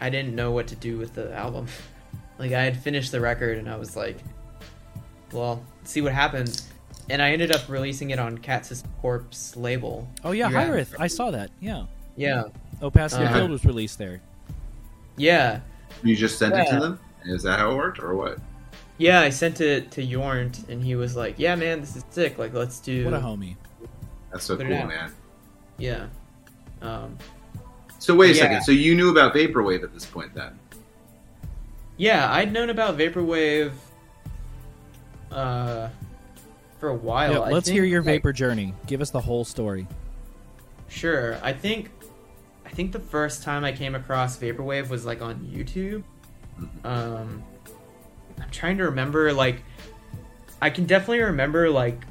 I 0.00 0.10
didn't 0.10 0.34
know 0.34 0.50
what 0.50 0.66
to 0.68 0.76
do 0.76 0.98
with 0.98 1.14
the 1.14 1.32
album. 1.32 1.66
like 2.38 2.52
I 2.52 2.62
had 2.62 2.76
finished 2.76 3.12
the 3.12 3.20
record, 3.20 3.58
and 3.58 3.68
I 3.68 3.76
was 3.76 3.96
like, 3.96 4.16
well, 5.32 5.62
see 5.84 6.00
what 6.00 6.12
happens. 6.12 6.68
And 7.10 7.20
I 7.20 7.32
ended 7.32 7.52
up 7.52 7.68
releasing 7.68 8.10
it 8.10 8.18
on 8.18 8.38
Cat 8.38 8.64
System 8.66 8.90
Corp's 9.00 9.54
label. 9.56 10.08
Oh 10.24 10.32
yeah, 10.32 10.48
Yeah. 10.48 10.66
Hiraeth. 10.68 10.94
I 10.98 11.06
saw 11.06 11.30
that. 11.30 11.50
Yeah. 11.60 11.84
Yeah, 12.16 12.44
Opacity 12.80 13.24
Uh-huh. 13.24 13.34
Field 13.38 13.50
was 13.50 13.64
released 13.64 13.98
there. 13.98 14.20
yeah. 15.16 15.60
You 16.02 16.14
just 16.16 16.38
sent 16.38 16.54
it 16.54 16.68
to 16.70 16.80
them? 16.80 16.98
Is 17.26 17.42
that 17.44 17.58
how 17.58 17.72
it 17.72 17.76
worked, 17.76 17.98
or 18.00 18.14
what? 18.14 18.38
Yeah, 18.98 19.20
I 19.20 19.30
sent 19.30 19.60
it 19.60 19.90
to 19.92 20.02
Jornt, 20.06 20.68
and 20.68 20.82
he 20.82 20.94
was 20.94 21.16
like, 21.16 21.34
"Yeah, 21.38 21.54
man, 21.56 21.80
this 21.80 21.96
is 21.96 22.04
sick. 22.10 22.38
Like, 22.38 22.52
let's 22.54 22.78
do." 22.80 23.04
What 23.04 23.14
a 23.14 23.18
homie. 23.18 23.56
That's 24.30 24.44
so 24.44 24.56
Put 24.56 24.66
it 24.66 24.78
cool, 24.78 24.86
man. 24.88 25.12
Yeah. 25.78 26.06
Um, 26.82 27.16
So 27.98 28.14
wait 28.14 28.32
a 28.32 28.34
Yeah. 28.34 28.42
second. 28.42 28.62
So 28.62 28.72
you 28.72 28.94
knew 28.94 29.10
about 29.10 29.34
vaporwave 29.34 29.82
at 29.82 29.94
this 29.94 30.04
point, 30.04 30.34
then? 30.34 30.58
yeah, 31.96 32.30
I'd 32.32 32.52
known 32.52 32.68
about 32.70 32.98
vaporwave 32.98 33.72
uh, 35.32 35.88
for 36.78 36.88
a 36.90 36.94
while. 36.94 37.32
Yeah, 37.32 37.38
let's 37.38 37.66
think, 37.66 37.74
hear 37.74 37.84
your 37.84 38.00
like- 38.00 38.06
vapor 38.06 38.32
journey. 38.32 38.74
Give 38.86 39.00
us 39.00 39.10
the 39.10 39.20
whole 39.20 39.44
story. 39.44 39.86
Sure. 40.88 41.38
I 41.42 41.52
think 41.52 41.90
I 42.66 42.70
think 42.70 42.92
the 42.92 43.00
first 43.00 43.42
time 43.42 43.64
I 43.64 43.72
came 43.72 43.94
across 43.94 44.36
vaporwave 44.38 44.88
was 44.88 45.04
like 45.06 45.22
on 45.22 45.36
YouTube. 45.52 46.02
Um 46.84 47.42
I'm 48.40 48.50
trying 48.50 48.78
to 48.78 48.84
remember 48.84 49.32
like 49.32 49.62
I 50.62 50.70
can 50.70 50.86
definitely 50.86 51.20
remember 51.22 51.70
like 51.70 52.04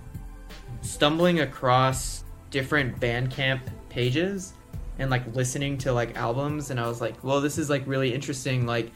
stumbling 0.82 1.40
across 1.40 2.24
different 2.52 3.00
Bandcamp 3.00 3.62
pages 3.90 4.54
and 5.00 5.10
like 5.10 5.24
listening 5.36 5.78
to 5.80 5.94
like 5.94 6.16
albums 6.16 6.70
and 6.70 6.80
I 6.80 6.88
was 6.88 7.02
like, 7.02 7.24
"Well, 7.24 7.42
this 7.42 7.58
is 7.58 7.70
like 7.70 7.84
really 7.88 8.14
interesting." 8.14 8.66
Like 8.68 8.92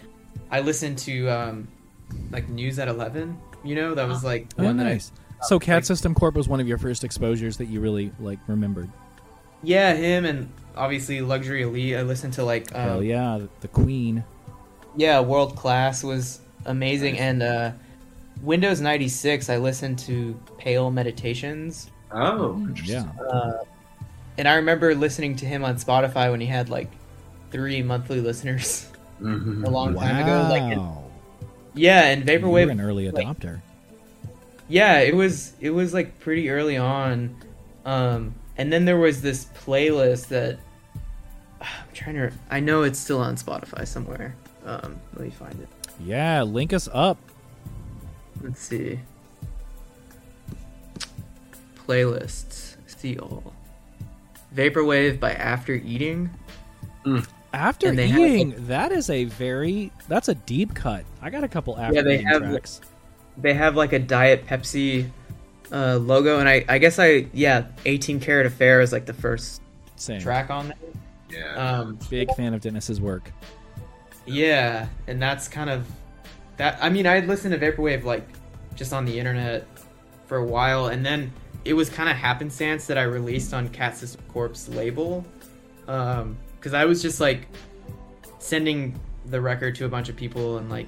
I 0.51 0.59
listened 0.59 0.97
to 0.99 1.27
um 1.29 1.67
like 2.31 2.47
News 2.49 2.79
at 2.79 2.87
11, 2.87 3.37
you 3.63 3.75
know? 3.75 3.93
That 3.95 4.07
was 4.07 4.23
like 4.23 4.47
Oh, 4.57 4.63
one 4.63 4.77
that 4.77 4.87
I 4.87 4.91
nice. 4.93 5.11
So 5.43 5.59
Cat 5.59 5.75
like- 5.77 5.83
System 5.85 6.13
Corp 6.13 6.35
was 6.35 6.47
one 6.47 6.59
of 6.59 6.67
your 6.67 6.77
first 6.77 7.03
exposures 7.03 7.57
that 7.57 7.65
you 7.65 7.79
really 7.81 8.11
like 8.19 8.39
remembered. 8.47 8.89
yeah, 9.63 9.93
him 9.95 10.25
and 10.25 10.49
obviously 10.75 11.21
Luxury 11.21 11.63
Elite. 11.63 11.95
I 11.95 12.03
listened 12.03 12.33
to 12.33 12.45
like 12.45 12.73
um, 12.75 12.81
Hell 12.81 13.03
yeah, 13.03 13.39
the 13.61 13.67
Queen. 13.67 14.23
Yeah, 14.97 15.21
World 15.21 15.55
Class 15.55 16.03
was 16.03 16.41
amazing, 16.65 17.17
and 17.17 17.41
uh, 17.41 17.71
Windows 18.41 18.81
ninety 18.81 19.07
six. 19.07 19.49
I 19.49 19.57
listened 19.57 19.97
to 19.99 20.37
Pale 20.57 20.91
Meditations, 20.91 21.89
Oh, 22.11 22.67
Yeah. 22.83 23.05
uh, 23.31 23.59
and 24.37 24.47
I 24.47 24.55
remember 24.55 24.93
listening 24.95 25.35
to 25.37 25.45
him 25.45 25.63
on 25.63 25.75
Spotify 25.77 26.29
when 26.31 26.41
he 26.41 26.47
had 26.47 26.69
like 26.69 26.89
three 27.51 27.81
monthly 27.81 28.19
listeners 28.21 28.87
Mhm. 29.21 29.65
a 29.65 29.69
long 29.69 29.93
Wow. 29.93 30.01
time 30.03 30.17
ago. 30.23 30.47
Like, 30.49 30.61
and- 30.77 30.97
yeah, 31.73 32.05
and 32.05 32.27
You're 32.27 32.39
Vaporwave 32.39 32.69
an 32.71 32.81
early 32.81 33.09
like- 33.09 33.25
adopter. 33.25 33.61
yeah 34.69 34.99
it 34.99 35.15
was 35.15 35.53
it 35.61 35.69
was 35.69 35.93
like 35.93 36.19
pretty 36.19 36.49
early 36.49 36.75
on 36.75 37.33
um 37.85 38.33
and 38.57 38.73
then 38.73 38.83
there 38.83 38.97
was 38.97 39.21
this 39.21 39.45
playlist 39.63 40.27
that 40.27 40.59
i'm 41.61 41.67
trying 41.93 42.15
to 42.15 42.29
i 42.51 42.59
know 42.59 42.83
it's 42.83 42.99
still 42.99 43.19
on 43.21 43.35
spotify 43.37 43.87
somewhere 43.87 44.35
um 44.67 44.99
let 45.15 45.25
me 45.25 45.31
find 45.31 45.59
it 45.59 45.67
yeah, 45.99 46.43
link 46.43 46.73
us 46.73 46.87
up. 46.93 47.17
let's 48.43 48.59
see 48.61 48.99
playlists 51.87 52.75
see 52.85 53.17
all 53.17 53.53
vaporwave 54.55 55.19
by 55.19 55.33
after 55.33 55.73
eating 55.73 56.29
After 57.53 57.87
And 57.87 57.97
they 57.97 58.07
have, 58.09 58.19
eating, 58.19 58.67
that 58.67 58.91
is 58.91 59.09
a 59.09 59.23
very 59.25 59.91
that's 60.09 60.27
a 60.27 60.35
deep 60.35 60.73
cut. 60.75 61.05
I 61.21 61.29
got 61.29 61.43
a 61.43 61.47
couple 61.47 61.77
after 61.79 61.95
Yeah, 61.95 62.01
they 62.01 62.15
eating 62.15 62.27
have- 62.27 62.41
tracks. 62.43 62.81
they 63.37 63.53
have 63.53 63.75
like 63.75 63.93
a 63.93 63.99
diet 63.99 64.45
pepsi 64.45 65.09
uh 65.71 65.97
logo 65.97 66.39
and 66.39 66.47
i 66.47 66.63
i 66.69 66.77
guess 66.77 66.97
i 66.97 67.27
yeah 67.33 67.65
18 67.85 68.19
Carat 68.21 68.45
Affair 68.45 68.79
is 68.81 68.91
like 68.93 69.05
the 69.05 69.13
first 69.13 69.61
Same. 69.97 70.21
track 70.21 70.49
on 70.49 70.67
there 70.69 70.77
Yeah. 71.29 71.79
um 71.81 71.99
Big 72.09 72.33
fan 72.35 72.53
of 72.53 72.61
Dennis's 72.61 72.99
work. 73.01 73.31
Yeah, 74.27 74.87
and 75.07 75.21
that's 75.21 75.47
kind 75.47 75.69
of 75.69 75.87
that. 76.57 76.77
I 76.81 76.89
mean, 76.89 77.07
I 77.07 77.15
had 77.15 77.27
listened 77.27 77.59
to 77.59 77.59
vaporwave 77.59 78.03
like 78.03 78.27
just 78.75 78.93
on 78.93 79.05
the 79.05 79.17
internet 79.17 79.65
for 80.27 80.37
a 80.37 80.43
while, 80.45 80.87
and 80.87 81.05
then 81.05 81.31
it 81.65 81.73
was 81.73 81.89
kind 81.89 82.09
of 82.09 82.15
happenstance 82.15 82.85
that 82.87 82.97
I 82.97 83.03
released 83.03 83.53
on 83.53 83.69
Cat 83.69 83.95
System 83.97 84.21
Corp's 84.27 84.67
label, 84.69 85.25
because 85.85 86.73
I 86.73 86.85
was 86.85 87.01
just 87.01 87.19
like 87.19 87.47
sending 88.39 88.99
the 89.25 89.41
record 89.41 89.75
to 89.75 89.85
a 89.85 89.89
bunch 89.89 90.09
of 90.09 90.15
people, 90.15 90.57
and 90.57 90.69
like 90.69 90.87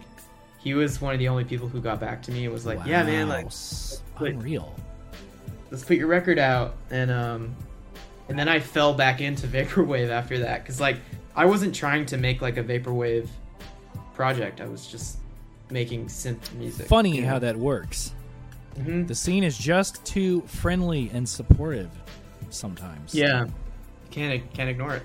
he 0.59 0.73
was 0.73 0.99
one 1.01 1.13
of 1.13 1.19
the 1.19 1.27
only 1.29 1.43
people 1.45 1.67
who 1.67 1.81
got 1.81 1.99
back 1.99 2.21
to 2.23 2.31
me 2.31 2.43
and 2.45 2.53
was 2.53 2.65
like, 2.65 2.79
"Yeah, 2.85 3.03
man, 3.03 3.27
Wow, 3.27 3.35
like 3.35 3.45
s- 3.47 4.01
Wait. 4.19 4.33
unreal. 4.35 4.75
let's 5.71 5.83
put 5.85 5.97
your 5.97 6.07
record 6.07 6.39
out," 6.39 6.75
and 6.91 7.09
um, 7.11 7.55
and 8.27 8.37
then 8.37 8.47
I 8.49 8.59
fell 8.59 8.93
back 8.93 9.21
into 9.21 9.47
vaporwave 9.55 10.09
after 10.09 10.39
that, 10.39 10.63
because 10.63 10.79
like 10.81 10.97
I 11.35 11.45
wasn't 11.45 11.73
trying 11.75 12.05
to 12.07 12.17
make 12.17 12.41
like 12.41 12.57
a 12.57 12.63
vaporwave 12.63 13.27
project. 14.13 14.61
I 14.61 14.67
was 14.67 14.87
just 14.87 15.17
making 15.69 16.07
synth 16.07 16.51
music. 16.55 16.87
Funny 16.87 17.15
you 17.15 17.21
know? 17.21 17.29
how 17.29 17.39
that 17.39 17.55
works. 17.55 18.13
Mhm. 18.77 19.07
The 19.07 19.15
scene 19.15 19.43
is 19.43 19.57
just 19.57 20.03
too 20.05 20.41
friendly 20.47 21.09
and 21.13 21.27
supportive 21.27 21.89
sometimes. 22.49 23.13
Yeah, 23.13 23.47
can't 24.11 24.51
can't 24.53 24.69
ignore 24.69 24.95
it. 24.95 25.03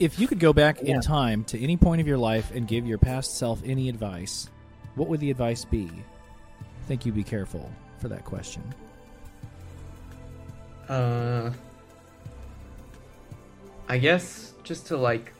If 0.00 0.18
you 0.18 0.26
could 0.26 0.40
go 0.40 0.52
back 0.52 0.78
Yeah. 0.82 0.94
in 0.96 1.00
time 1.00 1.44
to 1.44 1.60
any 1.62 1.76
point 1.76 2.00
of 2.00 2.06
your 2.08 2.18
life 2.18 2.50
and 2.54 2.66
give 2.66 2.86
your 2.86 2.98
past 2.98 3.36
self 3.36 3.60
any 3.64 3.88
advice, 3.88 4.48
what 4.96 5.08
would 5.08 5.20
the 5.20 5.30
advice 5.30 5.64
be? 5.64 5.88
I 5.90 6.86
think 6.88 7.06
you'd 7.06 7.14
be 7.14 7.22
careful 7.22 7.70
for 7.98 8.08
that 8.08 8.24
question. 8.24 8.62
Uh, 10.88 11.50
I 13.92 13.98
guess 13.98 14.54
just 14.64 14.86
to 14.86 14.96
like 14.96 15.34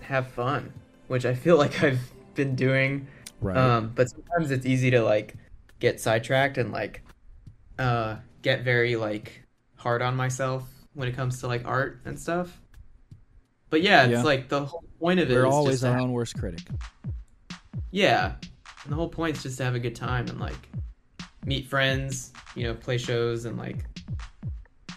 have 0.00 0.28
fun, 0.28 0.72
which 1.08 1.26
I 1.26 1.34
feel 1.34 1.56
like 1.64 1.82
I've 1.82 1.98
been 2.36 2.54
doing. 2.54 3.08
Right. 3.40 3.56
Um, 3.56 3.90
but 3.96 4.08
sometimes 4.08 4.52
it's 4.52 4.64
easy 4.64 4.88
to 4.92 5.02
like 5.02 5.34
get 5.80 6.00
sidetracked 6.00 6.56
and 6.56 6.70
like 6.70 7.02
uh 7.80 8.16
get 8.42 8.62
very 8.62 8.94
like 8.94 9.42
hard 9.74 10.02
on 10.02 10.14
myself 10.14 10.68
when 10.94 11.08
it 11.08 11.16
comes 11.16 11.40
to 11.40 11.48
like 11.48 11.66
art 11.66 12.00
and 12.04 12.16
stuff. 12.16 12.60
But 13.70 13.82
yeah, 13.82 14.04
it's 14.04 14.12
Yeah. 14.12 14.22
like 14.22 14.48
the 14.48 14.64
whole 14.64 14.84
point 15.00 15.18
of 15.18 15.28
it 15.32 15.34
We're 15.34 15.46
always 15.46 15.82
our 15.82 15.98
own 15.98 16.12
worst 16.12 16.38
critic. 16.38 16.60
yeah. 17.90 18.34
And 18.84 18.92
the 18.92 18.96
whole 18.96 19.08
point 19.08 19.36
is 19.36 19.42
just 19.42 19.58
to 19.58 19.64
have 19.64 19.74
a 19.74 19.80
good 19.80 19.96
time 19.96 20.28
and 20.28 20.38
like 20.38 20.68
meet 21.44 21.66
friends, 21.66 22.32
you 22.54 22.62
know, 22.62 22.74
play 22.74 22.98
shows 22.98 23.46
and 23.46 23.58
like 23.58 23.84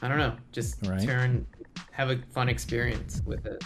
I 0.03 0.07
don't 0.07 0.19
know, 0.19 0.36
just 0.51 0.86
Right. 0.86 1.01
turn 1.01 1.47
have 1.91 2.09
a 2.09 2.17
fun 2.34 2.49
experience 2.49 3.21
with 3.25 3.45
it. 3.45 3.63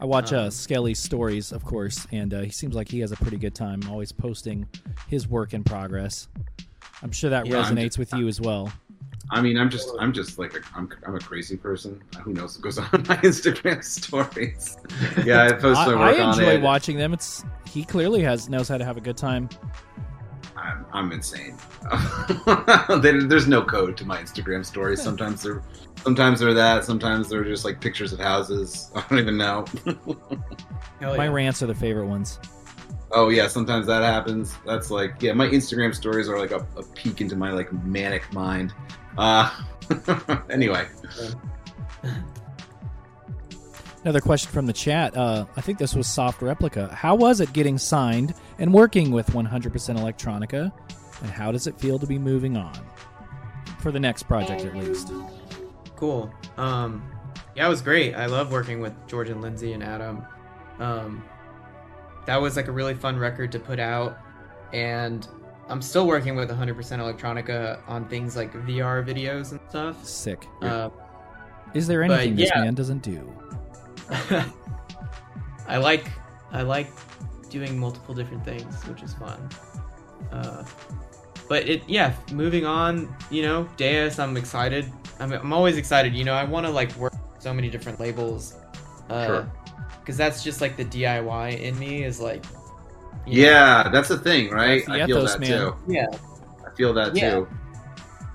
I 0.00 0.04
watch 0.04 0.32
uh, 0.32 0.44
Um, 0.44 0.50
Skelly's 0.50 0.98
stories, 1.00 1.50
of 1.50 1.64
course, 1.64 2.06
and 2.12 2.32
uh, 2.32 2.40
he 2.42 2.50
seems 2.50 2.74
like 2.76 2.88
he 2.88 3.00
has 3.00 3.10
a 3.10 3.16
pretty 3.16 3.36
good 3.36 3.54
time, 3.54 3.80
always 3.90 4.12
posting 4.12 4.66
his 5.08 5.26
work 5.28 5.54
in 5.54 5.64
progress. 5.64 6.28
I'm 7.02 7.10
sure 7.10 7.30
that 7.30 7.46
Yeah, 7.46 7.58
I'm 7.60 7.76
resonates 7.76 7.98
with 7.98 8.12
you 8.14 8.28
as 8.28 8.40
well. 8.40 8.72
I 9.30 9.40
mean, 9.42 9.58
I'm 9.58 9.68
just, 9.68 9.90
I'm 9.98 10.12
just 10.12 10.38
like, 10.38 10.54
a, 10.54 10.60
I'm, 10.74 10.88
I'm 11.06 11.14
a 11.16 11.18
crazy 11.20 11.56
person. 11.56 12.00
Who 12.22 12.32
knows 12.32 12.56
what 12.56 12.62
goes 12.62 12.78
on 12.78 12.88
in 12.94 13.00
my 13.08 13.16
Instagram 13.18 13.82
stories? 13.84 14.78
Yeah, 15.24 15.46
I 15.48 15.52
post 15.52 15.78
I, 15.80 15.94
my 15.94 16.00
I 16.02 16.12
work 16.12 16.20
on 16.20 16.28
enjoy 16.40 16.52
it. 16.54 16.62
watching 16.62 16.96
them. 16.96 17.12
It's 17.12 17.44
he 17.66 17.84
clearly 17.84 18.22
has 18.22 18.48
knows 18.48 18.68
how 18.68 18.78
to 18.78 18.84
have 18.84 18.96
a 18.96 19.00
good 19.02 19.16
time. 19.16 19.48
I'm, 20.68 20.86
I'm 20.92 21.12
insane. 21.12 21.56
There's 23.00 23.48
no 23.48 23.62
code 23.62 23.96
to 23.96 24.04
my 24.04 24.18
Instagram 24.18 24.64
stories. 24.64 25.02
Sometimes 25.02 25.42
they're, 25.42 25.62
sometimes 26.02 26.40
they're 26.40 26.54
that. 26.54 26.84
Sometimes 26.84 27.28
they're 27.28 27.44
just 27.44 27.64
like 27.64 27.80
pictures 27.80 28.12
of 28.12 28.18
houses. 28.18 28.90
I 28.94 29.04
don't 29.08 29.18
even 29.18 29.36
know. 29.36 29.64
Hell 31.00 31.16
My 31.16 31.28
rants 31.28 31.62
are 31.62 31.66
the 31.66 31.74
favorite 31.74 32.06
ones. 32.06 32.38
Oh 33.10 33.30
yeah, 33.30 33.48
sometimes 33.48 33.86
that 33.86 34.02
happens. 34.02 34.54
That's 34.66 34.90
like 34.90 35.22
yeah, 35.22 35.32
my 35.32 35.46
Instagram 35.48 35.94
stories 35.94 36.28
are 36.28 36.38
like 36.38 36.50
a, 36.50 36.66
a 36.76 36.82
peek 36.94 37.22
into 37.22 37.36
my 37.36 37.50
like 37.52 37.72
manic 37.72 38.30
mind. 38.32 38.74
Uh 39.16 39.50
anyway. 40.50 40.86
Another 44.02 44.20
question 44.20 44.50
from 44.52 44.66
the 44.66 44.72
chat. 44.72 45.16
Uh, 45.16 45.46
I 45.56 45.60
think 45.60 45.78
this 45.78 45.94
was 45.94 46.06
Soft 46.06 46.40
Replica. 46.40 46.88
How 46.94 47.14
was 47.14 47.40
it 47.40 47.52
getting 47.52 47.78
signed 47.78 48.34
and 48.58 48.72
working 48.72 49.10
with 49.10 49.26
100% 49.30 49.48
Electronica? 49.50 50.72
And 51.22 51.30
how 51.30 51.50
does 51.50 51.66
it 51.66 51.78
feel 51.78 51.98
to 51.98 52.06
be 52.06 52.18
moving 52.18 52.56
on? 52.56 52.78
For 53.80 53.90
the 53.90 54.00
next 54.00 54.24
project, 54.24 54.64
at 54.64 54.76
least. 54.76 55.12
Cool. 55.96 56.32
Um, 56.56 57.10
yeah, 57.56 57.66
it 57.66 57.68
was 57.68 57.82
great. 57.82 58.14
I 58.14 58.26
love 58.26 58.52
working 58.52 58.80
with 58.80 58.94
George 59.08 59.30
and 59.30 59.42
Lindsay 59.42 59.72
and 59.72 59.82
Adam. 59.82 60.24
Um, 60.78 61.24
that 62.26 62.40
was 62.40 62.56
like 62.56 62.68
a 62.68 62.72
really 62.72 62.94
fun 62.94 63.18
record 63.18 63.50
to 63.52 63.58
put 63.58 63.80
out, 63.80 64.18
and 64.72 65.26
I'm 65.68 65.82
still 65.82 66.06
working 66.06 66.36
with 66.36 66.50
100% 66.50 66.76
Electronica 66.76 67.80
on 67.88 68.08
things 68.08 68.36
like 68.36 68.52
VR 68.52 69.04
videos 69.04 69.50
and 69.50 69.60
stuff. 69.68 70.04
Sick. 70.06 70.46
Uh, 70.62 70.90
Is 71.74 71.86
there 71.86 72.02
anything 72.02 72.36
this 72.36 72.50
man 72.54 72.74
doesn't 72.74 73.02
do? 73.02 73.32
I 75.68 75.76
like 75.78 76.10
I 76.52 76.62
like 76.62 76.90
doing 77.50 77.78
multiple 77.78 78.14
different 78.14 78.44
things, 78.44 78.82
which 78.86 79.02
is 79.02 79.14
fun. 79.14 79.48
Uh, 80.32 80.64
but 81.48 81.68
it 81.68 81.82
yeah, 81.86 82.14
moving 82.32 82.64
on. 82.66 83.14
You 83.30 83.42
know, 83.42 83.68
Deus, 83.76 84.18
I'm 84.18 84.36
excited. 84.36 84.90
I'm 85.20 85.32
I'm 85.32 85.52
always 85.52 85.76
excited. 85.76 86.14
You 86.14 86.24
know, 86.24 86.34
I 86.34 86.44
want 86.44 86.66
to 86.66 86.72
like 86.72 86.94
work 86.96 87.14
so 87.38 87.52
many 87.54 87.68
different 87.70 88.00
labels. 88.00 88.54
Uh, 89.10 89.26
Sure. 89.26 89.52
Because 90.00 90.16
that's 90.16 90.42
just 90.42 90.62
like 90.62 90.76
the 90.78 90.84
DIY 90.86 91.60
in 91.60 91.78
me 91.78 92.02
is 92.04 92.18
like. 92.18 92.42
you 93.26 93.42
know, 93.42 93.48
Yeah, 93.50 93.88
that's 93.90 94.08
the 94.08 94.16
thing, 94.18 94.50
right? 94.50 94.82
That's 94.86 94.86
the 94.86 95.02
I 95.02 95.06
feel 95.06 95.18
ethos, 95.18 95.32
that 95.32 95.40
man. 95.40 95.50
too. 95.50 95.76
Yeah. 95.86 96.06
I 96.66 96.70
feel 96.76 96.94
that 96.94 97.14
Yeah. 97.14 97.30
too. 97.30 97.48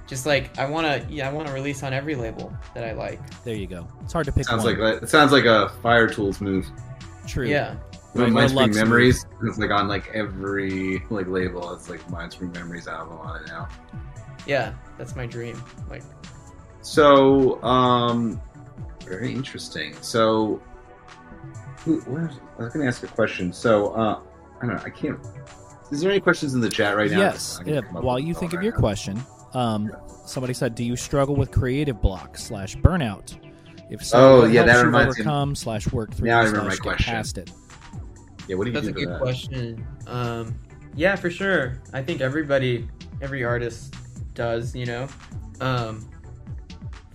Just 0.08 0.26
like 0.26 0.58
I 0.60 0.66
want 0.70 0.86
to, 0.86 1.14
yeah, 1.14 1.30
I 1.30 1.32
want 1.34 1.48
to 1.48 1.54
release 1.54 1.82
on 1.84 1.94
every 1.94 2.16
label 2.16 2.54
that 2.76 2.84
I 2.84 2.92
like. 2.92 3.20
There 3.44 3.56
you 3.56 3.68
go. 3.68 3.88
It's 4.04 4.14
hard 4.14 4.26
to 4.26 4.32
pick 4.32 4.46
Sounds 4.46 4.64
one. 4.64 4.80
like 4.80 4.96
that. 5.00 5.04
It 5.04 5.10
sounds 5.10 5.32
like 5.32 5.46
a 5.46 5.70
Fire 5.82 6.08
Toolz 6.10 6.42
move. 6.42 6.66
True. 7.28 7.48
Yeah. 7.48 7.76
Right, 8.16 8.28
or 8.28 8.32
Mindspring 8.32 8.54
Lux 8.54 8.76
Memories. 8.76 9.26
It's 9.44 9.58
like 9.58 9.72
on 9.72 9.88
like 9.88 10.10
every 10.14 11.02
like 11.10 11.28
label. 11.28 11.74
It's 11.74 11.90
like 11.90 12.02
Mindspring 12.08 12.54
Memories 12.54 12.88
album 12.88 13.18
on 13.18 13.42
it 13.42 13.48
now. 13.48 13.68
Yeah, 14.46 14.74
that's 14.98 15.16
my 15.16 15.26
dream. 15.26 15.62
Like, 15.90 16.04
So, 16.82 17.64
um, 17.64 18.42
very 19.06 19.32
interesting. 19.34 19.96
So, 20.02 20.62
who, 21.86 22.02
where's, 22.02 22.34
I 22.60 22.64
was 22.64 22.74
going 22.74 22.84
to 22.84 22.88
ask 22.88 23.04
a 23.04 23.08
question. 23.08 23.54
So, 23.54 23.94
uh, 23.94 24.20
I 24.62 24.66
don't 24.66 24.76
know. 24.76 24.84
I 24.84 24.90
can't. 24.90 25.18
Is 25.92 26.02
there 26.02 26.12
any 26.12 26.20
questions 26.20 26.54
in 26.56 26.62
the 26.62 26.70
chat 26.70 26.98
right 26.98 27.10
now? 27.10 27.20
Yes. 27.20 27.62
Yeah, 27.66 27.82
While 27.92 28.20
you 28.20 28.34
think 28.34 28.52
of 28.54 28.58
right 28.58 28.66
your 28.66 28.74
now. 28.74 28.80
question, 28.80 29.24
um, 29.54 29.92
somebody 30.26 30.54
said, 30.54 30.76
"Do 30.76 30.84
you 30.84 30.96
struggle 30.96 31.36
with 31.36 31.52
creative 31.52 32.02
block 32.02 32.38
slash 32.38 32.76
burnout? 32.78 33.36
If 33.90 34.04
so, 34.06 34.18
Oh, 34.18 34.40
what 34.42 34.52
yeah, 34.52 34.62
helps 34.62 34.74
that 34.74 34.80
you 34.80 34.86
reminds 34.86 35.18
me. 35.18 35.22
overcome 35.24 35.56
slash 35.56 35.92
work 35.92 36.14
through 36.14 36.28
Now 36.28 36.40
I 36.40 36.44
slash 36.44 36.52
remember 36.52 36.70
my 36.70 36.76
get 36.76 36.82
question. 36.82 37.14
past 37.14 37.38
it." 37.38 37.52
Yeah, 38.48 38.56
what 38.56 38.66
do 38.66 38.72
you 38.72 38.74
That's 38.74 38.88
do 38.88 38.92
a 38.92 38.94
good 38.94 39.10
that? 39.10 39.20
question. 39.22 39.88
Um, 40.08 40.56
yeah, 40.96 41.16
for 41.16 41.30
sure. 41.30 41.82
I 41.94 42.02
think 42.02 42.20
everybody, 42.22 42.88
every 43.22 43.44
artist 43.44 43.96
does, 44.34 44.76
you 44.76 44.86
know. 44.86 45.08
Um, 45.62 46.10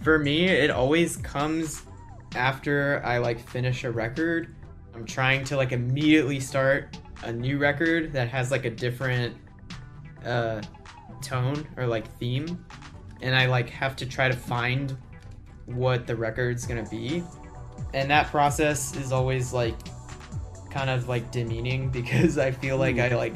for 0.02 0.18
me, 0.18 0.46
it 0.46 0.70
always 0.70 1.16
comes 1.18 1.82
after 2.34 3.02
I 3.04 3.18
like 3.18 3.40
finish 3.48 3.84
a 3.84 3.90
record. 3.90 4.54
I'm 4.94 5.04
trying 5.04 5.44
to 5.44 5.56
like 5.56 5.72
immediately 5.72 6.40
start 6.40 6.96
a 7.24 7.32
new 7.32 7.58
record 7.58 8.12
that 8.12 8.28
has 8.28 8.50
like 8.50 8.64
a 8.64 8.70
different 8.70 9.36
uh, 10.24 10.62
tone 11.22 11.66
or 11.76 11.86
like 11.86 12.10
theme, 12.18 12.64
and 13.22 13.34
I 13.34 13.46
like 13.46 13.70
have 13.70 13.96
to 13.96 14.06
try 14.06 14.28
to 14.28 14.36
find 14.36 14.96
what 15.66 16.06
the 16.06 16.16
record's 16.16 16.66
gonna 16.66 16.88
be, 16.88 17.22
and 17.94 18.10
that 18.10 18.28
process 18.28 18.96
is 18.96 19.12
always 19.12 19.52
like 19.52 19.76
kind 20.70 20.90
of 20.90 21.08
like 21.08 21.30
demeaning 21.30 21.88
because 21.92 22.38
I 22.38 22.50
feel 22.50 22.76
like 22.76 22.96
hmm. 22.96 23.02
I 23.02 23.08
like 23.08 23.34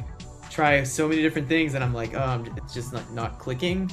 try 0.49 0.83
so 0.83 1.07
many 1.07 1.21
different 1.21 1.47
things 1.47 1.73
and 1.73 1.83
I'm 1.83 1.93
like, 1.93 2.13
oh, 2.15 2.45
it's 2.57 2.73
just 2.73 2.93
not 2.93 3.11
not 3.13 3.39
clicking, 3.39 3.91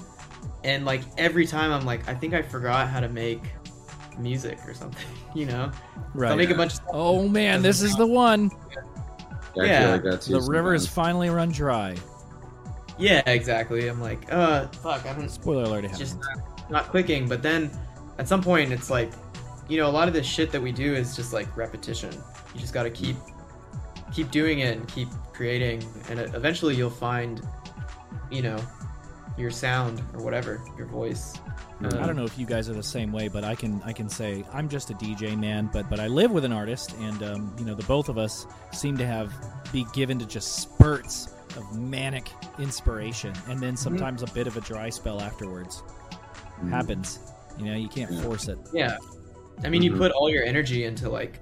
and 0.65 0.85
like 0.85 1.03
every 1.19 1.47
time 1.47 1.73
I'm 1.73 1.85
like, 1.85 2.09
I 2.09 2.15
think 2.15 2.35
I 2.35 2.43
forgot 2.43 2.89
how 2.89 3.01
to 3.01 3.09
make 3.09 3.43
music 4.19 4.59
or 4.67 4.75
something, 4.75 5.07
you 5.35 5.47
know? 5.47 5.71
So 5.73 5.79
Right. 6.15 6.31
I'll 6.31 6.37
make 6.37 6.51
a 6.51 6.55
bunch 6.55 6.75
of 6.75 6.81
oh 6.93 7.29
man, 7.29 7.63
this 7.63 7.83
is 7.83 7.95
the 7.97 8.07
one. 8.07 8.51
I 9.59 9.65
Yeah. 9.65 9.81
feel 9.81 9.91
like 9.91 10.03
that 10.03 10.21
The 10.23 10.41
river 10.41 10.73
has 10.73 10.87
finally 10.87 11.31
run 11.31 11.51
dry. 11.51 11.97
Yeah, 13.01 13.23
exactly. 13.27 13.89
I'm 13.89 14.01
like, 14.01 14.31
uh, 14.33 14.69
fuck, 14.69 15.07
I 15.07 15.15
don't. 15.15 15.29
Spoiler 15.29 15.65
alert! 15.65 15.85
It 15.85 15.97
just 15.97 16.19
not, 16.21 16.71
not 16.71 16.89
clicking. 16.91 17.29
But 17.29 17.43
then 17.43 17.71
at 18.19 18.29
some 18.29 18.43
point, 18.43 18.73
it's 18.73 18.91
like, 18.91 19.11
you 19.69 19.79
know, 19.79 19.89
a 19.89 19.91
lot 19.91 20.07
of 20.07 20.15
this 20.15 20.27
shit 20.27 20.53
that 20.53 20.61
we 20.61 20.71
do 20.71 20.95
is 20.95 21.17
just 21.17 21.33
like 21.33 21.57
repetition. 21.57 22.13
You 22.55 22.61
just 22.61 22.75
got 22.75 22.83
to 22.85 22.91
keep 22.91 23.17
keep 24.13 24.31
doing 24.31 24.61
it 24.61 24.77
and 24.77 24.87
keep 24.89 25.09
creating, 25.33 25.83
and 26.09 26.21
eventually 26.21 26.77
you'll 26.77 26.91
find, 26.91 27.41
you 28.31 28.43
know, 28.43 28.59
your 29.39 29.51
sound 29.51 30.03
or 30.15 30.23
whatever, 30.23 30.61
your 30.77 30.87
voice. 30.87 31.35
I 31.83 31.89
don't 32.05 32.17
know 32.17 32.25
if 32.25 32.39
you 32.39 32.45
guys 32.45 32.69
are 32.69 32.75
the 32.75 32.83
same 32.83 33.11
way, 33.11 33.29
but 33.29 33.43
I 33.43 33.55
can 33.55 33.81
I 33.87 33.95
can 33.95 34.11
say 34.11 34.45
I'm 34.53 34.69
just 34.69 34.91
a 34.91 34.95
DJ 34.95 35.39
man, 35.39 35.71
but 35.73 35.89
but 35.89 35.99
I 35.99 36.09
live 36.09 36.31
with 36.31 36.45
an 36.45 36.53
artist, 36.53 36.95
and 37.01 37.23
um, 37.23 37.55
you 37.59 37.65
know 37.65 37.75
the 37.75 37.85
both 37.85 38.11
of 38.11 38.19
us 38.19 38.47
seem 38.71 38.99
to 38.99 39.07
have 39.07 39.33
be 39.73 39.87
given 39.95 40.19
to 40.19 40.27
just 40.27 40.57
spurts 40.57 41.29
of 41.57 41.79
manic 41.79 42.29
inspiration, 42.59 43.33
and 43.49 43.59
then 43.61 43.77
sometimes 43.77 44.23
a 44.23 44.27
bit 44.29 44.47
of 44.47 44.57
a 44.57 44.61
dry 44.61 44.89
spell 44.91 45.21
afterwards. 45.21 45.83
Happens, 46.69 47.19
you 47.59 47.65
know. 47.65 47.75
You 47.75 47.89
can't 47.89 48.11
Yeah. 48.13 48.23
force 48.23 48.49
it. 48.49 48.59
Yeah. 48.73 48.97
I 49.65 49.69
mean, 49.69 49.83
you 49.83 49.93
Mhm. 49.93 49.99
put 49.99 50.13
all 50.13 50.29
your 50.31 50.45
energy 50.45 50.85
into 50.85 51.09
like 51.09 51.41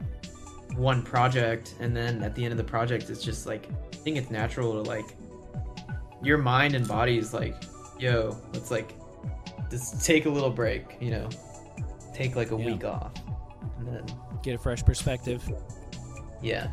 one 0.77 1.03
project, 1.03 1.75
and 1.81 1.97
then 1.97 2.23
at 2.23 2.35
the 2.35 2.45
end 2.45 2.53
of 2.53 2.59
the 2.59 2.65
project, 2.65 3.11
it's 3.11 3.23
just 3.23 3.47
like, 3.47 3.69
I 3.93 3.97
think 3.97 4.17
it's 4.17 4.31
natural 4.31 4.73
to 4.83 4.89
like, 4.89 5.17
your 6.23 6.39
mind 6.39 6.75
and 6.75 6.87
body 6.87 7.19
is 7.19 7.33
like, 7.35 7.55
yo, 7.99 8.37
let's 8.53 8.71
like, 8.71 8.95
just 9.71 10.05
take 10.05 10.27
a 10.27 10.31
little 10.31 10.51
break, 10.51 10.97
you 11.01 11.11
know, 11.11 11.29
take 12.15 12.37
like 12.37 12.51
a 12.53 12.57
Yeah. 12.57 12.67
week 12.67 12.85
off. 12.85 13.13
And 13.79 13.89
then, 13.89 14.05
Get 14.43 14.55
a 14.55 14.59
fresh 14.59 14.85
perspective. 14.85 15.43
yeah. 16.43 16.69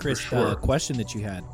Chris, 0.00 0.20
For 0.20 0.36
uh, 0.36 0.54
question 0.54 0.96
that 0.96 1.14
you 1.14 1.22
had. 1.22 1.44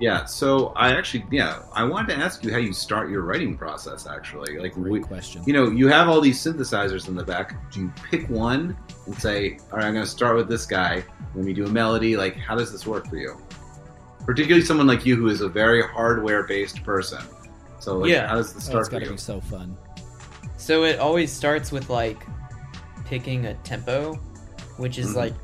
Yeah, 0.00 0.24
so 0.24 0.68
I 0.76 0.92
actually, 0.94 1.26
yeah, 1.30 1.60
I 1.74 1.84
wanted 1.84 2.14
to 2.14 2.22
ask 2.22 2.42
you 2.42 2.50
how 2.50 2.56
you 2.56 2.72
start 2.72 3.10
your 3.10 3.20
writing 3.22 3.56
process. 3.56 4.06
Actually, 4.06 4.56
like, 4.58 4.72
Great 4.72 4.90
we, 4.92 5.00
question. 5.00 5.42
you 5.46 5.52
know, 5.52 5.70
you 5.70 5.88
have 5.88 6.08
all 6.08 6.22
these 6.22 6.42
synthesizers 6.42 7.08
in 7.08 7.14
the 7.14 7.24
back. 7.24 7.70
Do 7.70 7.80
you 7.80 7.92
pick 8.10 8.28
one 8.30 8.76
and 9.04 9.14
say, 9.20 9.58
"All 9.70 9.76
right, 9.78 9.84
I'm 9.86 9.92
going 9.92 10.04
to 10.04 10.10
start 10.10 10.36
with 10.36 10.48
this 10.48 10.64
guy"? 10.64 11.02
When 11.34 11.46
you 11.46 11.52
do 11.52 11.66
a 11.66 11.70
melody, 11.70 12.16
like, 12.16 12.34
how 12.36 12.54
does 12.56 12.72
this 12.72 12.86
work 12.86 13.08
for 13.08 13.16
you? 13.16 13.36
Particularly 14.24 14.64
someone 14.64 14.86
like 14.86 15.04
you 15.04 15.16
who 15.16 15.28
is 15.28 15.42
a 15.42 15.48
very 15.48 15.82
hardware-based 15.82 16.82
person. 16.82 17.20
So, 17.78 17.98
like, 17.98 18.10
Yeah. 18.10 18.26
how 18.26 18.36
does 18.36 18.54
this 18.54 18.64
Oh, 18.68 18.70
start 18.70 18.80
it's 18.80 18.88
for 18.88 19.00
got 19.00 19.04
to 19.06 19.10
be 19.12 19.16
so 19.18 19.40
fun. 19.40 19.76
So 20.56 20.84
it 20.84 20.98
always 20.98 21.30
starts 21.32 21.72
with 21.72 21.88
like 21.90 22.26
picking 23.06 23.46
a 23.46 23.54
tempo, 23.64 24.14
which 24.76 24.98
is 24.98 25.12
Mhm. 25.12 25.16
like 25.16 25.34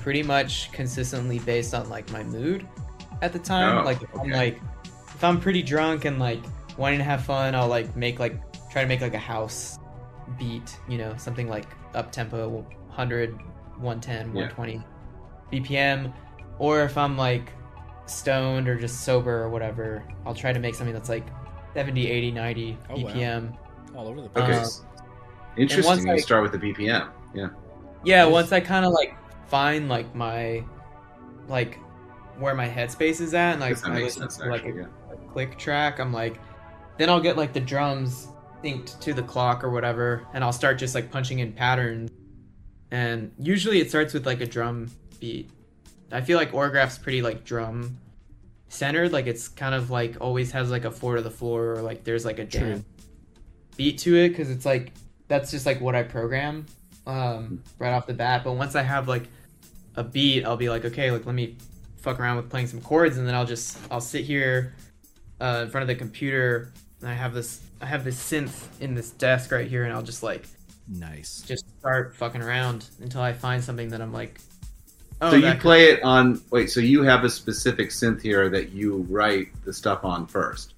pretty 0.00 0.22
much 0.22 0.72
consistently 0.72 1.38
based 1.40 1.74
on 1.74 1.88
like 1.88 2.10
my 2.10 2.22
mood 2.24 2.66
at 3.22 3.32
the 3.32 3.38
time. 3.38 3.78
Oh, 3.78 3.84
like 3.84 4.02
if 4.02 4.08
I'm 4.18 4.30
like 4.30 4.60
if 5.14 5.22
I'm 5.22 5.40
pretty 5.40 5.62
drunk 5.62 6.04
and 6.06 6.18
like 6.18 6.40
wanting 6.76 6.98
to 6.98 7.04
have 7.04 7.24
fun, 7.24 7.54
I'll 7.54 7.68
like 7.68 7.94
make 7.96 8.18
like 8.18 8.34
try 8.70 8.82
to 8.82 8.88
make 8.88 9.00
like 9.00 9.14
a 9.14 9.18
house 9.18 9.78
beat, 10.38 10.76
you 10.88 10.96
know, 10.98 11.14
something 11.16 11.48
like 11.48 11.66
up 11.94 12.10
tempo 12.12 12.48
100, 12.48 13.32
110, 13.78 14.16
Yeah. 14.34 14.48
120 14.48 14.82
BPM. 15.52 16.12
Or 16.58 16.82
if 16.82 16.96
I'm 16.96 17.16
like 17.16 17.52
stoned 18.06 18.68
or 18.68 18.78
just 18.78 19.02
sober 19.02 19.42
or 19.42 19.48
whatever, 19.50 20.02
I'll 20.26 20.34
try 20.34 20.52
to 20.52 20.58
make 20.58 20.74
something 20.74 20.94
that's 20.94 21.08
like 21.08 21.26
70, 21.74 22.10
80, 22.10 22.30
90 22.32 22.78
Oh, 22.88 22.94
wow. 22.96 23.10
BPM. 23.12 23.56
All 23.94 24.08
over 24.08 24.20
the 24.20 24.26
um, 24.26 24.32
place. 24.32 24.44
Okay, 24.48 24.58
s- 24.60 24.82
interesting. 25.56 25.84
once 25.90 26.04
You 26.04 26.12
I- 26.12 26.16
start 26.18 26.42
with 26.42 26.52
the 26.52 26.58
BPM. 26.58 27.08
Yeah. 27.34 27.48
Yeah, 28.04 28.24
Yes. 28.24 28.32
once 28.32 28.52
I 28.52 28.60
kind 28.60 28.84
of 28.86 28.92
like 28.92 29.14
find 29.50 29.88
like 29.88 30.14
my 30.14 30.64
like 31.48 31.78
where 32.38 32.54
my 32.54 32.68
headspace 32.68 33.20
is 33.20 33.34
at, 33.34 33.52
and 33.52 33.60
like 33.60 33.84
I 33.84 33.98
listen 34.00 34.22
sense. 34.22 34.38
to 34.38 34.48
like 34.48 34.64
Actually, 34.64 34.80
a, 34.80 34.82
yeah. 34.84 35.12
a 35.12 35.16
click 35.32 35.58
track, 35.58 35.98
I'm 35.98 36.12
like, 36.12 36.40
then 36.96 37.10
I'll 37.10 37.20
get 37.20 37.36
like 37.36 37.52
the 37.52 37.60
drums 37.60 38.28
synced 38.62 38.98
to 39.00 39.12
the 39.12 39.22
clock 39.22 39.62
or 39.62 39.70
whatever, 39.70 40.26
and 40.32 40.42
I'll 40.42 40.52
start 40.52 40.78
just 40.78 40.94
like 40.94 41.10
punching 41.10 41.40
in 41.40 41.52
patterns. 41.52 42.10
And 42.90 43.32
usually 43.38 43.80
it 43.80 43.88
starts 43.88 44.14
with 44.14 44.26
like 44.26 44.40
a 44.40 44.46
drum 44.46 44.90
beat. 45.20 45.50
I 46.10 46.22
feel 46.22 46.38
like 46.38 46.52
Aurograph's 46.52 46.98
pretty 46.98 47.22
like 47.22 47.44
drum 47.44 47.98
centered, 48.68 49.12
like 49.12 49.26
it's 49.26 49.48
kind 49.48 49.74
of 49.74 49.90
like 49.90 50.16
always 50.20 50.52
has 50.52 50.70
like 50.70 50.84
a 50.84 50.90
four 50.90 51.16
to 51.16 51.22
the 51.22 51.30
floor 51.30 51.74
or 51.74 51.82
like 51.82 52.04
there's 52.04 52.24
like 52.24 52.38
a 52.38 52.46
True. 52.46 52.60
jam 52.60 52.84
beat 53.76 53.98
to 53.98 54.16
it 54.16 54.30
because 54.30 54.50
it's 54.50 54.66
like 54.66 54.92
that's 55.28 55.50
just 55.50 55.66
like 55.66 55.80
what 55.80 55.94
I 55.94 56.02
program 56.02 56.66
um, 57.06 57.62
right 57.78 57.92
off 57.92 58.06
the 58.06 58.14
bat. 58.14 58.42
But 58.44 58.52
once 58.52 58.74
I 58.74 58.82
have 58.82 59.08
like 59.08 59.28
a 59.96 60.04
beat, 60.04 60.44
I'll 60.44 60.56
be 60.56 60.68
like, 60.68 60.84
okay, 60.84 61.10
like 61.10 61.26
let 61.26 61.34
me 61.34 61.56
fuck 61.98 62.18
around 62.20 62.36
with 62.36 62.48
playing 62.50 62.66
some 62.68 62.80
chords, 62.80 63.18
and 63.18 63.26
then 63.26 63.34
I'll 63.34 63.46
just 63.46 63.78
I'll 63.90 64.00
sit 64.00 64.24
here 64.24 64.74
uh, 65.40 65.62
in 65.64 65.70
front 65.70 65.82
of 65.82 65.88
the 65.88 65.94
computer, 65.94 66.72
and 67.00 67.08
I 67.10 67.14
have 67.14 67.34
this 67.34 67.60
I 67.80 67.86
have 67.86 68.04
this 68.04 68.16
synth 68.20 68.66
in 68.80 68.94
this 68.94 69.10
desk 69.10 69.50
right 69.52 69.66
here, 69.66 69.84
and 69.84 69.92
I'll 69.92 70.02
just 70.02 70.22
like 70.22 70.46
Nice. 70.88 71.42
just 71.46 71.64
start 71.78 72.16
fucking 72.16 72.42
around 72.42 72.86
until 73.00 73.20
I 73.22 73.32
find 73.32 73.62
something 73.62 73.90
that 73.90 74.00
I'm 74.02 74.12
like, 74.12 74.40
oh, 75.20 75.30
so 75.30 75.36
you 75.36 75.42
that 75.42 75.52
could- 75.54 75.62
play 75.62 75.84
it 75.90 76.02
on. 76.02 76.40
Wait, 76.50 76.70
so 76.70 76.80
you 76.80 77.02
have 77.04 77.24
a 77.24 77.30
specific 77.30 77.90
synth 77.90 78.20
here 78.22 78.48
that 78.50 78.70
you 78.72 79.06
write 79.08 79.48
the 79.64 79.72
stuff 79.72 80.04
on 80.04 80.26
first. 80.26 80.74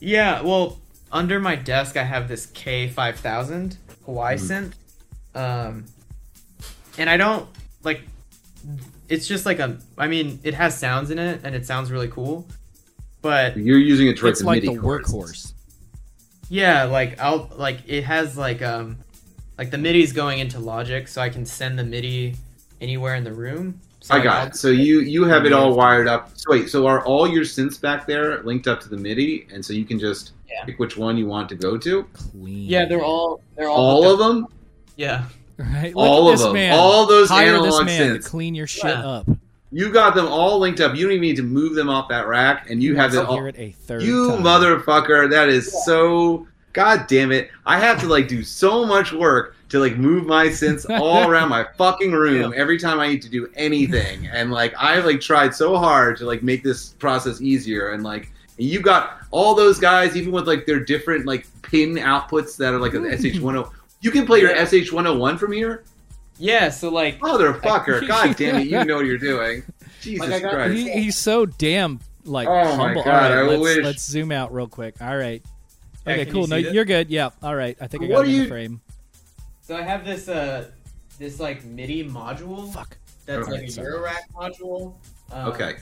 Yeah, 0.00 0.40
well, 0.42 0.78
under 1.12 1.40
my 1.40 1.56
desk 1.56 1.96
I 1.96 2.04
have 2.04 2.28
this 2.28 2.46
K5000 2.46 3.76
Kawai 4.06 4.34
Mhm. 4.34 4.72
synth. 5.34 5.38
Um 5.38 5.84
and 6.98 7.08
I 7.10 7.16
don't 7.16 7.48
like 7.84 8.02
it's 9.08 9.26
just 9.26 9.46
like 9.46 9.58
a 9.58 9.78
I 9.98 10.06
mean, 10.06 10.38
it 10.42 10.54
has 10.54 10.76
sounds 10.78 11.10
in 11.10 11.18
it 11.18 11.40
and 11.44 11.54
it 11.54 11.66
sounds 11.66 11.90
really 11.90 12.08
cool. 12.08 12.46
But 13.22 13.56
You're 13.56 13.78
using 13.78 14.06
it 14.08 14.16
to 14.18 14.24
write 14.24 14.30
It's 14.30 14.40
the 14.40 14.46
like 14.46 14.62
MIDI 14.62 14.74
the 14.76 14.80
chords. 14.80 15.12
workhorse. 15.12 15.52
yeah, 16.48 16.84
like 16.84 17.18
I'll 17.20 17.50
like 17.56 17.78
it 17.86 18.04
has 18.04 18.36
like 18.36 18.62
um 18.62 18.98
like 19.58 19.70
the 19.70 19.78
MIDI's 19.78 20.12
going 20.12 20.38
into 20.38 20.58
Logic 20.58 21.06
so 21.06 21.20
I 21.20 21.28
can 21.28 21.44
send 21.44 21.78
the 21.78 21.84
MIDI 21.84 22.34
anywhere 22.80 23.14
in 23.16 23.24
the 23.24 23.32
room. 23.32 23.78
So 24.00 24.14
I 24.14 24.22
got 24.22 24.36
I'll- 24.38 24.46
it. 24.48 24.56
So 24.56 24.68
you 24.68 25.00
you 25.00 25.24
have 25.24 25.44
it 25.44 25.52
all 25.52 25.74
wired 25.74 26.08
up. 26.08 26.30
So 26.34 26.50
wait, 26.52 26.70
so 26.70 26.86
are 26.86 27.04
all 27.04 27.28
your 27.28 27.44
synths 27.44 27.78
back 27.80 28.06
there 28.06 28.42
linked 28.42 28.66
up 28.68 28.80
to 28.80 28.88
the 28.88 28.96
MIDI, 28.96 29.46
and 29.52 29.62
so 29.64 29.72
you 29.74 29.84
can 29.84 29.98
just 29.98 30.32
Yeah. 30.48 30.64
pick 30.64 30.78
which 30.78 30.96
one 30.96 31.18
you 31.18 31.26
want 31.26 31.48
to 31.50 31.54
go 31.56 31.76
to? 31.76 32.04
Clean. 32.14 32.68
Yeah, 32.68 32.86
they're 32.86 33.02
all 33.04 33.42
they're 33.56 33.68
all 33.68 34.04
All 34.04 34.10
of 34.12 34.18
them, 34.18 34.46
Yeah. 34.96 35.26
Right? 35.60 35.92
all 35.94 36.24
Look 36.24 36.34
of 36.34 36.34
at 36.34 36.36
this 36.38 36.44
them, 36.46 36.52
man. 36.54 36.72
all 36.78 37.06
those 37.06 37.28
Hire 37.28 37.52
this 37.52 37.74
analog 37.74 37.86
man 37.86 38.16
synths. 38.16 38.22
to 38.24 38.28
clean 38.30 38.54
your 38.54 38.66
shit 38.66 38.84
Yeah. 38.84 39.06
up. 39.06 39.28
You 39.72 39.90
got 39.92 40.14
them 40.16 40.26
all 40.26 40.58
linked 40.58 40.80
up. 40.80 40.96
You 40.96 41.02
don't 41.04 41.12
even 41.12 41.22
need 41.22 41.36
to 41.36 41.42
move 41.44 41.74
them 41.74 41.88
off 41.88 42.08
that 42.08 42.26
rack, 42.26 42.68
and 42.70 42.82
you 42.82 42.96
have 42.96 43.12
To 43.12 43.20
it 43.20 43.26
all. 43.26 43.34
hear 43.36 43.46
it 43.48 43.54
a 43.58 43.70
third 43.72 44.02
You 44.02 44.30
time. 44.30 44.42
motherfucker! 44.42 45.30
That 45.30 45.48
is 45.48 45.72
so. 45.84 46.46
God 46.72 47.06
damn 47.08 47.30
it! 47.32 47.50
I 47.66 47.78
have 47.78 48.00
to 48.00 48.06
like 48.06 48.26
do 48.28 48.42
so 48.42 48.84
much 48.86 49.12
work 49.12 49.54
to 49.70 49.78
like 49.78 49.96
move 49.96 50.26
my 50.26 50.46
synths 50.46 50.88
all 51.00 51.28
around 51.28 51.48
my 51.50 51.66
fucking 51.78 52.10
room 52.12 52.52
every 52.56 52.78
time 52.78 52.98
I 53.00 53.08
need 53.08 53.22
to 53.22 53.28
do 53.28 53.48
anything, 53.54 54.26
and 54.32 54.50
like 54.50 54.74
I've 54.78 55.04
like 55.04 55.20
tried 55.20 55.54
so 55.54 55.76
hard 55.76 56.16
to 56.18 56.26
like 56.26 56.42
make 56.42 56.64
this 56.64 56.88
process 56.98 57.40
easier, 57.40 57.90
and 57.90 58.02
like 58.02 58.32
you 58.56 58.80
got 58.80 59.18
all 59.30 59.54
those 59.54 59.78
guys, 59.78 60.16
even 60.16 60.32
with 60.32 60.46
like 60.48 60.66
their 60.66 60.80
different 60.80 61.26
like 61.26 61.46
pin 61.62 61.94
outputs 61.94 62.56
that 62.56 62.74
are 62.74 62.78
like 62.80 62.94
an 62.94 63.04
SH10. 63.04 63.70
You 64.00 64.10
can 64.10 64.26
play 64.26 64.40
your 64.40 64.54
SH101 64.54 65.38
from 65.38 65.52
here, 65.52 65.84
Yeah, 66.38 66.70
so 66.70 66.88
like 66.90 67.18
motherfucker! 67.20 68.06
God 68.08 68.36
damn 68.36 68.56
it! 68.56 68.66
You 68.68 68.84
know 68.84 68.96
what 68.96 69.06
you're 69.06 69.18
doing. 69.18 69.62
Jesus 70.00 70.28
Like, 70.30 70.42
got- 70.42 70.54
Christ! 70.54 70.74
He, 70.74 70.90
he's 70.90 71.16
so 71.18 71.44
damn 71.46 72.00
like 72.24 72.48
Oh 72.48 72.76
my 72.76 72.86
humble. 72.86 73.02
God, 73.04 73.30
All 73.32 73.36
right, 73.44 73.44
I 73.44 73.56
let's, 73.56 73.60
wish- 73.62 73.84
let's 73.84 74.06
zoom 74.06 74.32
out 74.32 74.52
real 74.54 74.66
quick. 74.68 74.94
All 75.02 75.16
right. 75.16 75.42
Okay, 76.06 76.24
can 76.24 76.32
cool. 76.32 76.42
you 76.42 76.48
No, 76.48 76.56
see 76.56 76.62
that? 76.64 76.72
you're 76.74 76.84
good. 76.86 77.10
Yeah. 77.10 77.28
All 77.42 77.54
right. 77.54 77.76
I 77.78 77.86
think 77.86 78.04
I 78.04 78.06
got 78.06 78.14
What 78.14 78.26
him 78.28 78.32
are 78.32 78.36
in 78.36 78.42
the 78.44 78.48
frame. 78.48 78.80
so 79.60 79.76
I 79.76 79.82
have 79.82 80.04
this 80.04 80.28
uh 80.28 80.70
this 81.18 81.38
like 81.38 81.62
MIDI 81.64 82.04
module 82.08 82.72
Fuck. 82.72 82.96
that's 83.26 83.42
Okay, 83.46 83.52
like 83.58 83.68
a 83.68 83.70
sorry. 83.70 83.92
Eurorack 83.92 84.20
module. 84.34 84.94
Um, 85.30 85.48
Okay. 85.48 85.74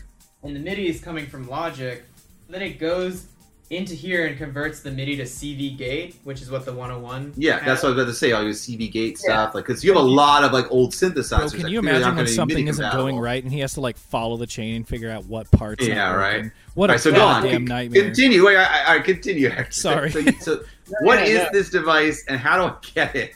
And 0.42 0.56
the 0.56 0.60
MIDI 0.60 0.88
is 0.88 1.00
coming 1.00 1.26
from 1.26 1.48
Logic. 1.48 2.02
Then 2.48 2.62
it 2.62 2.80
goes 2.80 3.26
into 3.70 3.94
here 3.94 4.26
and 4.26 4.38
converts 4.38 4.80
the 4.80 4.90
MIDI 4.90 5.16
to 5.16 5.24
CV 5.24 5.76
gate, 5.76 6.16
which 6.24 6.40
is 6.40 6.50
what 6.50 6.64
the 6.64 6.72
101. 6.72 7.34
Yeah, 7.36 7.58
that's 7.62 7.64
what 7.64 7.66
I 7.66 7.72
has. 7.72 7.82
was 7.82 7.92
about 7.92 8.04
to 8.06 8.14
say. 8.14 8.32
All 8.32 8.42
your 8.42 8.52
CV 8.52 8.90
gate 8.90 9.18
stuff, 9.18 9.54
like 9.54 9.66
because 9.66 9.84
you 9.84 9.90
have 9.92 10.00
a 10.00 10.04
lot 10.06 10.42
of 10.44 10.52
like 10.52 10.70
old 10.70 10.92
synthesizers. 10.92 11.50
Bro, 11.50 11.60
can 11.60 11.68
you 11.68 11.78
imagine 11.80 12.04
aren't 12.04 12.16
when 12.16 12.26
something 12.28 12.66
isn't 12.66 12.82
compatible. 12.82 13.04
going 13.04 13.18
right 13.18 13.42
and 13.42 13.52
he 13.52 13.60
has 13.60 13.74
to 13.74 13.80
like 13.82 13.96
follow 13.98 14.36
the 14.38 14.46
chain 14.46 14.76
and 14.76 14.88
figure 14.88 15.10
out 15.10 15.26
what 15.26 15.50
parts? 15.50 15.86
Yeah, 15.86 16.08
aren't 16.08 16.18
right. 16.44 16.52
What 16.74 16.88
All 16.88 16.94
a 16.94 16.94
right, 16.94 17.00
so 17.00 17.12
go 17.12 17.20
on. 17.26 17.42
goddamn 17.42 17.66
nightmare! 17.66 18.04
Continue. 18.04 18.46
Wait, 18.46 18.56
I, 18.56 18.64
I, 18.64 18.94
I 18.96 18.98
continue. 19.00 19.48
Hector. 19.50 19.72
Sorry. 19.72 20.10
So, 20.12 20.18
you- 20.20 20.32
so 20.40 20.62
what 21.02 21.18
yeah, 21.18 21.24
is 21.24 21.38
no. 21.44 21.48
this 21.52 21.70
device, 21.70 22.24
and 22.28 22.38
how 22.40 22.56
do 22.56 22.62
I 22.74 22.76
get 22.94 23.14
it? 23.14 23.34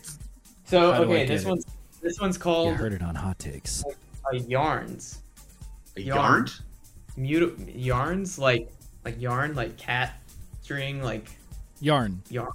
So 0.65 0.93
How 0.93 1.03
okay, 1.03 1.19
get 1.27 1.29
this 1.29 1.43
it? 1.45 1.49
one's 1.49 1.67
this 2.01 2.19
one's 2.21 2.37
You 2.37 2.43
called 2.43 2.75
heard 2.77 2.95
it 2.95 3.03
on 3.03 3.15
Hot 3.15 3.39
Takes. 3.39 3.85
uh, 3.85 4.35
yarns. 4.35 5.21
A 5.97 6.01
Yarn. 6.01 6.47
yarn? 7.19 7.51
Mut- 7.59 7.75
yarns 7.77 8.39
like 8.39 8.69
like 9.05 9.21
yarn 9.21 9.55
like 9.55 9.77
cat 9.77 10.15
string 10.62 11.02
like 11.02 11.28
Yarn. 11.80 12.22
yarn. 12.30 12.51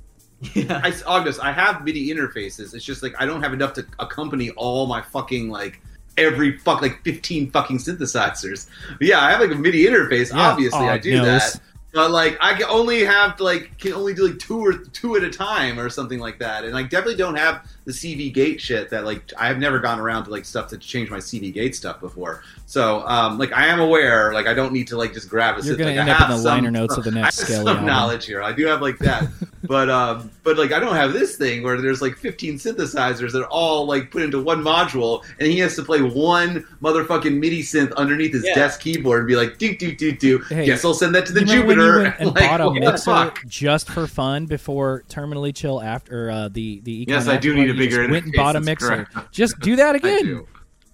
Yeah. 0.56 0.82
I, 0.84 0.94
August, 1.06 1.40
I 1.42 1.52
have 1.52 1.84
MIDI 1.84 2.10
interfaces. 2.10 2.74
It's 2.74 2.86
just 2.86 3.04
like 3.04 3.14
I 3.20 3.26
don't 3.26 3.42
have 3.42 3.54
enough 3.54 3.74
to 3.74 3.86
accompany 4.00 4.52
all 4.52 4.86
my 4.88 5.02
fucking 5.02 5.50
like 5.50 5.82
every 6.18 6.58
fuck 6.58 6.82
like 6.82 7.04
fifteen 7.04 7.50
fucking 7.52 7.78
synthesizers. 7.78 8.68
But 8.98 9.08
yeah, 9.08 9.20
I 9.20 9.32
have 9.32 9.40
like 9.40 9.52
a 9.52 9.56
MIDI 9.56 9.86
interface. 9.86 10.32
Yeah, 10.32 10.50
Obviously, 10.50 10.80
oh, 10.80 10.90
I 10.90 10.98
do 10.98 11.18
knows. 11.18 11.54
that. 11.54 11.62
But 11.94 12.12
like 12.12 12.38
I 12.40 12.54
can 12.54 12.68
only 12.70 13.04
have 13.04 13.40
like 13.40 13.78
can 13.80 13.94
only 13.94 14.14
do 14.14 14.28
like 14.28 14.40
two 14.40 14.64
or 14.64 14.74
two 14.74 15.16
at 15.16 15.24
a 15.24 15.30
time 15.30 15.80
or 15.80 15.90
something 15.90 16.20
like 16.20 16.38
that. 16.40 16.64
And 16.66 16.78
I 16.78 16.84
definitely 16.84 17.16
don't 17.16 17.36
have 17.36 17.68
the 17.88 17.94
CV 17.94 18.34
gate 18.34 18.60
shit 18.60 18.90
that 18.90 19.06
like 19.06 19.32
I 19.38 19.48
have 19.48 19.58
never 19.60 19.80
gone 19.80 19.98
around 20.00 20.26
to 20.26 20.30
like 20.30 20.44
stuff 20.44 20.68
to 20.72 20.78
change 20.78 21.10
my 21.10 21.20
CV 21.20 21.54
gate 21.54 21.74
stuff 21.74 22.02
before. 22.02 22.44
So 22.66 23.00
um 23.08 23.38
like 23.38 23.54
I 23.54 23.68
am 23.68 23.80
aware 23.80 24.34
like 24.34 24.46
I 24.46 24.54
don't 24.54 24.74
need 24.74 24.88
to 24.88 24.98
like 24.98 25.14
just 25.14 25.30
grab 25.30 25.58
a 25.58 25.62
You're 25.64 25.76
synth. 25.76 25.78
gonna 25.80 25.92
like, 25.92 26.00
end 26.02 26.10
up 26.10 26.22
in 26.24 26.28
the 26.32 26.36
some- 26.38 26.46
liner 26.46 26.70
notes 26.72 26.98
of 26.98 27.06
the 27.06 27.12
next 27.22 27.42
I 27.42 27.48
have 27.48 27.56
some 27.64 27.68
album. 27.70 27.86
knowledge 27.86 28.26
here. 28.26 28.44
I 28.44 28.52
do 28.52 28.66
have 28.68 28.82
like 28.82 28.98
that. 29.00 29.30
but 29.64 29.90
um 29.90 30.30
but 30.44 30.58
like 30.58 30.74
I 30.74 30.80
don't 30.82 30.96
have 30.98 31.14
this 31.14 31.38
thing 31.38 31.64
where 31.64 31.80
there's 31.82 32.02
like 32.02 32.18
15 32.18 32.56
synthesizers 32.56 33.32
that 33.32 33.40
are 33.44 33.48
all 33.48 33.86
like 33.88 34.12
put 34.12 34.22
into 34.22 34.42
one 34.42 34.62
module 34.62 35.24
and 35.40 35.50
he 35.50 35.58
has 35.60 35.76
to 35.78 35.84
play 35.84 36.02
one 36.02 36.68
motherfucking 36.82 37.40
MIDI 37.40 37.64
synth 37.64 37.96
underneath 37.96 38.34
his 38.34 38.44
Yeah. 38.46 38.54
desk 38.56 38.82
keyboard 38.82 39.20
and 39.20 39.28
be 39.30 39.38
like 39.38 39.58
do 39.60 39.76
do 39.78 39.96
do 39.96 40.12
do. 40.12 40.40
Hey, 40.50 40.66
Guess 40.66 40.84
I'll 40.84 40.94
send 40.94 41.16
that 41.16 41.26
to 41.28 41.32
the 41.32 41.46
You 41.46 41.62
remember 41.62 41.68
when 41.68 41.78
you 41.78 42.12
Jupiter. 42.12 42.16
and 42.20 42.28
Like, 42.36 42.50
bought 42.50 42.60
a 42.62 42.72
mixer 42.74 43.34
just 43.48 43.90
for 43.90 44.08
fun 44.08 44.46
before 44.46 45.04
Terminally 45.10 45.56
Chill 45.56 45.82
after 45.82 46.30
uh, 46.30 46.50
the 46.50 46.82
the 46.82 47.06
Econ 47.06 47.10
Yes, 47.12 47.28
I 47.30 47.38
do 47.38 47.54
need 47.56 47.70
a 47.70 47.77
You 47.77 47.77
bigger 47.78 47.98
just 48.04 48.12
went 48.12 48.26
and 48.26 48.34
bought 48.34 48.56
a 48.56 48.62
mixer. 48.62 49.06
correct. 49.06 49.16
Just 49.32 49.60
do 49.60 49.76
that 49.76 49.96
again. 49.96 50.24
do. 50.26 50.38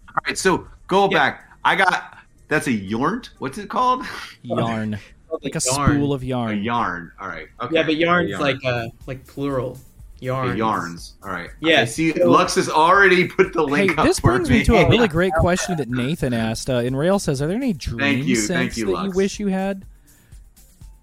All 0.09 0.15
right, 0.27 0.37
so 0.37 0.67
go 0.87 1.07
back. 1.07 1.49
I 1.65 1.75
got 1.75 2.17
that's 2.47 2.67
a 2.67 2.71
yarn. 2.71 3.23
What's 3.39 3.57
it 3.57 3.69
called? 3.69 4.05
Yarn, 4.43 4.99
like 5.41 5.55
a 5.55 5.61
yarn. 5.65 5.91
spool 5.91 6.13
of 6.13 6.21
A 6.21 6.25
yarn. 6.25 6.61
yarn. 6.63 7.11
All 7.19 7.27
right. 7.27 7.47
Okay. 7.61 7.75
Yeah, 7.75 7.83
but 7.83 7.95
yarn's 7.95 8.29
yarn. 8.29 8.41
like 8.41 8.63
uh 8.65 8.87
like 9.07 9.25
plural. 9.25 9.77
Yarns. 10.19 10.49
Okay, 10.51 10.57
yarns. 10.59 11.13
All 11.23 11.31
right. 11.31 11.49
Yeah, 11.59 11.81
Okay, 11.81 11.85
see, 11.87 12.13
so- 12.13 12.29
Lux 12.29 12.55
has 12.55 12.69
already 12.69 13.27
put 13.27 13.51
the 13.53 13.65
Hey, 13.65 13.71
link 13.71 13.97
up 13.97 14.05
this 14.05 14.19
for 14.19 14.31
brings 14.33 14.49
me 14.49 14.63
to 14.63 14.75
a 14.77 14.89
really 14.89 15.07
great 15.09 15.33
question 15.33 15.75
that 15.77 15.89
Nathan 15.89 16.33
asked. 16.33 16.69
Uh, 16.69 16.75
in 16.75 16.95
Rail 16.95 17.19
says, 17.19 17.41
"Are 17.41 17.47
there 17.47 17.57
any 17.57 17.73
dream 17.73 17.99
Thank 17.99 18.25
you, 18.25 18.37
synths 18.37 18.47
thank 18.47 18.77
you, 18.77 18.85
that 18.95 19.03
you 19.03 19.11
wish 19.11 19.39
you 19.39 19.47
had?" 19.47 19.83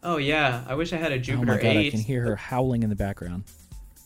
Oh 0.03 0.17
yeah, 0.17 0.65
I 0.67 0.75
wish 0.75 0.93
I 0.95 0.97
had 0.97 1.13
a 1.13 1.35
Oh 1.35 1.37
my 1.39 1.45
god, 1.57 1.65
8. 1.65 1.87
I 1.89 1.91
can 1.91 2.01
hear 2.01 2.23
her 2.23 2.37
howling 2.37 2.83
in 2.83 2.89
the 2.89 2.97
background. 2.97 3.45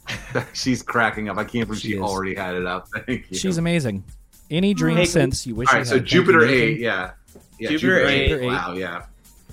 She's 0.53 0.83
cracking 0.83 1.29
up. 1.29 1.37
I 1.39 1.45
can't 1.45 1.67
believe 1.67 1.83
She 1.83 1.93
she, 1.93 1.99
already 1.99 2.35
had 2.35 2.55
it 2.55 2.67
up. 2.67 2.89
Thank 3.07 3.31
you. 3.31 3.37
She's 3.39 3.59
amazing. 3.59 4.05
Any 4.51 4.75
dream 4.75 4.97
Hey, 4.97 5.05
synths 5.05 5.47
you 5.47 5.55
wish 5.55 5.69
All 5.69 5.75
you 5.75 5.79
had? 5.81 5.87
so 5.87 5.99
Jupiter 5.99 6.45
eight, 6.45 6.79
yeah. 6.79 7.13
Yeah, 7.59 7.71
Jupiter 7.71 8.01
Jupiter, 8.01 8.07
8. 8.09 8.33
eight. 8.43 8.47
Wow, 8.47 8.75
yeah. 8.75 9.05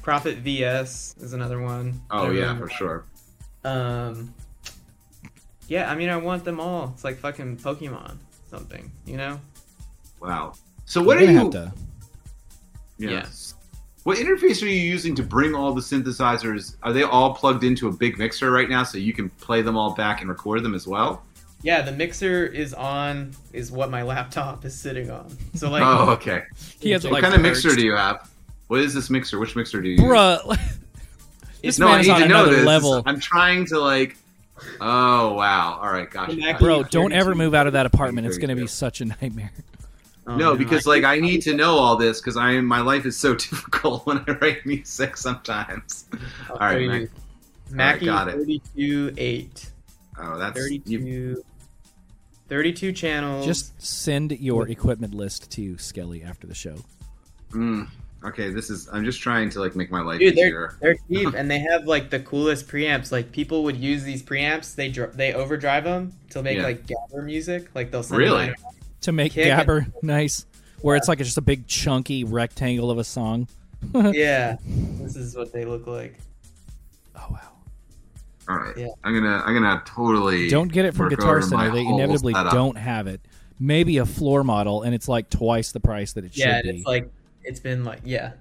Prophet 0.02 0.38
VS 0.40 1.16
is 1.22 1.34
another 1.34 1.62
one. 1.62 2.02
Oh 2.12 2.26
I 2.28 2.32
yeah, 2.32 2.40
remember. 2.42 2.68
for 2.68 2.74
sure. 2.74 3.04
Um, 3.64 4.34
yeah, 5.68 5.90
I 5.90 5.96
mean, 5.96 6.10
I 6.10 6.18
want 6.18 6.44
them 6.44 6.60
all. 6.60 6.92
It's 6.94 7.04
like 7.04 7.18
fucking 7.18 7.58
Pokemon, 7.58 8.18
something, 8.50 8.92
you 9.06 9.18
know? 9.18 9.40
Wow. 10.20 10.54
So 10.86 11.02
what 11.02 11.14
You're 11.20 11.30
are 11.30 11.34
gonna 11.34 11.46
you? 11.56 11.62
have 11.62 11.72
to- 11.72 11.74
Yes. 12.98 13.54
What 14.04 14.18
interface 14.18 14.64
are 14.64 14.68
you 14.68 14.80
using 14.82 15.14
to 15.16 15.24
bring 15.24 15.54
all 15.54 15.74
the 15.74 15.82
synthesizers? 15.82 16.76
Are 16.82 16.92
they 16.92 17.04
all 17.04 17.36
plugged 17.36 17.64
into 17.64 17.88
a 17.88 17.92
big 17.92 18.18
mixer 18.18 18.50
right 18.52 18.68
now, 18.70 18.84
so 18.84 18.98
you 18.98 19.14
can 19.14 19.30
play 19.30 19.62
them 19.62 19.78
all 19.78 19.94
back 19.94 20.22
and 20.22 20.30
record 20.30 20.64
them 20.64 20.74
as 20.74 20.88
well? 20.88 21.24
Yeah, 21.62 21.82
the 21.84 21.92
mixer 21.92 22.48
is 22.48 22.74
on, 22.74 23.32
is 23.54 23.72
what 23.72 23.92
my 23.92 24.02
laptop 24.14 24.66
is 24.66 24.74
sitting 24.74 25.12
on. 25.12 25.30
So, 25.54 25.70
like, 25.70 25.84
oh, 25.86 26.10
okay. 26.14 26.44
He 26.80 26.90
has 26.92 27.04
What 27.04 27.14
like 27.14 27.22
kind 27.24 27.36
of 27.36 27.42
mixer 27.42 27.70
perched. 27.70 27.80
do 27.80 27.86
you 27.86 27.96
have? 27.96 28.28
What 28.68 28.80
is 28.80 28.94
this 28.96 29.10
mixer? 29.12 29.38
Which 29.38 29.56
mixer 29.56 29.82
do 29.82 29.90
you 29.90 29.96
use? 29.96 30.02
Bruh, 30.02 30.58
this 31.62 31.78
no, 31.78 31.88
I 31.88 31.92
man 31.92 32.00
is 32.00 32.08
need 32.08 32.14
on 32.14 32.22
to 32.22 32.28
know 32.28 32.36
another 32.44 32.56
this. 32.56 32.66
level. 32.66 33.04
I'm 33.06 33.20
trying 33.20 33.66
to 33.68 33.80
like. 33.80 34.18
Oh 34.80 35.34
wow! 35.34 35.80
All 35.82 35.92
right, 35.92 36.10
gotcha. 36.10 36.36
Mac- 36.38 36.60
Bro, 36.60 36.84
don't 36.84 37.12
ever 37.14 37.34
move 37.36 37.54
out 37.56 37.66
of 37.68 37.74
that 37.74 37.86
apartment. 37.88 38.28
It's 38.28 38.38
going 38.38 38.50
to 38.50 38.56
be 38.56 38.62
32. 38.62 38.68
such 38.72 39.02
a 39.02 39.06
nightmare. 39.06 39.52
Oh, 40.28 40.36
no, 40.36 40.56
because 40.56 40.86
like 40.86 41.04
I 41.04 41.20
need 41.20 41.42
to 41.44 41.54
know 41.54 41.76
all 41.76 41.96
this 41.96 42.20
because 42.20 42.38
I 42.38 42.60
my 42.62 42.82
life 42.82 43.06
is 43.06 43.18
so 43.18 43.34
difficult 43.50 44.06
when 44.06 44.20
I 44.28 44.32
write 44.42 44.66
music 44.66 45.18
sometimes. 45.18 46.06
I'll 46.50 46.52
all 46.60 46.60
right. 46.60 46.88
Mac. 46.88 47.10
Mackie 47.72 48.06
got 48.06 48.28
it. 48.28 48.34
32 48.36 49.14
8. 49.18 49.72
Oh, 50.20 50.38
that's 50.38 50.60
32, 50.60 50.92
you, 50.92 51.44
32 52.50 52.92
channels. 52.92 53.46
Just 53.46 53.82
send 53.82 54.32
your 54.34 54.68
equipment 54.68 55.14
list 55.14 55.50
to 55.52 55.78
Skelly 55.78 56.22
after 56.24 56.48
the 56.48 56.54
show. 56.54 56.76
mm, 57.52 57.88
okay. 58.26 58.50
This 58.52 58.70
is. 58.70 58.90
I'm 58.92 59.06
just 59.06 59.22
trying 59.22 59.50
to 59.52 59.60
like 59.62 59.76
make 59.76 59.90
my 59.90 60.02
life 60.02 60.20
Dude, 60.20 60.34
easier. 60.38 60.76
they're 60.82 60.96
they're 61.10 61.24
cheap 61.26 61.34
and 61.34 61.50
they 61.50 61.60
have 61.60 61.86
like 61.86 62.10
the 62.10 62.20
coolest 62.20 62.68
preamps. 62.68 63.12
Like 63.12 63.32
people 63.32 63.64
would 63.64 63.78
use 63.78 64.04
these 64.04 64.22
preamps. 64.22 64.76
They 64.76 64.90
dr- 64.90 65.16
they 65.16 65.34
overdrive 65.34 65.86
them 65.86 66.12
to 66.32 66.44
make 66.44 66.58
Yeah. 66.58 66.64
like 66.64 66.86
gabber 66.86 67.24
music. 67.24 67.70
Like 67.74 67.90
they'll 67.92 68.04
send 68.04 68.18
Really? 68.20 68.48
them 68.48 68.56
To 69.02 69.12
make 69.12 69.34
Kick 69.34 69.48
it. 69.48 69.50
Gabber 69.50 69.92
nice, 70.04 70.46
where 70.82 70.96
it's 70.96 71.08
like 71.08 71.20
it's 71.20 71.28
just 71.30 71.38
a 71.38 71.42
big 71.42 71.68
chunky 71.68 72.24
rectangle 72.24 72.92
of 72.92 72.98
a 72.98 73.04
song. 73.04 73.48
Yeah, 73.94 74.58
this 74.64 75.16
is 75.16 75.36
what 75.36 75.52
they 75.52 75.66
look 75.66 75.88
like. 75.88 76.20
Oh 77.16 77.26
wow! 77.32 77.40
All 78.48 78.58
right. 78.58 78.78
Yeah. 78.78 78.88
I'm 79.04 79.14
gonna. 79.14 79.42
I'm 79.44 79.54
gonna 79.56 79.82
totally. 79.86 80.50
Don't 80.50 80.72
get 80.72 80.86
it 80.86 80.94
from 80.94 81.10
Guitar 81.10 81.42
Center. 81.42 81.72
They 81.72 81.86
inevitably 81.86 82.34
setup. 82.34 82.54
don't 82.54 82.78
have 82.78 83.08
it. 83.08 83.22
Maybe 83.60 83.98
a 83.98 84.06
floor 84.06 84.44
model, 84.44 84.84
and 84.84 84.94
it's 84.94 85.08
like 85.08 85.30
twice 85.32 85.72
the 85.72 85.80
price 85.80 86.14
that 86.14 86.26
it 86.26 86.38
Yeah, 86.38 86.58
should 86.58 86.66
and 86.66 86.74
be. 86.74 86.78
it's 86.80 86.86
like 86.88 87.10
it's 87.44 87.60
been 87.60 87.84
like 87.84 88.02
yeah. 88.06 88.34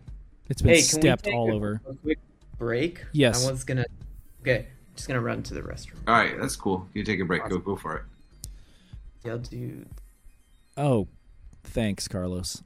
it's 0.51 0.61
been 0.61 0.73
hey, 0.75 0.81
can 0.81 1.01
stepped 1.01 1.25
we 1.25 1.33
take 1.33 1.39
all 1.39 1.51
a, 1.51 1.55
over. 1.55 1.81
a 1.89 1.95
quick 1.95 2.19
break? 2.59 3.05
Yes. 3.13 3.47
I 3.47 3.51
was 3.51 3.65
gonna. 3.65 3.87
Okay, 4.43 4.67
just 4.95 5.09
gonna 5.09 5.21
run 5.23 5.43
to 5.45 5.55
the 5.55 5.63
restroom. 5.63 5.97
All 6.07 6.15
right, 6.15 6.39
that's 6.39 6.57
cool. 6.57 6.87
You 6.93 7.03
take 7.05 7.21
a 7.21 7.25
break. 7.25 7.49
Go. 7.49 7.59
Go 7.59 7.77
for 7.77 7.97
it. 7.97 8.03
Yeah, 9.25 9.33
I'll 9.33 9.39
do. 9.39 9.87
Oh, 10.81 11.09
thanks, 11.63 12.09
Carlos. 12.09 12.63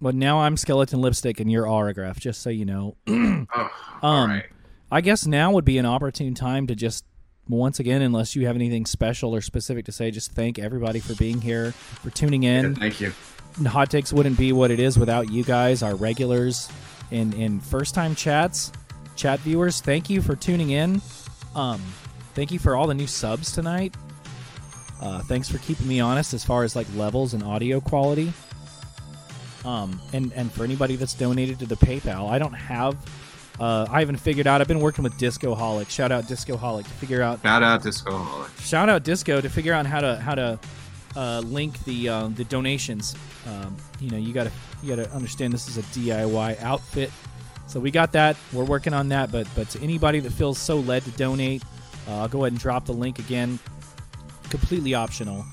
But 0.00 0.14
now 0.14 0.40
I'm 0.40 0.56
skeleton 0.56 1.00
lipstick 1.00 1.40
and 1.40 1.50
you're 1.50 1.64
Aurograph. 1.64 2.18
Just 2.18 2.42
so 2.42 2.50
you 2.50 2.64
know. 2.64 2.96
Oh, 3.56 3.68
Um, 4.02 4.30
right. 4.30 4.44
I 4.90 5.00
guess 5.00 5.26
now 5.26 5.52
would 5.52 5.64
be 5.64 5.78
an 5.78 5.86
opportune 5.86 6.34
time 6.34 6.66
to 6.66 6.74
just 6.74 7.04
once 7.48 7.78
again, 7.78 8.02
unless 8.02 8.34
you 8.34 8.46
have 8.46 8.56
anything 8.56 8.86
special 8.86 9.34
or 9.34 9.40
specific 9.40 9.84
to 9.84 9.92
say, 9.92 10.10
just 10.10 10.32
thank 10.32 10.58
everybody 10.58 10.98
for 10.98 11.14
being 11.14 11.40
here, 11.40 11.72
for 11.72 12.10
tuning 12.10 12.42
in. 12.42 12.72
Yeah, 12.72 12.78
thank 12.78 13.00
you. 13.00 13.12
Hot 13.66 13.90
Takes 13.90 14.12
wouldn't 14.12 14.36
be 14.38 14.52
what 14.52 14.70
it 14.70 14.80
is 14.80 14.98
without 14.98 15.30
you 15.30 15.44
guys, 15.44 15.82
our 15.82 15.94
regulars 15.94 16.68
and 17.10 17.34
and 17.34 17.62
first 17.62 17.94
time 17.94 18.14
chats, 18.14 18.72
chat 19.14 19.40
viewers. 19.40 19.80
Thank 19.80 20.10
you 20.10 20.20
for 20.22 20.34
tuning 20.34 20.70
in. 20.70 21.00
Um, 21.54 21.80
thank 22.34 22.50
you 22.50 22.58
for 22.58 22.74
all 22.76 22.86
the 22.86 22.94
new 22.94 23.06
subs 23.06 23.52
tonight. 23.52 23.94
Uh, 25.00 25.20
thanks 25.22 25.48
for 25.48 25.58
keeping 25.58 25.86
me 25.86 26.00
honest 26.00 26.32
as 26.34 26.44
far 26.44 26.64
as 26.64 26.74
like 26.76 26.86
levels 26.94 27.34
and 27.34 27.42
audio 27.42 27.80
quality. 27.80 28.32
Um, 29.64 30.00
and 30.12 30.32
and 30.34 30.52
for 30.52 30.64
anybody 30.64 30.96
that's 30.96 31.14
donated 31.14 31.58
to 31.60 31.66
the 31.66 31.76
PayPal, 31.76 32.30
I 32.30 32.38
don't 32.38 32.52
have. 32.52 32.96
Uh, 33.58 33.86
I 33.88 34.00
haven't 34.00 34.16
figured 34.16 34.46
out. 34.46 34.60
I've 34.60 34.68
been 34.68 34.80
working 34.80 35.04
with 35.04 35.16
Discoholic. 35.16 35.88
Shout 35.88 36.10
out 36.12 36.24
Discoholic 36.26 36.84
to 36.84 36.90
figure 36.92 37.22
out 37.22 37.40
Shout 37.42 37.62
out 37.62 37.82
Disco. 37.82 38.46
shout 38.60 38.88
out 38.88 39.04
disco 39.04 39.40
to 39.40 39.48
figure 39.48 39.72
out 39.72 39.86
how 39.86 40.00
to 40.00 40.16
how 40.16 40.34
to 40.34 40.58
uh, 41.16 41.40
link 41.44 41.82
the 41.84 42.08
uh, 42.08 42.28
the 42.28 42.44
donations 42.44 43.14
um, 43.46 43.76
you 44.00 44.10
know 44.10 44.16
you 44.18 44.32
gotta 44.32 44.50
you 44.82 44.94
gotta 44.96 45.08
understand 45.12 45.52
this 45.52 45.68
is 45.68 45.78
a 45.78 45.82
diy 45.98 46.60
outfit 46.62 47.10
so 47.68 47.78
we 47.78 47.90
got 47.92 48.10
that 48.10 48.36
we're 48.52 48.64
working 48.64 48.92
on 48.92 49.08
that 49.10 49.30
but 49.30 49.46
but 49.54 49.68
to 49.70 49.80
anybody 49.80 50.18
that 50.18 50.32
feels 50.32 50.58
so 50.58 50.80
led 50.80 51.04
to 51.04 51.10
donate 51.12 51.62
uh, 52.08 52.16
i'll 52.22 52.28
go 52.28 52.40
ahead 52.40 52.52
and 52.52 52.60
drop 52.60 52.84
the 52.84 52.92
link 52.92 53.20
again 53.20 53.56
completely 54.56 54.94
optional 54.94 55.44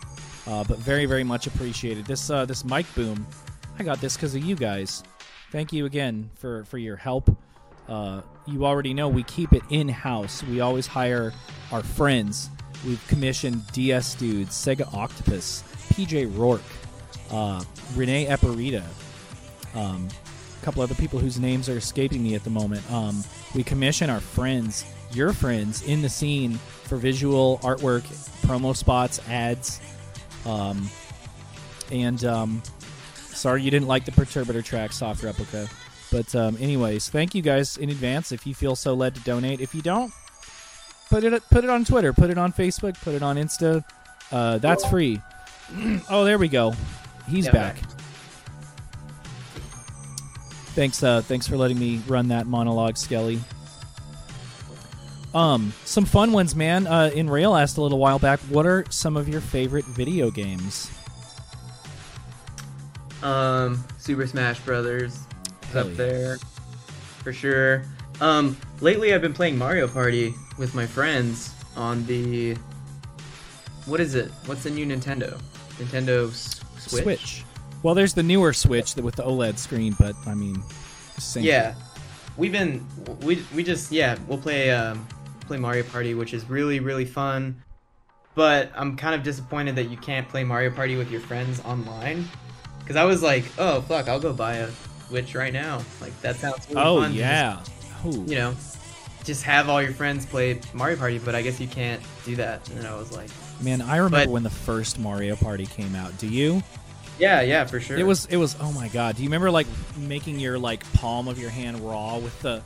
uh, 0.47 0.63
but 0.63 0.77
very 0.77 1.05
very 1.05 1.23
much 1.23 1.47
appreciated 1.47 2.05
this 2.05 2.29
uh, 2.29 2.45
this 2.45 2.63
mic 2.63 2.85
boom 2.95 3.25
i 3.79 3.83
got 3.83 3.99
this 4.01 4.15
because 4.15 4.35
of 4.35 4.43
you 4.43 4.55
guys 4.55 5.03
thank 5.51 5.73
you 5.73 5.85
again 5.85 6.29
for 6.35 6.63
for 6.65 6.77
your 6.77 6.95
help 6.95 7.29
uh, 7.91 8.21
you 8.47 8.65
already 8.65 8.93
know 8.93 9.09
we 9.09 9.23
keep 9.23 9.51
it 9.53 9.63
in 9.69 9.89
house. 9.89 10.43
We 10.43 10.61
always 10.61 10.87
hire 10.87 11.33
our 11.71 11.83
friends. 11.83 12.49
We've 12.85 13.05
commissioned 13.07 13.67
DS 13.73 14.15
Dudes, 14.15 14.51
Sega 14.51 14.91
Octopus, 14.93 15.63
PJ 15.89 16.35
Rourke, 16.37 16.61
uh, 17.31 17.63
Renee 17.95 18.27
Eperita, 18.27 18.83
um, 19.75 20.07
a 20.59 20.65
couple 20.65 20.81
other 20.81 20.95
people 20.95 21.19
whose 21.19 21.37
names 21.37 21.69
are 21.69 21.77
escaping 21.77 22.23
me 22.23 22.33
at 22.33 22.43
the 22.43 22.49
moment. 22.49 22.89
Um, 22.91 23.23
we 23.53 23.63
commission 23.63 24.09
our 24.09 24.21
friends, 24.21 24.85
your 25.15 25.33
friends, 25.33 25.81
in 25.83 26.01
the 26.01 26.09
scene 26.09 26.53
for 26.53 26.97
visual 26.97 27.59
artwork, 27.63 28.01
promo 28.45 28.75
spots, 28.75 29.19
ads, 29.29 29.79
um, 30.45 30.89
and 31.91 32.23
um, 32.25 32.61
sorry 33.15 33.61
you 33.63 33.71
didn't 33.71 33.87
like 33.87 34.05
the 34.05 34.11
Perturbator 34.11 34.63
track, 34.63 34.91
soft 34.93 35.23
replica. 35.23 35.67
But 36.11 36.33
um, 36.35 36.57
anyways, 36.59 37.09
thank 37.09 37.33
you 37.35 37.41
guys 37.41 37.77
in 37.77 37.89
advance 37.89 38.31
if 38.31 38.45
you 38.45 38.53
feel 38.53 38.75
so 38.75 38.93
led 38.93 39.15
to 39.15 39.21
donate. 39.21 39.61
If 39.61 39.73
you 39.73 39.81
don't, 39.81 40.11
put 41.09 41.23
it 41.23 41.41
put 41.49 41.63
it 41.63 41.69
on 41.69 41.85
Twitter, 41.85 42.11
put 42.13 42.29
it 42.29 42.37
on 42.37 42.51
Facebook, 42.51 42.95
put 43.01 43.13
it 43.13 43.23
on 43.23 43.37
Insta. 43.37 43.83
Uh, 44.31 44.57
that's 44.57 44.85
free. 44.85 45.21
oh, 46.09 46.25
there 46.25 46.37
we 46.37 46.47
go. 46.47 46.73
He's 47.29 47.45
Yeah, 47.45 47.51
back. 47.51 47.81
back. 47.81 47.89
Thanks, 50.73 51.03
uh, 51.03 51.21
thanks 51.21 51.47
for 51.47 51.57
letting 51.57 51.77
me 51.77 52.01
run 52.07 52.29
that 52.29 52.47
monologue, 52.47 52.97
Skelly. 52.97 53.41
Um, 55.33 55.73
some 55.85 56.05
fun 56.05 56.33
ones, 56.33 56.55
man. 56.55 56.87
Uh, 56.87 57.11
in 57.13 57.29
Rail 57.29 57.55
asked 57.55 57.77
a 57.77 57.81
little 57.81 57.99
while 57.99 58.19
back, 58.19 58.39
what 58.41 58.65
are 58.65 58.85
some 58.89 59.15
of 59.15 59.29
your 59.29 59.41
favorite 59.41 59.85
video 59.85 60.29
games? 60.29 60.91
Um, 63.23 63.83
Super 63.97 64.27
Smash 64.27 64.59
Brothers 64.61 65.13
is 65.13 65.25
Hell 65.71 65.81
up 65.81 65.87
yeah. 65.89 65.93
there 65.95 66.37
for 67.23 67.31
sure. 67.31 67.83
Um, 68.19 68.57
lately 68.81 69.13
I've 69.13 69.21
been 69.21 69.33
playing 69.33 69.57
Mario 69.57 69.87
Party 69.87 70.33
with 70.57 70.75
my 70.75 70.85
friends 70.85 71.53
on 71.75 72.05
the. 72.05 72.55
What 73.85 73.99
is 73.99 74.15
it? 74.15 74.31
What's 74.45 74.63
the 74.63 74.69
new 74.69 74.85
Nintendo? 74.85 75.39
Nintendo 75.77 76.29
S- 76.29 76.61
Switch. 76.77 77.43
Well, 77.83 77.95
there's 77.95 78.13
the 78.13 78.23
newer 78.23 78.53
Switch 78.53 78.95
with 78.95 79.15
the 79.15 79.23
OLED 79.23 79.57
screen, 79.57 79.95
but 79.99 80.15
I 80.27 80.35
mean, 80.35 80.61
same. 81.17 81.43
Yeah, 81.43 81.73
we've 82.37 82.51
been 82.51 82.85
we 83.21 83.43
we 83.55 83.63
just 83.63 83.91
yeah 83.91 84.17
we'll 84.27 84.37
play 84.37 84.71
um 84.71 85.07
play 85.41 85.57
Mario 85.57 85.83
Party, 85.83 86.13
which 86.13 86.33
is 86.33 86.49
really 86.49 86.79
really 86.79 87.05
fun. 87.05 87.61
But 88.33 88.71
I'm 88.75 88.95
kind 88.95 89.13
of 89.13 89.23
disappointed 89.23 89.75
that 89.75 89.89
you 89.89 89.97
can't 89.97 90.27
play 90.29 90.43
Mario 90.43 90.71
Party 90.71 90.95
with 90.95 91.11
your 91.11 91.19
friends 91.21 91.59
online. 91.65 92.25
Because 92.79 92.95
I 92.95 93.03
was 93.03 93.21
like, 93.21 93.43
oh 93.57 93.81
fuck, 93.81 94.07
I'll 94.07 94.19
go 94.19 94.33
buy 94.33 94.55
a 94.55 94.69
Switch 95.07 95.35
right 95.35 95.51
now. 95.53 95.81
Like 95.99 96.19
that 96.21 96.37
sounds 96.37 96.67
really 96.69 96.81
Oh 96.81 97.01
fun. 97.01 97.13
yeah. 97.13 97.59
Just, 98.03 98.17
you 98.29 98.35
know, 98.35 98.55
just 99.25 99.43
have 99.43 99.69
all 99.69 99.81
your 99.81 99.91
friends 99.91 100.25
play 100.25 100.61
Mario 100.73 100.95
Party. 100.97 101.19
But 101.19 101.35
I 101.35 101.41
guess 101.41 101.59
you 101.59 101.67
can't 101.67 102.01
do 102.25 102.35
that. 102.37 102.67
And 102.69 102.87
I 102.87 102.95
was 102.95 103.11
like, 103.11 103.29
Man, 103.61 103.81
I 103.81 103.97
remember 103.97 104.25
But- 104.25 104.29
when 104.29 104.43
the 104.43 104.49
first 104.49 104.97
Mario 104.97 105.35
Party 105.35 105.65
came 105.65 105.93
out. 105.95 106.17
Do 106.17 106.27
you? 106.27 106.63
yeah, 107.19 107.41
yeah, 107.41 107.65
for 107.65 107.79
sure. 107.81 107.97
It 107.97 108.03
was 108.03 108.25
it 108.27 108.37
was 108.37 108.55
oh 108.61 108.71
my 108.71 108.87
god. 108.87 109.17
Do 109.17 109.21
you 109.23 109.27
remember 109.27 109.51
like 109.51 109.67
making 109.97 110.39
your 110.39 110.57
like 110.57 110.91
palm 110.93 111.27
of 111.27 111.37
your 111.37 111.49
hand 111.51 111.79
raw 111.81 112.17
with 112.17 112.41
the, 112.41 112.63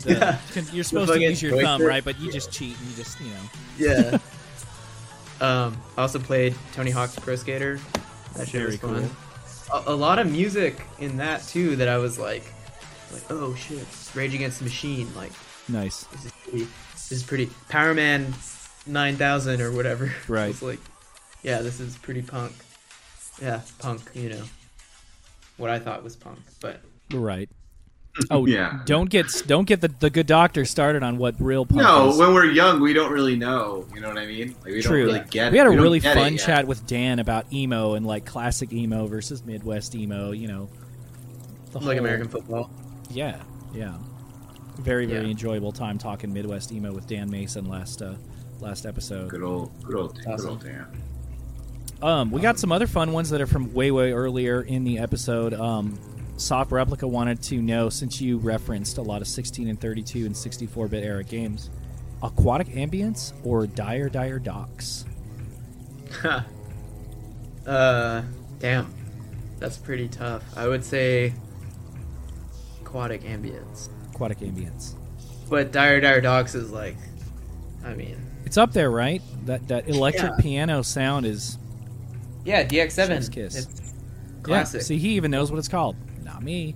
the 0.00 0.12
Yeah. 0.14 0.38
you're 0.72 0.84
supposed 0.84 1.12
to 1.12 1.20
use 1.20 1.42
your 1.42 1.60
thumb, 1.62 1.82
right? 1.82 2.04
But 2.04 2.18
you 2.20 2.30
just 2.32 2.50
cheat 2.52 2.76
and 2.78 2.88
you 2.90 2.96
just, 2.96 3.18
you 3.20 3.30
know. 3.30 3.40
yeah. 3.78 4.18
um, 5.40 5.76
I 5.96 6.02
also 6.02 6.18
played 6.18 6.54
Tony 6.72 6.90
Hawk's 6.90 7.18
Pro 7.18 7.36
Skater. 7.36 7.78
That 8.36 8.48
shit 8.48 8.60
Very 8.60 8.66
was 8.66 8.76
fun. 8.78 9.10
A, 9.86 9.92
a 9.92 9.94
lot 9.94 10.18
of 10.18 10.30
music 10.30 10.80
in 10.98 11.16
that 11.18 11.42
too. 11.46 11.76
That 11.76 11.88
I 11.88 11.98
was 11.98 12.18
like, 12.18 12.44
like, 13.12 13.22
oh 13.30 13.54
shit, 13.54 13.86
Rage 14.14 14.34
Against 14.34 14.58
the 14.58 14.64
Machine. 14.64 15.08
Like, 15.14 15.32
Nice. 15.68 16.04
this 16.04 16.26
is 16.26 16.32
pretty. 16.42 16.66
This 16.92 17.12
is 17.12 17.22
pretty. 17.22 17.50
Power 17.68 17.94
Man, 17.94 18.34
nine 18.86 19.16
thousand 19.16 19.60
or 19.60 19.70
whatever. 19.72 20.12
Right. 20.28 20.50
It's 20.50 20.62
like, 20.62 20.80
yeah, 21.42 21.62
this 21.62 21.80
is 21.80 21.96
pretty 21.98 22.22
punk. 22.22 22.52
Yeah, 23.40 23.60
punk. 23.78 24.02
You 24.14 24.30
know, 24.30 24.42
what 25.56 25.70
I 25.70 25.78
thought 25.78 26.02
was 26.04 26.16
punk, 26.16 26.38
but 26.60 26.80
Right. 27.12 27.48
Oh 28.30 28.46
Yeah. 28.46 28.80
Don't 28.86 29.10
get 29.10 29.42
don't 29.46 29.64
get 29.66 29.80
the, 29.80 29.88
the 29.88 30.10
good 30.10 30.26
doctor 30.26 30.64
started 30.64 31.02
on 31.02 31.18
what 31.18 31.34
real 31.40 31.66
punk 31.66 31.82
No, 31.82 32.10
is. 32.10 32.16
when 32.18 32.32
we're 32.34 32.46
young, 32.50 32.80
we 32.80 32.92
don't 32.92 33.12
really 33.12 33.36
know. 33.36 33.86
You 33.94 34.00
know 34.00 34.08
what 34.08 34.18
I 34.18 34.26
mean? 34.26 34.54
Like, 34.64 34.66
we 34.72 34.82
True. 34.82 35.06
don't 35.06 35.14
really 35.14 35.28
get 35.30 35.52
we 35.52 35.58
had 35.58 35.66
a 35.66 35.70
don't 35.70 35.80
really 35.80 36.00
fun 36.00 36.36
chat 36.36 36.66
with 36.66 36.86
Dan 36.86 37.18
about 37.18 37.52
emo 37.52 37.94
and 37.94 38.06
like 38.06 38.24
classic 38.24 38.72
emo 38.72 39.06
versus 39.06 39.44
Midwest 39.44 39.94
emo. 39.94 40.30
You 40.32 40.48
know, 40.48 40.68
the 41.72 41.78
like 41.78 41.84
whole- 41.84 41.98
American 41.98 42.28
football. 42.28 42.70
Yeah, 43.10 43.40
yeah. 43.74 43.94
Very 44.78 45.06
very 45.06 45.24
Yeah. 45.24 45.30
enjoyable 45.30 45.72
time 45.72 45.98
talking 45.98 46.32
Midwest 46.32 46.72
emo 46.72 46.92
with 46.92 47.06
Dan 47.06 47.30
Mason 47.30 47.68
last 47.68 48.02
uh, 48.02 48.14
last 48.60 48.86
episode. 48.86 49.28
Good 49.30 49.42
old, 49.42 49.72
good 49.84 49.96
old, 49.96 50.20
good 50.24 50.40
old 50.46 50.62
Dan. 50.64 50.86
Um, 52.02 52.30
we 52.30 52.40
got 52.40 52.58
some 52.58 52.70
other 52.72 52.86
fun 52.86 53.12
ones 53.12 53.30
that 53.30 53.40
are 53.40 53.46
from 53.46 53.72
way, 53.72 53.90
way 53.90 54.12
earlier 54.12 54.60
in 54.60 54.84
the 54.84 54.98
episode. 54.98 55.54
Um, 55.54 55.98
Soft 56.36 56.72
Replica 56.72 57.06
wanted 57.06 57.40
to 57.44 57.62
know 57.62 57.88
since 57.88 58.20
you 58.20 58.38
referenced 58.38 58.98
a 58.98 59.02
lot 59.02 59.22
of 59.22 59.28
16 59.28 59.68
and 59.68 59.80
32 59.80 60.26
and 60.26 60.36
64 60.36 60.88
bit 60.88 61.04
era 61.04 61.22
games, 61.24 61.70
Aquatic 62.22 62.68
Ambience 62.68 63.32
or 63.44 63.66
Dire 63.66 64.08
Dire 64.08 64.38
Docks? 64.38 65.04
uh, 67.66 68.22
damn, 68.58 68.92
that's 69.58 69.76
pretty 69.76 70.08
tough. 70.08 70.42
I 70.56 70.66
would 70.68 70.84
say 70.84 71.32
aquatic 72.80 73.22
ambience, 73.22 73.88
Aquatic 74.12 74.38
Ambience. 74.38 74.94
but 75.48 75.72
Dire 75.72 76.00
Dire 76.00 76.20
Docks 76.20 76.54
is 76.54 76.70
like, 76.70 76.96
I 77.84 77.94
mean, 77.94 78.16
It's 78.44 78.56
up 78.56 78.72
there, 78.72 78.90
right? 78.90 79.20
That 79.46 79.66
that 79.68 79.88
electric 79.88 80.32
Yeah. 80.32 80.42
piano 80.42 80.82
sound 80.82 81.26
is 81.26 81.58
yeah, 82.44 82.62
DX7. 82.64 83.32
Kiss. 83.32 83.56
It's 83.56 83.80
yeah. 83.80 83.90
classic. 84.42 84.82
See, 84.82 84.98
he 84.98 85.10
even 85.16 85.30
knows 85.30 85.50
what 85.50 85.58
it's 85.58 85.68
called. 85.68 85.96
Not 86.44 86.50
me. 86.52 86.74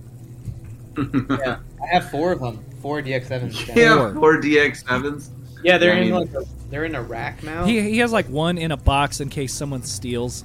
yeah, 1.29 1.59
I 1.81 1.87
have 1.93 2.09
four 2.09 2.31
of 2.31 2.39
them. 2.39 2.63
Four 2.81 3.01
DX7s. 3.01 3.67
down. 3.67 3.77
Yeah, 3.77 3.95
Four. 3.95 4.13
four 4.15 4.41
DX 4.41 4.87
sevens. 4.87 5.29
yeah, 5.63 5.77
they're 5.77 5.93
I 5.93 5.97
in 5.97 6.11
mean- 6.11 6.15
like 6.15 6.33
a, 6.33 6.45
they're 6.69 6.85
in 6.85 6.95
a 6.95 7.01
rack 7.01 7.43
mount. 7.43 7.69
He 7.69 7.81
he 7.81 7.97
has 7.99 8.11
like 8.11 8.27
one 8.29 8.57
in 8.57 8.71
a 8.71 8.77
box 8.77 9.19
in 9.21 9.29
case 9.29 9.53
someone 9.53 9.83
steals. 9.83 10.43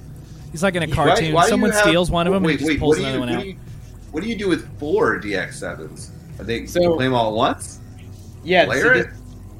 He's 0.51 0.63
like 0.63 0.75
in 0.75 0.83
a 0.83 0.87
Why- 0.87 0.93
cartoon. 0.95 1.33
why 1.33 1.41
do 1.41 1.47
you 1.47 1.49
someone 1.51 1.71
have- 1.71 1.81
steals 1.81 2.11
one 2.11 2.27
of 2.27 2.33
them 2.33 2.43
Wait, 2.43 2.53
and 2.53 2.59
he 2.61 2.65
just 2.65 2.69
wait, 2.69 2.79
pulls 2.79 2.97
what 2.97 2.97
do 2.97 3.01
you, 3.01 3.07
another 3.07 3.19
one 3.19 3.29
what 3.29 3.37
out. 3.37 3.43
do 3.43 3.49
you, 3.49 3.57
what 4.11 4.23
do 4.23 4.29
you 4.29 4.35
do 4.37 4.47
with 4.47 4.79
four 4.79 5.19
DX 5.19 5.53
sevens? 5.53 6.11
Are 6.39 6.43
they 6.43 6.65
So- 6.67 6.81
you 6.81 6.93
play 6.95 7.05
them 7.05 7.13
all 7.13 7.29
at 7.29 7.35
once? 7.35 7.79
yeah, 8.43 8.65
Layer 8.65 8.81
so 8.81 8.91
it? 8.91 8.93
this, 9.03 9.13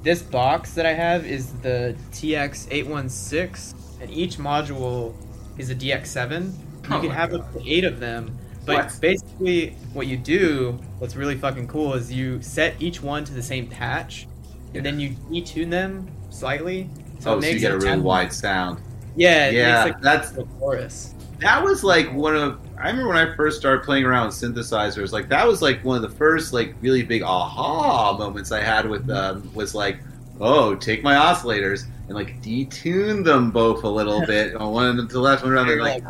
this 0.03 0.21
box 0.21 0.73
that 0.73 0.85
I 0.85 0.93
have 0.93 1.25
is 1.25 1.51
the 1.61 1.95
TX816, 2.11 3.73
and 4.01 4.11
each 4.11 4.37
module 4.37 5.13
is 5.57 5.69
a 5.71 5.75
DX7. 5.75 6.45
You 6.89 6.95
Oh 6.95 7.01
can 7.01 7.09
have 7.09 7.31
God. 7.31 7.39
up 7.41 7.53
to 7.53 7.67
eight 7.69 7.83
of 7.83 7.99
them. 7.99 8.37
But 8.65 8.75
What? 8.85 8.97
basically, 9.01 9.75
what 9.93 10.07
you 10.07 10.17
do, 10.17 10.79
what's 10.99 11.15
really 11.15 11.35
fucking 11.35 11.67
cool, 11.67 11.93
is 11.93 12.11
you 12.11 12.41
set 12.41 12.75
each 12.81 13.01
one 13.01 13.23
to 13.25 13.33
the 13.33 13.43
same 13.43 13.67
patch, 13.67 14.27
and 14.73 14.85
then 14.85 14.99
you 14.99 15.11
detune 15.29 15.69
them 15.69 16.07
slightly. 16.29 16.89
So 17.19 17.35
oh, 17.35 17.37
it 17.37 17.43
so 17.43 17.47
you 17.49 17.59
get 17.59 17.71
a 17.71 17.77
really 17.77 17.99
wide 18.01 18.33
sound. 18.33 18.79
Yeah, 19.15 19.49
Yeah, 19.49 19.83
makes 19.85 19.93
like 19.93 20.01
that's- 20.01 20.31
the 20.31 20.43
chorus. 20.59 21.11
That 21.39 21.61
was 21.63 21.83
like 21.83 22.13
one 22.13 22.35
of. 22.35 22.59
I 22.77 22.87
remember 22.87 23.09
when 23.09 23.17
I 23.17 23.35
first 23.35 23.59
started 23.59 23.83
playing 23.83 24.05
around 24.05 24.27
with 24.27 24.35
synthesizers. 24.35 25.11
Like 25.11 25.27
that 25.29 25.45
was 25.45 25.61
like 25.61 25.83
one 25.83 25.97
of 25.97 26.01
the 26.09 26.17
first 26.17 26.53
like 26.53 26.75
really 26.81 27.03
big 27.03 27.23
aha 27.23 28.17
moments 28.17 28.51
I 28.53 28.61
had 28.61 28.89
with 28.89 29.09
um 29.09 29.49
was 29.53 29.75
like, 29.75 29.99
oh, 30.39 30.75
take 30.75 31.03
my 31.03 31.15
oscillators 31.15 31.85
and 32.07 32.15
like 32.15 32.41
detune 32.41 33.23
them 33.23 33.51
both 33.51 33.83
a 33.83 33.89
little 33.89 34.25
bit. 34.27 34.55
on 34.55 34.71
one 34.73 34.95
to 34.97 35.03
the 35.03 35.19
left, 35.19 35.43
one 35.43 35.53
around. 35.53 35.67
They're 35.67 35.81
like, 35.81 36.03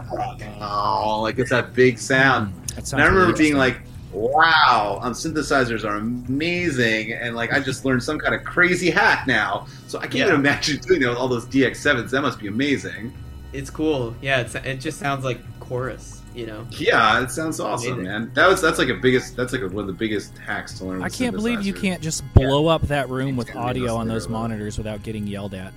oh, 0.62 1.20
like 1.24 1.40
it's 1.40 1.50
that 1.52 1.74
big 1.74 1.98
sound. 2.00 2.54
That 2.76 2.92
And 2.94 3.02
I 3.02 3.06
remember 3.06 3.28
really 3.32 3.38
being 3.38 3.56
like, 3.58 3.80
wow, 4.12 5.00
um, 5.02 5.14
synthesizers 5.14 5.84
are 5.84 5.96
amazing. 5.98 7.14
And 7.14 7.36
like, 7.36 7.54
I 7.54 7.60
just 7.60 7.86
learned 7.86 8.04
some 8.04 8.20
kind 8.20 8.34
of 8.36 8.44
crazy 8.44 8.90
hack 8.90 9.28
now. 9.28 9.68
So 9.88 10.00
I 10.00 10.04
can't 10.04 10.16
Yeah. 10.16 10.24
even 10.28 10.40
imagine 10.42 10.78
doing 10.80 11.02
that 11.02 11.10
with 11.10 11.18
all 11.18 11.28
those 11.28 11.46
DX7s. 11.46 12.10
That 12.12 12.22
must 12.22 12.40
be 12.40 12.48
amazing. 12.48 13.14
It's 13.54 13.70
cool. 13.70 14.14
Yeah, 14.22 14.42
it's, 14.42 14.56
it 14.56 14.80
just 14.82 15.00
sounds 15.00 15.24
like 15.24 15.40
chorus, 15.60 16.22
you 16.36 16.46
know? 16.46 16.68
Yeah, 16.72 17.22
it 17.24 17.32
sounds 17.32 17.60
awesome, 17.60 17.94
Amazing. 17.94 18.04
man. 18.06 18.32
That 18.34 18.48
was 18.48 18.62
that's 18.62 18.78
like 18.78 18.90
a 18.90 18.94
biggest 18.96 19.36
that's 19.36 19.54
like 19.54 19.62
a, 19.62 19.68
one 19.68 19.82
of 19.84 19.88
the 19.88 19.94
biggest 19.94 20.38
hacks 20.38 20.78
to 20.80 20.86
learn. 20.86 21.02
I 21.04 21.10
can't 21.10 21.36
believe 21.36 21.62
you 21.64 21.74
can't 21.74 22.02
just 22.02 22.24
blow 22.34 22.68
up 22.68 22.82
that 22.84 23.10
room 23.10 23.36
with 23.38 23.48
It's 23.48 23.54
gonna 23.56 23.68
audio 23.68 23.96
on 23.96 24.08
those 24.08 24.24
those 24.24 24.30
little- 24.30 24.42
monitors 24.42 24.78
without 24.78 25.02
getting 25.04 25.26
yelled 25.28 25.54
at. 25.54 25.74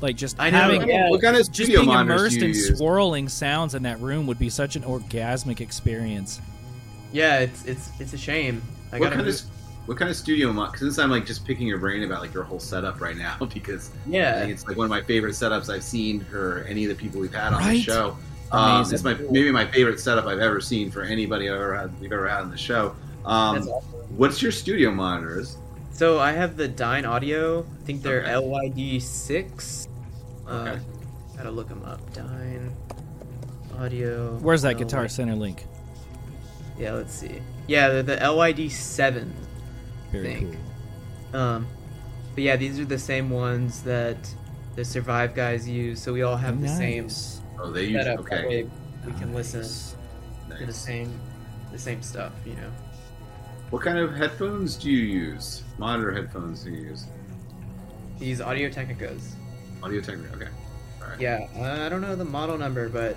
Like 0.00 0.16
just 0.16 0.36
I 0.38 0.50
know, 0.50 0.58
having 0.58 0.88
yeah. 0.88 1.10
What 1.10 1.20
kind 1.22 1.34
of 1.34 1.40
just 1.40 1.54
studio 1.54 1.80
being 1.80 1.92
immersed 1.98 2.36
in 2.36 2.48
use? 2.50 2.78
swirling 2.78 3.28
sounds 3.28 3.74
in 3.74 3.82
that 3.82 3.98
room 4.00 4.26
would 4.28 4.38
be 4.38 4.48
such 4.48 4.76
an 4.76 4.82
orgasmic 4.82 5.60
experience. 5.60 6.40
Yeah, 7.12 7.38
it's 7.40 7.64
it's 7.64 7.90
it's 7.98 8.12
a 8.12 8.18
shame. 8.18 8.62
I 8.92 8.96
what 8.98 9.06
gotta 9.06 9.16
kind 9.16 9.26
move- 9.26 9.34
of 9.34 9.42
what 9.86 9.96
kind 9.96 10.10
of 10.10 10.16
studio 10.16 10.52
mod? 10.52 10.70
Because 10.72 10.86
since 10.86 10.98
I'm 10.98 11.10
like 11.10 11.24
just 11.26 11.46
picking 11.46 11.66
your 11.66 11.78
brain 11.78 12.02
about 12.04 12.20
like 12.20 12.32
your 12.34 12.44
whole 12.44 12.60
setup 12.60 13.00
right 13.00 13.16
now, 13.16 13.38
because 13.54 13.90
I 14.06 14.10
yeah. 14.10 14.38
think 14.40 14.52
it's 14.52 14.66
like 14.68 14.76
one 14.76 14.84
of 14.84 14.90
my 14.90 15.00
favorite 15.02 15.32
setups 15.32 15.72
I've 15.72 15.82
seen 15.82 16.20
for 16.26 16.64
any 16.68 16.84
of 16.84 16.90
the 16.90 16.94
people 16.94 17.20
we've 17.20 17.32
had 17.34 17.54
on 17.54 17.62
the 17.64 17.80
show. 17.80 18.16
Um, 18.50 18.82
it's 18.92 19.04
my 19.04 19.14
maybe 19.14 19.50
my 19.50 19.66
favorite 19.66 20.00
setup 20.00 20.26
I've 20.26 20.38
ever 20.40 20.60
seen 20.60 20.90
for 20.90 21.02
anybody 21.02 21.48
I've 21.48 21.56
ever 21.60 21.76
had 21.76 22.00
we've 22.00 22.12
ever 22.12 22.28
had 22.28 22.40
on 22.40 22.50
the 22.50 22.56
show. 22.56 22.94
Um, 23.26 23.56
That's 23.56 23.68
awesome. 23.68 23.90
what's 24.16 24.40
your 24.42 24.52
studio 24.52 24.90
monitors? 24.90 25.58
So 25.92 26.18
I 26.18 26.32
have 26.32 26.56
the 26.56 26.68
Dynaudio. 26.68 27.64
I 27.66 27.84
think 27.84 28.02
they're 28.02 28.22
Okay. 28.22 28.32
LYD 28.32 29.00
six. 29.02 29.88
Uh, 30.46 30.50
Okay. 30.76 30.80
Gotta 31.36 31.50
look 31.50 31.68
them 31.68 31.82
up. 31.84 32.12
Dyne 32.14 32.74
Audio. 33.78 34.36
Where's 34.40 34.62
that 34.62 34.76
LYD. 34.76 34.78
Guitar 34.78 35.08
Center 35.08 35.34
link? 35.36 35.64
Yeah, 36.78 36.92
let's 36.92 37.14
see. 37.14 37.40
Yeah, 37.66 37.88
they're 37.88 38.02
the 38.02 38.16
LYD 38.16 38.70
seven. 38.70 39.32
Very 40.10 40.24
think. 40.34 40.56
cool. 41.32 41.40
Um, 41.40 41.66
but 42.34 42.44
yeah, 42.44 42.56
these 42.56 42.78
are 42.80 42.84
the 42.84 42.98
same 42.98 43.30
ones 43.30 43.82
that 43.82 44.16
the 44.74 44.84
Survive 44.84 45.34
guys 45.34 45.68
use, 45.68 46.00
so 46.00 46.12
we 46.12 46.22
all 46.22 46.36
have 46.36 46.60
the 46.60 46.68
same 46.68 47.04
Nice. 47.04 47.37
Oh, 47.60 47.70
they 47.70 47.84
use 47.84 48.04
setup. 48.04 48.24
That 48.26 48.32
okay. 48.32 48.46
way 48.48 48.70
we 49.06 49.12
can 49.12 49.34
listen 49.34 49.60
Nice. 50.48 50.58
to 50.60 50.66
the 50.66 50.72
same, 50.72 51.12
the 51.72 51.78
same 51.78 52.02
stuff. 52.02 52.32
You 52.44 52.54
know. 52.54 52.70
What 53.70 53.82
kind 53.82 53.98
of 53.98 54.14
headphones 54.14 54.76
do 54.76 54.90
you 54.90 55.04
use? 55.04 55.62
Monitor 55.76 56.12
headphones 56.12 56.64
do 56.64 56.70
you 56.70 56.84
use? 56.88 57.06
These 58.18 58.40
Audio 58.40 58.68
Technicas. 58.68 59.32
Audio 59.82 60.00
Technica. 60.00 60.34
Okay. 60.34 60.48
All 61.02 61.08
right. 61.08 61.20
Yeah, 61.20 61.46
uh, 61.56 61.84
I 61.84 61.88
don't 61.88 62.00
know 62.00 62.16
the 62.16 62.24
model 62.24 62.56
number, 62.58 62.88
but 62.88 63.16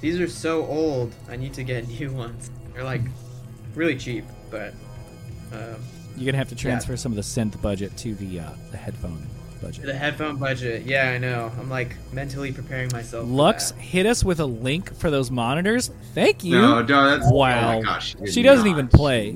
these 0.00 0.18
are 0.20 0.28
so 0.28 0.66
old. 0.66 1.14
I 1.28 1.36
need 1.36 1.52
to 1.54 1.64
get 1.64 1.86
new 2.00 2.12
ones. 2.12 2.50
They're 2.72 2.84
like 2.84 3.02
really 3.74 3.96
cheap, 3.96 4.24
but 4.50 4.74
um, 5.52 5.76
You're 6.16 6.26
gonna 6.26 6.38
have 6.38 6.48
to 6.48 6.56
transfer 6.56 6.96
some 6.96 7.12
of 7.12 7.16
the 7.16 7.22
synth 7.22 7.60
budget 7.60 7.96
to 7.98 8.14
the 8.14 8.40
uh, 8.40 8.50
the 8.70 8.76
headphone 8.76 9.26
budget. 9.62 9.84
the 9.86 9.94
headphone 9.94 10.36
budget. 10.36 10.82
Yeah, 10.84 11.10
I 11.10 11.18
know. 11.18 11.50
I'm 11.58 11.70
like 11.70 11.96
mentally 12.12 12.52
preparing 12.52 12.90
myself. 12.92 13.24
for 13.26 13.30
Lux, 13.32 13.70
that. 13.72 13.80
hit 13.80 14.04
us 14.06 14.22
with 14.24 14.40
a 14.40 14.44
link 14.46 14.94
for 14.96 15.10
those 15.10 15.30
monitors. 15.30 15.90
Thank 16.14 16.44
you. 16.44 16.58
No, 16.60 16.82
no, 16.82 17.10
that's 17.18 17.30
Wow. 17.32 17.74
Oh 17.78 17.82
my 17.82 17.82
gosh, 17.82 18.14
did 18.14 18.32
She 18.32 18.42
doesn't 18.42 18.66
not. 18.66 18.70
even 18.72 18.88
play. 18.88 19.32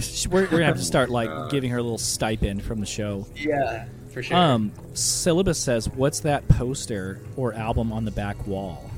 She 0.00 0.28
we're, 0.28 0.42
we're 0.42 0.46
gonna 0.50 0.64
have 0.66 0.76
to 0.78 0.82
start 0.84 1.10
like 1.10 1.28
God. 1.28 1.50
giving 1.50 1.70
her 1.70 1.78
a 1.78 1.82
little 1.82 1.98
stipend 1.98 2.62
from 2.62 2.80
the 2.80 2.86
show. 2.86 3.26
Yeah, 3.36 3.86
for 4.12 4.22
sure. 4.22 4.36
Um, 4.36 4.72
syllabus 4.94 5.58
says, 5.58 5.88
"What's 5.90 6.20
that 6.20 6.46
poster 6.48 7.20
or 7.36 7.52
album 7.54 7.92
on 7.92 8.04
the 8.04 8.10
back 8.10 8.46
wall?" 8.46 8.90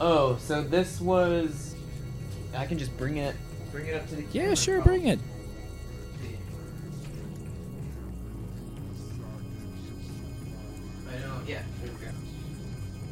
Oh, 0.00 0.36
so 0.40 0.62
this 0.62 1.00
was. 1.00 1.74
I 2.56 2.66
can 2.66 2.78
just 2.78 2.96
bring 2.96 3.18
it, 3.18 3.36
bring 3.72 3.86
it 3.86 3.94
up 3.94 4.08
to 4.08 4.16
the. 4.16 4.22
Yeah, 4.32 4.42
camera. 4.42 4.56
sure, 4.56 4.80
bring 4.80 5.06
it. 5.06 5.18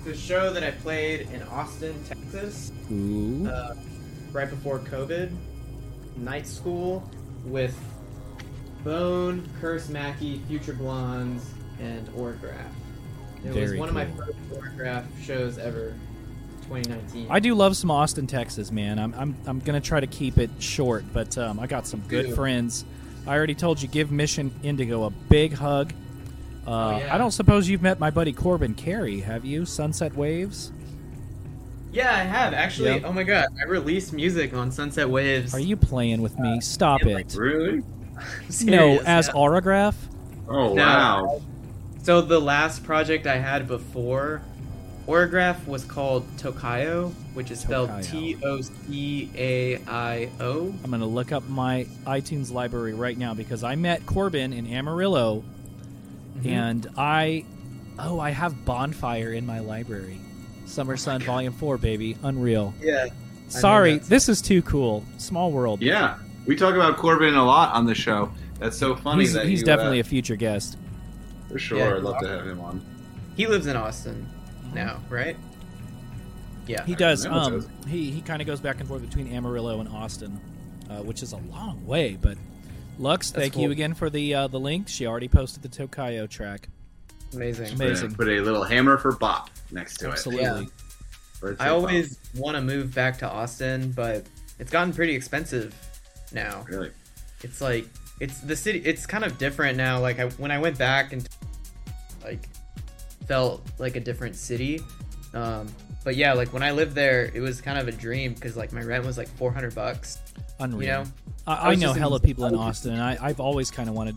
The 0.07 0.15
show 0.15 0.53
that 0.53 0.63
I 0.63 0.71
played 0.71 1.23
in 1.33 1.43
Austin, 1.43 1.93
Texas, 2.05 2.71
Ooh, 2.93 3.45
uh, 3.49 3.75
right 4.31 4.49
before 4.49 4.79
COVID, 4.79 5.35
night 6.19 6.47
school 6.47 7.11
with 7.45 7.77
Bone, 8.85 9.49
Curse 9.61 9.89
Mackey, 9.89 10.41
Future 10.47 10.75
Blondes, 10.75 11.51
and 11.81 12.07
Aurograph. 12.11 12.71
It 13.45 13.49
was 13.49 13.57
Very 13.57 13.81
one 13.81 13.89
of 13.89 13.97
my 13.97 14.05
cool. 14.05 14.27
first 14.27 14.39
Aurograph 14.53 15.07
shows 15.25 15.59
ever, 15.59 15.93
2019. 16.69 17.27
I 17.29 17.41
do 17.41 17.57
love 17.57 17.77
some 17.77 17.91
Austin, 17.91 18.29
Texas, 18.29 18.71
man. 18.71 19.01
I'm 19.01 19.13
I'm 19.15 19.37
I'm 19.45 19.59
gonna 19.59 19.81
try 19.81 19.99
to 19.99 20.07
keep 20.07 20.39
it 20.39 20.51
short, 20.61 21.05
but 21.13 21.37
um, 21.37 21.59
I 21.59 21.67
got 21.67 21.85
some 21.85 21.99
good 22.03 22.27
Dude. 22.27 22.37
friends. 22.37 22.85
I 23.27 23.35
already 23.35 23.57
told 23.57 23.83
you, 23.83 23.89
give 23.89 24.13
Mission 24.13 24.55
Indigo 24.63 25.03
a 25.03 25.11
big 25.11 25.55
hug. 25.55 25.93
Uh, 26.67 26.71
Oh, 26.71 26.99
yeah. 26.99 27.15
I 27.15 27.19
don't 27.19 27.31
suppose 27.31 27.69
you've 27.69 27.83
met 27.83 28.01
my 28.01 28.11
buddy 28.11 28.33
Corbin 28.33 28.75
Carey, 28.75 29.21
have 29.21 29.45
you? 29.45 29.65
Sunset 29.65 30.15
Waves. 30.17 30.73
Yeah, 31.93 32.13
I 32.13 32.25
have 32.25 32.53
actually. 32.53 32.91
Yep. 32.91 33.03
Oh 33.07 33.13
my 33.13 33.23
god, 33.23 33.47
I 33.59 33.65
released 33.69 34.13
music 34.13 34.53
on 34.53 34.71
Sunset 34.71 35.09
Waves. 35.09 35.55
Are 35.55 35.61
you 35.61 35.77
playing 35.77 36.21
with 36.21 36.39
me? 36.39 36.61
Stop 36.61 37.03
yeah, 37.05 37.15
like, 37.15 37.27
it. 37.27 37.37
Really? 37.37 37.83
No, 38.65 38.99
as 39.01 39.29
yeah. 39.29 39.35
Aurograph. 39.35 39.95
Oh 40.49 40.75
No. 40.75 40.83
wow. 40.83 41.43
So 42.03 42.21
the 42.21 42.41
last 42.41 42.85
project 42.85 43.27
I 43.27 43.37
had 43.39 43.67
before 43.67 44.43
Aurograph 45.09 45.67
was 45.67 45.85
called 45.85 46.27
Tocaio, 46.37 47.13
which 47.35 47.51
is 47.51 47.61
spelled 47.61 47.91
Tocaio. 47.91 48.11
T 48.11 48.37
O 48.45 48.61
C 48.61 49.31
A 49.35 49.79
I 49.87 50.29
O. 50.41 50.75
I'm 50.85 50.91
gonna 50.91 51.07
look 51.07 51.33
up 51.33 51.49
my 51.49 51.87
iTunes 52.07 52.53
library 52.53 52.93
right 52.95 53.17
now 53.17 53.33
because 53.33 53.63
I 53.65 53.75
met 53.77 54.05
Corbin 54.05 54.53
in 54.53 54.67
Amarillo, 54.67 55.45
Mm-hmm. 56.37 56.49
and 56.49 56.91
I, 56.97 57.45
oh, 57.99 58.21
I 58.21 58.31
have 58.31 58.65
Bonfire 58.65 59.33
in 59.33 59.47
my 59.47 59.61
library. 59.61 60.21
Summer 60.67 60.97
Sun 60.97 61.23
Volume 61.23 61.53
Four, 61.53 61.79
baby, 61.79 62.17
unreal. 62.23 62.75
Yeah. 62.81 63.07
Sorry, 63.49 63.99
this 63.99 64.29
is 64.29 64.43
too 64.43 64.63
cool. 64.63 65.05
Small 65.19 65.53
world. 65.53 65.81
Yeah, 65.81 66.19
we 66.47 66.57
talk 66.57 66.75
about 66.75 66.97
Corbin 66.97 67.35
a 67.35 67.45
lot 67.45 67.75
on 67.75 67.87
the 67.87 67.95
show. 67.95 68.33
That's 68.59 68.77
so 68.77 68.97
funny 68.97 69.23
he's, 69.23 69.33
that 69.35 69.47
he's 69.47 69.61
you, 69.61 69.67
definitely 69.67 69.99
uh, 69.99 70.03
a 70.03 70.05
future 70.05 70.37
guest. 70.37 70.77
for 71.49 71.59
sure. 71.59 71.79
Yeah. 71.79 71.97
I'd 71.97 72.03
love 72.03 72.19
to 72.21 72.29
have 72.29 72.47
him 72.47 72.61
on. 72.61 72.85
He 73.37 73.47
lives 73.47 73.67
in 73.67 73.77
Austin 73.77 74.27
now, 74.75 75.01
right? 75.09 75.37
Yeah. 76.67 76.85
He 76.85 76.95
does. 76.95 77.25
Um, 77.27 77.67
he 77.87 78.11
he 78.11 78.21
kind 78.21 78.41
of 78.41 78.47
goes 78.47 78.61
back 78.61 78.81
and 78.81 78.89
forth 78.89 79.03
between 79.03 79.33
Amarillo 79.33 79.81
and 79.81 79.89
Austin, 79.89 80.41
uh, 80.91 80.97
which 81.03 81.23
is 81.23 81.33
a 81.33 81.37
long 81.37 81.85
way. 81.87 82.19
But 82.21 82.37
Lux, 82.99 83.31
That's 83.31 83.43
thank 83.43 83.57
you 83.57 83.71
again 83.71 83.95
for 83.95 84.11
the 84.11 84.35
uh, 84.35 84.47
the 84.49 84.61
link. 84.61 84.89
She 84.89 85.07
already 85.07 85.29
posted 85.29 85.63
the 85.63 85.69
Tocaio 85.69 86.29
track. 86.29 86.69
Amazing. 87.33 87.67
Amazing. 87.67 87.87
Amazing. 87.87 88.15
Put 88.15 88.29
a 88.29 88.41
little 88.41 88.65
hammer 88.65 88.97
for 88.97 89.13
Bop 89.13 89.51
next 89.71 89.99
to 89.99 90.11
Absolutely. 90.11 90.45
It. 90.45 90.49
Absolutely. 90.49 91.53
its 91.53 91.61
I 91.61 91.69
always 91.69 92.19
want 92.35 92.57
to 92.57 92.63
move 92.63 92.95
back 92.95 93.19
to 93.19 93.29
Austin, 93.29 93.93
but 93.93 94.27
it's 94.59 94.71
gotten 94.71 94.93
pretty 94.93 95.15
expensive 95.15 95.75
now. 96.33 96.65
really. 96.69 96.91
It's 97.43 97.61
like 97.61 97.87
it's 98.21 98.41
the 98.41 98.57
city. 98.57 98.81
It's 98.85 99.07
kind 99.07 99.25
of 99.25 99.39
different 99.39 99.77
now. 99.77 100.01
Like 100.01 100.19
I, 100.19 100.29
when 100.31 100.51
I 100.51 100.59
went 100.59 100.79
back 100.79 101.13
and 101.13 101.29
like 102.25 102.49
felt 103.27 103.63
like 103.79 103.97
a 103.97 104.01
different 104.01 104.37
city. 104.37 104.81
Um, 105.35 105.69
but 106.05 106.17
yeah, 106.17 106.33
like 106.33 106.53
when 106.53 106.63
I 106.63 106.71
lived 106.71 106.95
there, 106.95 107.31
it 107.35 107.41
was 107.41 107.61
kind 107.61 107.79
of 107.79 107.89
a 107.89 107.93
dream 107.93 108.33
because 108.33 108.57
like 108.57 108.73
my 108.73 108.83
rent 108.83 109.05
was 109.05 109.19
like 109.19 109.29
400 109.29 109.75
bucks. 109.75 110.19
Unreal. 110.59 110.81
You 110.81 110.89
know, 111.05 111.05
I, 111.47 111.55
I 111.55 111.69
I 111.71 111.75
know 111.75 111.81
just 111.89 111.97
in- 111.97 112.01
hella 112.03 112.21
people 112.21 112.45
in 112.47 112.55
Austin, 112.55 112.93
and 112.93 113.03
I, 113.03 113.19
I've 113.21 113.41
always 113.41 113.71
kind 113.71 113.89
of 113.89 113.95
wanted. 113.95 114.17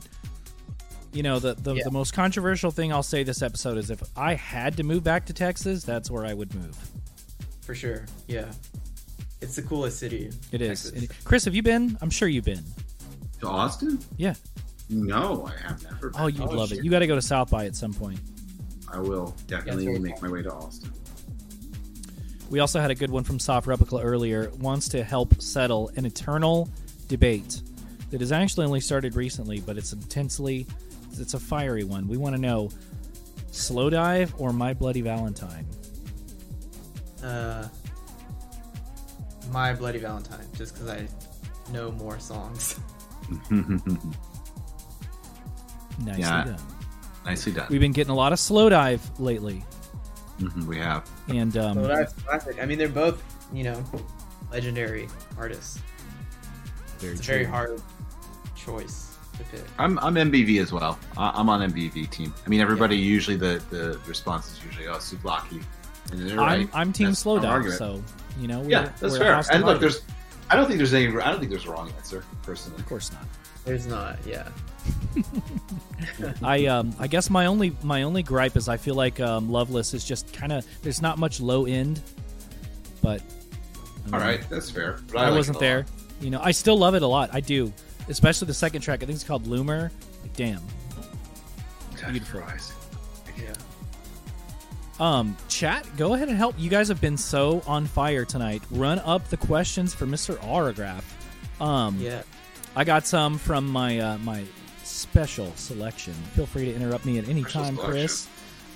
You 1.12 1.24
know, 1.24 1.40
the 1.40 1.56
the, 1.56 1.74
Yeah. 1.76 1.84
the 1.86 1.92
most 1.92 2.14
controversial 2.14 2.70
thing 2.72 2.94
I'll 2.94 3.02
say 3.04 3.24
this 3.24 3.42
episode 3.42 3.78
is 3.78 3.90
if 3.90 4.02
I 4.16 4.36
had 4.36 4.78
to 4.78 4.84
move 4.84 5.04
back 5.04 5.26
to 5.26 5.34
Texas, 5.34 5.84
that's 5.84 6.10
where 6.12 6.26
I 6.26 6.34
would 6.34 6.54
move. 6.56 6.78
for 7.62 7.74
sure. 7.76 8.06
Yeah, 8.28 8.46
it's 9.42 9.56
the 9.56 9.62
coolest 9.64 10.00
city. 10.00 10.32
It 10.52 10.62
is. 10.62 10.88
It- 10.92 11.12
Chris, 11.24 11.46
have 11.46 11.56
you 11.56 11.64
been? 11.64 11.98
I'm 12.02 12.10
sure 12.10 12.28
you've 12.28 12.46
been. 12.46 12.64
To 13.42 13.48
Austin? 13.48 14.00
Yeah. 14.18 14.36
No, 14.90 15.48
I 15.48 15.68
have 15.68 15.84
never. 15.84 16.08
Oh, 16.08 16.12
been. 16.12 16.22
Oh, 16.22 16.28
you'd 16.28 16.42
Oh, 16.42 16.56
love 16.58 16.70
shit. 16.70 16.80
it. 16.80 16.84
You 16.84 16.90
got 16.92 17.00
to 17.00 17.08
go 17.08 17.16
to 17.16 17.22
South 17.22 17.50
by 17.52 17.66
at 17.66 17.76
some 17.76 17.94
point. 17.94 18.20
I 18.92 19.00
will 19.00 19.36
definitely 19.48 19.86
very 19.86 20.00
make 20.00 20.20
my 20.22 20.30
way 20.30 20.42
to 20.42 20.52
Austin. 20.52 20.92
We 22.50 22.60
also 22.60 22.80
had 22.80 22.90
a 22.92 22.96
good 22.96 23.12
one 23.12 23.24
from 23.24 23.40
Soft 23.40 23.68
Replica 23.68 24.00
earlier. 24.00 24.52
Wants 24.60 24.90
to 24.90 25.04
help 25.04 25.42
settle 25.42 25.92
an 25.96 26.06
eternal 26.06 26.68
debate 27.08 27.62
that 28.12 28.22
has 28.22 28.32
actually 28.32 28.66
only 28.66 28.80
started 28.82 29.16
recently, 29.16 29.60
but 29.60 29.78
it's 29.78 29.94
intensely, 29.94 30.66
it's 31.18 31.34
a 31.36 31.40
fiery 31.40 31.84
one. 31.84 32.08
We 32.08 32.18
want 32.18 32.36
to 32.36 32.42
know: 32.42 32.70
Slowdive 33.52 34.34
or 34.40 34.52
My 34.52 34.74
Bloody 34.74 35.02
Valentine? 35.02 35.66
Uh, 37.24 37.68
my 39.52 39.74
Bloody 39.74 40.00
Valentine, 40.00 40.46
just 40.58 40.74
because 40.74 40.90
I 40.90 41.08
know 41.72 41.92
more 41.92 42.20
songs. 42.20 42.80
Nicely 46.04 46.22
Yeah. 46.22 46.44
done. 46.46 46.58
Nicely 47.26 47.52
done. 47.52 47.68
We've 47.70 47.82
been 47.82 47.92
getting 47.92 48.12
a 48.12 48.16
lot 48.16 48.32
of 48.34 48.40
Slowdive 48.40 49.02
lately, 49.20 49.64
Mhm, 50.40 50.66
we 50.66 50.78
have. 50.78 51.10
and 51.28 51.56
um, 51.58 51.76
So 51.76 51.88
that's 51.88 52.14
classic. 52.14 52.62
I 52.62 52.66
mean, 52.66 52.78
they're 52.78 52.88
both 52.90 53.22
you 53.54 53.64
know 53.64 53.84
legendary 54.52 55.08
artists. 55.38 55.80
very 57.00 57.14
It's 57.14 57.22
a 57.22 57.26
very 57.26 57.46
hard 57.46 57.82
choice 58.56 59.18
to 59.38 59.44
pick. 59.46 59.62
I'm 59.78 60.00
I'm 60.00 60.16
MBV 60.16 60.62
as 60.62 60.72
well. 60.72 60.98
I- 61.18 61.32
I'm 61.36 61.50
on 61.50 61.62
MBV 61.72 62.10
team. 62.10 62.34
I 62.46 62.50
mean, 62.50 62.62
everybody 62.62 62.96
usually 62.98 63.38
the 63.38 63.62
the 63.70 64.00
response 64.08 64.52
is 64.52 64.64
usually 64.64 64.88
oh 64.88 64.96
Souvlaki. 64.98 65.62
And 66.12 66.32
I'm 66.32 66.38
right. 66.40 66.70
I'm 66.74 66.92
Team 66.92 67.08
That's 67.08 67.20
Slow 67.20 67.36
no 67.36 67.44
Dive, 67.44 67.52
argument. 67.52 67.78
so 67.78 68.04
you 68.40 68.48
know, 68.48 68.62
we're, 68.62 68.70
yeah, 68.70 68.90
that's 69.00 69.14
we're 69.14 69.20
fair. 69.20 69.44
And 69.52 69.64
look, 69.64 69.80
there's 69.80 70.02
I 70.50 70.56
don't 70.56 70.66
think 70.66 70.78
there's 70.78 70.94
any 70.94 71.08
I 71.08 71.30
don't 71.30 71.40
think 71.40 71.52
there's 71.52 71.66
a 71.66 71.72
wrong 71.72 71.92
answer 71.98 72.24
personally. 72.44 72.80
of 72.80 72.88
course 72.88 73.12
not. 73.12 73.26
There's 73.66 73.86
not. 73.86 74.18
Yeah. 74.26 74.48
I 76.44 76.66
um 76.68 76.94
I 77.00 77.08
guess 77.08 77.30
my 77.30 77.46
only 77.48 77.76
my 77.84 78.04
only 78.04 78.24
gripe 78.24 78.56
is 78.56 78.70
I 78.70 78.78
feel 78.78 78.96
like 78.96 79.20
um, 79.20 79.52
Loveless 79.52 79.94
is 79.94 80.04
just 80.06 80.34
kind 80.34 80.52
of 80.52 80.66
there's 80.82 81.02
not 81.02 81.18
much 81.18 81.40
low 81.42 81.66
end, 81.66 82.02
but 83.02 83.22
um, 84.08 84.14
All 84.14 84.20
right, 84.20 84.42
that's 84.50 84.70
fair. 84.72 85.00
But 85.12 85.18
I, 85.18 85.26
like 85.30 85.36
wasn't 85.38 85.60
there. 85.60 85.80
lot. 85.80 85.88
You 86.22 86.30
know, 86.32 86.40
I 86.42 86.52
still 86.52 86.78
love 86.78 86.96
it 86.96 87.02
a 87.02 87.08
lot. 87.08 87.30
I 87.34 87.40
do, 87.42 87.72
especially 88.08 88.48
the 88.48 88.54
second 88.54 88.82
track. 88.82 89.04
I 89.04 89.06
think 89.06 89.16
it's 89.16 89.24
called 89.24 89.46
Loomer. 89.46 89.92
Like, 90.22 90.34
damn. 90.36 90.62
Touch 91.98 92.12
Beautiful. 92.12 92.42
fries. 92.42 92.74
Yeah. 93.38 93.54
Um, 95.00 95.38
chat, 95.48 95.86
go 95.96 96.14
ahead 96.14 96.28
and 96.28 96.38
help. 96.38 96.56
You 96.58 96.70
guys 96.70 96.88
have 96.90 97.00
been 97.00 97.16
so 97.18 97.62
on 97.68 97.86
fire 97.86 98.26
tonight. 98.26 98.62
Run 98.72 99.00
up 99.00 99.30
the 99.30 99.38
questions 99.38 99.94
for 99.94 100.06
Mr. 100.06 100.36
Aurograph. 100.40 101.04
Um, 101.64 101.98
Yeah. 102.00 102.24
I 102.76 102.84
got 102.84 103.06
some 103.08 103.38
from 103.38 103.68
my 103.68 104.00
uh, 104.00 104.18
my 104.20 104.44
special 105.00 105.52
selection. 105.56 106.14
Feel 106.36 106.46
free 106.46 106.66
to 106.66 106.74
interrupt 106.76 107.06
me 107.06 107.18
at 107.20 107.28
any 107.30 107.42
Special 107.42 107.64
time, 107.64 107.76
selection. 107.76 107.92
Chris. 108.02 108.28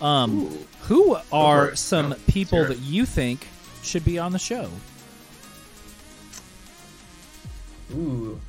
Um, 0.01 0.57
who 0.81 1.17
are 1.31 1.69
it. 1.69 1.77
some 1.77 2.09
No, 2.09 2.15
people 2.27 2.65
that 2.65 2.79
you 2.79 3.05
think 3.05 3.47
should 3.83 4.03
be 4.03 4.17
on 4.19 4.31
the 4.31 4.39
show? 4.39 4.69
Ooh. 7.95 8.39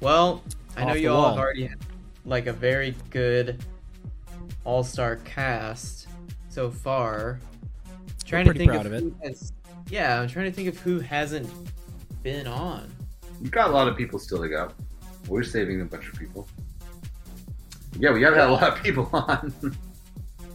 Well, 0.00 0.42
I 0.76 0.82
know 0.82 0.88
Off 0.88 0.94
the 0.94 1.00
you 1.00 1.10
all 1.10 1.22
wall. 1.22 1.30
have 1.30 1.38
already 1.38 1.66
had 1.66 1.78
like 2.24 2.46
a 2.46 2.52
very 2.52 2.94
good 3.10 3.62
all-star 4.64 5.16
cast 5.16 6.08
so 6.50 6.70
far. 6.70 7.38
Trying 8.24 8.46
to 8.46 8.54
think 8.54 8.70
proud 8.70 8.86
of, 8.86 8.92
of 8.92 9.06
it. 9.06 9.12
has. 9.22 9.52
Yeah, 9.88 10.20
I'm 10.20 10.28
trying 10.28 10.46
to 10.46 10.52
think 10.52 10.68
of 10.68 10.78
who 10.80 10.98
hasn't 10.98 11.48
been 12.22 12.46
on. 12.48 12.90
You've 13.40 13.52
got 13.52 13.70
a 13.70 13.72
lot 13.72 13.86
of 13.86 13.96
people 13.96 14.18
still 14.18 14.42
to 14.42 14.48
go. 14.48 14.72
We're 15.28 15.42
saving 15.42 15.80
a 15.80 15.84
bunch 15.84 16.08
of 16.08 16.18
people. 16.18 16.46
Yeah, 17.98 18.12
we 18.12 18.20
gotta 18.20 18.36
have 18.36 18.50
a 18.50 18.52
lot 18.52 18.76
of 18.76 18.82
people 18.82 19.08
on. 19.14 19.52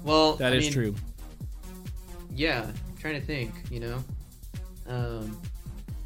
Well, 0.04 0.36
That 0.36 0.54
I 0.54 0.56
is 0.58 0.66
mean, 0.66 0.74
true. 0.74 0.96
Yeah, 2.34 2.64
I'm 2.64 2.98
trying 3.00 3.20
to 3.20 3.26
think. 3.26 3.52
You 3.70 3.80
know, 3.82 4.04
um, 4.88 5.38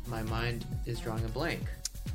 my 0.07 0.23
mind 0.23 0.65
is 0.85 0.99
drawing 0.99 1.23
a 1.25 1.29
blank. 1.29 1.61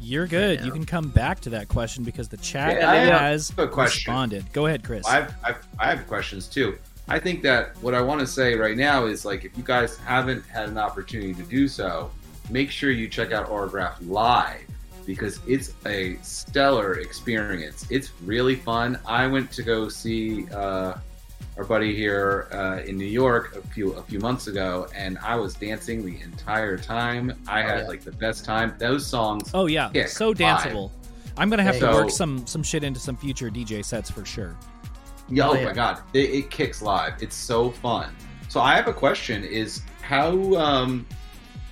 You're 0.01 0.27
good. 0.27 0.61
now. 0.61 0.67
You 0.67 0.73
can 0.73 0.87
come 0.87 1.11
back 1.11 1.41
to 1.41 1.51
that 1.51 1.69
question 1.69 2.05
because 2.05 2.29
the 2.29 2.39
chat 2.39 2.79
Yeah, 2.79 2.91
I 2.91 2.95
have 2.97 3.21
has 3.21 3.53
a 3.59 3.69
question. 3.69 3.99
responded. 4.11 4.51
Go 4.53 4.67
ahead, 4.67 4.83
Chris. 4.83 5.07
I've, 5.07 5.35
I've, 5.45 5.67
I 5.79 5.91
have 5.95 6.07
questions 6.07 6.47
too. 6.47 6.79
I 7.09 7.19
think 7.19 7.43
that 7.43 7.77
what 7.83 7.95
I 7.95 8.01
want 8.01 8.21
to 8.21 8.27
say 8.27 8.55
right 8.55 8.77
now 8.77 9.07
is 9.07 9.25
like 9.25 9.45
if 9.45 9.57
you 9.59 9.63
guys 9.65 9.97
haven't 9.99 10.47
had 10.47 10.69
an 10.69 10.79
opportunity 10.79 11.35
to 11.35 11.43
do 11.43 11.69
so, 11.69 12.11
make 12.51 12.71
sure 12.71 12.91
you 12.91 13.09
check 13.09 13.33
out 13.33 13.49
Aurograph 13.51 13.95
live 14.01 14.63
because 15.11 15.41
it's 15.45 15.75
a 15.87 16.17
stellar 16.23 17.01
experience. 17.01 17.85
It's 17.91 18.13
really 18.23 18.55
fun. 18.55 18.97
I 19.05 19.27
went 19.27 19.51
to 19.53 19.63
go 19.65 19.89
see 19.89 20.47
uh, 20.51 20.95
our 21.57 21.65
buddy 21.65 21.97
here 21.97 22.47
uh, 22.53 22.81
in 22.87 22.97
New 22.97 23.13
York 23.23 23.57
a 23.57 23.61
few 23.75 23.93
a 23.95 24.03
few 24.05 24.21
months 24.21 24.47
ago, 24.47 24.87
and 24.95 25.19
I 25.19 25.35
was 25.35 25.55
dancing 25.55 26.07
the 26.07 26.21
entire 26.21 26.79
time. 26.79 27.35
I 27.49 27.61
had 27.61 27.81
yeah. 27.81 27.89
like 27.89 28.03
the 28.03 28.13
best 28.13 28.45
time. 28.45 28.77
Those 28.79 29.05
songs. 29.05 29.51
oh 29.53 29.67
yeah, 29.67 29.91
kick 29.93 30.07
so 30.09 30.29
live. 30.29 30.39
danceable. 30.39 30.93
I'm 31.37 31.51
gonna 31.51 31.65
have 31.65 31.75
to 31.75 31.81
So- 31.81 31.93
work 31.93 32.11
some 32.11 32.47
some 32.47 32.63
shit 32.63 32.85
into 32.85 33.01
some 33.01 33.17
future 33.17 33.51
DJ 33.51 33.85
sets 33.85 34.09
for 34.11 34.25
sure. 34.25 34.57
Yeah, 35.29 35.49
Oh, 35.49 35.51
oh 35.51 35.55
yeah. 35.55 35.65
my 35.65 35.73
god, 35.73 36.03
it, 36.13 36.31
it 36.31 36.51
kicks 36.53 36.83
live. 36.83 37.21
It's 37.21 37.35
so 37.37 37.71
fun. 37.71 38.15
So 38.49 38.61
I 38.61 38.77
have 38.77 38.87
a 38.87 38.93
question: 38.93 39.43
Is 39.43 39.83
how 40.03 40.55
um, 40.55 41.05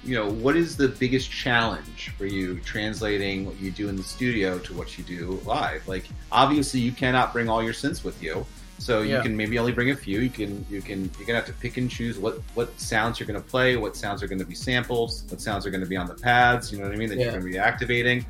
you 0.08 0.14
know 0.14 0.30
what 0.30 0.56
is 0.56 0.74
the 0.74 0.88
biggest 0.88 1.30
challenge 1.30 2.12
for 2.16 2.24
you 2.24 2.58
translating 2.60 3.44
what 3.44 3.60
you 3.60 3.70
do 3.70 3.90
in 3.90 3.96
the 3.96 4.02
studio 4.02 4.58
to 4.60 4.72
what 4.72 4.96
you 4.96 5.04
do 5.04 5.38
live? 5.44 5.86
Like 5.86 6.06
obviously 6.32 6.80
you 6.80 6.92
cannot 6.92 7.34
bring 7.34 7.48
all 7.50 7.62
your 7.62 7.74
synths 7.74 8.02
with 8.02 8.22
you, 8.22 8.46
so 8.78 9.02
you 9.02 9.20
can 9.20 9.36
maybe 9.36 9.58
only 9.58 9.72
bring 9.72 9.90
a 9.90 9.96
few. 9.96 10.20
You 10.20 10.30
can 10.30 10.64
you 10.70 10.80
can 10.80 11.10
you're 11.18 11.26
gonna 11.26 11.38
have 11.38 11.46
to 11.46 11.52
pick 11.52 11.76
and 11.76 11.90
choose 11.90 12.18
what 12.18 12.40
what 12.54 12.80
sounds 12.80 13.20
you're 13.20 13.26
gonna 13.26 13.40
play, 13.40 13.76
what 13.76 13.96
sounds 13.96 14.22
are 14.22 14.28
gonna 14.28 14.46
be 14.46 14.54
samples, 14.54 15.24
what 15.28 15.42
sounds 15.42 15.66
are 15.66 15.70
gonna 15.70 15.84
be 15.84 15.96
on 15.96 16.06
the 16.06 16.14
pads. 16.14 16.72
You 16.72 16.78
know 16.78 16.84
what 16.84 16.94
I 16.94 16.96
mean? 16.96 17.10
That 17.10 17.18
Yeah. 17.18 17.24
you're 17.24 17.32
gonna 17.32 17.44
be 17.44 17.58
activating. 17.58 18.24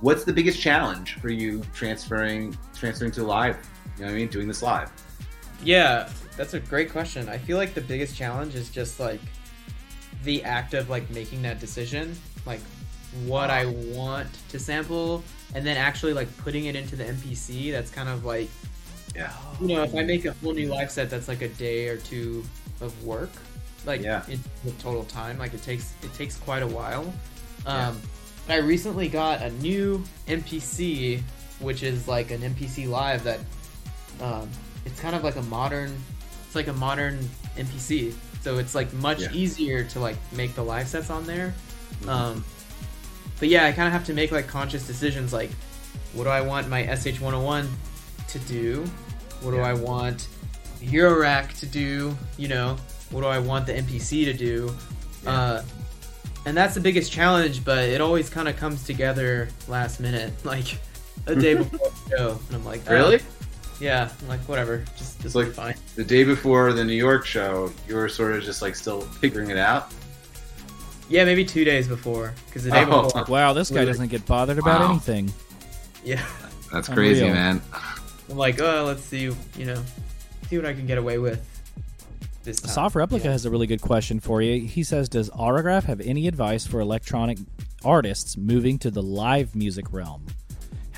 What's 0.00 0.24
the 0.24 0.32
biggest 0.32 0.60
challenge 0.60 1.14
for 1.20 1.30
you 1.30 1.62
transferring 1.72 2.58
transferring 2.74 3.12
to 3.12 3.22
live? 3.22 3.56
You 3.98 4.02
know 4.02 4.06
what 4.06 4.16
I 4.16 4.18
mean? 4.18 4.28
Doing 4.28 4.48
this 4.48 4.62
live. 4.62 4.90
Yeah, 5.62 6.08
that's 6.36 6.54
a 6.54 6.60
great 6.60 6.90
question. 6.90 7.28
I 7.28 7.38
feel 7.38 7.56
like 7.56 7.72
the 7.72 7.80
biggest 7.82 8.16
challenge 8.16 8.56
is 8.56 8.68
just 8.68 8.98
like 8.98 9.20
the 10.24 10.42
act 10.44 10.74
of 10.74 10.88
like 10.88 11.08
making 11.10 11.42
that 11.42 11.60
decision, 11.60 12.16
like 12.46 12.60
what 13.26 13.50
I 13.50 13.66
want 13.66 14.28
to 14.50 14.58
sample, 14.58 15.22
and 15.54 15.66
then 15.66 15.76
actually 15.76 16.12
like 16.14 16.34
putting 16.38 16.66
it 16.66 16.76
into 16.76 16.96
the 16.96 17.04
MPC. 17.04 17.70
That's 17.72 17.90
kind 17.90 18.08
of 18.08 18.24
like, 18.24 18.48
Yeah. 19.14 19.32
you 19.60 19.68
know, 19.68 19.82
if 19.82 19.94
I 19.94 20.02
make 20.02 20.24
a 20.24 20.32
whole 20.34 20.52
new 20.54 20.68
live 20.68 20.90
set, 20.90 21.10
that's 21.10 21.28
like 21.28 21.42
a 21.42 21.48
day 21.48 21.88
or 21.88 21.96
two 21.98 22.44
of 22.80 23.04
work, 23.04 23.30
like 23.84 24.00
Yeah. 24.02 24.22
in 24.28 24.40
the 24.64 24.70
total 24.72 25.04
time. 25.04 25.38
Like 25.38 25.54
it 25.54 25.62
takes 25.62 25.92
it 26.02 26.12
takes 26.14 26.36
quite 26.36 26.62
a 26.62 26.66
while. 26.66 27.12
Um, 27.66 28.00
I 28.48 28.56
recently 28.56 29.08
got 29.08 29.40
a 29.42 29.50
new 29.50 30.02
MPC, 30.26 31.22
which 31.60 31.82
is 31.82 32.08
like 32.08 32.30
an 32.30 32.40
MPC 32.42 32.88
live 32.88 33.22
that 33.24 33.38
um, 34.20 34.48
it's 34.84 35.00
kind 35.00 35.14
of 35.14 35.22
like 35.24 35.36
a 35.36 35.42
modern 35.42 35.94
it's 36.46 36.54
like 36.54 36.66
a 36.68 36.72
modern 36.72 37.18
MPC 37.56 38.12
so 38.42 38.58
it's 38.58 38.74
like 38.74 38.92
much 38.94 39.20
Yeah. 39.20 39.28
easier 39.32 39.84
to 39.84 40.00
like 40.00 40.16
make 40.32 40.54
the 40.54 40.62
live 40.64 40.88
sets 40.88 41.10
on 41.10 41.24
there. 41.26 41.54
Um, 42.08 42.44
but 43.38 43.48
yeah 43.48 43.64
i 43.66 43.72
kind 43.72 43.86
of 43.88 43.92
have 43.92 44.04
to 44.06 44.14
make 44.14 44.30
like 44.32 44.46
conscious 44.46 44.86
decisions 44.86 45.32
like 45.32 45.50
what 46.14 46.24
do 46.24 46.30
i 46.30 46.40
want 46.40 46.68
my 46.68 46.84
sh101 46.84 47.66
to 48.28 48.38
do? 48.40 48.84
What 49.40 49.50
do 49.52 49.56
Yeah. 49.58 49.66
i 49.68 49.72
want 49.74 50.28
eurorack 50.80 51.58
to 51.60 51.66
do? 51.66 52.16
You 52.36 52.48
know 52.48 52.76
what 53.10 53.20
do 53.22 53.26
i 53.26 53.38
want 53.38 53.66
the 53.66 53.74
MPC 53.74 54.24
to 54.24 54.32
do? 54.32 54.74
Uh, 55.26 55.62
and 56.46 56.56
that's 56.56 56.74
the 56.74 56.80
biggest 56.80 57.12
challenge 57.12 57.64
but 57.64 57.88
it 57.88 58.00
always 58.00 58.28
kind 58.30 58.48
of 58.48 58.56
comes 58.56 58.84
together 58.84 59.48
last 59.68 60.00
minute 60.00 60.32
like 60.44 60.78
a 61.26 61.34
day 61.34 61.54
before 61.62 61.78
the 62.10 62.16
show. 62.16 62.38
And 62.48 62.56
i'm 62.56 62.64
like 62.64 62.82
oh, 62.88 62.92
Really? 62.94 63.20
Yeah, 63.82 64.08
I'm 64.22 64.28
like 64.28 64.40
whatever, 64.48 64.84
just 64.96 65.24
It's 65.24 65.34
like- 65.34 65.48
fine. 65.52 65.74
The 65.96 66.04
day 66.04 66.22
before 66.22 66.72
the 66.72 66.84
New 66.84 66.92
York 66.94 67.26
show, 67.26 67.72
you 67.88 67.96
were 67.96 68.08
sort 68.08 68.32
of 68.32 68.44
just 68.44 68.62
like 68.62 68.76
still 68.76 69.00
figuring 69.00 69.50
it 69.50 69.58
out. 69.58 69.92
Yeah, 71.08 71.24
maybe 71.24 71.44
two 71.44 71.64
days 71.64 71.88
before, 71.88 72.32
because 72.46 72.62
the 72.62 72.70
day 72.70 72.84
Oh. 72.88 73.02
before, 73.02 73.24
Wow, 73.28 73.52
this 73.54 73.70
guy 73.70 73.84
doesn't 73.84 74.06
get 74.08 74.24
bothered 74.24 74.58
about 74.58 74.80
Wow. 74.80 74.90
anything. 74.92 75.32
yeah, 76.04 76.24
That's 76.72 76.88
Unreal. 76.88 77.10
crazy, 77.10 77.26
man. 77.28 77.60
I'm 78.30 78.36
like, 78.36 78.60
oh, 78.60 78.84
let's 78.86 79.02
see, 79.02 79.30
you 79.58 79.64
know, 79.66 79.82
see 80.48 80.56
what 80.56 80.64
I 80.64 80.72
can 80.74 80.86
get 80.86 80.96
away 80.96 81.18
with 81.18 81.44
this 82.44 82.60
time. 82.60 82.70
Soft 82.72 82.94
Replica 82.94 83.24
Yeah. 83.26 83.32
has 83.32 83.44
a 83.46 83.50
really 83.50 83.66
good 83.66 83.82
question 83.82 84.20
for 84.20 84.40
you. 84.40 84.64
He 84.66 84.84
says, 84.84 85.08
"Does 85.08 85.28
Aurograph 85.30 85.82
have 85.84 86.00
any 86.00 86.28
advice 86.28 86.66
for 86.66 86.80
electronic 86.80 87.38
artists 87.84 88.36
moving 88.36 88.78
to 88.78 88.90
the 88.92 89.02
live 89.02 89.54
music 89.56 89.92
realm? 89.92 90.26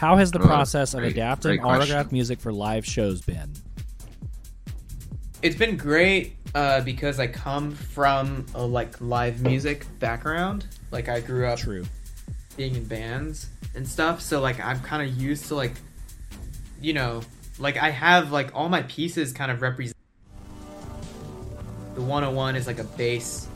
How 0.04 0.16
has 0.16 0.30
the 0.30 0.38
Oh, 0.38 0.46
process 0.46 0.92
of 0.92 1.02
adapting. 1.02 1.60
Aurograph 1.60 2.12
music 2.12 2.38
for 2.38 2.52
live 2.52 2.84
shows 2.84 3.22
been?" 3.22 3.54
It's 5.40 5.56
been 5.56 5.78
great 5.78 6.36
uh, 6.54 6.82
because 6.82 7.18
I 7.18 7.26
come 7.26 7.70
from 7.74 8.44
a 8.54 8.62
like 8.62 9.00
live 9.00 9.40
music 9.40 9.86
background. 10.00 10.66
Like 10.90 11.08
I 11.08 11.20
grew 11.20 11.46
up 11.46 11.58
True. 11.58 11.86
being 12.54 12.74
in 12.76 12.84
bands 12.84 13.46
and 13.74 13.88
stuff, 13.88 14.20
so 14.20 14.42
like 14.42 14.62
I'm 14.62 14.78
kind 14.80 15.08
of 15.08 15.16
used 15.16 15.46
to 15.46 15.54
like, 15.54 15.72
you 16.82 16.92
know, 16.92 17.22
like 17.58 17.78
I 17.78 17.88
have 17.88 18.30
like 18.30 18.54
all 18.54 18.68
my 18.68 18.82
pieces 18.82 19.32
kind 19.32 19.50
of 19.50 19.62
represent. 19.62 19.96
The 21.94 22.02
101 22.02 22.56
is 22.56 22.66
like 22.66 22.78
a 22.78 22.84
bass 22.84 23.48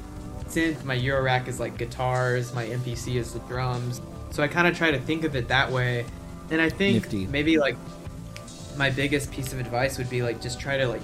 synth. 0.47 0.83
My 0.83 0.95
Euro 0.95 1.23
rack 1.23 1.47
is 1.47 1.61
like 1.61 1.77
guitars. 1.77 2.55
My 2.55 2.65
MPC 2.65 3.17
is 3.17 3.35
the 3.35 3.41
drums. 3.41 4.01
So 4.31 4.43
I 4.43 4.49
kind 4.49 4.67
of 4.67 4.75
try 4.79 4.91
to 4.91 4.99
think 4.99 5.25
of 5.25 5.37
it 5.37 5.49
that 5.49 5.71
way. 5.71 6.07
And 6.51 6.61
I 6.61 6.69
think 6.69 7.03
Nifty. 7.03 7.27
maybe 7.27 7.59
like 7.59 7.77
my 8.77 8.91
biggest 8.91 9.31
piece 9.33 9.53
of 9.53 9.59
advice 9.61 9.99
would 9.99 10.09
be 10.09 10.23
like 10.23 10.41
just 10.41 10.59
try 10.61 10.77
to 10.77 10.87
like 10.87 11.03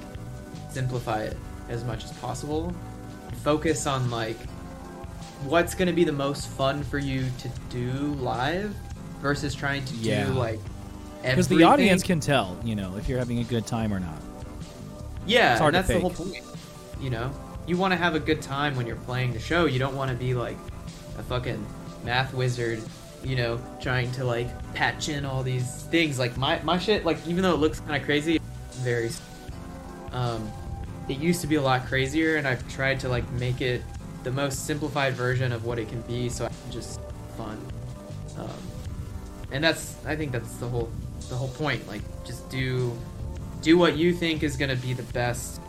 simplify 0.71 1.23
it 1.23 1.37
as 1.69 1.85
much 1.85 2.05
as 2.05 2.13
possible. 2.15 2.73
Focus 3.43 3.87
on 3.87 4.11
like 4.11 4.37
what's 5.45 5.75
going 5.75 5.89
to 5.89 5.93
be 5.95 6.05
the 6.05 6.13
most 6.13 6.49
fun 6.49 6.83
for 6.83 6.99
you 6.99 7.27
to 7.39 7.49
do 7.69 7.91
live 8.15 8.75
versus 9.21 9.55
trying 9.55 9.85
to 9.85 9.95
Yeah. 9.97 10.27
do 10.27 10.33
like 10.33 10.61
Because 11.23 11.49
the 11.49 11.63
audience 11.65 12.03
can 12.03 12.21
tell, 12.21 12.57
you 12.65 12.75
know, 12.75 12.97
if 12.97 13.09
you're 13.09 13.19
having 13.19 13.39
a 13.41 13.45
good 13.45 13.67
time 13.67 13.93
or 13.93 14.01
not. 14.01 14.19
Yeah, 15.27 15.53
It's 15.53 15.61
hard 15.61 15.75
and 15.75 15.87
to 15.87 15.93
that's 15.93 16.01
the 16.03 16.09
whole 16.09 16.11
fake. 16.31 16.43
point. 16.45 16.57
You 17.03 17.11
know, 17.11 17.31
you 17.67 17.77
want 17.77 17.93
to 17.93 17.97
have 17.97 18.15
a 18.15 18.21
good 18.21 18.41
time 18.43 18.77
when 18.77 18.87
you're 18.87 18.97
playing 18.97 19.33
the 19.33 19.39
show. 19.41 19.65
You 19.67 19.79
don't 19.79 19.97
want 19.97 20.11
to 20.11 20.17
be 20.17 20.35
like 20.35 20.57
a 21.19 21.23
fucking 21.23 21.65
math 22.05 22.33
wizard, 22.35 22.83
you 23.25 23.37
know, 23.37 23.59
trying 23.81 24.11
to 24.13 24.25
like 24.25 24.49
patch 24.75 25.09
in 25.09 25.25
all 25.25 25.43
these 25.43 25.83
things. 25.85 26.19
Like 26.19 26.37
my 26.37 26.61
my 26.63 26.79
shit, 26.79 27.05
like 27.05 27.19
even 27.27 27.43
though 27.43 27.55
it 27.55 27.59
looks 27.61 27.81
kind 27.81 27.97
of 27.97 28.03
crazy, 28.03 28.41
very. 28.83 29.11
Um, 30.13 30.51
it 31.09 31.19
used 31.19 31.41
to 31.43 31.47
be 31.47 31.57
a 31.57 31.63
lot 31.63 31.87
crazier, 31.87 32.37
and 32.37 32.47
I've 32.47 32.67
tried 32.73 33.01
to 33.01 33.09
like 33.09 33.29
make 33.33 33.61
it 33.61 33.83
the 34.23 34.31
most 34.31 34.65
simplified 34.67 35.15
version 35.15 35.53
of 35.53 35.65
what 35.65 35.79
it 35.79 35.89
can 35.89 36.01
be, 36.03 36.29
so 36.29 36.45
I 36.47 36.49
can 36.49 36.71
just 36.71 37.01
fun. 37.37 37.61
Um, 38.39 38.49
and 39.53 39.63
that's 39.63 39.97
I 40.07 40.17
think 40.17 40.33
that's 40.33 40.57
the 40.57 40.69
whole 40.69 40.91
the 41.29 41.35
whole 41.37 41.49
point. 41.49 41.87
Like 41.89 42.03
just 42.25 42.49
do 42.51 42.97
do 43.63 43.77
what 43.79 43.97
you 43.97 44.13
think 44.13 44.43
is 44.43 44.57
going 44.57 44.71
to 44.71 44.77
be 44.77 44.93
the 44.93 45.03
best 45.15 45.61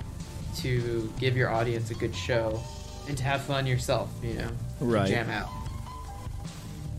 to 0.58 1.12
give 1.20 1.36
your 1.38 1.50
audience 1.50 1.92
a 1.92 1.94
good 1.96 2.16
show 2.16 2.62
and 3.08 3.18
to 3.18 3.24
have 3.24 3.42
fun 3.42 3.66
yourself, 3.68 4.10
you 4.24 4.34
know, 4.34 4.50
Right. 4.80 5.08
jam 5.08 5.30
out. 5.30 5.50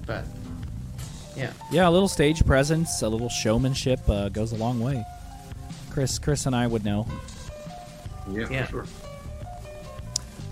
But 0.06 0.24
yeah, 1.36 1.52
Yeah, 1.70 1.88
a 1.88 1.90
little 1.90 2.08
stage 2.08 2.44
presence, 2.46 3.02
a 3.02 3.08
little 3.08 3.28
showmanship 3.28 4.00
uh, 4.08 4.28
goes 4.30 4.52
a 4.52 4.56
long 4.56 4.80
way. 4.80 5.04
Chris, 5.90 6.18
Chris, 6.18 6.46
and 6.46 6.54
I 6.56 6.66
would 6.66 6.84
know. 6.84 7.06
Yeah, 8.30 8.46
Yeah. 8.50 8.64
for 8.66 8.70
sure. 8.70 8.86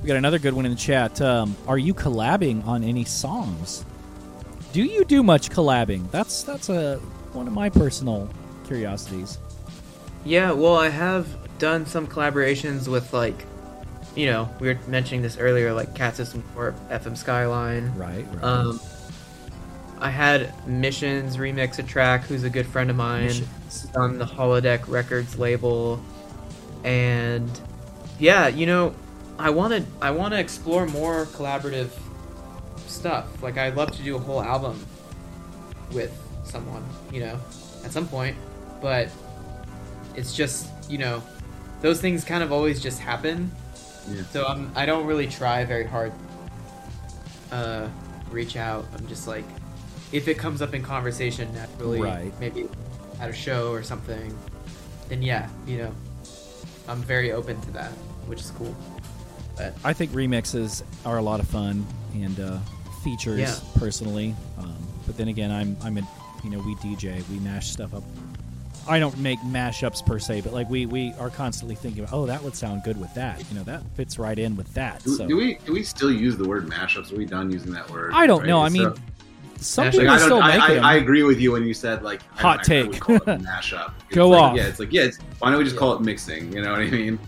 We 0.02 0.08
got 0.08 0.16
another 0.16 0.38
good 0.38 0.52
one 0.54 0.66
in 0.66 0.72
the 0.72 0.76
chat. 0.78 1.20
Um, 1.20 1.56
are 1.66 1.78
you 1.78 1.94
collabing 1.94 2.66
on 2.66 2.84
any 2.84 3.04
songs? 3.04 3.84
Do 4.72 4.82
you 4.84 5.04
do 5.04 5.22
much 5.22 5.50
collabing? 5.50 6.10
That's 6.10 6.42
that's 6.42 6.68
a 6.68 6.96
one 7.32 7.46
of 7.46 7.52
my 7.54 7.70
personal 7.70 8.28
curiosities. 8.66 9.38
yeah. 10.24 10.52
Well, 10.52 10.76
I 10.76 10.88
have 10.90 11.26
done 11.58 11.86
some 11.86 12.06
collaborations 12.06 12.86
with 12.88 13.12
like, 13.14 13.46
you 14.14 14.26
know, 14.26 14.48
we 14.60 14.68
were 14.68 14.78
mentioning 14.88 15.22
this 15.22 15.38
earlier, 15.38 15.72
like 15.72 15.94
Cat 15.94 16.16
System 16.16 16.42
Corp, 16.54 16.74
FM 16.90 17.16
Skyline. 17.16 17.94
Right. 17.96 18.26
right. 18.34 18.44
Um, 18.44 18.80
I 20.04 20.10
had 20.10 20.52
Missions 20.68 21.38
remix 21.38 21.78
a 21.78 21.82
track, 21.82 22.24
who's 22.24 22.44
a 22.44 22.50
good 22.50 22.66
friend 22.66 22.90
of 22.90 22.96
mine. 22.96 23.24
Missions. 23.24 23.90
On 23.96 24.18
the 24.18 24.26
Holodeck 24.26 24.86
Records 24.86 25.38
label, 25.38 25.98
and 26.84 27.50
yeah, 28.18 28.48
you 28.48 28.66
know, 28.66 28.94
I 29.38 29.48
wanted 29.48 29.86
I 30.02 30.10
want 30.10 30.34
to 30.34 30.38
explore 30.38 30.84
more 30.86 31.24
collaborative 31.24 31.88
stuff. 32.86 33.42
Like 33.42 33.56
I'd 33.56 33.76
love 33.76 33.92
to 33.92 34.02
do 34.02 34.16
a 34.16 34.18
whole 34.18 34.42
album 34.42 34.84
with 35.90 36.12
someone, 36.44 36.84
you 37.10 37.20
know, 37.20 37.40
at 37.82 37.90
some 37.90 38.06
point, 38.06 38.36
but 38.82 39.08
it's 40.16 40.36
just 40.36 40.68
you 40.90 40.98
know, 40.98 41.22
those 41.80 41.98
things 41.98 42.24
kind 42.24 42.42
of 42.42 42.52
always 42.52 42.82
just 42.82 43.00
happen. 43.00 43.50
Yeah. 44.10 44.22
So 44.24 44.44
I'm 44.44 44.70
I 44.76 44.84
don't 44.84 45.06
really 45.06 45.28
try 45.28 45.64
very 45.64 45.86
hard. 45.86 46.12
Uh, 47.50 47.88
reach 48.30 48.56
out. 48.56 48.84
I'm 48.98 49.06
just 49.06 49.26
like, 49.26 49.44
if 50.14 50.28
it 50.28 50.38
comes 50.38 50.62
up 50.62 50.72
in 50.74 50.82
conversation 50.82 51.52
naturally, 51.52 52.00
Right. 52.00 52.32
maybe 52.40 52.68
at 53.20 53.28
a 53.28 53.32
show 53.32 53.72
or 53.72 53.82
something, 53.82 54.32
then 55.08 55.22
yeah, 55.22 55.48
you 55.66 55.78
know, 55.78 55.92
I'm 56.88 57.02
very 57.02 57.32
open 57.32 57.60
to 57.62 57.70
that, 57.72 57.90
which 58.28 58.40
is 58.40 58.50
cool. 58.52 58.74
But 59.56 59.74
I 59.84 59.92
think 59.92 60.12
remixes 60.12 60.82
are 61.04 61.18
a 61.18 61.22
lot 61.22 61.40
of 61.40 61.48
fun 61.48 61.84
and 62.14 62.38
uh, 62.38 62.58
features 63.02 63.40
Yeah. 63.40 63.54
personally. 63.76 64.36
Um, 64.58 64.76
but 65.04 65.16
then 65.16 65.28
again, 65.28 65.50
I'm 65.50 65.76
I'm 65.82 65.98
a 65.98 66.02
you 66.44 66.50
know 66.50 66.60
we 66.60 66.76
DJ 66.76 67.22
we 67.28 67.38
mash 67.40 67.70
stuff 67.70 67.92
up. 67.92 68.04
I 68.86 68.98
don't 68.98 69.16
make 69.18 69.40
mashups 69.40 70.04
per 70.04 70.18
se, 70.20 70.42
but 70.42 70.52
like 70.52 70.68
we 70.70 70.86
we 70.86 71.12
are 71.18 71.30
constantly 71.30 71.74
thinking, 71.74 72.04
about, 72.04 72.14
oh, 72.14 72.26
that 72.26 72.42
would 72.44 72.54
sound 72.54 72.82
good 72.84 73.00
with 73.00 73.12
that. 73.14 73.42
You 73.50 73.56
know, 73.58 73.64
that 73.64 73.82
fits 73.96 74.16
right 74.18 74.38
in 74.38 74.54
with 74.56 74.72
that. 74.74 75.02
Do, 75.02 75.16
So 75.16 75.26
do 75.26 75.36
we 75.36 75.54
do 75.66 75.72
we 75.72 75.82
still 75.82 76.12
use 76.12 76.36
the 76.36 76.46
word 76.48 76.68
mashups? 76.68 77.12
Are 77.12 77.16
we 77.16 77.24
done 77.24 77.50
using 77.50 77.72
that 77.72 77.90
word? 77.90 78.12
I 78.14 78.26
don't 78.28 78.40
Right? 78.40 78.48
know. 78.48 78.60
I 78.60 78.68
So- 78.68 78.74
mean, 78.74 78.92
some 79.60 79.86
Actually, 79.86 80.04
people 80.04 80.14
I, 80.14 80.22
are 80.22 80.28
don't, 80.28 80.42
I, 80.42 80.74
them. 80.74 80.84
I, 80.84 80.92
I 80.92 80.94
agree 80.96 81.22
with 81.22 81.40
you 81.40 81.52
when 81.52 81.64
you 81.64 81.74
said 81.74 82.02
like 82.02 82.22
Hot 82.32 82.58
I, 82.58 82.60
I, 82.60 82.64
take. 82.64 82.90
would 82.90 83.00
call 83.00 83.16
it 83.16 83.22
a 83.22 83.36
mashup. 83.38 83.92
It's 84.06 84.14
Go 84.14 84.28
like, 84.30 84.42
off. 84.42 84.56
Yeah, 84.56 84.66
it's 84.66 84.78
like 84.78 84.92
yeah. 84.92 85.02
It's, 85.02 85.18
why 85.38 85.50
don't 85.50 85.58
we 85.58 85.64
just 85.64 85.76
call 85.76 85.94
it 85.94 86.00
mixing? 86.00 86.52
You 86.52 86.62
know 86.62 86.72
what 86.72 86.80
I 86.80 86.90
mean? 86.90 87.18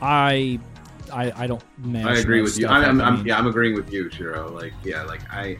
I, 0.00 0.58
I, 1.12 1.32
I 1.36 1.46
don't. 1.46 1.62
Mash 1.78 2.06
I 2.06 2.20
agree 2.20 2.42
with 2.42 2.58
you. 2.58 2.66
I'm. 2.66 2.84
I'm, 2.84 3.00
I 3.00 3.04
I'm, 3.04 3.26
yeah, 3.26 3.38
I'm 3.38 3.46
agreeing 3.46 3.74
with 3.74 3.92
you, 3.92 4.10
Shiro. 4.10 4.50
Like 4.50 4.72
yeah, 4.82 5.02
like 5.04 5.20
I, 5.30 5.58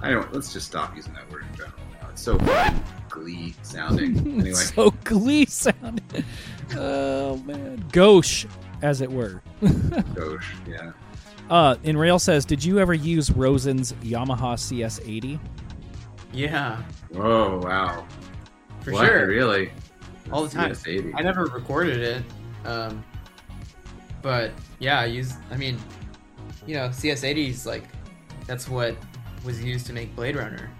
I 0.00 0.10
don't. 0.10 0.32
Let's 0.32 0.52
just 0.52 0.66
stop 0.66 0.96
using 0.96 1.12
that 1.14 1.30
word 1.30 1.44
in 1.50 1.56
general. 1.56 1.78
Now. 2.00 2.08
It's 2.10 2.22
so 2.22 2.38
glee 3.08 3.54
sounding. 3.62 4.14
Anyway, 4.40 4.52
so 4.52 4.90
glee 5.04 5.46
sounding. 5.46 6.24
oh 6.76 7.36
man, 7.38 7.84
gauche, 7.92 8.46
as 8.82 9.00
it 9.00 9.10
were. 9.10 9.42
Gosh, 10.14 10.54
yeah. 10.66 10.92
Uh, 11.50 11.76
in 11.82 11.96
Rail 11.96 12.18
says, 12.18 12.44
did 12.44 12.64
you 12.64 12.78
ever 12.78 12.94
use 12.94 13.30
Rosen's 13.30 13.92
Yamaha 13.94 14.54
CS80? 14.56 15.38
yeah, 16.32 16.82
Whoa, 17.10 17.60
wow. 17.62 18.06
for 18.80 18.92
What? 18.92 19.06
sure, 19.06 19.26
Really? 19.28 19.70
all 20.32 20.44
the 20.44 20.48
time. 20.50 20.72
CS80. 20.72 21.12
I 21.16 21.22
never 21.22 21.44
recorded 21.44 22.00
it, 22.00 22.22
um, 22.66 23.04
but 24.22 24.50
yeah, 24.78 25.00
I 25.00 25.04
use. 25.04 25.34
I 25.50 25.56
mean, 25.56 25.78
you 26.66 26.74
know, 26.74 26.88
CS80s 26.88 27.66
like 27.66 27.84
that's 28.46 28.68
what 28.68 28.96
was 29.44 29.62
used 29.62 29.86
to 29.86 29.92
make 29.92 30.16
Blade 30.16 30.34
Runner. 30.36 30.70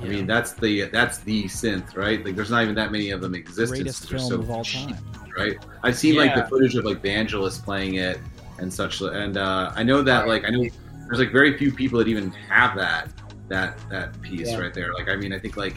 I 0.00 0.04
you 0.04 0.10
mean, 0.10 0.26
that's 0.26 0.54
the 0.54 0.84
that's 0.88 1.18
the 1.18 1.44
synth, 1.44 1.96
right? 1.96 2.24
Like, 2.24 2.34
there's 2.34 2.50
not 2.50 2.62
even 2.62 2.74
that 2.76 2.90
many 2.90 3.10
of 3.10 3.20
them 3.20 3.34
existing. 3.34 3.82
Greatest 3.82 4.08
They're 4.08 4.18
film 4.18 4.30
so 4.30 4.38
of 4.40 4.50
all 4.50 4.64
cheap, 4.64 4.88
time. 4.88 5.04
right? 5.36 5.56
I've 5.82 5.96
seen 5.96 6.16
like 6.16 6.34
the 6.34 6.44
footage 6.46 6.74
of 6.74 6.84
like 6.86 7.02
Vangelis 7.02 7.62
playing 7.62 7.96
it 7.96 8.18
and 8.58 8.72
such, 8.72 9.00
and 9.00 9.36
uh, 9.36 9.72
I 9.74 9.82
know 9.82 10.02
that 10.02 10.28
like 10.28 10.44
I 10.44 10.50
know 10.50 10.64
there's 11.06 11.18
like 11.18 11.32
very 11.32 11.56
few 11.58 11.72
people 11.72 11.98
that 11.98 12.08
even 12.08 12.30
have 12.48 12.76
that 12.76 13.10
that 13.48 13.78
that 13.90 14.20
piece 14.22 14.50
Yeah. 14.50 14.58
right 14.58 14.72
there. 14.74 14.92
Like, 14.94 15.08
I 15.08 15.16
mean, 15.16 15.32
I 15.32 15.38
think 15.38 15.56
like 15.56 15.76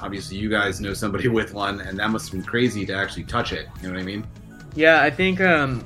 obviously 0.00 0.36
you 0.36 0.48
guys 0.48 0.80
know 0.80 0.94
somebody 0.94 1.28
with 1.38 1.54
one, 1.54 1.80
and 1.80 1.98
that 1.98 2.10
must 2.10 2.30
have 2.30 2.40
been 2.40 2.48
crazy 2.48 2.84
to 2.86 2.94
actually 2.94 3.24
touch 3.24 3.52
it. 3.52 3.68
You 3.80 3.88
know 3.88 3.94
what 3.94 4.02
I 4.02 4.04
mean? 4.04 4.26
Yeah, 4.74 5.02
I 5.02 5.10
think 5.10 5.40
um, 5.40 5.84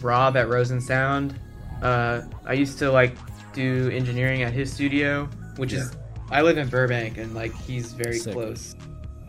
Rob 0.00 0.36
at 0.36 0.48
Rosen 0.48 0.80
Sound. 0.80 1.38
Uh, 1.82 2.22
I 2.44 2.52
used 2.54 2.78
to 2.78 2.90
like 2.90 3.16
do 3.52 3.90
engineering 3.90 4.42
at 4.42 4.52
his 4.52 4.72
studio, 4.72 5.28
which 5.56 5.72
is 5.72 5.92
I 6.30 6.42
live 6.42 6.58
in 6.58 6.68
Burbank, 6.68 7.18
and 7.18 7.34
like 7.34 7.54
he's 7.54 7.92
very 7.92 8.18
Sick. 8.18 8.32
close 8.34 8.76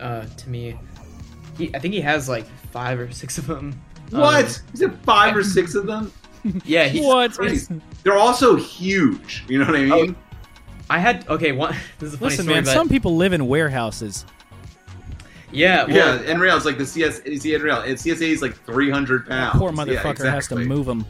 uh, 0.00 0.24
to 0.26 0.50
me. 0.50 0.78
He, 1.56 1.74
I 1.74 1.78
think 1.78 1.94
he 1.94 2.00
has 2.00 2.28
like 2.28 2.46
five 2.70 3.00
or 3.00 3.10
six 3.10 3.36
of 3.38 3.46
them. 3.46 3.80
What? 4.10 4.44
Um, 4.44 4.50
Is 4.74 4.80
it 4.82 4.92
five 5.04 5.36
or 5.36 5.42
six 5.44 5.74
of 5.74 5.86
them? 5.86 6.12
yeah, 6.64 6.84
he's 6.88 7.04
What? 7.04 7.32
Crazy. 7.32 7.80
They're 8.04 8.16
also 8.18 8.56
huge. 8.56 9.44
You 9.48 9.58
know 9.58 9.66
what 9.66 9.76
I 9.76 9.84
mean? 9.84 10.16
I 10.90 10.98
had 10.98 11.28
okay. 11.28 11.52
One. 11.52 11.74
This 11.98 12.08
is 12.08 12.14
a 12.14 12.18
funny 12.18 12.30
Listen, 12.30 12.44
story, 12.44 12.54
man, 12.56 12.64
but 12.64 12.72
some 12.72 12.88
people 12.88 13.16
live 13.16 13.32
in 13.32 13.46
warehouses. 13.48 14.24
yeah, 15.50 15.84
well, 15.84 15.94
Yeah, 15.96 16.30
and 16.30 16.40
real, 16.40 16.56
it's 16.56 16.64
like 16.64 16.78
the 16.78 16.86
CS, 16.86 17.22
see 17.42 17.54
in 17.54 17.62
real, 17.62 17.80
it's 17.82 18.02
CSA 18.02 18.22
is 18.28 18.42
like 18.42 18.54
300 18.64 19.26
pounds. 19.26 19.58
Poor 19.58 19.70
Yeah, 19.70 19.76
motherfucker 19.76 20.30
has 20.30 20.46
to 20.48 20.54
exactly. 20.54 20.64
move 20.66 20.86
them. 20.86 21.04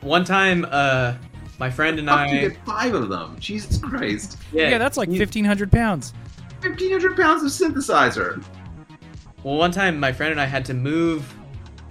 One 0.00 0.24
time, 0.24 0.66
uh, 0.70 1.14
my 1.58 1.70
friend 1.70 1.98
and 1.98 2.08
Fuck, 2.08 2.30
you 2.30 2.38
I. 2.38 2.40
get 2.48 2.56
five 2.66 2.94
of 2.94 3.08
them. 3.08 3.36
Jesus 3.38 3.78
Christ. 3.78 4.38
Yeah, 4.52 4.78
that's 4.78 4.96
like 4.96 5.08
1,500 5.08 5.70
pounds. 5.70 6.12
1,500 6.62 7.16
pounds 7.16 7.42
of 7.44 7.50
synthesizer. 7.72 8.42
Well, 9.42 9.56
one 9.56 9.70
time 9.70 9.98
my 10.00 10.12
friend 10.12 10.32
and 10.32 10.40
I 10.40 10.44
had 10.46 10.64
to 10.66 10.74
move 10.74 11.32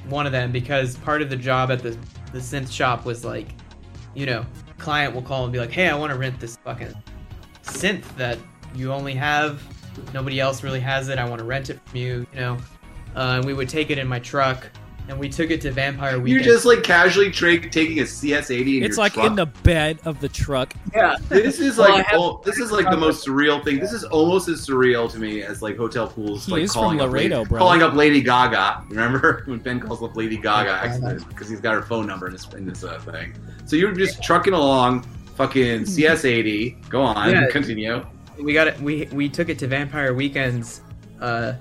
one 0.09 0.25
of 0.25 0.31
them 0.31 0.51
because 0.51 0.97
part 0.97 1.21
of 1.21 1.29
the 1.29 1.35
job 1.35 1.71
at 1.71 1.81
the 1.81 1.97
the 2.31 2.39
synth 2.39 2.71
shop 2.71 3.05
was 3.05 3.23
like, 3.23 3.47
you 4.13 4.25
know, 4.25 4.45
client 4.77 5.13
will 5.15 5.21
call 5.21 5.43
and 5.43 5.53
be 5.53 5.59
like, 5.59 5.71
"Hey, 5.71 5.87
I 5.87 5.95
want 5.95 6.11
to 6.11 6.17
rent 6.17 6.39
this 6.39 6.57
fucking 6.57 6.93
synth 7.63 8.03
that 8.17 8.37
you 8.75 8.91
only 8.91 9.13
have. 9.13 9.61
Nobody 10.13 10.39
else 10.39 10.63
really 10.63 10.81
has 10.81 11.07
it. 11.09 11.17
I 11.17 11.27
want 11.27 11.39
to 11.39 11.45
rent 11.45 11.69
it 11.69 11.79
from 11.85 11.99
you." 11.99 12.27
You 12.33 12.39
know, 12.39 12.57
uh, 13.15 13.37
and 13.37 13.45
we 13.45 13.53
would 13.53 13.69
take 13.69 13.89
it 13.89 13.97
in 13.97 14.07
my 14.07 14.19
truck, 14.19 14.69
and 15.07 15.19
we 15.19 15.29
took 15.29 15.51
it 15.51 15.61
to 15.61 15.71
Vampire 15.71 16.19
Weekend. 16.19 16.43
You're 16.45 16.53
just 16.53 16.65
like 16.65 16.81
casually 16.83 17.29
tra- 17.31 17.59
taking 17.69 17.99
a 17.99 18.03
CS80 18.03 18.77
in 18.77 18.83
It's 18.83 18.97
your 18.97 19.03
like 19.05 19.13
truck. 19.13 19.27
in 19.27 19.35
the 19.35 19.45
bed 19.45 19.99
of 20.05 20.19
the 20.19 20.27
truck. 20.29 20.73
yeah. 20.95 21.15
This 21.29 21.59
is 21.59 21.77
Well, 21.77 21.89
like 21.95 22.05
have- 22.07 22.19
oh, 22.19 22.41
this 22.43 22.57
is 22.57 22.71
like 22.71 22.89
the 22.89 22.97
most 22.97 23.25
surreal 23.27 23.63
thing. 23.63 23.79
This 23.79 23.91
is 23.93 24.03
almost 24.03 24.47
as 24.47 24.65
surreal 24.67 25.11
to 25.11 25.19
me 25.19 25.41
as 25.43 25.61
like 25.61 25.77
hotel 25.77 26.07
pools. 26.07 26.45
He 26.45 26.51
like 26.53 26.63
is 26.63 26.73
from 26.73 26.81
calling 26.83 27.01
up 27.01 27.09
Laredo, 27.11 27.37
Lady, 27.39 27.49
bro. 27.49 27.59
calling 27.59 27.83
up 27.83 27.93
Lady 27.93 28.21
Gaga. 28.21 28.83
Remember 28.89 29.43
when 29.47 29.59
Ben 29.59 29.79
calls 29.79 30.01
up 30.01 30.15
Lady 30.15 30.37
Gaga 30.37 31.19
because 31.29 31.49
he's 31.49 31.61
got 31.61 31.75
her 31.75 31.81
phone 31.83 32.07
number 32.07 32.27
in 32.27 32.33
this 32.33 32.47
in 32.53 32.65
this 32.65 32.83
uh, 32.83 32.99
thing. 32.99 33.33
So 33.65 33.75
you're 33.75 33.91
just 33.93 34.23
trucking 34.23 34.53
along, 34.53 35.03
fucking 35.35 35.81
CS80. 35.81 36.89
Go 36.89 37.01
on, 37.01 37.29
Yeah. 37.31 37.47
continue. 37.51 38.05
we 38.39 38.53
got 38.53 38.67
it. 38.67 38.79
We 38.81 39.07
we 39.11 39.29
took 39.29 39.49
it 39.49 39.59
to 39.59 39.67
Vampire 39.67 40.13
Weekends 40.13 40.81
uh, 41.21 41.53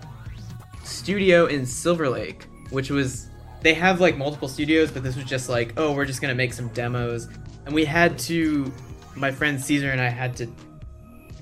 studio 0.83 1.47
in 1.47 1.65
Silver 1.67 2.09
Lake, 2.09 2.45
which 2.71 2.91
was 2.91 3.29
they 3.65 3.75
have 3.75 4.01
like 4.01 4.17
multiple 4.17 4.47
studios, 4.47 4.93
but 4.93 5.03
this 5.03 5.17
was 5.17 5.25
just 5.25 5.49
like, 5.49 5.73
oh, 5.77 5.93
we're 5.93 6.05
just 6.05 6.21
gonna 6.21 6.35
make 6.35 6.53
some 6.53 6.69
demos, 6.69 7.29
and 7.67 7.75
we 7.75 7.85
had 7.85 8.17
to. 8.21 8.73
My 9.17 9.31
friend 9.31 9.61
Caesar 9.61 9.91
and 9.91 10.01
I 10.01 10.09
had 10.09 10.37
to, 10.39 10.49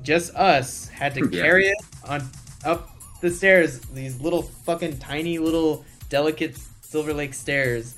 just 0.02 0.34
us 0.34 0.88
had 0.88 1.14
to 1.14 1.28
Yeah. 1.32 1.42
carry 1.42 1.66
it 1.68 1.78
on 2.06 2.22
up 2.64 2.88
the 3.20 3.30
stairs. 3.30 3.80
These 3.80 4.20
little 4.20 4.42
fucking 4.42 4.98
tiny 4.98 5.38
little 5.38 5.84
delicate 6.08 6.56
Silver 6.82 7.12
Lake 7.14 7.34
stairs. 7.34 7.96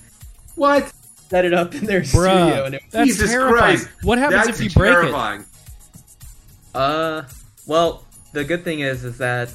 What? 0.55 0.93
Set 1.29 1.45
it 1.45 1.53
up 1.53 1.75
in 1.75 1.85
their 1.87 2.05
studio, 2.05 2.65
and 2.67 2.77
it, 2.77 2.83
that's 2.91 3.09
Jesus 3.09 3.31
terrifying. 3.31 3.79
Christ. 3.79 3.89
What 4.03 4.19
happens 4.19 4.47
That's 4.47 4.61
if 4.61 4.65
you 4.65 4.71
break 4.71 4.91
it? 4.93 4.95
terrifying. 5.01 5.45
Uh, 6.75 7.23
well, 7.67 8.05
the 8.33 8.45
good 8.45 8.63
thing 8.65 8.81
is, 8.81 9.05
is 9.05 9.19
that 9.19 9.53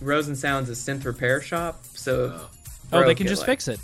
Rosen 0.00 0.36
Sounds 0.36 0.68
a 0.68 0.72
synth 0.72 1.04
repair 1.04 1.40
shop, 1.40 1.84
so 1.94 2.48
Oh, 2.92 3.04
they 3.04 3.14
can 3.14 3.26
just 3.26 3.42
like, 3.42 3.46
fix 3.46 3.68
it. 3.68 3.80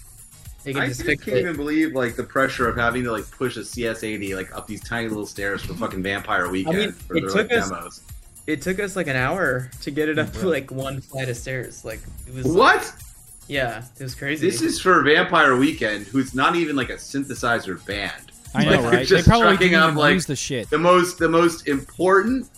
They 0.64 0.72
can 0.72 0.82
I 0.82 0.88
just 0.88 1.04
just 1.04 1.22
can't 1.22 1.36
it. 1.38 1.40
even 1.40 1.56
believe 1.56 1.94
like 1.94 2.16
the 2.16 2.24
pressure 2.24 2.68
of 2.68 2.76
having 2.76 3.02
to 3.04 3.12
like 3.12 3.30
push 3.30 3.56
a 3.56 3.60
CS80 3.60 4.34
like 4.36 4.54
up 4.54 4.66
these 4.66 4.82
tiny 4.82 5.08
little 5.08 5.26
stairs 5.26 5.62
for 5.62 5.74
fucking 5.74 6.02
Vampire 6.02 6.48
Weekend 6.50 6.76
mean, 6.76 6.92
for 6.92 7.16
it 7.16 7.20
their 7.22 7.30
took 7.30 7.50
like, 7.50 7.58
us- 7.58 7.68
demos. 7.70 8.00
It 8.46 8.62
took 8.62 8.80
us 8.80 8.96
like 8.96 9.06
an 9.06 9.16
hour 9.16 9.70
to 9.82 9.90
get 9.90 10.08
it 10.08 10.18
up 10.18 10.42
like 10.42 10.70
one 10.70 11.00
flight 11.00 11.28
of 11.28 11.36
stairs. 11.36 11.84
Like 11.84 12.00
it 12.26 12.34
was. 12.34 12.46
What? 12.46 12.92
Yeah, 13.48 13.84
it 13.98 14.02
was 14.02 14.14
crazy. 14.14 14.48
This 14.48 14.62
is 14.62 14.80
for 14.80 15.02
Vampire 15.02 15.56
Weekend, 15.56 16.06
who's 16.06 16.34
not 16.34 16.56
even 16.56 16.76
like 16.76 16.88
a 16.90 16.94
synthesizer 16.94 17.84
band. 17.86 18.32
I 18.54 18.64
know, 18.64 18.70
Like, 18.70 18.80
right? 18.80 18.90
They 19.00 19.04
just 19.04 19.28
probably 19.28 19.48
trucking 19.48 19.70
didn't 19.70 19.82
up, 19.90 19.96
like, 19.96 20.14
use 20.14 20.26
the 20.26 20.36
shit. 20.36 20.70
The 20.70 20.78
most, 20.78 21.18
the 21.18 21.28
most 21.28 21.68
important, 21.68 22.48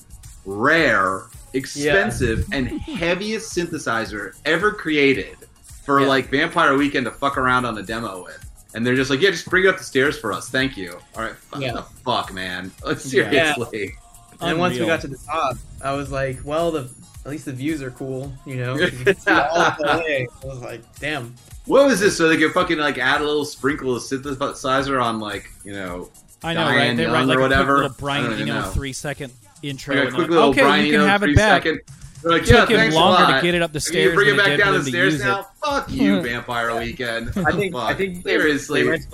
rare, 0.44 1.24
expensive, 1.52 2.46
and 2.52 2.68
heaviest 2.80 3.54
synthesizer 3.56 4.36
ever 4.44 4.72
created 4.72 5.36
for 5.82 6.00
Yeah. 6.00 6.06
like 6.08 6.28
Vampire 6.30 6.76
Weekend 6.76 7.04
to 7.06 7.10
fuck 7.12 7.36
around 7.38 7.64
on 7.64 7.76
a 7.78 7.82
demo 7.82 8.24
with. 8.24 8.48
And 8.74 8.86
they're 8.86 8.96
just 8.96 9.10
like, 9.10 9.20
yeah, 9.20 9.30
just 9.30 9.48
bring 9.50 9.64
it 9.64 9.68
up 9.68 9.76
the 9.78 9.84
stairs 9.84 10.18
for 10.18 10.32
us. 10.32 10.48
Thank 10.48 10.76
you. 10.78 10.98
All 11.14 11.22
right, 11.22 11.36
fuck 11.36 11.60
Yeah. 11.60 11.72
the 11.74 11.82
fuck, 11.82 12.32
man. 12.32 12.70
Like, 12.84 12.98
seriously. 12.98 13.94
and 14.40 14.50
then 14.50 14.58
once 14.58 14.78
we 14.78 14.86
got 14.86 15.00
to 15.02 15.08
the 15.08 15.18
top, 15.18 15.56
I 15.82 15.92
was 15.92 16.10
like, 16.10 16.38
well, 16.44 16.70
the 16.70 16.88
at 17.24 17.30
least 17.30 17.44
the 17.44 17.52
views 17.52 17.82
are 17.82 17.92
cool, 17.92 18.32
you 18.44 18.56
know. 18.56 18.74
You 18.76 18.90
can 18.90 19.14
see 19.16 19.30
all 19.30 19.56
of 19.60 19.78
LA. 19.78 19.94
I 20.02 20.26
was 20.42 20.58
like, 20.60 20.80
damn. 20.98 21.34
What 21.66 21.86
was 21.86 22.00
this? 22.00 22.16
So 22.16 22.26
they 22.28 22.36
could 22.36 22.50
fucking 22.52 22.78
like 22.78 22.98
add 22.98 23.20
a 23.20 23.24
little 23.24 23.44
sprinkle 23.44 23.94
of 23.94 24.02
synthesizer 24.02 25.00
on 25.00 25.20
like 25.20 25.48
you 25.64 25.72
know 25.72 26.10
I 26.42 26.54
know, 26.54 26.64
Diane 26.64 26.76
right? 26.88 26.96
They 26.96 27.02
Young 27.04 27.12
write 27.12 27.26
like 27.28 27.36
or 27.36 27.40
a 27.40 27.42
whatever. 27.42 27.74
quick 27.74 27.82
little 27.82 27.96
I 27.96 28.00
Brian 28.00 28.24
don't 28.24 28.32
Eno 28.34 28.42
even 28.42 28.54
know. 28.62 28.70
three 28.70 28.92
second 28.92 29.32
intro. 29.62 29.94
Like 29.94 30.08
a 30.08 30.10
quick 30.12 30.28
little 30.30 30.48
like, 30.48 30.58
okay, 30.58 30.62
Brian 30.66 30.86
you 30.86 30.92
can 30.92 31.00
Eno, 31.02 31.08
have 31.10 31.22
it 31.22 31.36
back. 31.36 31.62
second- 31.62 31.80
They're 32.22 32.38
Took 32.40 32.70
yeah, 32.70 32.84
him 32.84 32.94
longer 32.94 33.34
to 33.36 33.42
get 33.42 33.54
it 33.54 33.62
up 33.62 33.72
the 33.72 33.76
And 33.76 33.82
stairs 33.82 34.10
You 34.10 34.14
bring 34.14 34.36
than 34.36 34.38
it 34.38 34.40
it 34.40 34.44
back 34.44 34.46
did 34.48 34.58
for 34.58 34.64
down 34.64 34.72
the 34.72 34.78
them 34.78 34.84
to 34.84 34.90
stairs 34.90 35.12
use 35.14 35.22
it. 35.22 35.24
now. 35.24 35.46
Fuck 35.64 35.90
you, 35.90 36.20
Vampire 36.22 36.78
Weekend. 36.78 37.28
I 37.36 37.52
think 37.52 37.74
I 37.74 37.94
think 37.94 38.22
they- 38.24 38.30
seriously. 38.30 38.82
they 38.84 38.88
went 38.88 39.04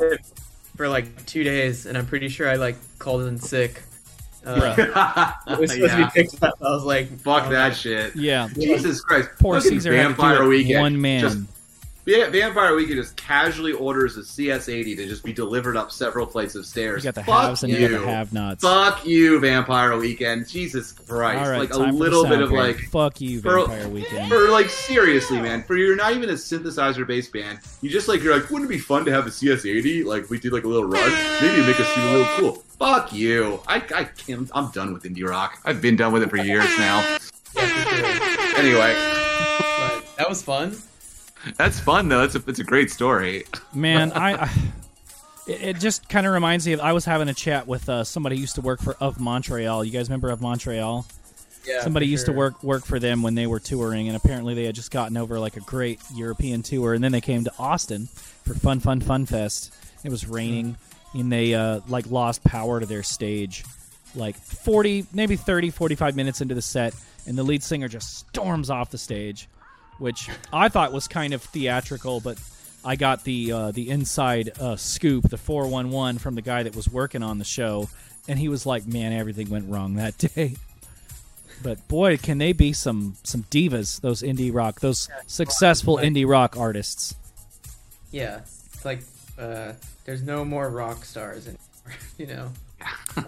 for 0.76 0.89
like 0.89 1.26
two 1.26 1.43
days, 1.43 1.86
and 1.86 1.97
I'm 1.98 2.06
pretty 2.06 2.28
sure 2.28 2.48
I 2.48 2.55
like 2.55 2.76
called 2.98 3.22
in 3.22 3.39
sick. 3.39 3.82
Uh, 4.47 4.74
I 5.47 5.59
was 5.59 5.72
supposed 5.72 5.90
to 5.93 5.97
be 5.97 6.10
picked 6.22 6.43
up. 6.43 6.55
I 6.60 6.70
was 6.70 6.85
like, 6.85 7.10
Fuck 7.20 7.44
oh, 7.47 7.51
that 7.51 7.76
shit. 7.76 8.14
Yeah. 8.14 8.48
Jesus 8.55 9.01
Christ. 9.01 9.28
Poor 9.40 9.56
Fucking 9.60 9.72
Caesar 9.80 9.93
had 9.93 10.02
to 10.02 10.09
do 10.09 10.14
Vampire 10.14 10.47
Weekend. 10.47 10.80
one 10.80 11.01
man. 11.01 11.20
Just, 11.20 11.39
Va- 12.09 12.30
Vampire 12.30 12.74
Weekend 12.74 12.97
just 12.97 13.16
casually 13.16 13.72
orders 13.72 14.16
a 14.16 14.20
CS80 14.20 14.97
to 14.97 15.06
just 15.06 15.22
be 15.22 15.32
delivered 15.32 15.76
up 15.76 15.93
several 15.93 16.24
flights 16.26 16.55
of 16.55 16.64
stairs. 16.64 17.05
You 17.05 17.09
got 17.09 17.14
the 17.16 17.24
Fuck 17.24 17.43
haves 17.48 17.62
and 17.64 17.72
you. 17.72 17.78
you 17.80 17.89
got 17.90 18.01
the 18.01 18.06
have-nots. 18.06 18.62
Fuck 18.64 19.06
you, 19.06 19.39
Vampire 19.40 19.97
Weekend. 19.97 20.48
Jesus 20.48 20.93
Christ. 20.93 21.44
All 21.44 21.51
right, 21.51 21.59
like 21.59 21.70
a 21.70 21.74
time 21.74 21.89
for 21.98 22.05
the 22.05 22.10
little 22.10 22.24
bit 22.24 22.40
of 22.40 22.48
soundtrack. 22.51 22.56
like 22.56 22.78
fuck 22.90 23.20
you, 23.20 23.40
for- 23.40 23.59
Vampire 23.66 23.89
Weekend. 23.89 24.28
For 24.30 24.48
like 24.48 24.70
seriously, 24.70 25.40
man, 25.40 25.62
for 25.62 25.76
you're 25.76 25.97
not 25.97 26.12
even 26.14 26.30
a 26.30 26.35
synthesizer 26.35 27.06
based 27.06 27.32
band. 27.32 27.59
You 27.82 27.90
just 27.90 28.09
like 28.09 28.22
you're 28.22 28.35
like, 28.39 28.48
wouldn't 28.51 28.70
it 28.70 28.74
be 28.74 28.78
fun 28.78 29.05
to 29.05 29.12
have 29.12 29.26
a 29.26 29.30
CS80? 29.30 30.05
Like 30.06 30.30
we 30.30 30.39
did 30.39 30.52
like 30.52 30.64
a 30.64 30.68
little 30.68 30.89
run. 30.89 31.10
Maybe 31.43 31.66
make 31.66 31.78
us 31.78 31.86
seem 31.94 32.05
a 32.05 32.12
little 32.12 32.26
cool. 32.36 32.52
Fuck 32.78 33.12
you. 33.12 33.60
I 33.68 33.76
I 33.94 34.05
can't. 34.05 34.51
I'm 34.55 34.70
done 34.70 34.93
with 34.94 35.02
indie 35.02 35.28
rock. 35.28 35.59
I've 35.64 35.82
been 35.82 35.97
done 35.97 36.12
with 36.12 36.22
it 36.22 36.30
for 36.30 36.36
years 36.39 36.64
now. 36.78 37.01
yeah, 37.55 37.66
for 37.66 37.97
sure. 37.97 38.59
Anyway, 38.64 38.94
But 38.94 40.16
that 40.16 40.28
was 40.28 40.43
fun. 40.43 40.76
That's 41.56 41.80
fun 41.80 42.08
though. 42.08 42.22
It's 42.22 42.34
a 42.34 42.42
it's 42.46 42.58
a 42.58 42.64
great 42.64 42.90
story. 42.90 43.44
Man, 43.74 44.12
I, 44.12 44.32
I 44.44 44.50
it, 45.46 45.62
it 45.62 45.78
just 45.80 46.08
kind 46.08 46.26
of 46.26 46.32
reminds 46.32 46.66
me 46.66 46.74
of 46.74 46.80
I 46.80 46.92
was 46.92 47.04
having 47.04 47.28
a 47.28 47.34
chat 47.34 47.66
with 47.66 47.88
uh, 47.88 48.04
somebody 48.04 48.36
who 48.36 48.42
used 48.42 48.56
to 48.56 48.60
work 48.60 48.80
for 48.80 48.96
of 49.00 49.18
Montreal. 49.18 49.84
You 49.84 49.90
guys 49.90 50.08
remember 50.08 50.30
of 50.30 50.40
Montreal? 50.40 51.06
Yeah, 51.66 51.82
somebody 51.82 52.06
for 52.06 52.10
used 52.10 52.26
to 52.26 52.32
work 52.32 52.62
work 52.62 52.84
for 52.84 52.98
them 52.98 53.22
when 53.22 53.34
they 53.34 53.46
were 53.46 53.60
touring, 53.60 54.08
and 54.08 54.16
apparently 54.16 54.54
they 54.54 54.64
had 54.64 54.74
just 54.74 54.90
gotten 54.90 55.16
over 55.16 55.38
like 55.38 55.56
a 55.56 55.60
great 55.60 56.00
European 56.14 56.62
tour, 56.62 56.94
and 56.94 57.02
then 57.02 57.12
they 57.12 57.20
came 57.20 57.44
to 57.44 57.52
Austin 57.58 58.06
for 58.06 58.54
Fun 58.54 58.80
Fun 58.80 59.00
Fun 59.00 59.26
Fest. 59.26 59.74
It 60.04 60.10
was 60.10 60.28
raining, 60.28 60.76
and 61.14 61.32
they 61.32 61.54
uh, 61.54 61.80
like 61.88 62.10
lost 62.10 62.44
power 62.44 62.80
to 62.80 62.86
their 62.86 63.02
stage, 63.02 63.64
like 64.14 64.36
forty, 64.36 65.06
maybe 65.12 65.36
30, 65.36 65.70
45 65.70 66.16
minutes 66.16 66.40
into 66.40 66.54
the 66.54 66.62
set, 66.62 66.94
and 67.26 67.36
the 67.36 67.42
lead 67.42 67.62
singer 67.62 67.88
just 67.88 68.18
storms 68.18 68.70
off 68.70 68.90
the 68.90 68.98
stage, 68.98 69.48
which 69.98 70.28
I 70.52 70.68
thought 70.68 70.92
was 70.92 71.08
kind 71.08 71.32
of 71.34 71.42
theatrical, 71.42 72.20
but. 72.20 72.38
I 72.84 72.94
got 72.94 73.24
the 73.24 73.50
uh, 73.52 73.70
the 73.72 73.90
inside 73.90 74.52
uh, 74.60 74.76
scoop, 74.76 75.28
the 75.28 75.36
four 75.36 75.66
one 75.66 75.90
one 75.90 76.16
from 76.18 76.36
the 76.36 76.42
guy 76.42 76.62
that 76.62 76.76
was 76.76 76.88
working 76.88 77.24
on 77.24 77.38
the 77.38 77.44
show, 77.44 77.90
and 78.28 78.38
he 78.38 78.48
was 78.48 78.64
like, 78.66 78.86
"Man, 78.86 79.12
everything 79.12 79.50
went 79.50 79.68
wrong 79.68 79.94
that 79.96 80.16
day." 80.36 80.54
But 81.60 81.86
boy, 81.88 82.18
can 82.18 82.38
they 82.38 82.52
be 82.52 82.72
some 82.72 83.16
some 83.24 83.42
divas? 83.50 84.00
Those 84.00 84.22
indie 84.22 84.54
rock, 84.54 84.78
those 84.78 85.08
successful 85.26 85.94
Like- 85.94 86.04
indie 86.06 86.26
rock 86.26 86.56
artists. 86.56 87.16
Yeah, 88.12 88.42
it's 88.72 88.84
like 88.84 89.00
uh, 89.36 89.72
there's 90.04 90.22
no 90.22 90.44
more 90.44 90.70
rock 90.70 91.04
stars 91.04 91.46
anymore. 91.48 91.58
You 92.16 92.26
know. 92.28 92.52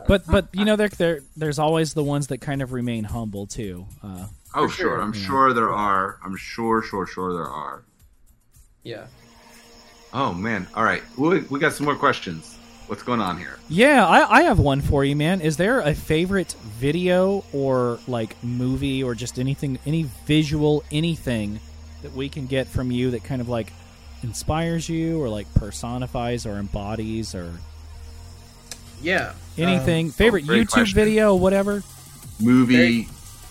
But 0.07 0.27
but 0.29 0.47
you 0.53 0.65
know, 0.65 0.77
there 0.77 0.89
there 0.91 1.21
there's 1.37 1.59
always 1.59 1.93
the 1.93 2.05
ones 2.05 2.29
that 2.29 2.39
kind 2.41 2.63
of 2.63 2.73
remain 2.73 3.03
humble 3.03 3.47
too. 3.49 3.85
Uh, 4.03 4.27
Oh 4.55 4.67
sure, 4.69 4.91
sure. 4.97 5.01
I'm 5.03 5.15
Yeah. 5.15 5.21
sure 5.27 5.53
there 5.53 5.73
are. 5.73 6.19
I'm 6.25 6.37
sure, 6.37 6.83
sure, 6.83 7.07
sure 7.07 7.33
there 7.33 7.49
are. 7.49 7.83
Yeah. 8.83 9.07
Oh 10.13 10.33
man. 10.33 10.67
All 10.75 10.85
right, 10.85 11.03
we 11.17 11.41
we 11.43 11.61
got 11.61 11.73
some 11.73 11.87
more 11.87 11.97
questions. 11.97 12.57
What's 12.89 13.05
going 13.05 13.21
on 13.21 13.39
here? 13.39 13.57
yeah, 13.69 14.05
I, 14.05 14.39
I 14.39 14.43
have 14.43 14.59
one 14.59 14.81
for 14.81 15.05
you, 15.05 15.15
man. 15.15 15.41
Is 15.41 15.57
there 15.57 15.79
a 15.79 15.95
favorite 15.95 16.57
video 16.81 17.45
or 17.53 18.01
like 18.09 18.35
movie 18.43 19.05
or 19.05 19.15
just 19.15 19.39
anything, 19.39 19.79
any 19.87 20.09
visual, 20.27 20.83
anything 20.91 21.61
that 22.03 22.13
we 22.15 22.29
can 22.29 22.47
get 22.47 22.67
from 22.67 22.91
you 22.91 23.13
that 23.13 23.23
kind 23.23 23.41
of 23.41 23.49
like 23.49 23.73
inspires 24.25 24.89
you 24.89 25.23
or 25.23 25.29
like 25.29 25.47
personifies 25.55 26.47
or 26.47 26.59
embodies 26.59 27.33
or 27.33 27.53
Yeah. 29.01 29.35
anything? 29.57 30.07
Um, 30.07 30.13
favorite 30.13 30.47
great 30.47 30.67
YouTube 30.67 30.73
question. 30.73 30.95
video, 30.97 31.37
whatever. 31.37 31.85
Movie, 32.41 33.07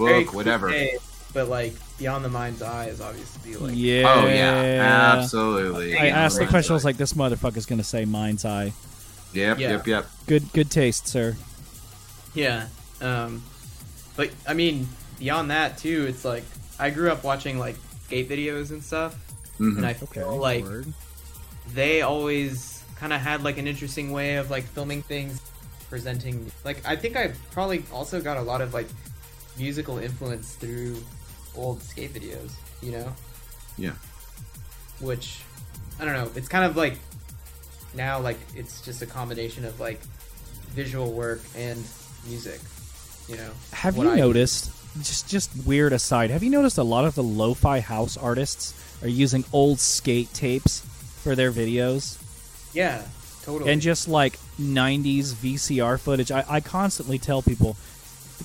very 0.08 0.24
book, 0.24 0.34
whatever. 0.34 0.70
cliche, 0.70 0.98
but 1.34 1.48
like 1.50 1.74
Beyond 2.00 2.24
the 2.26 2.30
Mind's 2.30 2.62
Eye 2.62 2.86
is 2.88 3.02
obviously 3.02 3.56
like 3.56 3.74
Yeah. 3.76 4.04
Oh 4.08 4.28
yeah, 4.28 5.16
absolutely. 5.18 5.98
I 5.98 6.08
asked 6.08 6.36
the 6.38 6.42
Right. 6.42 6.50
question. 6.50 6.72
I 6.72 6.76
was 6.76 6.86
like, 6.86 6.98
"This 6.98 7.14
motherfucker's 7.14 7.66
going 7.66 7.80
to 7.80 7.84
say 7.86 8.06
Mind's 8.06 8.46
Eye." 8.46 8.74
Yep, 9.34 9.60
Yeah. 9.60 9.70
yep, 9.72 9.88
yep. 9.88 10.10
Good, 10.28 10.52
good 10.54 10.72
taste, 10.72 11.08
sir. 11.08 11.36
Yeah. 12.34 12.68
Um, 13.02 13.44
but 14.16 14.30
I 14.48 14.54
mean, 14.54 14.88
beyond 15.20 15.52
that 15.52 15.78
too, 15.78 16.06
it's 16.08 16.26
like 16.26 16.44
I 16.80 16.90
grew 16.90 17.12
up 17.12 17.24
watching 17.24 17.60
like 17.60 17.76
skate 18.06 18.30
videos 18.30 18.70
and 18.72 18.84
stuff, 18.84 19.16
Mhm. 19.60 19.78
and 19.78 19.86
I 19.86 19.92
Okay, 20.02 20.22
feel 20.22 20.38
like 20.38 20.64
word. 20.64 20.94
they 21.74 22.02
always 22.02 22.82
kind 22.96 23.14
of 23.14 23.22
had 23.22 23.44
like 23.44 23.58
an 23.58 23.68
interesting 23.68 24.12
way 24.12 24.36
of 24.36 24.50
like 24.50 24.66
filming 24.74 25.02
things, 25.04 25.40
presenting. 25.90 26.52
Like 26.66 26.82
I 26.86 26.96
think 26.96 27.16
I 27.16 27.34
probably 27.52 27.84
also 27.94 28.20
got 28.22 28.38
a 28.38 28.42
lot 28.42 28.62
of 28.62 28.74
like 28.74 28.88
musical 29.60 29.98
influence 29.98 30.54
through 30.56 30.98
old 31.56 31.82
skate 31.84 32.14
videos. 32.14 32.52
You 32.82 32.92
know. 32.94 33.14
Yeah. 33.78 33.94
Which 35.00 35.42
I 36.00 36.06
don't 36.06 36.14
know. 36.14 36.30
It's 36.36 36.48
kind 36.48 36.66
of 36.66 36.76
like 36.76 36.98
now 37.96 38.20
like 38.20 38.38
it's 38.56 38.82
just 38.82 39.02
a 39.02 39.06
combination 39.06 39.66
of 39.66 39.80
like 39.80 40.00
visual 40.70 41.12
work 41.12 41.42
and 41.56 41.82
music. 42.28 42.60
You 43.28 43.38
know. 43.38 43.50
Have 43.74 43.98
what 43.98 44.06
you 44.06 44.12
I- 44.14 44.16
noticed? 44.18 44.72
Just, 44.98 45.30
just 45.30 45.52
weird 45.68 45.94
aside. 45.94 46.32
Have 46.32 46.42
you 46.42 46.50
noticed 46.50 46.80
a 46.80 46.84
lot 46.84 47.06
of 47.06 47.14
the 47.14 47.22
lo-fi 47.22 47.80
house 47.80 48.18
artists 48.18 48.74
are 49.04 49.08
using 49.08 49.46
old 49.54 49.80
skate 49.80 50.34
tapes 50.34 50.80
for 51.24 51.36
their 51.36 51.52
videos 51.52 52.18
Yeah, 52.74 53.04
totally. 53.44 53.72
and 53.72 53.82
just 53.84 54.08
like 54.08 54.40
'90s 54.60 55.34
VCR 55.36 56.00
footage? 56.00 56.32
I, 56.32 56.44
I 56.50 56.60
constantly 56.60 57.20
tell 57.20 57.44
people. 57.44 57.78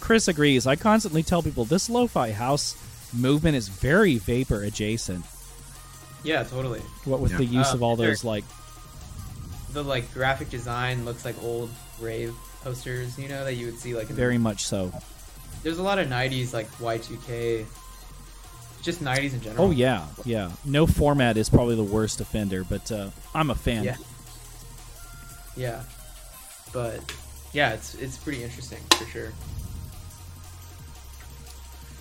Chris 0.01 0.29
agrees. 0.29 0.67
I 0.67 0.77
constantly 0.77 1.23
tell 1.23 1.43
people 1.43 1.65
this 1.65 1.89
lo-fi 1.89 2.33
house 2.33 2.77
movement 3.13 3.57
is 3.57 3.69
very 3.69 4.19
vapor 4.19 4.63
adjacent. 4.63 5.25
yeah, 6.25 6.43
totally. 6.43 6.81
What 7.05 7.21
with 7.21 7.33
Yeah. 7.33 7.39
the 7.39 7.45
use 7.45 7.71
Uh, 7.71 7.75
of 7.75 7.83
all 7.83 7.97
those 7.97 8.25
like 8.25 8.45
The 9.73 9.83
like 9.85 10.13
graphic 10.15 10.51
design 10.51 11.05
looks 11.05 11.25
like 11.25 11.35
old 11.43 11.69
rave 12.01 12.33
posters, 12.63 13.19
you 13.19 13.29
know, 13.29 13.45
that 13.45 13.55
you 13.55 13.67
would 13.67 13.79
see 13.79 13.95
like 13.95 14.09
in 14.09 14.17
very 14.17 14.39
much 14.39 14.65
so. 14.65 14.93
There's 15.63 15.79
a 15.79 15.83
lot 15.83 15.99
of 15.99 16.09
'90s 16.09 16.53
like 16.53 16.71
Y2K, 16.79 17.67
just 18.83 19.03
'90s 19.03 19.33
in 19.35 19.41
general. 19.41 19.67
Oh 19.67 19.71
yeah, 19.71 20.07
yeah. 20.25 20.51
No 20.65 20.87
format 20.87 21.37
is 21.37 21.49
probably 21.51 21.75
the 21.77 21.83
worst 21.85 22.21
offender, 22.21 22.63
but 22.65 22.91
uh, 22.93 23.11
I'm 23.35 23.51
a 23.51 23.55
fan. 23.55 23.85
Yeah. 23.85 23.97
yeah. 25.57 25.83
But 26.73 27.01
yeah, 27.53 27.73
it's 27.73 27.95
it's 27.95 28.17
pretty 28.17 28.43
interesting 28.45 28.79
for 28.97 29.07
sure. 29.07 29.33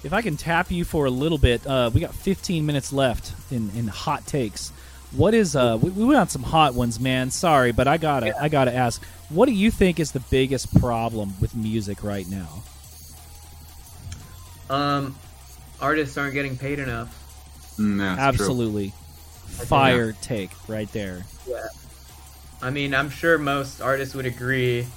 If 0.03 0.11
I 0.11 0.21
can 0.21 0.35
tap 0.35 0.69
you 0.69 0.83
for 0.83 1.05
a 1.05 1.09
little 1.09 1.37
bit, 1.37 1.65
uh, 1.65 1.89
we 1.93 2.01
got 2.01 2.13
15 2.13 2.65
minutes 2.65 2.91
left 2.91 3.33
in, 3.51 3.69
in 3.75 3.87
hot 3.87 4.27
takes. 4.27 4.71
What 5.15 5.33
is 5.33 5.55
uh? 5.55 5.77
We, 5.81 5.91
we 5.91 6.05
went 6.05 6.19
on 6.19 6.27
some 6.27 6.41
hot 6.43 6.73
ones, 6.73 6.99
man. 6.99 7.29
Sorry, 7.29 7.71
but 7.71 7.87
I 7.87 7.97
gotta 7.97 8.35
I 8.41 8.49
gotta 8.49 8.73
ask. 8.73 9.03
What 9.29 9.45
do 9.45 9.51
you 9.51 9.69
think 9.69 9.99
is 9.99 10.11
the 10.11 10.19
biggest 10.19 10.79
problem 10.79 11.33
with 11.39 11.55
music 11.55 12.03
right 12.03 12.27
now? 12.27 12.63
Um, 14.71 15.15
artists 15.79 16.17
aren't 16.17 16.33
getting 16.33 16.57
paid 16.57 16.79
enough. 16.79 17.15
Mm, 17.77 17.99
yeah, 17.99 18.15
that's 18.15 18.37
true. 18.37 18.45
Absolutely, 18.45 18.93
fire 19.45 20.13
take 20.13 20.49
right 20.67 20.91
there. 20.93 21.25
Yeah. 21.47 21.67
I 22.63 22.71
mean, 22.71 22.95
I'm 22.95 23.09
sure 23.09 23.37
most 23.37 23.81
artists 23.81 24.15
would 24.15 24.25
agree, 24.25 24.87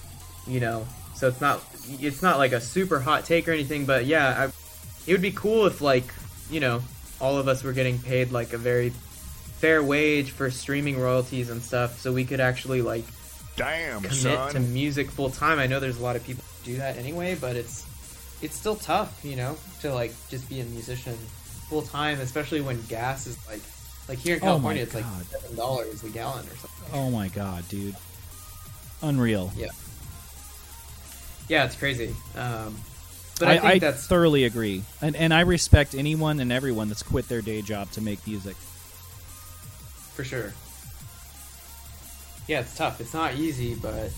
you 0.46 0.60
know. 0.60 0.86
So 1.14 1.28
it's 1.28 1.40
not 1.40 1.62
it's 2.00 2.22
not 2.22 2.38
like 2.38 2.52
a 2.52 2.60
super 2.60 3.00
hot 3.00 3.24
take 3.26 3.48
or 3.48 3.52
anything, 3.52 3.84
but 3.84 4.06
yeah, 4.06 4.44
I, 4.48 4.65
it 5.06 5.12
would 5.12 5.22
be 5.22 5.32
cool 5.32 5.66
if 5.66 5.80
like, 5.80 6.04
you 6.50 6.60
know, 6.60 6.82
all 7.20 7.38
of 7.38 7.48
us 7.48 7.62
were 7.64 7.72
getting 7.72 7.98
paid 7.98 8.32
like 8.32 8.52
a 8.52 8.58
very 8.58 8.90
fair 9.60 9.82
wage 9.82 10.32
for 10.32 10.50
streaming 10.50 11.00
royalties 11.00 11.48
and 11.50 11.62
stuff 11.62 11.98
so 11.98 12.12
we 12.12 12.24
could 12.24 12.40
actually 12.40 12.82
like 12.82 13.04
Damn, 13.56 14.02
commit 14.02 14.12
son. 14.16 14.52
to 14.52 14.60
music 14.60 15.10
full 15.10 15.30
time. 15.30 15.58
I 15.58 15.66
know 15.66 15.80
there's 15.80 15.98
a 15.98 16.02
lot 16.02 16.14
of 16.16 16.24
people 16.24 16.44
who 16.64 16.72
do 16.72 16.76
that 16.78 16.96
anyway, 16.98 17.34
but 17.40 17.56
it's 17.56 17.84
it's 18.42 18.54
still 18.54 18.76
tough, 18.76 19.24
you 19.24 19.34
know, 19.36 19.56
to 19.80 19.94
like 19.94 20.12
just 20.28 20.46
be 20.48 20.60
a 20.60 20.64
musician 20.64 21.14
full 21.70 21.80
time, 21.82 22.20
especially 22.20 22.60
when 22.60 22.80
gas 22.82 23.26
is 23.26 23.38
like 23.48 23.60
like 24.08 24.18
here 24.18 24.34
in 24.36 24.42
Oh 24.42 24.46
California 24.46 24.82
it's 24.82 24.94
like 24.94 25.04
God. 25.04 25.24
seven 25.26 25.56
dollars 25.56 26.04
a 26.04 26.10
gallon 26.10 26.44
or 26.46 26.56
something. 26.56 26.88
Oh 26.92 27.10
my 27.10 27.28
god, 27.28 27.66
dude, 27.70 27.96
unreal. 29.00 29.50
Yeah. 29.56 29.68
Yeah, 31.48 31.64
it's 31.64 31.76
crazy. 31.76 32.14
Um, 32.36 32.76
but 33.38 33.48
I, 33.48 33.52
I, 33.52 33.58
think 33.58 33.64
I 33.64 33.78
that's 33.78 34.06
thoroughly 34.06 34.44
agree, 34.44 34.82
and 35.02 35.14
and 35.16 35.32
I 35.32 35.40
respect 35.40 35.94
anyone 35.94 36.40
and 36.40 36.50
everyone 36.50 36.88
that's 36.88 37.02
quit 37.02 37.28
their 37.28 37.42
day 37.42 37.62
job 37.62 37.90
to 37.92 38.00
make 38.00 38.26
music. 38.26 38.56
for 40.14 40.24
sure. 40.24 40.52
Yeah, 42.46 42.60
it's 42.60 42.76
tough. 42.76 43.00
It's 43.00 43.12
not 43.12 43.34
easy, 43.34 43.74
but 43.74 44.10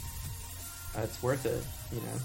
it's 0.97 1.23
worth 1.23 1.47
it. 1.47 1.65
You 1.95 2.01
know. 2.03 2.19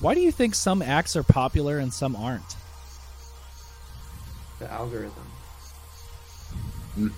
Why 0.00 0.14
do 0.14 0.20
you 0.20 0.32
think 0.32 0.54
some 0.54 0.82
acts 0.82 1.14
are 1.14 1.22
popular 1.22 1.78
and 1.78 1.92
some 1.92 2.16
aren't? 2.16 2.56
The 4.58 4.70
algorithm. 4.70 5.12
Mm. 6.98 7.12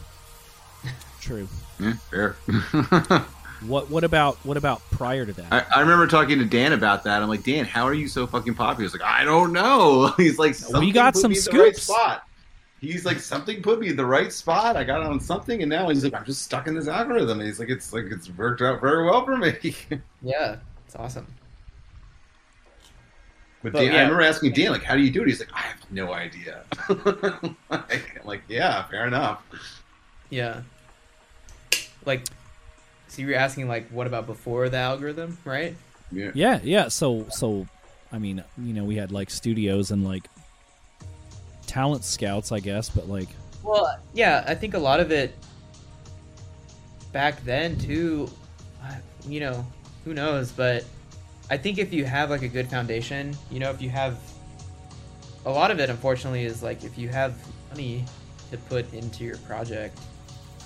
True. 1.21 1.49
Yeah, 1.79 1.95
fair. 2.11 2.37
What 3.67 3.91
what 3.91 4.05
about 4.05 4.37
what 4.45 4.57
about 4.57 4.81
prior 4.91 5.25
to 5.25 5.33
that? 5.33 5.53
I, 5.53 5.77
I 5.77 5.81
remember 5.81 6.07
talking 6.07 6.39
to 6.39 6.45
Dan 6.45 6.73
about 6.73 7.05
that. 7.05 7.23
I'm 7.23 7.29
like, 7.29 7.45
Dan, 7.45 7.65
how 7.65 7.85
are 7.85 7.95
you 7.95 8.09
so 8.09 8.27
fucking 8.27 8.55
popular? 8.55 8.83
He's 8.83 8.93
like, 8.93 9.09
I 9.09 9.25
don't 9.25 9.53
know. 9.53 10.09
He's 10.17 10.39
like, 10.39 10.57
we 10.79 10.93
got 10.93 11.15
put 11.15 11.23
some 11.23 11.31
me 11.31 11.39
in 11.39 11.45
the 11.45 11.63
right 11.63 11.77
spot. 11.77 12.27
He's 12.81 13.05
like, 13.05 13.21
something 13.21 13.63
put 13.63 13.79
me 13.79 13.89
in 13.89 13.97
the 13.97 14.05
right 14.05 14.33
spot. 14.33 14.77
I 14.77 14.83
got 14.83 15.03
on 15.03 15.21
something, 15.21 15.63
and 15.63 15.71
now 15.71 15.89
he's 15.89 16.03
like, 16.03 16.15
I'm 16.15 16.25
just 16.25 16.43
stuck 16.43 16.67
in 16.67 16.75
this 16.75 16.89
algorithm. 16.89 17.39
And 17.39 17.47
he's 17.47 17.61
like, 17.61 17.69
it's 17.69 17.93
like 17.93 18.07
it's 18.07 18.29
worked 18.31 18.61
out 18.61 18.81
very 18.81 19.05
well 19.05 19.25
for 19.25 19.37
me. 19.37 19.75
Yeah, 20.23 20.57
it's 20.87 20.97
awesome. 20.97 21.27
But 23.63 23.73
But, 23.73 23.81
Dan, 23.81 23.95
I 23.95 24.01
remember 24.03 24.23
asking 24.23 24.53
Dan, 24.53 24.73
like, 24.73 24.83
how 24.83 24.97
do 24.97 25.03
you 25.03 25.11
do 25.11 25.23
it? 25.23 25.29
He's 25.29 25.39
like, 25.39 25.53
I 25.55 25.61
have 25.61 25.93
no 25.93 26.13
idea. 26.13 26.63
like, 27.71 28.21
I'm 28.21 28.27
like, 28.27 28.43
yeah, 28.49 28.85
fair 28.89 29.07
enough. 29.07 29.43
Yeah. 30.31 30.63
Like, 32.05 32.27
so 33.13 33.21
you 33.21 33.29
were 33.29 33.35
asking 33.35 33.69
like, 33.69 33.87
what 33.91 34.07
about 34.07 34.27
before 34.27 34.71
the 34.71 34.79
algorithm, 34.79 35.37
right? 35.45 35.77
Yeah. 36.11 36.31
Yeah, 36.33 36.61
yeah. 36.63 36.89
So, 36.89 37.27
so, 37.29 37.67
I 38.11 38.19
mean, 38.19 38.43
you 38.57 38.73
know, 38.73 38.85
we 38.85 38.97
had 38.97 39.13
like 39.13 39.29
studios 39.29 39.91
and 39.91 40.03
like 40.03 40.31
talent 41.67 42.05
scouts, 42.05 42.53
I 42.53 42.61
guess, 42.61 42.89
but 42.89 43.11
like, 43.11 43.29
Well, 43.63 43.99
yeah, 44.15 44.45
I 44.47 44.55
think 44.55 44.73
a 44.73 44.79
lot 44.79 44.99
of 44.99 45.13
it 45.13 45.37
back 47.13 47.45
then 47.45 47.77
too. 47.79 48.31
You 49.29 49.41
know, 49.41 49.67
who 50.07 50.15
knows? 50.15 50.51
But 50.51 50.87
I 51.51 51.59
think 51.59 51.77
if 51.77 51.93
you 51.93 52.07
have 52.07 52.31
like 52.31 52.43
a 52.43 52.49
good 52.49 52.69
foundation, 52.69 53.37
you 53.51 53.61
know, 53.61 53.69
if 53.69 53.83
you 53.83 53.91
have 53.91 54.19
a 55.45 55.51
lot 55.51 55.71
of 55.71 55.79
it, 55.81 55.91
unfortunately, 55.91 56.47
is 56.47 56.63
like 56.63 56.83
if 56.83 56.97
you 56.97 57.11
have 57.11 57.35
money 57.69 58.07
to 58.51 58.57
put 58.57 58.91
into 58.95 59.23
your 59.23 59.37
project, 59.39 59.99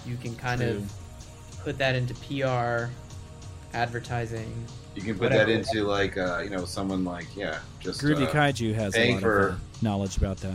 you 0.07 0.17
can 0.17 0.37
kind 0.37 0.61
True. 0.61 0.71
of 0.71 0.93
put 1.67 1.79
that 1.79 1.97
into 1.97 2.15
PR, 2.15 2.89
advertising. 3.77 4.55
You 4.95 5.03
can 5.03 5.15
put 5.15 5.33
Whatever. 5.33 5.51
that 5.51 5.53
into 5.53 5.83
like, 5.83 6.17
uh, 6.17 6.39
you 6.39 6.49
know, 6.49 6.65
someone 6.65 7.05
like, 7.05 7.27
yeah, 7.35 7.59
just 7.81 8.01
Groovy 8.01 8.29
uh, 8.29 8.31
Kaiju 8.31 8.73
has 8.75 8.95
a 8.95 9.15
lot 9.15 9.21
for- 9.21 9.49
of 9.49 9.55
uh, 9.55 9.59
knowledge 9.83 10.17
about 10.17 10.37
that. 10.39 10.55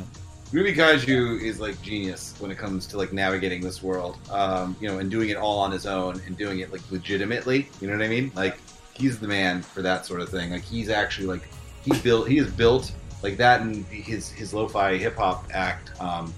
Ruby 0.53 0.73
Kaiju 0.73 1.41
is 1.41 1.59
like 1.59 1.81
genius 1.81 2.33
when 2.39 2.49
it 2.49 2.57
comes 2.57 2.87
to 2.87 2.97
like 2.97 3.11
navigating 3.11 3.61
this 3.61 3.83
world, 3.83 4.17
um, 4.31 4.75
you 4.79 4.87
know, 4.87 4.99
and 4.99 5.11
doing 5.11 5.29
it 5.29 5.37
all 5.37 5.59
on 5.59 5.71
his 5.71 5.85
own 5.85 6.21
and 6.25 6.37
doing 6.37 6.59
it 6.59 6.71
like 6.71 6.81
legitimately. 6.91 7.67
You 7.81 7.87
know 7.87 7.93
what 7.97 8.03
I 8.05 8.09
mean? 8.09 8.31
Like 8.35 8.57
he's 8.93 9.17
the 9.19 9.27
man 9.27 9.61
for 9.61 9.81
that 9.81 10.05
sort 10.05 10.19
of 10.21 10.29
thing. 10.29 10.51
Like 10.51 10.63
he's 10.63 10.89
actually 10.89 11.27
like 11.27 11.47
he 11.83 11.93
built, 12.01 12.27
he 12.27 12.37
is 12.37 12.51
built 12.51 12.91
like 13.23 13.37
that, 13.37 13.61
and 13.61 13.85
his 13.85 14.29
his 14.29 14.53
lo-fi 14.53 14.97
hip 14.97 15.15
hop 15.15 15.45
act. 15.53 15.91
Um, 16.01 16.33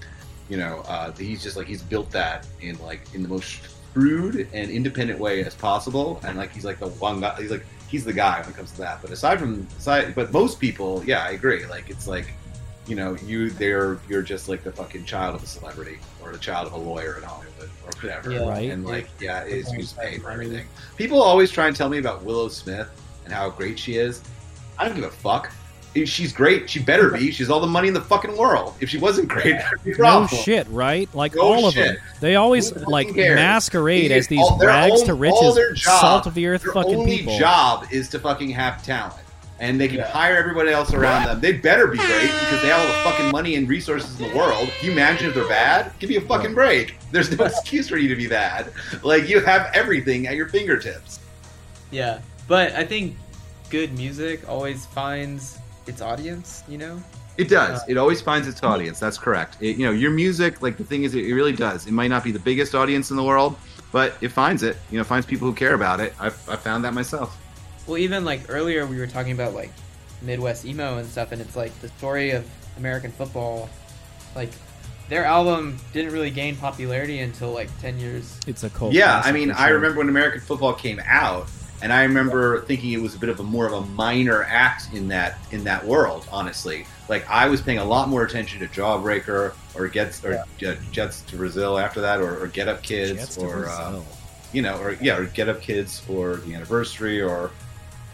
you 0.48 0.58
know, 0.58 0.84
uh, 0.86 1.10
he's 1.12 1.42
just 1.42 1.56
like 1.56 1.66
he's 1.66 1.82
built 1.82 2.10
that 2.12 2.46
in 2.60 2.78
like 2.82 3.02
in 3.14 3.22
the 3.22 3.28
most 3.28 3.73
shrewd 3.94 4.48
and 4.52 4.70
independent 4.70 5.18
way 5.18 5.44
as 5.44 5.54
possible, 5.54 6.20
and 6.24 6.36
like 6.36 6.52
he's 6.52 6.64
like 6.64 6.78
the 6.78 6.88
one 6.88 7.20
guy. 7.20 7.40
He's 7.40 7.50
like 7.50 7.64
he's 7.88 8.04
the 8.04 8.12
guy 8.12 8.40
when 8.40 8.50
it 8.50 8.56
comes 8.56 8.72
to 8.72 8.78
that. 8.78 9.00
But 9.00 9.10
aside 9.10 9.38
from 9.40 9.66
aside, 9.78 10.14
but 10.14 10.32
most 10.32 10.60
people, 10.60 11.02
yeah, 11.06 11.24
I 11.24 11.30
agree. 11.30 11.64
Like 11.66 11.88
it's 11.88 12.06
like 12.06 12.26
you 12.86 12.96
know, 12.96 13.16
you 13.24 13.50
they're 13.50 13.98
you're 14.08 14.22
just 14.22 14.48
like 14.48 14.62
the 14.62 14.72
fucking 14.72 15.04
child 15.04 15.34
of 15.34 15.42
a 15.42 15.46
celebrity 15.46 15.98
or 16.22 16.32
the 16.32 16.38
child 16.38 16.66
of 16.66 16.72
a 16.74 16.76
lawyer 16.76 17.16
in 17.16 17.22
Hollywood 17.22 17.70
or 17.84 17.92
whatever. 18.00 18.32
Yeah. 18.32 18.48
Right. 18.48 18.70
And 18.70 18.84
like, 18.84 19.08
yeah, 19.20 19.44
it's 19.44 19.70
you 19.70 19.78
who's 19.78 19.92
paying 19.92 20.20
for 20.20 20.30
everything. 20.30 20.66
People 20.96 21.22
always 21.22 21.50
try 21.50 21.66
and 21.66 21.76
tell 21.76 21.88
me 21.88 21.98
about 21.98 22.22
Willow 22.22 22.48
Smith 22.48 22.90
and 23.24 23.32
how 23.32 23.50
great 23.50 23.78
she 23.78 23.96
is. 23.96 24.22
I 24.78 24.86
don't 24.86 24.96
give 24.96 25.04
a 25.04 25.10
fuck. 25.10 25.50
If 25.94 26.08
She's 26.08 26.32
great. 26.32 26.68
She 26.68 26.80
better 26.80 27.10
be. 27.10 27.30
She's 27.30 27.48
all 27.50 27.60
the 27.60 27.66
money 27.66 27.88
in 27.88 27.94
the 27.94 28.00
fucking 28.00 28.36
world. 28.36 28.74
If 28.80 28.88
she 28.90 28.98
wasn't 28.98 29.28
great, 29.28 29.56
be 29.84 29.90
No 29.92 29.96
problem. 29.96 30.28
shit, 30.42 30.66
right? 30.70 31.08
Like 31.14 31.34
No 31.36 31.42
all 31.42 31.66
of 31.68 31.74
shit. 31.74 31.86
them, 31.86 31.96
they 32.20 32.36
always 32.36 32.70
Who 32.70 32.80
like 32.90 33.14
masquerade 33.14 34.10
as 34.10 34.26
these 34.28 34.40
all- 34.40 34.58
rags 34.58 35.00
own- 35.02 35.06
to 35.06 35.14
riches, 35.14 35.54
job- 35.80 36.00
salt 36.00 36.26
of 36.26 36.34
the 36.34 36.46
earth 36.46 36.62
Their 36.62 36.72
fucking 36.72 36.94
only 36.96 37.18
people. 37.18 37.38
job 37.38 37.86
is 37.90 38.08
to 38.10 38.18
fucking 38.18 38.50
have 38.50 38.82
talent. 38.84 39.14
And 39.60 39.80
they 39.80 39.86
can 39.86 39.98
Yeah. 39.98 40.10
hire 40.10 40.36
everybody 40.36 40.70
else 40.72 40.92
around 40.92 41.26
them. 41.26 41.40
They 41.40 41.52
better 41.52 41.86
be 41.86 41.96
great 41.96 42.22
because 42.22 42.60
they 42.60 42.68
have 42.68 42.80
all 42.80 42.86
the 42.88 43.10
fucking 43.10 43.30
money 43.30 43.54
and 43.54 43.68
resources 43.68 44.18
in 44.20 44.28
the 44.28 44.36
world. 44.36 44.68
Can 44.80 44.86
you 44.86 44.92
imagine 44.92 45.28
if 45.28 45.34
they're 45.36 45.46
bad? 45.48 45.92
Give 46.00 46.10
me 46.10 46.16
a 46.16 46.20
fucking 46.22 46.54
break. 46.54 46.96
There's 47.12 47.30
no 47.38 47.44
excuse 47.46 47.88
for 47.88 47.96
you 47.96 48.08
to 48.08 48.16
be 48.16 48.26
bad. 48.26 48.66
Like 49.04 49.28
you 49.28 49.38
have 49.40 49.70
everything 49.72 50.26
at 50.26 50.34
your 50.34 50.48
fingertips. 50.48 51.20
Yeah, 51.92 52.18
but 52.48 52.72
I 52.72 52.84
think 52.84 53.16
good 53.70 53.96
music 53.96 54.42
always 54.48 54.86
finds 54.86 55.58
its 55.86 56.00
audience. 56.00 56.62
You 56.68 56.78
know. 56.78 57.02
It 57.36 57.48
does. 57.48 57.82
It 57.88 57.96
always 57.96 58.20
finds 58.20 58.46
its 58.46 58.62
audience. 58.62 59.00
That's 59.00 59.18
correct. 59.18 59.56
It, 59.60 59.76
you 59.76 59.84
know, 59.84 59.90
your 59.90 60.12
music, 60.12 60.62
like 60.62 60.76
the 60.76 60.84
thing 60.84 61.02
is, 61.02 61.16
it 61.16 61.22
really 61.32 61.52
does. 61.52 61.86
It 61.86 61.92
might 61.92 62.06
not 62.06 62.22
be 62.22 62.30
the 62.30 62.38
biggest 62.38 62.76
audience 62.76 63.10
in 63.10 63.16
the 63.16 63.24
world, 63.24 63.56
but 63.90 64.16
it 64.20 64.28
finds 64.28 64.62
it. 64.62 64.76
You 64.90 64.98
know, 64.98 65.04
finds 65.04 65.26
people 65.26 65.48
who 65.48 65.54
care 65.54 65.74
about 65.74 65.98
it. 65.98 66.14
I've, 66.20 66.48
I 66.48 66.54
found 66.54 66.84
that 66.84 66.94
myself. 66.94 67.36
Well, 67.86 67.98
even 67.98 68.24
like 68.24 68.42
earlier, 68.48 68.86
we 68.86 68.98
were 68.98 69.08
talking 69.08 69.32
about 69.32 69.52
like 69.52 69.72
Midwest 70.22 70.64
emo 70.64 70.98
and 70.98 71.08
stuff, 71.08 71.32
and 71.32 71.40
it's 71.42 71.56
like 71.56 71.76
the 71.80 71.88
story 71.88 72.30
of 72.30 72.48
American 72.78 73.10
football. 73.10 73.68
Like 74.36 74.50
their 75.08 75.24
album 75.24 75.78
didn't 75.92 76.12
really 76.12 76.30
gain 76.30 76.56
popularity 76.56 77.18
until 77.18 77.50
like 77.50 77.68
ten 77.80 77.98
years. 77.98 78.38
It's 78.46 78.62
a 78.62 78.70
cult. 78.70 78.92
Yeah, 78.92 79.20
I 79.24 79.32
mean, 79.32 79.50
I 79.50 79.70
remember 79.70 79.98
when 79.98 80.08
American 80.08 80.40
football 80.40 80.72
came 80.72 81.00
out, 81.04 81.48
and 81.82 81.92
I 81.92 82.02
remember 82.04 82.62
thinking 82.62 82.92
it 82.92 83.00
was 83.02 83.14
a 83.14 83.18
bit 83.18 83.28
of 83.28 83.40
a 83.40 83.42
more 83.42 83.66
of 83.66 83.72
a 83.72 83.80
minor 83.82 84.44
act 84.44 84.92
in 84.94 85.08
that 85.08 85.38
in 85.50 85.64
that 85.64 85.84
world. 85.84 86.26
Honestly, 86.32 86.86
like 87.08 87.28
I 87.28 87.48
was 87.48 87.60
paying 87.60 87.78
a 87.78 87.84
lot 87.84 88.08
more 88.08 88.22
attention 88.24 88.60
to 88.60 88.66
Jawbreaker 88.68 89.52
or 89.74 89.88
Gets 89.88 90.24
or 90.24 90.44
J- 90.58 90.78
Jets 90.92 91.22
to 91.22 91.36
Brazil 91.36 91.78
after 91.78 92.00
that, 92.00 92.20
or, 92.20 92.42
or 92.42 92.46
Get 92.46 92.68
Up 92.68 92.82
Kids, 92.82 93.18
Jets 93.18 93.38
or 93.38 93.68
uh, 93.68 94.00
you 94.52 94.62
know, 94.62 94.78
or 94.78 94.92
yeah, 95.00 95.16
or 95.16 95.26
Get 95.26 95.48
Up 95.48 95.60
Kids, 95.60 96.02
or 96.08 96.36
the 96.36 96.54
Anniversary, 96.54 97.20
or 97.20 97.50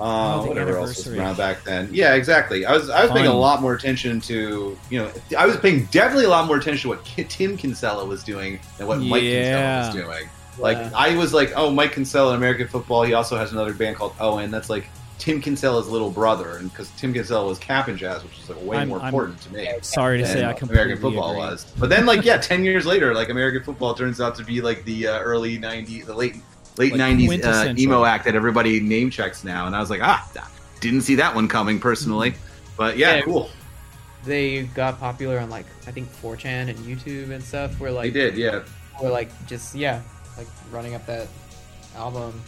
uh, 0.00 0.40
Oh, 0.42 0.46
whatever 0.46 0.78
else 0.78 0.96
was 1.04 1.14
around 1.14 1.36
back 1.36 1.62
then. 1.62 1.90
Yeah, 1.92 2.14
exactly. 2.14 2.64
I 2.64 2.72
was 2.74 2.88
I 2.88 3.02
was 3.02 3.10
paying 3.12 3.26
a 3.26 3.34
lot 3.34 3.60
more 3.60 3.74
attention 3.74 4.18
to 4.22 4.76
you 4.88 4.98
know 4.98 5.12
I 5.38 5.44
was 5.46 5.58
paying 5.58 5.84
definitely 5.86 6.24
a 6.24 6.30
lot 6.30 6.46
more 6.46 6.56
attention 6.56 6.90
to 6.90 6.96
what 6.96 7.04
Tim 7.04 7.58
Kinsella 7.58 8.06
was 8.06 8.24
doing 8.24 8.58
than 8.78 8.86
what 8.86 8.98
Mike 9.00 9.22
Yeah. 9.22 9.82
Kinsella 9.92 10.08
was 10.08 10.16
doing. 10.18 10.30
Like 10.60 10.76
Yeah. 10.78 10.90
I 10.94 11.16
was 11.16 11.32
like, 11.34 11.52
oh, 11.56 11.70
Mike 11.70 11.92
Kinsella 11.92 12.30
in 12.32 12.36
American 12.36 12.68
football. 12.68 13.02
He 13.02 13.14
also 13.14 13.36
has 13.36 13.52
another 13.52 13.72
band 13.74 13.96
called 13.96 14.14
Owen. 14.20 14.50
That's 14.50 14.68
like 14.70 14.88
Tim 15.18 15.40
Kinsella's 15.40 15.86
little 15.88 16.10
brother, 16.10 16.56
and 16.56 16.70
because 16.70 16.88
Tim 16.92 17.12
Kinsella 17.12 17.46
was 17.46 17.58
Cap'n 17.58 17.96
Jazz, 17.96 18.22
which 18.22 18.38
is 18.38 18.48
like 18.48 18.62
way 18.62 18.76
I'm- 18.78 18.88
more 18.88 19.00
I'm 19.00 19.08
important 19.08 19.40
to 19.42 19.52
me 19.52 19.68
Sorry 19.82 20.18
to 20.18 20.26
say, 20.26 20.44
I 20.44 20.52
completely 20.54 20.82
American 20.82 21.02
football 21.02 21.30
agree. 21.32 21.42
was. 21.42 21.66
But 21.78 21.90
then, 21.90 22.06
like, 22.06 22.24
yeah, 22.24 22.38
ten 22.38 22.64
years 22.64 22.86
later, 22.86 23.14
like 23.14 23.28
American 23.28 23.62
football 23.62 23.92
turns 23.94 24.20
out 24.20 24.34
to 24.36 24.44
be 24.44 24.60
like 24.62 24.84
the 24.84 25.06
uh, 25.08 25.20
early 25.20 25.58
'90s, 25.58 26.06
the 26.06 26.14
late 26.14 26.36
late 26.78 26.92
Like 26.92 27.00
'90s 27.00 27.44
uh, 27.44 27.74
emo 27.78 28.04
act 28.04 28.24
that 28.24 28.34
everybody 28.34 28.80
name 28.80 29.10
checks 29.10 29.44
now, 29.44 29.66
and 29.66 29.76
I 29.76 29.80
was 29.80 29.90
like, 29.90 30.00
ah, 30.02 30.26
didn't 30.80 31.02
see 31.02 31.16
that 31.16 31.34
one 31.34 31.48
coming 31.48 31.78
personally. 31.78 32.32
But 32.78 32.96
yeah, 32.96 33.16
Yeah. 33.16 33.20
cool. 33.22 33.50
They 34.24 34.62
got 34.74 34.98
popular 35.00 35.38
on 35.38 35.48
like 35.50 35.66
I 35.86 35.90
think 35.90 36.08
4chan 36.22 36.68
and 36.70 36.78
YouTube 36.78 37.30
and 37.30 37.42
stuff. 37.42 37.78
Where 37.80 37.90
like 37.90 38.12
They 38.12 38.20
did, 38.30 38.36
yeah. 38.36 38.62
were 39.02 39.10
like 39.10 39.30
just 39.46 39.74
yeah, 39.74 40.00
like 40.36 40.46
running 40.70 40.94
up 40.94 41.06
that 41.06 41.28
album, 41.96 42.40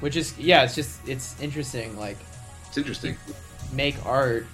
which 0.00 0.16
is 0.16 0.36
yeah, 0.38 0.64
it's 0.64 0.74
just 0.74 1.06
it's 1.08 1.40
interesting. 1.40 1.96
Like 1.98 2.18
It's 2.68 2.78
interesting. 2.78 3.16
make 3.72 3.94
art, 4.06 4.46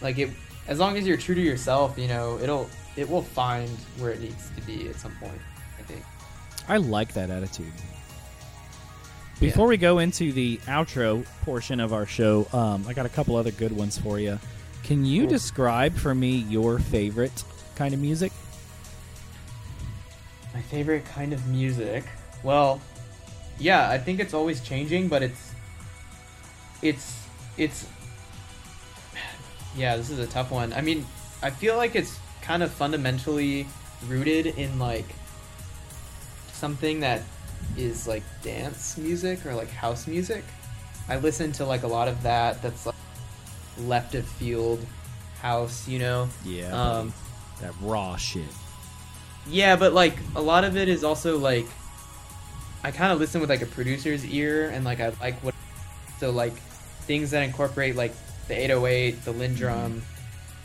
like 0.00 0.18
it 0.18 0.30
as 0.68 0.78
long 0.78 0.96
as 0.96 1.06
you're 1.06 1.16
true 1.16 1.34
to 1.34 1.40
yourself, 1.40 1.98
you 1.98 2.08
know, 2.08 2.38
it'll 2.38 2.68
it 2.96 3.08
will 3.08 3.22
find 3.22 3.70
where 3.98 4.10
it 4.12 4.20
needs 4.20 4.50
to 4.50 4.62
be 4.62 4.88
at 4.88 4.96
some 4.96 5.12
point. 5.20 5.40
I 5.78 5.82
think. 5.82 6.04
I 6.68 6.76
like 6.76 7.12
that 7.14 7.30
attitude. 7.30 7.72
Before 9.40 9.66
we 9.66 9.76
go 9.76 9.98
into 9.98 10.32
the 10.32 10.58
outro 10.66 11.26
portion 11.42 11.80
of 11.80 11.92
our 11.92 12.06
show, 12.06 12.46
um, 12.52 12.84
I 12.86 12.92
got 12.92 13.06
a 13.06 13.08
couple 13.08 13.34
other 13.34 13.50
good 13.50 13.72
ones 13.72 13.98
for 13.98 14.20
you. 14.20 14.38
Can 14.84 15.04
you 15.04 15.26
describe 15.26 15.94
for 15.96 16.14
me 16.14 16.36
your 16.36 16.78
favorite 16.78 17.42
kind 17.74 17.92
of 17.92 17.98
music? 18.00 18.30
My 20.54 20.60
favorite 20.60 21.04
kind 21.04 21.32
of 21.32 21.46
music. 21.46 22.04
Well, 22.42 22.80
yeah, 23.58 23.88
I 23.88 23.98
think 23.98 24.20
it's 24.20 24.34
always 24.34 24.60
changing, 24.60 25.08
but 25.08 25.22
it's 25.22 25.52
it's 26.82 27.26
it's 27.56 27.86
yeah, 29.76 29.96
this 29.96 30.10
is 30.10 30.18
a 30.18 30.26
tough 30.26 30.50
one. 30.50 30.72
I 30.72 30.80
mean, 30.80 31.06
I 31.42 31.50
feel 31.50 31.76
like 31.76 31.94
it's 31.96 32.18
kind 32.42 32.62
of 32.62 32.70
fundamentally 32.70 33.66
rooted 34.08 34.46
in 34.46 34.78
like 34.78 35.06
something 36.52 37.00
that 37.00 37.22
is 37.76 38.06
like 38.06 38.22
dance 38.42 38.98
music 38.98 39.46
or 39.46 39.54
like 39.54 39.70
house 39.70 40.06
music. 40.06 40.44
I 41.08 41.16
listen 41.16 41.52
to 41.52 41.64
like 41.64 41.82
a 41.82 41.88
lot 41.88 42.08
of 42.08 42.22
that 42.22 42.62
that's 42.62 42.86
like 42.86 42.94
left 43.78 44.14
of 44.14 44.26
field 44.26 44.84
house, 45.40 45.88
you 45.88 45.98
know. 45.98 46.28
Yeah, 46.44 46.98
Um 46.98 47.12
that 47.60 47.72
raw 47.80 48.16
shit. 48.16 48.44
Yeah, 49.48 49.76
but 49.76 49.92
like 49.92 50.16
a 50.36 50.42
lot 50.42 50.64
of 50.64 50.76
it 50.76 50.88
is 50.88 51.04
also 51.04 51.38
like 51.38 51.66
I 52.84 52.90
kind 52.90 53.12
of 53.12 53.18
listen 53.18 53.40
with 53.40 53.50
like 53.50 53.62
a 53.62 53.66
producer's 53.66 54.24
ear 54.24 54.70
and 54.70 54.84
like 54.84 55.00
I 55.00 55.12
like 55.20 55.42
what 55.42 55.54
So 56.18 56.30
like 56.30 56.54
things 57.06 57.30
that 57.30 57.42
incorporate 57.42 57.96
like 57.96 58.12
the 58.48 58.54
808, 58.54 59.24
the 59.24 59.32
LinnDrum, 59.32 60.00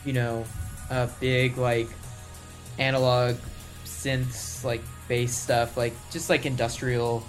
you 0.05 0.13
know, 0.13 0.45
uh, 0.89 1.07
big 1.19 1.57
like 1.57 1.89
analog 2.79 3.35
synths, 3.85 4.63
like 4.63 4.81
bass 5.07 5.35
stuff, 5.35 5.77
like 5.77 5.93
just 6.11 6.29
like 6.29 6.45
industrial 6.45 7.23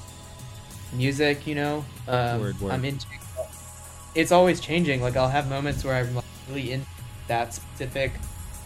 music, 0.92 1.46
you 1.46 1.54
know. 1.54 1.84
Um, 2.06 2.40
Word, 2.40 2.60
word. 2.60 2.72
I'm 2.72 2.84
into. 2.84 3.06
It's 4.14 4.32
always 4.32 4.60
changing. 4.60 5.02
Like 5.02 5.16
I'll 5.16 5.28
have 5.28 5.48
moments 5.48 5.84
where 5.84 5.94
I'm 5.94 6.14
like, 6.14 6.24
really 6.48 6.72
in 6.72 6.86
that 7.28 7.54
specific 7.54 8.12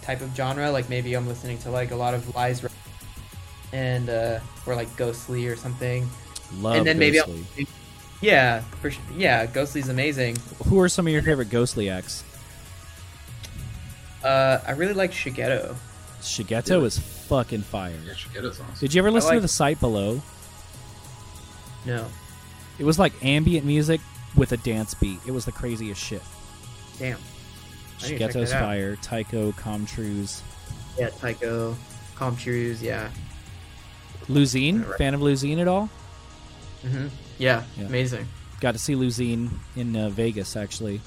type 0.03 0.21
of 0.21 0.35
genre. 0.37 0.71
Like 0.71 0.89
maybe 0.89 1.15
I'm 1.15 1.27
listening 1.27 1.59
to 1.59 1.71
like 1.71 1.91
a 1.91 1.97
lot 1.97 2.15
of 2.15 2.35
Lies, 2.35 2.65
and 3.73 4.09
uh, 4.11 4.41
or 4.67 4.75
like 4.75 4.95
Ghostly 4.97 5.47
or 5.47 5.57
something. 5.57 6.09
Love 6.59 6.77
and 6.77 6.87
then 6.87 6.99
maybe 6.99 7.19
I'll, 7.21 7.27
Ghostly. 7.27 7.67
yeah, 8.21 8.61
for 8.81 8.91
sure. 8.91 9.03
Yeah, 9.17 9.47
Ghostly's 9.47 9.89
amazing. 9.89 10.37
Who 10.67 10.79
are 10.81 10.89
some 10.89 11.07
of 11.07 11.13
your 11.13 11.23
favorite 11.23 11.51
Ghostly 11.51 11.89
acts? 11.89 12.25
Uh, 14.23 14.61
I 14.67 14.73
really 14.73 14.95
like 14.95 15.11
Shigeto. 15.13 15.75
Shigeto 16.21 16.85
is 16.85 16.99
fucking 16.99 17.63
fire. 17.63 17.95
Yeah, 18.07 18.13
Shigeto's 18.13 18.61
awesome. 18.61 18.75
Did 18.79 18.95
you 18.95 19.01
ever 19.01 19.11
listen 19.11 19.35
to 19.35 19.41
the 19.41 19.49
Sight 19.49 19.81
Below? 19.81 20.23
No, 21.85 22.07
It 22.79 22.85
was 22.85 22.97
like 23.01 23.13
ambient 23.25 23.67
music 23.67 24.01
with 24.37 24.53
a 24.53 24.57
dance 24.57 24.95
beat. 24.95 25.19
It 25.27 25.33
was 25.33 25.45
the 25.45 25.51
craziest 25.53 26.01
shit. 26.01 26.23
damn. 26.99 27.19
I 28.05 28.09
need 28.09 28.19
to 28.19 28.19
check 28.19 28.31
Shigeto's 28.35 28.51
that 28.51 28.57
out. 28.63 28.67
fire, 28.69 28.97
Tycho, 28.97 29.53
Com 29.53 29.87
Truise. 29.87 30.43
Yeah, 30.99 31.09
Tycho, 31.11 31.77
Com 32.17 32.37
Truise. 32.37 32.83
Yeah. 32.83 33.11
Lusine, 34.29 34.87
Right. 34.89 34.99
fan 34.99 35.15
of 35.15 35.21
Lusine 35.21 35.59
at 35.61 35.69
all? 35.69 35.89
hmm 36.83 37.07
Yeah, 37.39 37.63
Yeah. 37.79 37.87
amazing. 37.87 38.27
Got 38.61 38.73
to 38.73 38.79
see 38.79 38.95
Lusine 38.95 39.51
in 39.77 39.97
uh, 39.97 40.09
Vegas 40.11 40.57
actually. 40.57 41.01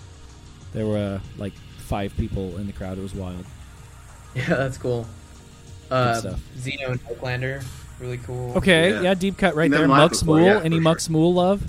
There 0.73 0.85
were 0.85 0.97
uh, 0.97 1.19
like 1.37 1.53
five 1.77 2.15
people 2.17 2.57
in 2.57 2.67
the 2.67 2.73
crowd. 2.73 2.97
It 2.97 3.01
was 3.01 3.13
wild. 3.15 3.45
Yeah, 4.35 4.47
that's 4.49 4.77
cool. 4.77 5.05
Uh, 5.89 6.15
stuff. 6.15 6.41
Xeno 6.57 6.89
and 6.91 7.03
Oaklander, 7.05 7.63
really 8.01 8.17
cool. 8.17 8.51
Okay, 8.57 8.91
yeah, 8.91 9.01
Yeah. 9.01 9.13
deep 9.13 9.37
cut 9.37 9.55
right 9.55 9.69
Met 9.71 9.77
there. 9.77 9.85
him 9.85 9.91
live 9.91 10.11
Mux 10.11 10.23
Mool. 10.25 10.41
yeah, 10.41 10.59
Any 10.61 10.75
for 10.77 10.81
Mux 10.81 11.05
sure. 11.05 11.13
Mool 11.13 11.33
love? 11.33 11.63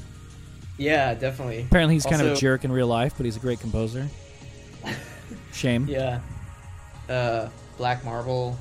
Yeah, 0.76 1.14
definitely. 1.14 1.60
Apparently 1.70 1.94
he's 1.94 2.04
kind 2.06 2.20
of 2.20 2.32
a 2.32 2.34
jerk 2.34 2.64
in 2.64 2.72
real 2.72 2.88
life, 2.88 3.14
but 3.16 3.24
he's 3.24 3.36
a 3.36 3.40
great 3.40 3.60
composer. 3.60 4.08
Shame. 5.56 5.86
Yeah. 5.88 6.20
Uh, 7.08 7.48
Black 7.78 8.04
Marble. 8.04 8.58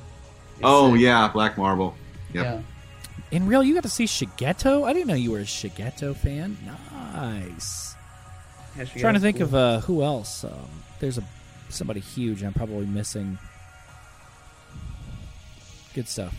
Oh 0.62 0.92
sick. 0.92 1.02
yeah, 1.02 1.28
Black 1.28 1.58
Marble. 1.58 1.94
Yep. 2.32 2.44
Yeah. 2.44 2.62
In 3.30 3.46
real, 3.46 3.62
you 3.62 3.74
got 3.74 3.82
to 3.82 3.88
see 3.88 4.04
Shigeto. 4.04 4.84
I 4.84 4.92
didn't 4.92 5.08
know 5.08 5.14
you 5.14 5.32
were 5.32 5.40
a 5.40 5.44
Shigeto 5.44 6.16
fan. 6.16 6.56
Nice. 7.14 7.94
Yeah, 8.76 8.84
Shigeto's 8.84 9.00
trying 9.00 9.14
to 9.14 9.20
think 9.20 9.38
cool. 9.38 9.46
of 9.46 9.54
uh, 9.54 9.80
who 9.80 10.02
else. 10.02 10.44
Um, 10.44 10.52
there's 11.00 11.18
a 11.18 11.24
somebody 11.68 12.00
huge. 12.00 12.42
I'm 12.42 12.54
probably 12.54 12.86
missing. 12.86 13.38
Good 15.94 16.08
stuff. 16.08 16.34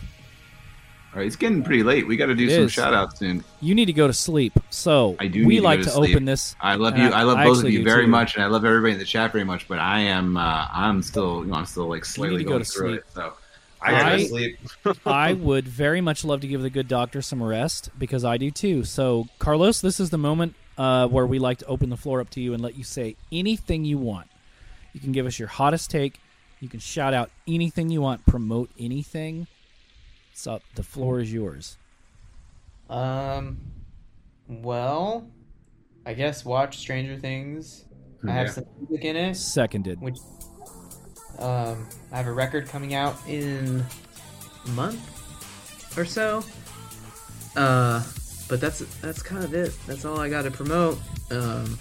All 1.14 1.20
right, 1.20 1.26
it's 1.28 1.36
getting 1.36 1.64
pretty 1.64 1.84
late. 1.84 2.06
We 2.06 2.16
got 2.18 2.28
to 2.28 2.36
do 2.36 2.46
It 2.48 2.52
some 2.52 2.64
is. 2.66 2.72
shout 2.74 2.94
outs 2.94 3.18
soon. 3.20 3.44
You 3.62 3.74
need 3.74 3.86
to 3.86 3.94
go 3.94 4.06
to 4.08 4.14
sleep. 4.14 4.54
So 4.70 5.16
I 5.20 5.28
do 5.28 5.48
we 5.48 5.56
need 5.56 5.60
to 5.62 5.64
like 5.64 5.80
go 5.80 5.84
to, 5.86 5.90
to 5.90 5.96
sleep. 5.96 6.12
open 6.16 6.26
this. 6.26 6.56
I 6.62 6.76
love 6.76 6.98
you. 6.98 7.06
I 7.10 7.24
love 7.24 7.38
I 7.38 7.46
both 7.46 7.64
of 7.64 7.70
you 7.72 7.84
very 7.84 8.04
too. 8.06 8.12
much, 8.12 8.36
and 8.36 8.44
I 8.44 8.48
love 8.48 8.66
everybody 8.66 8.94
in 8.94 9.00
the 9.00 9.06
chat 9.06 9.32
very 9.32 9.44
much. 9.46 9.68
But 9.68 9.80
I 9.80 10.02
am, 10.02 10.38
uh, 10.38 10.68
I'm 10.72 11.02
still, 11.02 11.40
you 11.44 11.52
know, 11.52 11.56
I'm 11.56 11.66
still 11.66 11.88
like 11.90 12.06
slightly 12.06 12.40
to 12.40 12.44
go 12.44 12.50
going 12.52 12.64
to 12.64 12.70
through 12.70 12.90
sleep. 12.90 13.00
it. 13.00 13.14
So 13.14 13.34
I 13.82 13.92
gotta 13.92 14.06
I- 14.06 14.12
go 14.12 14.18
to 14.24 14.26
sleep. 14.30 14.60
I 15.08 15.34
would 15.48 15.68
very 15.68 16.02
much 16.02 16.24
love 16.24 16.42
to 16.42 16.48
give 16.48 16.62
the 16.62 16.70
good 16.70 16.88
doctor 16.88 17.22
some 17.24 17.42
rest 17.42 17.90
because 17.98 18.24
I 18.24 18.38
do 18.38 18.52
too. 18.52 18.84
So, 18.84 19.28
Carlos, 19.40 19.82
this 19.82 20.00
is 20.00 20.12
the 20.12 20.18
moment 20.20 20.54
uh, 20.78 21.08
where 21.08 21.26
we 21.26 21.40
like 21.40 21.58
to 21.60 21.66
open 21.66 21.90
the 21.90 21.98
floor 21.98 22.22
up 22.22 22.30
to 22.32 22.42
you 22.42 22.54
and 22.54 22.62
let 22.62 22.78
you 22.78 22.84
say 22.84 23.16
anything 23.32 23.86
you 23.86 23.98
want. 23.98 24.28
You 24.94 25.00
can 25.00 25.14
give 25.14 25.26
us 25.26 25.40
your 25.40 25.48
hottest 25.48 25.90
take. 25.90 26.20
You 26.60 26.68
can 26.70 26.80
shout 26.80 27.14
out 27.14 27.32
anything 27.48 27.90
you 27.90 28.02
want, 28.02 28.26
promote 28.26 28.70
anything. 28.78 29.48
So 30.38 30.62
the 30.76 30.84
floor 30.84 31.20
is 31.20 31.34
yours. 31.34 31.78
Um, 32.92 33.58
well, 34.48 35.28
I 36.06 36.14
guess 36.14 36.46
watch 36.46 36.78
Stranger 36.78 37.18
Things. 37.18 37.86
I 38.28 38.32
have 38.34 38.46
Yeah. 38.48 38.52
some 38.54 38.66
music 38.80 39.04
in 39.06 39.16
it, 39.16 39.36
Seconded. 39.36 40.00
which 40.00 40.18
um, 41.40 41.88
I 42.12 42.18
have 42.18 42.28
a 42.28 42.32
record 42.32 42.68
coming 42.68 42.94
out 42.94 43.16
in 43.28 43.84
a 44.66 44.70
month 44.70 45.98
or 45.98 46.06
so. 46.06 46.44
Uh, 47.56 48.04
but 48.48 48.62
that's 48.62 48.80
that's 49.02 49.24
kind 49.24 49.44
of 49.44 49.56
it. 49.56 49.76
That's 49.88 50.06
all 50.06 50.20
I 50.20 50.30
got 50.30 50.44
to 50.44 50.52
promote. 50.52 51.00
Um, 51.32 51.80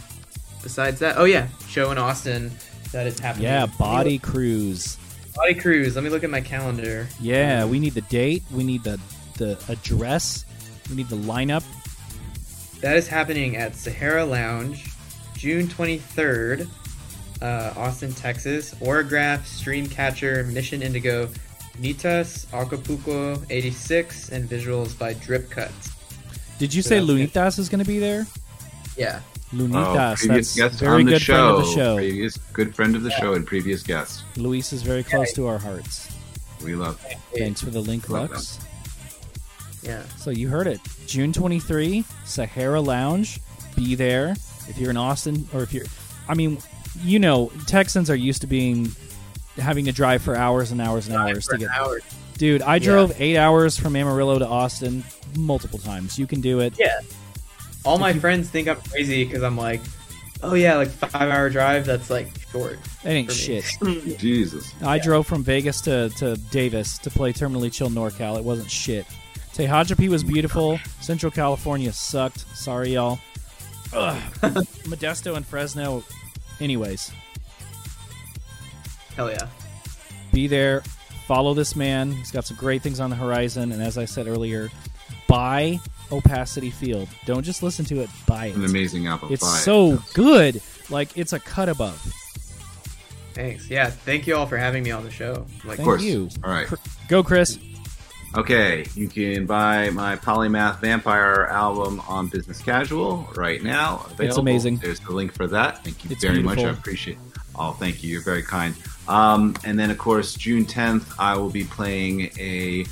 besides 0.62 0.98
that, 1.00 1.16
oh 1.18 1.24
yeah, 1.24 1.48
show 1.68 1.90
in 1.90 1.98
Austin 1.98 2.50
that 2.92 3.06
is 3.06 3.18
happening. 3.18 3.44
Yeah, 3.44 3.66
Body 3.78 4.14
look- 4.14 4.22
Cruise. 4.22 4.96
Body 5.36 5.54
Cruise. 5.54 5.94
Let 5.94 6.02
me 6.04 6.10
look 6.10 6.24
at 6.24 6.30
my 6.30 6.40
calendar. 6.40 7.06
Yeah, 7.20 7.64
we 7.66 7.78
need 7.78 7.94
the 7.94 8.00
date. 8.02 8.42
We 8.50 8.64
need 8.64 8.82
the 8.84 8.98
the 9.36 9.62
address. 9.68 10.44
We 10.88 10.96
need 10.96 11.08
the 11.08 11.16
lineup. 11.16 11.62
That 12.80 12.96
is 12.96 13.06
happening 13.06 13.56
at 13.56 13.74
Sahara 13.74 14.24
Lounge, 14.24 14.86
June 15.34 15.66
23rd, 15.66 16.68
uh, 17.42 17.72
Austin, 17.76 18.12
Texas. 18.12 18.74
Aurograph, 18.76 19.40
Streamcatcher, 19.40 20.44
Mission 20.52 20.82
Indigo, 20.82 21.28
Nitas, 21.80 22.46
Acapulco 22.52 23.42
86, 23.50 24.30
and 24.30 24.48
visuals 24.48 24.98
by 24.98 25.12
Drip 25.14 25.50
Cuts. 25.50 25.90
Did 26.58 26.72
you 26.72 26.82
So 26.82 26.90
say. 26.90 26.98
Lunitas 27.00 27.58
is 27.58 27.68
going 27.68 27.82
to 27.82 27.88
be 27.88 27.98
there? 27.98 28.26
Yeah. 28.96 29.20
Lunitas. 29.52 30.12
Oh, 30.12 30.14
previous 30.16 30.54
that's 30.54 30.70
guest 30.70 30.80
very 30.80 30.94
on 31.00 31.04
the 31.04 31.12
good 31.12 31.22
show. 31.22 31.34
friend 31.34 31.58
of 31.58 31.66
the 31.66 31.72
show. 31.72 31.96
Previous 31.96 32.36
good 32.52 32.74
friend 32.74 32.96
of 32.96 33.02
the 33.02 33.10
show 33.12 33.34
and 33.34 33.46
previous 33.46 33.82
guest. 33.82 34.24
Luis 34.36 34.72
is 34.72 34.82
very 34.82 35.04
close 35.04 35.32
to 35.34 35.46
our 35.46 35.58
hearts. 35.58 36.12
We 36.64 36.74
love. 36.74 37.00
Him. 37.02 37.18
Thanks 37.34 37.62
for 37.62 37.70
the 37.70 37.80
link, 37.80 38.08
Love 38.08 38.30
Lux. 38.30 38.58
Yeah. 39.82 40.02
So 40.16 40.30
you 40.30 40.48
heard 40.48 40.66
it. 40.66 40.80
June 41.06 41.32
23, 41.32 42.04
Sahara 42.24 42.80
Lounge. 42.80 43.40
Be 43.76 43.94
there. 43.94 44.34
If 44.68 44.78
you're 44.78 44.90
in 44.90 44.96
Austin, 44.96 45.48
or 45.54 45.62
if 45.62 45.72
you're, 45.72 45.84
I 46.28 46.34
mean, 46.34 46.58
you 47.02 47.18
know, 47.20 47.52
Texans 47.66 48.10
are 48.10 48.16
used 48.16 48.40
to 48.40 48.46
being 48.48 48.90
having 49.58 49.84
to 49.84 49.92
drive 49.92 50.22
for 50.22 50.34
hours 50.36 50.72
and 50.72 50.80
hours 50.80 51.06
and 51.06 51.16
hours 51.16 51.46
to 51.46 51.58
get. 51.58 51.70
hour. 51.70 52.00
Dude, 52.36 52.62
I 52.62 52.78
drove 52.78 53.18
eight 53.20 53.36
hours 53.36 53.78
from 53.78 53.96
Amarillo 53.96 54.38
to 54.38 54.46
Austin 54.46 55.04
multiple 55.36 55.78
times. 55.78 56.18
You 56.18 56.26
can 56.26 56.40
do 56.40 56.60
it. 56.60 56.74
Yeah. 56.78 57.00
All 57.86 57.98
my 57.98 58.12
friends 58.12 58.50
think 58.50 58.68
I'm 58.68 58.80
crazy 58.80 59.24
because 59.24 59.42
I'm 59.42 59.56
like, 59.56 59.80
oh 60.42 60.54
yeah, 60.54 60.74
like 60.76 60.88
five 60.88 61.14
hour 61.30 61.48
drive. 61.48 61.86
That's 61.86 62.10
like 62.10 62.28
short. 62.50 62.78
That 63.02 63.10
ain't 63.10 63.30
shit. 63.32 63.64
Jesus. 64.18 64.72
I 64.82 64.98
drove 64.98 65.26
from 65.26 65.42
Vegas 65.42 65.80
to, 65.82 66.10
to 66.18 66.36
Davis 66.36 66.98
to 66.98 67.10
play 67.10 67.32
Terminally 67.32 67.72
Chill 67.72 67.88
NorCal. 67.88 68.38
It 68.38 68.44
wasn't 68.44 68.70
shit. 68.70 69.06
Tehachapi 69.54 70.08
was 70.08 70.22
beautiful. 70.22 70.78
Central 71.00 71.30
California 71.32 71.92
sucked. 71.92 72.40
Sorry, 72.56 72.94
y'all. 72.94 73.18
Ugh. 73.94 74.20
Modesto 74.84 75.36
and 75.36 75.46
Fresno. 75.46 76.02
Anyways, 76.60 77.12
Hell 79.14 79.30
yeah. 79.30 79.46
be 80.32 80.46
there. 80.46 80.82
Follow 81.26 81.54
this 81.54 81.74
man. 81.74 82.12
He's 82.12 82.30
got 82.30 82.44
some 82.44 82.56
great 82.56 82.82
things 82.82 83.00
on 83.00 83.10
the 83.10 83.16
horizon. 83.16 83.72
And 83.72 83.82
as 83.82 83.96
I 83.98 84.04
said 84.04 84.26
earlier, 84.26 84.70
buy 85.26 85.80
Opacity 86.10 86.70
Field. 86.70 87.08
Don't 87.24 87.42
just 87.42 87.62
listen 87.62 87.84
to 87.86 88.00
it, 88.00 88.10
buy 88.26 88.46
An 88.46 88.62
it. 88.64 88.70
amazing 88.70 89.06
album. 89.06 89.32
It's 89.32 89.42
Bye. 89.42 89.58
so 89.58 90.02
good. 90.14 90.60
Like, 90.90 91.16
it's 91.16 91.32
a 91.32 91.40
cut 91.40 91.68
above. 91.68 92.00
Thanks. 93.34 93.68
Yeah. 93.68 93.90
Thank 93.90 94.26
you 94.26 94.34
all 94.36 94.46
for 94.46 94.56
having 94.56 94.82
me 94.82 94.90
on 94.90 95.04
the 95.04 95.10
show. 95.10 95.46
Like, 95.64 95.76
Thank 95.76 95.84
course. 95.86 96.02
you. 96.02 96.30
All 96.42 96.50
right. 96.50 96.68
Go, 97.08 97.22
Chris. 97.22 97.58
Okay, 98.34 98.84
you 98.94 99.08
can 99.08 99.46
buy 99.46 99.88
my 99.90 100.16
Polymath 100.16 100.80
Vampire 100.80 101.48
album 101.50 102.02
on 102.06 102.28
Business 102.28 102.60
Casual 102.60 103.26
right 103.34 103.62
now. 103.62 104.04
Available. 104.10 104.40
amazing. 104.40 104.76
There's 104.76 105.00
the 105.00 105.12
link 105.12 105.32
for 105.32 105.46
that. 105.46 105.82
Thank 105.84 106.04
you 106.04 106.10
It's 106.10 106.22
very 106.22 106.42
much. 106.42 106.58
I 106.58 106.68
appreciate. 106.70 107.16
appreciate. 107.16 107.18
Oh, 107.54 107.72
thank 107.72 108.02
you. 108.02 108.10
You're 108.10 108.20
very 108.22 108.42
kind. 108.42 108.74
Um, 109.08 109.54
and 109.64 109.78
then, 109.78 109.90
of 109.90 109.96
course, 109.96 110.34
June 110.34 110.66
10th, 110.66 111.14
I 111.18 111.36
will 111.36 111.48
be 111.48 111.64
playing 111.64 112.30
a 112.38 112.84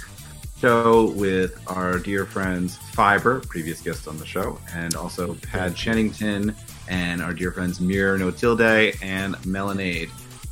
show 0.65 1.11
with 1.11 1.61
our 1.66 1.99
dear 1.99 2.24
friends 2.24 2.77
Fiber, 2.77 3.41
previous 3.41 3.82
guest 3.82 4.09
on 4.09 4.16
the 4.16 4.24
show, 4.24 4.59
and 4.73 4.95
also 4.95 5.35
Pad 5.35 5.74
Chennington, 5.74 6.55
and 6.89 7.20
our 7.20 7.35
dear 7.35 7.53
friends 7.53 7.81
Mir 7.82 8.16
No 8.16 8.31
Tilde 8.31 8.95
and 9.03 9.35
Melanade. 9.45 10.09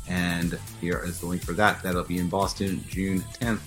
And 0.07 0.59
here 0.79 1.01
is 1.03 1.19
the 1.19 1.25
link 1.25 1.43
for 1.43 1.53
that. 1.53 1.81
That'll 1.81 2.03
be 2.03 2.19
in 2.19 2.29
Boston, 2.29 2.83
June 2.87 3.21
10th. 3.41 3.61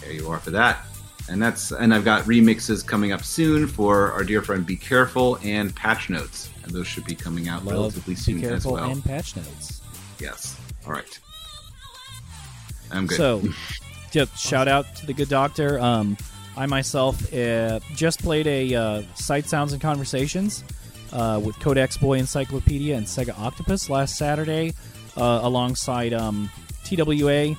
There 0.00 0.12
you 0.12 0.28
are 0.30 0.38
for 0.38 0.52
that. 0.52 0.84
And 1.28 1.42
that's 1.42 1.72
and 1.72 1.92
I've 1.92 2.04
got 2.04 2.22
remixes 2.22 2.86
coming 2.86 3.10
up 3.10 3.24
soon 3.24 3.66
for 3.66 4.12
our 4.12 4.22
dear 4.22 4.42
friend 4.42 4.64
Be 4.64 4.76
Careful 4.76 5.38
and 5.42 5.74
Patch 5.74 6.08
Notes. 6.08 6.50
And 6.62 6.70
those 6.70 6.86
should 6.86 7.04
be 7.04 7.16
coming 7.16 7.48
out 7.48 7.64
Love, 7.64 7.74
relatively 7.74 8.14
soon 8.14 8.36
as 8.44 8.48
careful, 8.48 8.74
well. 8.74 8.90
and 8.90 9.04
patch 9.04 9.34
notes. 9.34 9.80
Yes. 10.20 10.56
All 10.86 10.92
right. 10.92 11.18
I'm 12.92 13.08
good. 13.08 13.16
So, 13.16 13.42
just 14.10 14.38
shout 14.38 14.68
out 14.68 14.94
to 14.96 15.06
the 15.06 15.12
good 15.12 15.28
doctor. 15.28 15.78
Um, 15.78 16.16
I 16.56 16.66
myself 16.66 17.32
uh, 17.32 17.80
just 17.94 18.22
played 18.22 18.46
a 18.46 18.74
uh, 18.74 19.02
Sight 19.14 19.46
Sounds 19.46 19.72
and 19.72 19.80
Conversations 19.80 20.64
uh, 21.12 21.40
with 21.42 21.58
Codex 21.60 21.96
Boy 21.96 22.18
Encyclopedia 22.18 22.96
and 22.96 23.06
Sega 23.06 23.38
Octopus 23.38 23.88
last 23.88 24.16
Saturday, 24.16 24.74
uh, 25.16 25.40
alongside 25.42 26.12
um, 26.12 26.50
TWA 26.84 27.56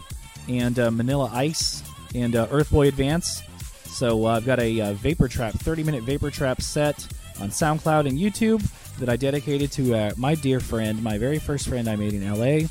and 0.47 0.79
uh, 0.79 0.91
Manila 0.91 1.29
Ice 1.33 1.83
and 2.13 2.35
uh, 2.35 2.47
Earth 2.51 2.69
Boy 2.69 2.87
Advance. 2.87 3.41
So 3.85 4.25
I've 4.25 4.45
got 4.45 4.59
a 4.59 4.93
Vapor 4.93 5.27
Trap, 5.27 5.53
30 5.53 5.83
minute 5.83 6.03
Vapor 6.03 6.31
Trap 6.31 6.61
set 6.61 7.07
on 7.39 7.49
SoundCloud 7.49 8.07
and 8.07 8.17
YouTube 8.17 8.61
that 8.99 9.09
I 9.09 9.15
dedicated 9.15 9.71
to 9.73 10.11
my 10.17 10.35
dear 10.35 10.59
friend, 10.59 11.01
my 11.01 11.17
very 11.17 11.39
first 11.39 11.67
friend 11.67 11.89
I 11.89 11.95
made 11.95 12.13
in 12.13 12.27
LA, 12.27 12.67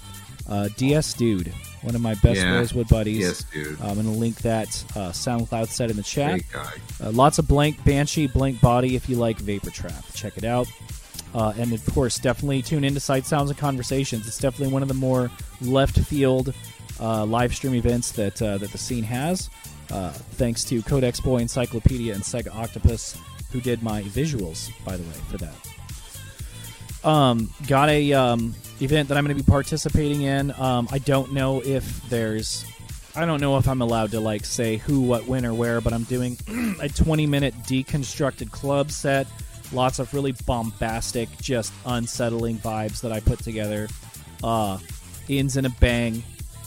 DS 0.77 1.15
Dude, 1.15 1.53
one 1.83 1.95
of 1.95 2.01
my 2.01 2.15
best 2.17 2.41
Yeah. 2.41 2.55
Rosewood 2.57 2.89
buddies. 2.89 3.19
Yes, 3.19 3.45
dude. 3.45 3.81
I'm 3.81 3.95
going 3.95 4.05
to 4.07 4.13
link 4.13 4.37
that 4.43 4.69
uh, 4.95 5.11
SoundCloud 5.11 5.69
set 5.69 5.91
in 5.91 5.97
the 5.97 6.03
chat. 6.03 6.31
Great 6.33 6.53
guy. 6.53 6.73
Uh, 7.03 7.11
lots 7.13 7.39
of 7.39 7.49
blank 7.49 7.83
Banshee, 7.85 8.27
blank 8.27 8.61
body 8.61 8.97
if 8.97 9.09
you 9.09 9.17
like 9.17 9.39
Vapor 9.39 9.71
Trap. 9.71 10.05
Check 10.15 10.37
it 10.37 10.45
out. 10.45 10.69
Uh, 11.35 11.53
and 11.57 11.73
of 11.73 11.85
course, 11.95 12.19
definitely 12.19 12.61
tune 12.61 12.83
into 12.85 12.99
Sight 13.01 13.25
Sounds 13.25 13.51
and 13.51 13.59
Conversations. 13.59 14.27
It's 14.27 14.39
definitely 14.39 14.73
one 14.73 14.83
of 14.83 14.89
the 14.89 14.95
more 14.95 15.31
left 15.61 15.99
field 15.99 16.53
uh, 16.99 17.25
live 17.25 17.55
stream 17.55 17.75
events 17.75 18.13
that 18.13 18.41
uh, 18.43 18.59
that 18.59 18.71
the 18.73 18.79
scene 18.79 19.05
has. 19.05 19.49
Uh, 19.91 20.11
thanks 20.11 20.65
to 20.65 20.83
Codex 20.83 21.21
Boy 21.21 21.39
Encyclopedia 21.39 22.15
and 22.15 22.23
Sega 22.23 22.55
Octopus, 22.55 23.17
who 23.53 23.61
did 23.61 23.83
my 23.83 24.03
visuals, 24.03 24.71
by 24.85 24.97
the 24.97 25.03
way, 25.03 25.17
for 25.31 25.39
that. 25.39 25.55
Um, 27.03 27.51
got 27.67 27.89
a 27.89 28.13
um, 28.13 28.55
event 28.81 29.09
that 29.09 29.19
I'm 29.19 29.25
going 29.25 29.37
to 29.37 29.43
be 29.43 29.51
participating 29.51 30.23
in. 30.23 30.53
Um, 30.53 30.89
I 30.91 30.99
don't 30.99 31.33
know 31.33 31.63
if 31.63 32.09
there's, 32.09 32.65
I 33.17 33.25
don't 33.25 33.41
know 33.41 33.57
if 33.57 33.69
I'm 33.69 33.83
allowed 33.83 34.11
to 34.13 34.21
like 34.21 34.45
say 34.45 34.77
who, 34.77 35.01
what, 35.01 35.27
when, 35.27 35.47
or 35.47 35.55
where, 35.55 35.81
but 35.81 35.93
I'm 35.93 36.05
doing 36.05 36.37
a 36.81 36.89
20 36.89 37.27
minute 37.27 37.55
deconstructed 37.65 38.51
club 38.51 38.91
set. 38.91 39.27
Lots 39.73 39.99
of 39.99 40.13
really 40.13 40.33
bombastic, 40.47 41.29
just 41.39 41.73
unsettling 41.87 42.59
vibes 42.59 43.01
that 43.03 43.13
I 43.13 43.21
put 43.21 43.39
together. 43.39 43.89
Uh, 44.43 44.79
ends 45.29 45.57
in 45.57 45.65
a 45.65 45.71
bang, 45.71 46.23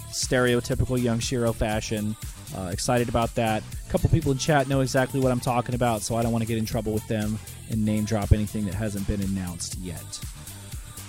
stereotypical 0.10 1.02
young 1.02 1.20
Shiro 1.20 1.52
fashion. 1.54 2.16
Uh, 2.56 2.70
excited 2.72 3.10
about 3.10 3.34
that. 3.36 3.64
A 3.88 3.92
couple 3.92 4.10
people 4.10 4.32
in 4.32 4.38
chat 4.38 4.68
know 4.68 4.82
exactly 4.82 5.20
what 5.20 5.32
I'm 5.32 5.40
talking 5.40 5.76
about, 5.76 6.02
so 6.02 6.16
I 6.16 6.24
don't 6.24 6.32
want 6.32 6.44
to 6.44 6.48
get 6.48 6.58
in 6.58 6.66
trouble 6.66 6.94
with 6.94 7.08
them 7.08 7.40
and 7.70 7.84
name 7.84 8.06
drop 8.06 8.32
anything 8.32 8.66
that 8.66 8.74
hasn't 8.74 9.08
been 9.08 9.22
announced 9.22 9.78
yet. 9.80 10.20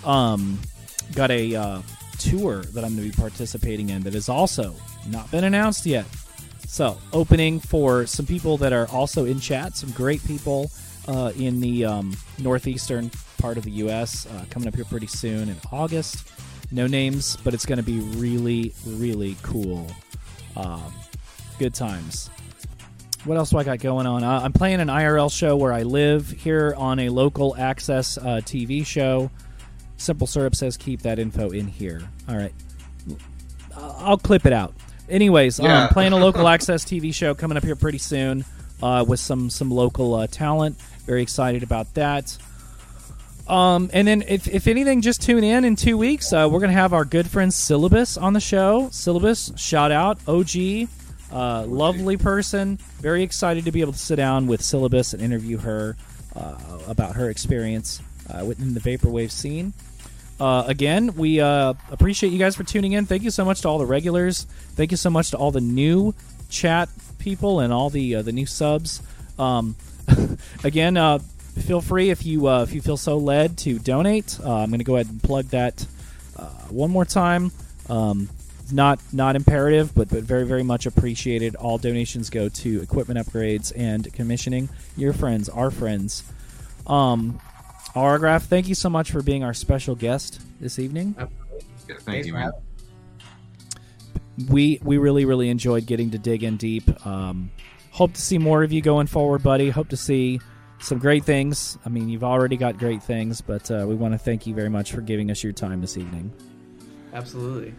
Um, 0.05 0.59
got 1.15 1.31
a 1.31 1.55
uh, 1.55 1.83
tour 2.19 2.63
that 2.63 2.85
I'm 2.85 2.97
going 2.97 3.11
to 3.11 3.17
be 3.17 3.23
participating 3.23 3.91
in 3.91 4.03
that 4.03 4.15
has 4.15 4.29
also 4.29 4.75
not 5.09 5.31
been 5.31 5.45
announced 5.45 5.87
yet. 5.87 6.07
So, 6.67 6.99
opening 7.13 7.61
for 7.61 8.07
some 8.07 8.27
people 8.27 8.57
that 8.59 8.73
are 8.73 8.89
also 8.89 9.27
in 9.27 9.39
chat, 9.39 9.77
some 9.77 9.91
great 9.91 10.25
people 10.25 10.71
uh, 11.07 11.33
in 11.37 11.61
the 11.61 11.85
um, 11.85 12.17
northeastern 12.39 13.11
part 13.39 13.59
of 13.59 13.65
the 13.65 13.71
U.S. 13.73 14.27
Uh, 14.27 14.45
coming 14.51 14.67
up 14.67 14.75
here 14.75 14.85
pretty 14.85 15.07
soon 15.07 15.49
in 15.49 15.57
August. 15.71 16.29
No 16.73 16.87
names, 16.87 17.37
but 17.45 17.55
it's 17.55 17.67
going 17.67 17.77
to 17.77 17.85
be 17.85 18.01
really, 18.01 18.73
really 18.87 19.37
cool. 19.43 19.87
Um, 20.57 20.93
good 21.59 21.75
times. 21.75 22.29
What 23.25 23.39
else 23.39 23.51
do 23.51 23.59
I 23.59 23.65
got 23.65 23.79
going 23.81 24.07
on? 24.07 24.23
Uh, 24.23 24.41
I'm 24.41 24.53
playing 24.53 24.81
an 24.81 24.89
IRL 24.89 25.33
show 25.35 25.57
where 25.57 25.73
I 25.73 25.83
live 25.83 26.31
here 26.31 26.75
on 26.77 26.99
a 26.99 27.09
local 27.09 27.57
access 27.57 28.19
uh, 28.19 28.41
TV 28.45 28.85
show. 28.85 29.31
Simple 29.97 30.27
Syrup 30.27 30.55
says 30.55 30.77
keep 30.77 31.01
that 31.03 31.19
info 31.19 31.51
in 31.51 31.67
here. 31.67 32.03
All 32.29 32.37
right. 32.37 32.53
Uh, 33.75 33.95
I'll 33.99 34.19
clip 34.19 34.45
it 34.45 34.53
out. 34.53 34.75
Anyways, 35.09 35.59
Yeah. 35.59 35.85
um, 35.85 35.89
playing 35.89 36.13
a 36.13 36.17
local 36.19 36.47
access 36.49 36.85
TV 36.85 37.15
show 37.15 37.35
coming 37.35 37.57
up 37.57 37.65
here 37.65 37.77
pretty 37.77 37.99
soon 37.99 38.45
uh, 38.83 39.05
with 39.07 39.21
some 39.21 39.49
some 39.49 39.71
local 39.71 40.15
uh, 40.15 40.27
talent. 40.27 40.77
Very 41.07 41.23
excited 41.23 41.63
about 41.63 41.95
that. 41.95 42.37
Um, 43.47 43.91
and 43.93 44.09
then, 44.09 44.23
if, 44.27 44.49
if 44.49 44.67
anything, 44.67 45.03
just 45.03 45.21
tune 45.21 45.45
in 45.45 45.67
in 45.67 45.77
two 45.77 45.99
weeks. 45.99 46.33
Uh, 46.33 46.49
we're 46.51 46.61
going 46.61 46.71
to 46.73 46.79
have 46.81 46.95
our 46.95 47.05
good 47.05 47.29
friend 47.29 47.53
Syllabus 47.53 48.17
on 48.17 48.33
the 48.33 48.41
show. 48.41 48.89
Syllabus, 48.91 49.53
shout 49.57 49.93
out, 49.93 50.19
OG, 50.27 50.89
uh, 51.33 51.65
lovely 51.67 52.17
person. 52.17 52.79
Very 53.01 53.23
excited 53.23 53.65
to 53.65 53.73
be 53.73 53.81
able 53.81 53.93
to 53.93 53.99
sit 53.99 54.17
down 54.17 54.47
with 54.47 54.63
Syllabus 54.63 55.13
and 55.13 55.23
interview 55.23 55.59
her 55.59 55.97
uh, 56.37 56.57
about 56.89 57.17
her 57.17 57.31
experience 57.31 58.01
uh, 58.31 58.45
within 58.45 58.75
the 58.75 58.81
vaporwave 58.81 59.31
scene. 59.31 59.73
Uh, 60.41 60.65
again, 60.67 61.15
we 61.15 61.41
uh, 61.41 61.75
appreciate 61.91 62.31
you 62.31 62.39
guys 62.39 62.57
for 62.57 62.65
tuning 62.65 62.93
in. 62.93 63.07
Thank 63.07 63.23
you 63.23 63.31
so 63.31 63.45
much 63.45 63.61
to 63.63 63.69
all 63.69 63.79
the 63.79 63.87
regulars. 63.87 64.45
Thank 64.75 64.91
you 64.91 64.97
so 64.97 65.11
much 65.11 65.31
to 65.31 65.37
all 65.37 65.51
the 65.51 65.61
new 65.61 66.15
chat 66.51 66.89
people 67.19 67.61
and 67.61 67.73
all 67.73 67.89
the 67.89 68.17
uh, 68.17 68.23
the 68.23 68.33
new 68.33 68.47
subs. 68.47 69.01
Um, 69.39 69.77
again, 70.65 70.97
feel 71.67 71.81
free 71.81 72.11
if 72.11 72.27
you 72.27 72.49
if 72.49 72.73
you 72.73 72.81
feel 72.81 72.97
so 72.97 73.17
led 73.17 73.59
to 73.59 73.79
donate. 73.79 74.39
I'm 74.41 74.71
going 74.71 74.79
to 74.79 74.85
go 74.85 74.97
ahead 74.97 75.07
and 75.07 75.23
plug 75.23 75.47
that 75.47 75.87
one 76.69 76.91
more 76.91 77.05
time. 77.05 77.53
Um, 77.89 78.29
not 78.73 79.01
not 79.13 79.37
imperative, 79.37 79.95
but 79.95 80.09
but 80.09 80.23
very 80.23 80.47
very 80.47 80.63
much 80.63 80.87
appreciated. 80.87 81.57
All 81.57 81.79
donations 81.79 82.31
go 82.31 82.49
to 82.49 82.83
equipment 82.83 83.19
upgrades 83.19 83.73
and 83.77 84.11
commissioning. 84.13 84.69
Your 84.97 85.13
friends, 85.13 85.49
our 85.49 85.71
friends. 85.71 86.25
Um, 86.87 87.41
Aurograph, 87.95 88.43
thank 88.43 88.69
you 88.69 88.75
so 88.75 88.91
much 88.91 89.11
for 89.11 89.23
being 89.23 89.45
our 89.45 89.55
special 89.55 89.95
guest 89.95 90.41
this 90.61 90.79
evening. 90.79 91.15
Yeah, 91.17 91.27
thank 91.89 92.01
Thanks 92.01 92.27
you, 92.27 92.33
for 92.33 92.39
man. 92.39 92.53
We 94.49 94.81
we 94.83 94.99
really 94.99 95.25
really 95.25 95.49
enjoyed 95.49 95.87
getting 95.87 96.11
to 96.11 96.19
dig 96.19 96.43
in 96.43 96.57
deep. 96.57 97.07
Um, 97.07 97.51
hope 97.93 98.15
to 98.15 98.21
see 98.21 98.39
more 98.39 98.65
of 98.65 98.73
you 98.73 98.83
going 98.83 99.07
forward, 99.07 99.43
buddy. 99.43 99.71
Hope 99.71 99.89
to 99.91 99.97
see 99.97 100.41
some 100.81 100.99
great 100.99 101.25
things. 101.25 101.79
I 101.87 101.89
mean, 101.89 102.09
you've 102.09 102.25
already 102.25 102.57
got 102.57 102.79
great 102.79 103.03
things, 103.03 103.41
but 103.41 103.71
uh, 103.71 103.87
we 103.89 103.95
want 103.95 104.13
to 104.13 104.19
thank 104.19 104.47
you 104.47 104.55
very 104.55 104.69
much 104.69 104.93
for 104.93 105.01
giving 105.01 105.31
us 105.31 105.43
your 105.43 105.53
time 105.53 105.81
this 105.81 105.97
evening. 105.97 106.33
Absolutely. 107.13 107.75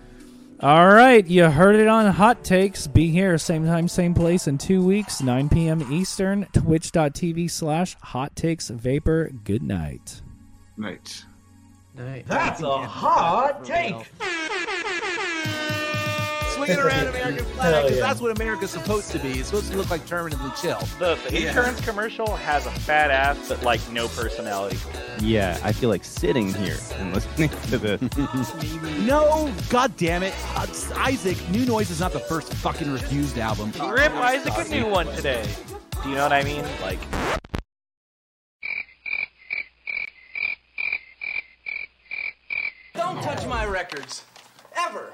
All 0.61 0.87
right, 0.87 1.25
you 1.27 1.49
heard 1.49 1.75
it 1.75 1.87
on 1.87 2.11
Hot 2.13 2.45
Takes. 2.45 2.87
Be 2.87 3.09
here, 3.09 3.37
same 3.37 3.65
time, 3.65 3.89
same 3.89 4.13
place 4.13 4.47
in 4.47 4.57
two 4.57 4.83
weeks, 4.85 5.21
9 5.21 5.49
p.m. 5.49 5.85
Eastern, 5.91 6.47
twitch.tv 6.53 7.51
slash 7.51 7.97
Hot 8.01 8.33
Takes 8.37 8.69
Vapor. 8.69 9.31
Good 9.43 9.61
night. 9.61 10.21
Right. 10.77 11.25
Nice. 11.93 12.23
That's 12.25 12.61
a 12.61 12.77
hot 12.77 13.65
take. 13.65 13.95
Swinging 16.65 16.83
around 16.83 17.07
American 17.15 17.45
flag, 17.45 17.73
Hell 17.73 17.81
'cause 17.83 17.91
yeah. 17.91 17.99
that's 18.01 18.21
what 18.21 18.35
America's 18.35 18.71
supposed 18.71 19.11
to 19.11 19.19
be. 19.19 19.31
It's 19.39 19.47
supposed 19.49 19.71
to 19.71 19.77
look 19.77 19.89
like 19.89 20.07
permanently 20.07 20.51
chill. 20.61 20.79
The, 20.99 21.15
the 21.29 21.47
insurance 21.47 21.79
commercial 21.81 22.35
has 22.37 22.65
a 22.65 22.71
fat 22.71 23.11
ass, 23.11 23.37
but 23.47 23.63
like 23.63 23.81
no 23.91 24.07
personality. 24.07 24.77
Yeah, 25.19 25.59
I 25.63 25.71
feel 25.71 25.89
like 25.89 26.03
sitting 26.03 26.53
here 26.53 26.77
and 26.95 27.13
listening 27.13 27.49
to 27.69 27.77
this. 27.77 28.01
No, 29.05 29.53
god 29.69 29.95
damn 29.97 30.23
it. 30.23 30.33
Uh, 30.55 30.65
Isaac, 30.95 31.37
New 31.49 31.65
Noise 31.65 31.91
is 31.91 31.99
not 31.99 32.11
the 32.11 32.19
first 32.19 32.51
fucking 32.55 32.91
refused 32.91 33.37
album. 33.37 33.71
Rip 33.89 34.11
Isaac 34.13 34.53
a 34.57 34.67
new 34.69 34.87
one 34.87 35.05
today. 35.15 35.45
Do 36.03 36.09
you 36.09 36.15
know 36.15 36.23
what 36.23 36.33
I 36.33 36.43
mean? 36.43 36.63
Like. 36.81 36.99
Don't 42.93 43.21
touch 43.21 43.45
my 43.47 43.65
records 43.65 44.24
ever. 44.77 45.13